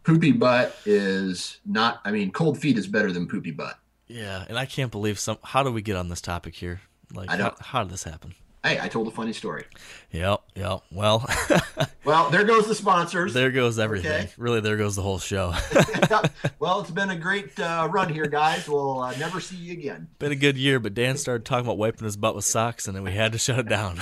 poopy 0.03 0.31
butt 0.31 0.75
is 0.85 1.59
not. 1.65 1.99
I 2.05 2.11
mean, 2.11 2.31
cold 2.31 2.57
feet 2.57 2.77
is 2.77 2.87
better 2.87 3.11
than 3.11 3.27
poopy 3.27 3.51
butt. 3.51 3.77
Yeah, 4.07 4.45
and 4.47 4.57
I 4.57 4.65
can't 4.65 4.91
believe 4.91 5.19
some. 5.19 5.37
How 5.43 5.63
do 5.63 5.71
we 5.71 5.81
get 5.81 5.95
on 5.95 6.09
this 6.09 6.21
topic 6.21 6.55
here? 6.55 6.81
Like, 7.13 7.29
I 7.29 7.33
how, 7.37 7.43
don't- 7.49 7.61
how 7.61 7.83
did 7.83 7.91
this 7.91 8.03
happen? 8.03 8.33
Hey, 8.63 8.79
I 8.81 8.87
told 8.87 9.07
a 9.07 9.11
funny 9.11 9.31
story. 9.31 9.65
Yep, 10.09 10.41
yep. 10.55 10.79
Well, 10.91 11.29
Well, 12.03 12.31
there 12.31 12.43
goes 12.43 12.67
the 12.67 12.73
sponsors. 12.73 13.31
there 13.31 13.51
goes 13.51 13.77
everything. 13.77 14.11
Okay. 14.23 14.29
Really, 14.39 14.59
there 14.59 14.75
goes 14.75 14.95
the 14.95 15.03
whole 15.03 15.19
show. 15.19 15.53
well, 16.59 16.79
it's 16.81 16.89
been 16.89 17.11
a 17.11 17.15
great 17.15 17.59
uh, 17.59 17.87
run 17.91 18.11
here, 18.11 18.25
guys. 18.25 18.67
We'll 18.67 19.01
uh, 19.01 19.15
never 19.17 19.39
see 19.39 19.55
you 19.55 19.73
again. 19.73 20.07
Been 20.17 20.31
a 20.31 20.35
good 20.35 20.57
year, 20.57 20.79
but 20.79 20.95
Dan 20.95 21.17
started 21.17 21.45
talking 21.45 21.67
about 21.67 21.77
wiping 21.77 22.05
his 22.05 22.17
butt 22.17 22.33
with 22.35 22.45
socks, 22.45 22.87
and 22.87 22.95
then 22.95 23.03
we 23.03 23.11
had 23.11 23.33
to 23.33 23.37
shut 23.37 23.59
it 23.59 23.69
down. 23.69 24.01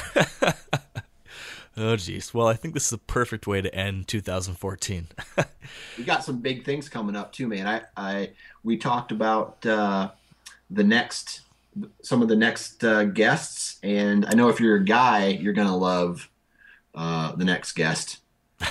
Oh, 1.77 1.95
jeez. 1.95 2.33
Well, 2.33 2.47
I 2.47 2.53
think 2.53 2.73
this 2.73 2.87
is 2.87 2.93
a 2.93 2.97
perfect 2.97 3.47
way 3.47 3.61
to 3.61 3.73
end 3.73 4.07
2014. 4.07 5.07
We 5.97 6.03
got 6.03 6.25
some 6.25 6.39
big 6.39 6.65
things 6.65 6.89
coming 6.89 7.15
up 7.15 7.31
too, 7.31 7.47
man. 7.47 7.65
I, 7.65 7.81
I 7.95 8.29
we 8.63 8.75
talked 8.77 9.11
about 9.13 9.65
uh, 9.65 10.11
the 10.69 10.83
next, 10.83 11.41
some 12.01 12.21
of 12.21 12.27
the 12.27 12.35
next 12.35 12.83
uh, 12.83 13.05
guests, 13.05 13.79
and 13.81 14.25
I 14.25 14.33
know 14.33 14.49
if 14.49 14.59
you're 14.59 14.75
a 14.75 14.83
guy, 14.83 15.27
you're 15.27 15.53
gonna 15.53 15.75
love 15.75 16.29
uh, 16.93 17.33
the 17.37 17.45
next 17.45 17.73
guest. 17.73 18.19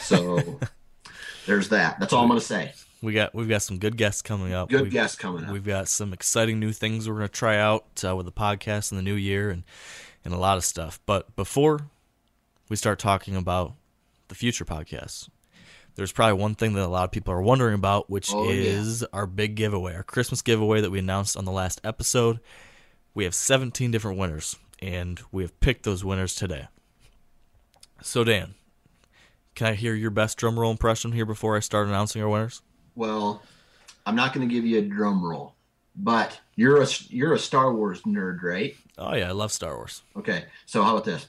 So 0.02 0.60
there's 1.46 1.70
that. 1.70 1.98
That's 1.98 2.12
all 2.12 2.22
I'm 2.22 2.28
gonna 2.28 2.40
say. 2.42 2.72
we 3.00 3.14
got 3.14 3.34
we've 3.34 3.48
got 3.48 3.62
some 3.62 3.78
good 3.78 3.96
guests 3.96 4.20
coming 4.20 4.52
up. 4.52 4.68
Good 4.68 4.82
We've- 4.82 4.90
guest 4.92 5.18
coming 5.18 5.44
up. 5.44 5.50
We've 5.50 5.64
got 5.64 5.88
some 5.88 6.12
exciting 6.12 6.60
new 6.60 6.72
things 6.72 7.08
we're 7.08 7.16
going 7.16 7.28
to 7.28 7.32
try 7.32 7.56
out 7.56 8.04
uh, 8.06 8.14
with 8.14 8.26
the 8.26 8.32
podcast 8.32 8.92
in 8.92 8.96
the 8.96 9.02
new 9.02 9.14
year 9.14 9.48
and, 9.50 9.62
and 10.26 10.34
a 10.34 10.38
lot 10.38 10.58
of 10.58 10.64
stuff. 10.64 11.00
But 11.06 11.34
before 11.36 11.86
we 12.72 12.76
start 12.76 12.98
talking 12.98 13.36
about 13.36 13.74
the 14.28 14.34
future 14.34 14.64
podcasts, 14.64 15.28
there's 15.94 16.10
probably 16.10 16.40
one 16.40 16.54
thing 16.54 16.72
that 16.72 16.82
a 16.82 16.88
lot 16.88 17.04
of 17.04 17.10
people 17.10 17.34
are 17.34 17.42
wondering 17.42 17.74
about, 17.74 18.08
which 18.08 18.32
Oh, 18.32 18.44
yeah. 18.44 18.62
is 18.62 19.04
our 19.12 19.26
big 19.26 19.56
giveaway, 19.56 19.94
our 19.94 20.02
Christmas 20.02 20.40
giveaway 20.40 20.80
that 20.80 20.88
we 20.90 20.98
announced 20.98 21.36
on 21.36 21.44
the 21.44 21.52
last 21.52 21.82
episode. 21.84 22.40
We 23.12 23.24
have 23.24 23.34
17 23.34 23.90
different 23.90 24.16
winners, 24.18 24.56
and 24.80 25.20
we 25.30 25.42
have 25.42 25.60
picked 25.60 25.82
those 25.84 26.02
winners 26.02 26.34
today. 26.34 26.68
So, 28.00 28.24
Dan, 28.24 28.54
can 29.54 29.66
I 29.66 29.74
hear 29.74 29.92
your 29.94 30.08
best 30.10 30.38
drum 30.38 30.58
roll 30.58 30.70
impression 30.70 31.12
here 31.12 31.26
before 31.26 31.58
I 31.58 31.60
start 31.60 31.88
announcing 31.88 32.22
our 32.22 32.28
winners? 32.30 32.62
Well, 32.94 33.42
I'm 34.06 34.16
not 34.16 34.32
going 34.32 34.48
to 34.48 34.54
give 34.54 34.64
you 34.64 34.78
a 34.78 34.82
drum 34.82 35.22
roll, 35.22 35.52
but 35.94 36.40
you're 36.56 36.80
a 36.82 36.86
you're 37.10 37.34
a 37.34 37.38
Star 37.38 37.70
Wars 37.70 38.00
nerd, 38.02 38.42
right? 38.42 38.74
Oh, 38.96 39.14
yeah, 39.14 39.28
I 39.28 39.32
love 39.32 39.52
Star 39.52 39.76
Wars. 39.76 40.04
Okay, 40.16 40.46
so 40.64 40.82
how 40.82 40.92
about 40.92 41.04
this? 41.04 41.28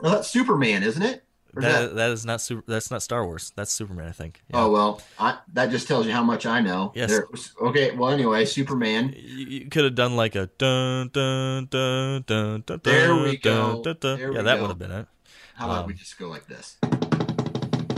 Well, 0.00 0.12
that's 0.12 0.28
Superman, 0.28 0.82
isn't 0.84 1.02
it? 1.02 1.24
That, 1.54 1.62
that- 1.62 1.94
that 1.96 2.10
is 2.10 2.24
not 2.24 2.40
super, 2.40 2.62
that's 2.70 2.90
not 2.90 3.02
Star 3.02 3.24
Wars. 3.26 3.52
That's 3.56 3.72
Superman, 3.72 4.06
I 4.06 4.12
think. 4.12 4.42
Yeah. 4.48 4.60
Oh 4.64 4.70
well, 4.70 5.02
I, 5.18 5.38
that 5.54 5.70
just 5.70 5.88
tells 5.88 6.06
you 6.06 6.12
how 6.12 6.22
much 6.22 6.46
I 6.46 6.60
know. 6.60 6.92
Yes. 6.94 7.10
There- 7.10 7.26
okay. 7.62 7.96
Well, 7.96 8.10
anyway, 8.10 8.44
Superman. 8.44 9.12
You, 9.16 9.46
you 9.46 9.68
could 9.68 9.84
have 9.84 9.94
done 9.96 10.14
like 10.14 10.36
a 10.36 10.46
dun 10.58 11.08
dun 11.12 11.66
dun 11.66 12.22
dun 12.26 12.62
dun. 12.64 12.80
There 12.84 13.14
we 13.16 13.38
dun, 13.38 13.76
go. 13.76 13.82
dun, 13.82 13.96
dun. 13.98 14.18
There 14.18 14.32
yeah, 14.32 14.38
we 14.38 14.44
that 14.44 14.54
go. 14.56 14.60
would 14.62 14.68
have 14.68 14.78
been 14.78 14.90
it. 14.92 15.06
How 15.54 15.64
about 15.66 15.86
we 15.88 15.94
Um, 15.94 15.98
just 15.98 16.16
go 16.18 16.28
like 16.28 16.46
this? 16.46 16.76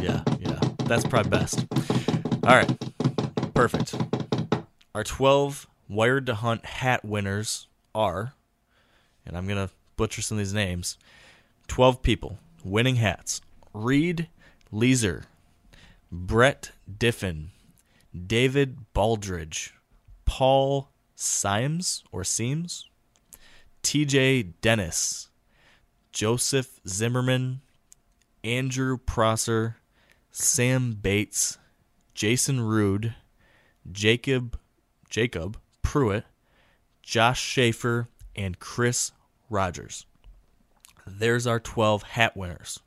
Yeah, 0.01 0.23
yeah. 0.39 0.59
That's 0.85 1.05
probably 1.05 1.31
best. 1.31 1.67
All 2.45 2.55
right. 2.57 2.71
Perfect. 3.61 3.95
Our 4.95 5.05
12 5.05 5.67
Wired 5.87 6.25
to 6.25 6.35
Hunt 6.35 6.65
hat 6.65 7.05
winners 7.05 7.67
are, 7.95 8.33
and 9.27 9.37
I'm 9.37 9.47
going 9.47 9.69
to 9.69 9.71
butcher 9.97 10.23
some 10.23 10.39
of 10.39 10.39
these 10.39 10.55
names 10.55 10.97
12 11.69 12.01
people 12.01 12.39
winning 12.65 12.97
hats 12.97 13.43
Reed 13.75 14.29
Leeser, 14.73 15.25
Brett 16.11 16.71
Diffin, 16.91 17.49
David 18.27 18.79
Baldridge, 18.95 19.73
Paul 20.25 20.89
Symes 21.15 22.03
or 22.11 22.25
Seams, 22.25 22.89
TJ 23.83 24.55
Dennis, 24.63 25.29
Joseph 26.13 26.81
Zimmerman, 26.89 27.61
Andrew 28.43 28.97
Prosser, 28.97 29.77
Sam 30.31 30.93
Bates, 30.93 31.59
Jason 32.15 32.63
Rude, 32.63 33.15
Jacob 33.93 34.59
Jacob 35.09 35.59
Pruitt, 35.83 36.25
Josh 37.03 37.43
Schaefer, 37.43 38.09
and 38.37 38.59
Chris 38.59 39.13
Rogers. 39.51 40.07
There's 41.07 41.47
our 41.47 41.59
12 41.59 42.05
hat 42.05 42.37
winners. 42.37 42.79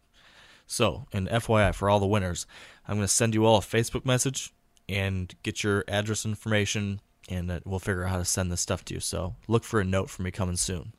So, 0.66 1.06
and 1.12 1.28
FYI 1.28 1.76
for 1.76 1.90
all 1.90 2.00
the 2.00 2.08
winners, 2.08 2.48
I'm 2.88 2.96
going 2.96 3.08
to 3.08 3.14
send 3.14 3.36
you 3.36 3.46
all 3.46 3.58
a 3.58 3.62
Facebook 3.62 4.06
message 4.06 4.54
and 4.88 5.34
get 5.44 5.64
your 5.64 5.84
address 5.88 6.26
information, 6.26 7.02
and 7.30 7.62
we'll 7.66 7.80
figure 7.80 8.06
out 8.06 8.12
how 8.12 8.18
to 8.18 8.26
send 8.26 8.52
this 8.52 8.62
stuff 8.62 8.86
to 8.86 8.94
you. 8.94 9.00
So, 9.00 9.36
look 9.48 9.64
for 9.64 9.82
a 9.82 9.86
note 9.86 10.10
from 10.10 10.26
me 10.26 10.32
coming 10.32 10.56
soon. 10.56 10.94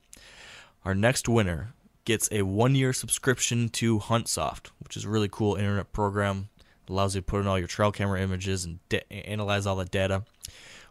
Our 0.85 0.95
next 0.95 1.29
winner 1.29 1.73
gets 2.05 2.29
a 2.31 2.43
one 2.43 2.75
year 2.75 2.93
subscription 2.93 3.71
to 3.71 3.99
HuntSoft, 3.99 4.71
which 4.81 4.97
is 4.97 5.05
a 5.05 5.09
really 5.09 5.29
cool 5.31 5.55
internet 5.55 5.93
program. 5.93 6.51
Allows 6.89 7.15
you 7.15 7.21
to 7.21 7.25
put 7.25 7.41
in 7.41 7.47
all 7.47 7.59
your 7.59 7.69
trail 7.69 7.93
camera 7.93 8.21
images 8.21 8.65
and 8.65 8.79
da- 8.89 9.05
analyze 9.11 9.67
all 9.67 9.77
the 9.77 9.85
data. 9.85 10.25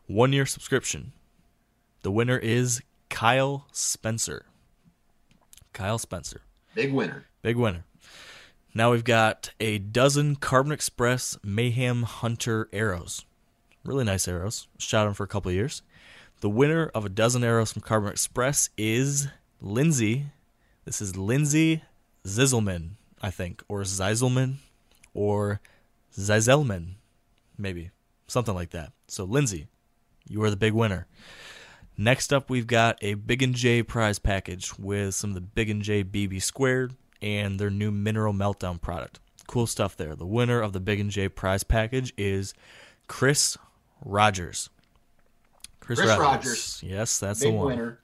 One 0.07 0.33
year 0.33 0.45
subscription. 0.45 1.13
The 2.01 2.11
winner 2.11 2.37
is 2.37 2.81
Kyle 3.09 3.67
Spencer. 3.71 4.45
Kyle 5.71 5.97
Spencer. 5.97 6.41
Big 6.75 6.91
winner. 6.93 7.25
Big 7.41 7.55
winner. 7.55 7.85
Now 8.73 8.91
we've 8.91 9.03
got 9.03 9.51
a 9.59 9.77
dozen 9.77 10.35
Carbon 10.35 10.71
Express 10.71 11.37
Mayhem 11.43 12.03
Hunter 12.03 12.69
arrows. 12.73 13.23
Really 13.85 14.03
nice 14.03 14.27
arrows. 14.27 14.67
Shot 14.79 15.05
them 15.05 15.13
for 15.13 15.23
a 15.23 15.27
couple 15.27 15.51
years. 15.51 15.83
The 16.41 16.49
winner 16.49 16.91
of 16.95 17.05
a 17.05 17.09
dozen 17.09 17.43
arrows 17.43 17.71
from 17.71 17.83
Carbon 17.83 18.11
Express 18.11 18.69
is 18.77 19.27
Lindsay. 19.61 20.25
This 20.85 21.01
is 21.01 21.15
Lindsay 21.15 21.83
Zizelman, 22.25 22.91
I 23.21 23.29
think, 23.29 23.63
or 23.67 23.81
Zizelman, 23.81 24.55
or 25.13 25.61
Zizelman, 26.15 26.95
maybe. 27.57 27.91
Something 28.27 28.56
like 28.56 28.72
that. 28.72 28.94
So, 29.07 29.23
Lindsay, 29.26 29.68
you 30.27 30.41
are 30.44 30.49
the 30.49 30.56
big 30.56 30.73
winner. 30.73 31.07
Next 31.98 32.34
up, 32.34 32.49
we've 32.49 32.65
got 32.68 32.98
a 33.02 33.14
Big 33.14 33.44
and 33.44 33.53
J 33.53 33.84
prize 33.84 34.18
package 34.18 34.77
with 34.80 35.14
some 35.14 35.31
of 35.31 35.35
the 35.35 35.41
Big 35.41 35.69
and 35.69 35.81
J 35.84 36.03
BB 36.03 36.41
squared 36.41 36.95
and 37.22 37.60
their 37.60 37.69
new 37.69 37.91
Mineral 37.91 38.34
Meltdown 38.34 38.81
product. 38.81 39.19
Cool 39.45 39.68
stuff 39.68 39.95
there. 39.95 40.15
The 40.15 40.26
winner 40.26 40.60
of 40.60 40.73
the 40.73 40.80
Big 40.80 40.99
and 40.99 41.11
J 41.11 41.30
prize 41.30 41.64
package 41.64 42.14
is 42.18 42.53
Chris 43.07 43.57
Rogers. 44.03 44.69
Chris 45.80 45.99
Rogers. 45.99 46.81
Yes, 46.84 47.19
that's 47.19 47.41
Big 47.41 47.52
the 47.52 47.57
one. 47.57 47.68
winner. 47.68 47.99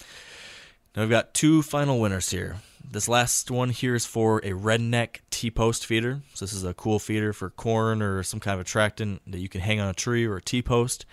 Now 0.95 1.03
we've 1.03 1.09
got 1.09 1.33
two 1.33 1.61
final 1.61 1.99
winners 1.99 2.29
here. 2.29 2.57
This 2.91 3.07
last 3.07 3.51
one 3.51 3.69
here 3.69 3.95
is 3.95 4.05
for 4.05 4.39
a 4.39 4.51
redneck 4.51 5.17
T-post 5.29 5.85
feeder. 5.85 6.21
So 6.33 6.45
this 6.45 6.53
is 6.53 6.63
a 6.63 6.73
cool 6.73 6.99
feeder 6.99 7.33
for 7.33 7.49
corn 7.49 8.01
or 8.01 8.23
some 8.23 8.39
kind 8.39 8.55
of 8.55 8.61
attractant 8.61 9.21
that 9.27 9.39
you 9.39 9.49
can 9.49 9.61
hang 9.61 9.79
on 9.79 9.89
a 9.89 9.93
tree 9.93 10.25
or 10.25 10.37
a 10.37 10.41
T-post. 10.41 11.05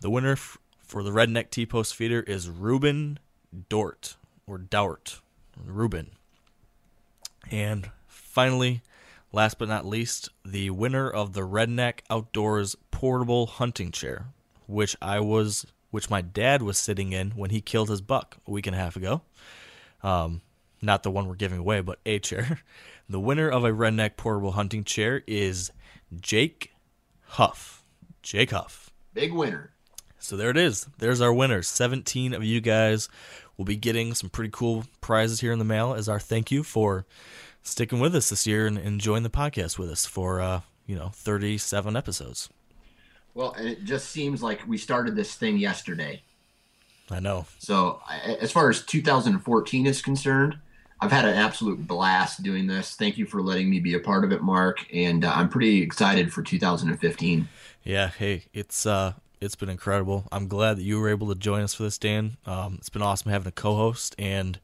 The 0.00 0.10
winner 0.10 0.32
f- 0.32 0.58
for 0.80 1.02
the 1.02 1.10
redneck 1.10 1.50
T-post 1.50 1.94
feeder 1.96 2.20
is 2.20 2.48
Ruben 2.48 3.18
Dort 3.68 4.16
or 4.46 4.58
Dort. 4.58 5.20
Ruben. 5.64 6.10
And 7.50 7.90
finally, 8.06 8.82
last 9.32 9.58
but 9.58 9.68
not 9.68 9.86
least, 9.86 10.28
the 10.44 10.70
winner 10.70 11.10
of 11.10 11.32
the 11.32 11.40
Redneck 11.42 12.00
Outdoors 12.10 12.76
portable 12.90 13.46
hunting 13.46 13.90
chair, 13.90 14.26
which 14.66 14.96
I 15.02 15.20
was 15.20 15.66
which 15.90 16.10
my 16.10 16.20
dad 16.20 16.60
was 16.60 16.76
sitting 16.76 17.12
in 17.12 17.30
when 17.30 17.48
he 17.48 17.62
killed 17.62 17.88
his 17.88 18.02
buck 18.02 18.36
a 18.46 18.50
week 18.50 18.66
and 18.66 18.76
a 18.76 18.78
half 18.78 18.94
ago. 18.94 19.22
Um, 20.02 20.42
not 20.80 21.02
the 21.02 21.10
one 21.10 21.28
we're 21.28 21.34
giving 21.34 21.58
away, 21.58 21.80
but 21.80 21.98
a 22.06 22.18
chair. 22.18 22.60
The 23.10 23.18
winner 23.18 23.48
of 23.48 23.64
a 23.64 23.70
Redneck 23.70 24.18
portable 24.18 24.52
hunting 24.52 24.84
chair 24.84 25.22
is 25.26 25.72
Jake 26.20 26.74
Huff. 27.22 27.82
Jake 28.22 28.50
Huff. 28.50 28.90
Big 29.14 29.32
winner. 29.32 29.70
So 30.18 30.36
there 30.36 30.50
it 30.50 30.58
is. 30.58 30.86
There's 30.98 31.22
our 31.22 31.32
winners. 31.32 31.68
17 31.68 32.34
of 32.34 32.44
you 32.44 32.60
guys 32.60 33.08
will 33.56 33.64
be 33.64 33.76
getting 33.76 34.12
some 34.12 34.28
pretty 34.28 34.50
cool 34.52 34.84
prizes 35.00 35.40
here 35.40 35.52
in 35.52 35.58
the 35.58 35.64
mail 35.64 35.94
as 35.94 36.06
our 36.06 36.20
thank 36.20 36.50
you 36.50 36.62
for 36.62 37.06
sticking 37.62 37.98
with 37.98 38.14
us 38.14 38.28
this 38.28 38.46
year 38.46 38.66
and 38.66 38.76
enjoying 38.76 39.22
the 39.22 39.30
podcast 39.30 39.78
with 39.78 39.88
us 39.88 40.04
for 40.04 40.42
uh, 40.42 40.60
you 40.86 40.94
know, 40.94 41.08
37 41.14 41.96
episodes. 41.96 42.50
Well, 43.32 43.54
it 43.58 43.84
just 43.84 44.10
seems 44.10 44.42
like 44.42 44.66
we 44.68 44.76
started 44.76 45.16
this 45.16 45.34
thing 45.34 45.56
yesterday. 45.56 46.22
I 47.10 47.20
know. 47.20 47.46
So, 47.58 48.00
as 48.10 48.50
far 48.50 48.68
as 48.68 48.82
2014 48.82 49.86
is 49.86 50.02
concerned, 50.02 50.58
I've 51.00 51.12
had 51.12 51.24
an 51.24 51.34
absolute 51.36 51.86
blast 51.86 52.42
doing 52.42 52.66
this. 52.66 52.94
Thank 52.96 53.18
you 53.18 53.26
for 53.26 53.40
letting 53.40 53.70
me 53.70 53.78
be 53.80 53.94
a 53.94 54.00
part 54.00 54.24
of 54.24 54.32
it, 54.32 54.42
Mark. 54.42 54.84
And 54.92 55.24
uh, 55.24 55.32
I'm 55.34 55.48
pretty 55.48 55.80
excited 55.82 56.32
for 56.32 56.42
2015. 56.42 57.48
Yeah, 57.84 58.08
hey, 58.08 58.44
it's 58.52 58.84
uh 58.86 59.12
it's 59.40 59.54
been 59.54 59.68
incredible. 59.68 60.26
I'm 60.32 60.48
glad 60.48 60.78
that 60.78 60.82
you 60.82 60.98
were 61.00 61.08
able 61.08 61.28
to 61.28 61.34
join 61.36 61.62
us 61.62 61.72
for 61.74 61.84
this, 61.84 61.96
Dan. 61.98 62.36
Um, 62.44 62.74
it's 62.78 62.88
been 62.88 63.02
awesome 63.02 63.30
having 63.30 63.46
a 63.46 63.52
co-host, 63.52 64.16
and 64.18 64.58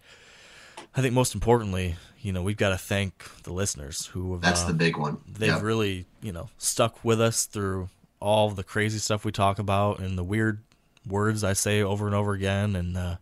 I 0.97 1.01
think 1.01 1.15
most 1.15 1.33
importantly, 1.35 1.95
you 2.21 2.33
know, 2.33 2.43
we've 2.43 2.57
got 2.57 2.71
to 2.71 2.79
thank 2.79 3.43
the 3.45 3.53
listeners 3.53 4.07
who 4.07 4.33
have 4.33 4.43
That's 4.43 4.65
uh, 4.65 4.69
the 4.69 4.75
big 4.75 4.97
one. 4.97 5.19
they've 5.27 5.49
Yep. 5.51 5.63
really 5.63 6.07
you 6.23 6.33
know 6.33 6.49
stuck 6.59 7.05
with 7.05 7.21
us 7.21 7.45
through 7.47 7.89
all 8.21 8.51
the 8.51 8.65
crazy 8.65 8.99
stuff 8.99 9.25
we 9.25 9.31
talk 9.33 9.59
about 9.61 10.01
and 10.01 10.19
the 10.19 10.25
weird 10.25 10.63
words 11.07 11.45
I 11.45 11.53
say 11.53 11.83
over 11.83 12.07
and 12.07 12.15
over 12.15 12.33
again 12.33 12.75
and 12.75 12.97
the 12.97 13.19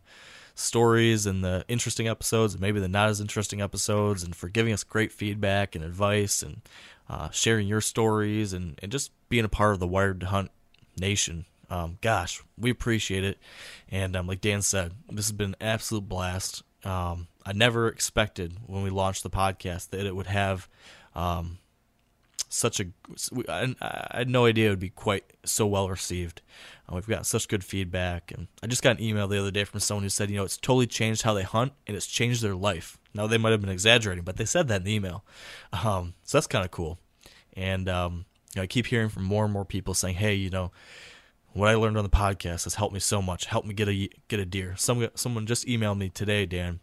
stories 0.54 1.26
and 1.26 1.44
the 1.44 1.64
interesting 1.68 2.08
episodes 2.08 2.54
and 2.54 2.60
maybe 2.60 2.80
the 2.80 2.88
not 2.88 3.08
as 3.08 3.20
interesting 3.20 3.60
episodes 3.60 4.22
and 4.22 4.36
for 4.36 4.48
giving 4.48 4.72
us 4.72 4.84
great 4.84 5.12
feedback 5.12 5.74
and 5.74 5.84
advice 5.84 6.42
and 6.42 6.62
uh, 7.08 7.30
sharing 7.30 7.66
your 7.66 7.80
stories 7.80 8.52
and, 8.52 8.78
and 8.82 8.92
just 8.92 9.10
being 9.28 9.44
a 9.44 9.48
part 9.48 9.72
of 9.72 9.80
the 9.80 9.86
Wired 9.86 10.20
to 10.20 10.26
Hunt 10.26 10.50
Nation. 10.98 11.46
Um, 11.70 11.98
gosh, 12.00 12.42
we 12.58 12.70
appreciate 12.70 13.24
it. 13.24 13.38
And 13.88 14.14
um, 14.14 14.26
like 14.26 14.40
Dan 14.40 14.62
said, 14.62 14.92
this 15.08 15.26
has 15.26 15.32
been 15.32 15.50
an 15.50 15.56
absolute 15.60 16.08
blast. 16.08 16.62
Um, 16.84 17.28
I 17.46 17.52
never 17.52 17.88
expected 17.88 18.54
when 18.66 18.82
we 18.82 18.90
launched 18.90 19.22
the 19.22 19.30
podcast 19.30 19.90
that 19.90 20.06
it 20.06 20.14
would 20.14 20.26
have 20.26 20.68
um, 21.14 21.58
such 22.52 22.80
a 22.80 22.86
I, 23.48 23.74
I 23.80 24.18
had 24.18 24.28
no 24.28 24.44
idea 24.46 24.66
it 24.66 24.70
would 24.70 24.78
be 24.78 24.90
quite 24.90 25.24
so 25.44 25.66
well 25.66 25.88
received. 25.88 26.42
Uh, 26.88 26.96
we've 26.96 27.06
got 27.06 27.26
such 27.26 27.48
good 27.48 27.64
feedback, 27.64 28.30
and 28.30 28.48
I 28.62 28.66
just 28.66 28.82
got 28.82 28.98
an 28.98 29.02
email 29.02 29.26
the 29.26 29.40
other 29.40 29.50
day 29.50 29.64
from 29.64 29.80
someone 29.80 30.02
who 30.02 30.08
said, 30.10 30.30
you 30.30 30.36
know, 30.36 30.44
it's 30.44 30.58
totally 30.58 30.86
changed 30.86 31.22
how 31.22 31.34
they 31.34 31.42
hunt, 31.42 31.72
and 31.86 31.96
it's 31.96 32.06
changed 32.06 32.42
their 32.42 32.54
life. 32.54 32.98
Now 33.14 33.26
they 33.26 33.38
might 33.38 33.52
have 33.52 33.60
been 33.60 33.70
exaggerating, 33.70 34.24
but 34.24 34.36
they 34.36 34.44
said 34.44 34.68
that 34.68 34.82
in 34.82 34.84
the 34.84 34.94
email, 34.94 35.24
um, 35.72 36.14
so 36.24 36.36
that's 36.36 36.46
kind 36.46 36.64
of 36.64 36.70
cool. 36.70 36.98
And 37.54 37.88
um, 37.88 38.26
you 38.54 38.60
know, 38.60 38.62
I 38.64 38.66
keep 38.66 38.86
hearing 38.86 39.08
from 39.08 39.24
more 39.24 39.44
and 39.44 39.52
more 39.52 39.64
people 39.64 39.94
saying, 39.94 40.16
hey, 40.16 40.34
you 40.34 40.50
know, 40.50 40.72
what 41.52 41.68
I 41.68 41.74
learned 41.74 41.96
on 41.96 42.04
the 42.04 42.10
podcast 42.10 42.64
has 42.64 42.74
helped 42.74 42.94
me 42.94 43.00
so 43.00 43.22
much. 43.22 43.46
Helped 43.46 43.66
me 43.66 43.74
get 43.74 43.88
a 43.88 44.08
get 44.28 44.40
a 44.40 44.46
deer. 44.46 44.74
Some 44.76 45.08
someone 45.14 45.46
just 45.46 45.66
emailed 45.66 45.98
me 45.98 46.08
today, 46.10 46.46
Dan, 46.46 46.80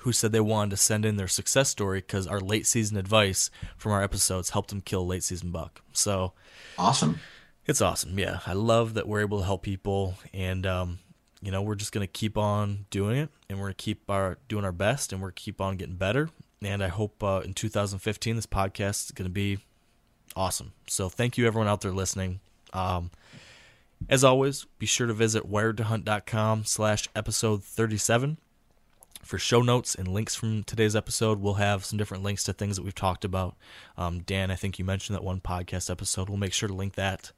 who 0.00 0.12
said 0.12 0.32
they 0.32 0.40
wanted 0.40 0.70
to 0.70 0.76
send 0.76 1.04
in 1.04 1.16
their 1.16 1.28
success 1.28 1.68
story 1.68 2.00
because 2.00 2.26
our 2.26 2.40
late 2.40 2.66
season 2.66 2.96
advice 2.96 3.50
from 3.76 3.92
our 3.92 4.02
episodes 4.02 4.50
helped 4.50 4.70
them 4.70 4.80
kill 4.80 5.06
late 5.06 5.22
season 5.22 5.50
buck. 5.50 5.82
So 5.92 6.32
Awesome. 6.78 7.20
it's 7.66 7.80
awesome. 7.80 8.18
Yeah, 8.18 8.40
I 8.46 8.52
love 8.52 8.94
that 8.94 9.06
we're 9.08 9.20
able 9.20 9.38
to 9.38 9.44
help 9.44 9.62
people, 9.62 10.14
and 10.32 10.64
um, 10.66 10.98
you 11.42 11.50
know, 11.50 11.62
we're 11.62 11.74
just 11.76 11.92
gonna 11.92 12.06
keep 12.06 12.36
on 12.38 12.86
doing 12.90 13.16
it, 13.18 13.28
and 13.48 13.58
we're 13.58 13.66
gonna 13.66 13.74
keep 13.74 14.08
our 14.10 14.38
doing 14.48 14.64
our 14.64 14.72
best, 14.72 15.12
and 15.12 15.20
we're 15.22 15.30
keep 15.32 15.60
on 15.60 15.76
getting 15.76 15.96
better. 15.96 16.30
And 16.62 16.82
I 16.82 16.88
hope 16.88 17.22
uh, 17.22 17.42
in 17.44 17.54
2015 17.54 18.34
this 18.36 18.46
podcast 18.46 19.06
is 19.06 19.12
gonna 19.12 19.28
be 19.30 19.58
awesome. 20.34 20.72
So 20.88 21.08
thank 21.08 21.38
you 21.38 21.46
everyone 21.46 21.68
out 21.68 21.80
there 21.82 21.92
listening. 21.92 22.40
Um, 22.72 23.10
as 24.08 24.22
always, 24.24 24.64
be 24.78 24.86
sure 24.86 25.06
to 25.08 25.12
visit 25.12 25.50
wiredtohunt.com 25.50 26.64
slash 26.64 27.08
episode 27.16 27.64
37 27.64 28.38
for 29.28 29.38
show 29.38 29.60
notes 29.60 29.94
and 29.94 30.08
links 30.08 30.34
from 30.34 30.64
today's 30.64 30.96
episode. 30.96 31.38
We'll 31.38 31.54
have 31.54 31.84
some 31.84 31.98
different 31.98 32.24
links 32.24 32.44
to 32.44 32.54
things 32.54 32.76
that 32.76 32.82
we've 32.82 32.94
talked 32.94 33.26
about. 33.26 33.56
Um, 33.98 34.20
Dan, 34.20 34.50
I 34.50 34.54
think 34.54 34.78
you 34.78 34.86
mentioned 34.86 35.14
that 35.16 35.22
one 35.22 35.42
podcast 35.42 35.90
episode. 35.90 36.30
We'll 36.30 36.38
make 36.38 36.54
sure 36.54 36.66
to 36.66 36.74
link 36.74 36.94
that. 36.94 37.32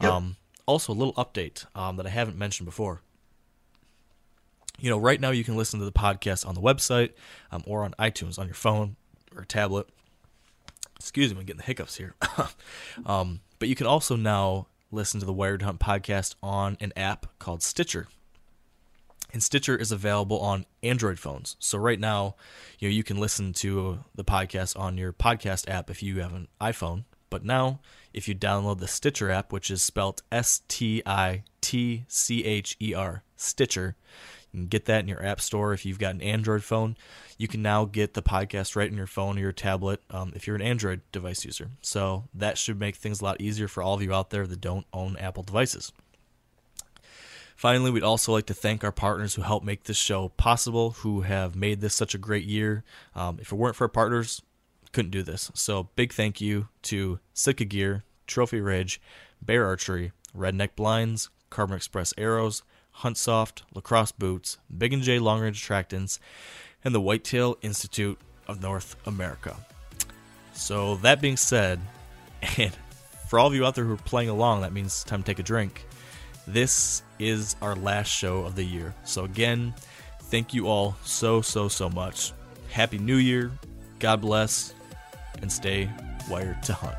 Yep. 0.00 0.10
Um, 0.10 0.36
also, 0.64 0.94
a 0.94 0.94
little 0.94 1.12
update 1.14 1.66
um, 1.76 1.98
that 1.98 2.06
I 2.06 2.08
haven't 2.08 2.38
mentioned 2.38 2.64
before. 2.64 3.02
You 4.78 4.88
know, 4.88 4.96
right 4.96 5.20
now 5.20 5.32
you 5.32 5.44
can 5.44 5.54
listen 5.54 5.78
to 5.80 5.84
the 5.84 5.92
podcast 5.92 6.48
on 6.48 6.54
the 6.54 6.62
website 6.62 7.12
um, 7.52 7.62
or 7.66 7.84
on 7.84 7.92
iTunes 7.98 8.38
on 8.38 8.46
your 8.46 8.54
phone 8.54 8.96
or 9.36 9.44
tablet. 9.44 9.86
Excuse 10.98 11.34
me, 11.34 11.40
I'm 11.40 11.46
getting 11.46 11.58
the 11.58 11.64
hiccups 11.64 11.96
here. 11.96 12.14
um, 13.04 13.40
but 13.58 13.68
you 13.68 13.74
can 13.74 13.86
also 13.86 14.16
now 14.16 14.68
listen 14.90 15.20
to 15.20 15.26
the 15.26 15.32
Wired 15.34 15.60
Hunt 15.60 15.78
podcast 15.78 16.36
on 16.42 16.78
an 16.80 16.94
app 16.96 17.26
called 17.38 17.62
Stitcher. 17.62 18.08
And 19.34 19.42
Stitcher 19.42 19.76
is 19.76 19.90
available 19.90 20.38
on 20.38 20.64
Android 20.84 21.18
phones. 21.18 21.56
So 21.58 21.76
right 21.76 21.98
now, 21.98 22.36
you 22.78 22.88
know, 22.88 22.94
you 22.94 23.02
can 23.02 23.18
listen 23.18 23.52
to 23.54 23.98
the 24.14 24.22
podcast 24.22 24.78
on 24.78 24.96
your 24.96 25.12
podcast 25.12 25.68
app 25.68 25.90
if 25.90 26.04
you 26.04 26.20
have 26.20 26.32
an 26.32 26.46
iPhone. 26.60 27.02
But 27.30 27.44
now, 27.44 27.80
if 28.12 28.28
you 28.28 28.36
download 28.36 28.78
the 28.78 28.86
Stitcher 28.86 29.32
app, 29.32 29.52
which 29.52 29.72
is 29.72 29.82
spelled 29.82 30.22
S 30.30 30.62
T 30.68 31.02
I 31.04 31.42
T 31.60 32.04
C 32.06 32.44
H 32.44 32.76
E 32.80 32.94
R, 32.94 33.24
Stitcher, 33.36 33.96
you 34.52 34.60
can 34.60 34.68
get 34.68 34.84
that 34.84 35.00
in 35.00 35.08
your 35.08 35.24
app 35.24 35.40
store 35.40 35.72
if 35.72 35.84
you've 35.84 35.98
got 35.98 36.14
an 36.14 36.22
Android 36.22 36.62
phone. 36.62 36.96
You 37.36 37.48
can 37.48 37.60
now 37.60 37.86
get 37.86 38.14
the 38.14 38.22
podcast 38.22 38.76
right 38.76 38.88
in 38.88 38.96
your 38.96 39.08
phone 39.08 39.36
or 39.36 39.40
your 39.40 39.50
tablet 39.50 40.00
um, 40.10 40.32
if 40.36 40.46
you're 40.46 40.54
an 40.54 40.62
Android 40.62 41.00
device 41.10 41.44
user. 41.44 41.70
So 41.82 42.28
that 42.34 42.56
should 42.56 42.78
make 42.78 42.94
things 42.94 43.20
a 43.20 43.24
lot 43.24 43.40
easier 43.40 43.66
for 43.66 43.82
all 43.82 43.94
of 43.94 44.02
you 44.02 44.14
out 44.14 44.30
there 44.30 44.46
that 44.46 44.60
don't 44.60 44.86
own 44.92 45.16
Apple 45.16 45.42
devices. 45.42 45.90
Finally, 47.54 47.90
we'd 47.90 48.02
also 48.02 48.32
like 48.32 48.46
to 48.46 48.54
thank 48.54 48.82
our 48.82 48.92
partners 48.92 49.34
who 49.34 49.42
help 49.42 49.62
make 49.62 49.84
this 49.84 49.96
show 49.96 50.28
possible, 50.30 50.90
who 50.90 51.22
have 51.22 51.54
made 51.54 51.80
this 51.80 51.94
such 51.94 52.14
a 52.14 52.18
great 52.18 52.44
year. 52.44 52.82
Um, 53.14 53.38
if 53.40 53.52
it 53.52 53.56
weren't 53.56 53.76
for 53.76 53.84
our 53.84 53.88
partners, 53.88 54.42
couldn't 54.92 55.10
do 55.10 55.22
this. 55.22 55.50
So 55.54 55.88
big 55.96 56.12
thank 56.12 56.40
you 56.40 56.68
to 56.82 57.18
Sitka 57.32 57.64
Gear, 57.64 58.04
Trophy 58.26 58.60
Ridge, 58.60 59.00
Bear 59.42 59.66
Archery, 59.66 60.12
Redneck 60.36 60.70
Blinds, 60.76 61.30
Carbon 61.50 61.76
Express 61.76 62.14
Arrows, 62.16 62.62
Huntsoft, 62.98 63.62
Lacrosse 63.74 64.12
Boots, 64.12 64.58
Big 64.76 64.92
and 64.92 65.02
J 65.02 65.18
Long 65.18 65.40
Range 65.40 65.60
Attractants, 65.60 66.18
and 66.84 66.94
the 66.94 67.00
Whitetail 67.00 67.58
Institute 67.62 68.18
of 68.46 68.62
North 68.62 68.96
America. 69.06 69.56
So 70.52 70.96
that 70.96 71.20
being 71.20 71.36
said, 71.36 71.80
and 72.56 72.76
for 73.28 73.38
all 73.38 73.48
of 73.48 73.54
you 73.54 73.64
out 73.66 73.74
there 73.74 73.84
who 73.84 73.94
are 73.94 73.98
playing 73.98 74.28
along, 74.28 74.62
that 74.62 74.72
means 74.72 75.02
time 75.04 75.22
to 75.22 75.26
take 75.26 75.38
a 75.38 75.42
drink. 75.42 75.86
This 76.46 77.02
is 77.18 77.56
our 77.62 77.74
last 77.74 78.08
show 78.08 78.44
of 78.44 78.54
the 78.54 78.64
year. 78.64 78.94
So 79.04 79.24
again, 79.24 79.72
thank 80.24 80.52
you 80.52 80.68
all 80.68 80.96
so 81.02 81.40
so 81.40 81.68
so 81.68 81.88
much. 81.88 82.32
Happy 82.70 82.98
New 82.98 83.16
Year. 83.16 83.50
God 83.98 84.20
bless 84.20 84.74
and 85.40 85.50
stay 85.50 85.88
wired 86.28 86.62
to 86.64 86.74
hunt. 86.74 86.96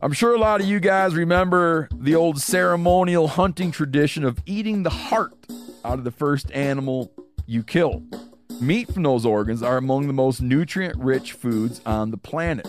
I'm 0.00 0.12
sure 0.12 0.34
a 0.34 0.38
lot 0.38 0.60
of 0.60 0.66
you 0.66 0.80
guys 0.80 1.14
remember 1.14 1.88
the 1.92 2.14
old 2.14 2.40
ceremonial 2.40 3.26
hunting 3.26 3.72
tradition 3.72 4.22
of 4.22 4.38
eating 4.46 4.82
the 4.82 4.90
heart 4.90 5.34
out 5.84 5.98
of 5.98 6.04
the 6.04 6.10
first 6.10 6.52
animal 6.52 7.10
you 7.46 7.62
kill. 7.62 8.04
Meat 8.60 8.92
from 8.92 9.02
those 9.02 9.24
organs 9.24 9.62
are 9.62 9.76
among 9.76 10.06
the 10.06 10.12
most 10.12 10.42
nutrient 10.42 10.96
rich 10.98 11.32
foods 11.32 11.80
on 11.86 12.10
the 12.10 12.16
planet. 12.16 12.68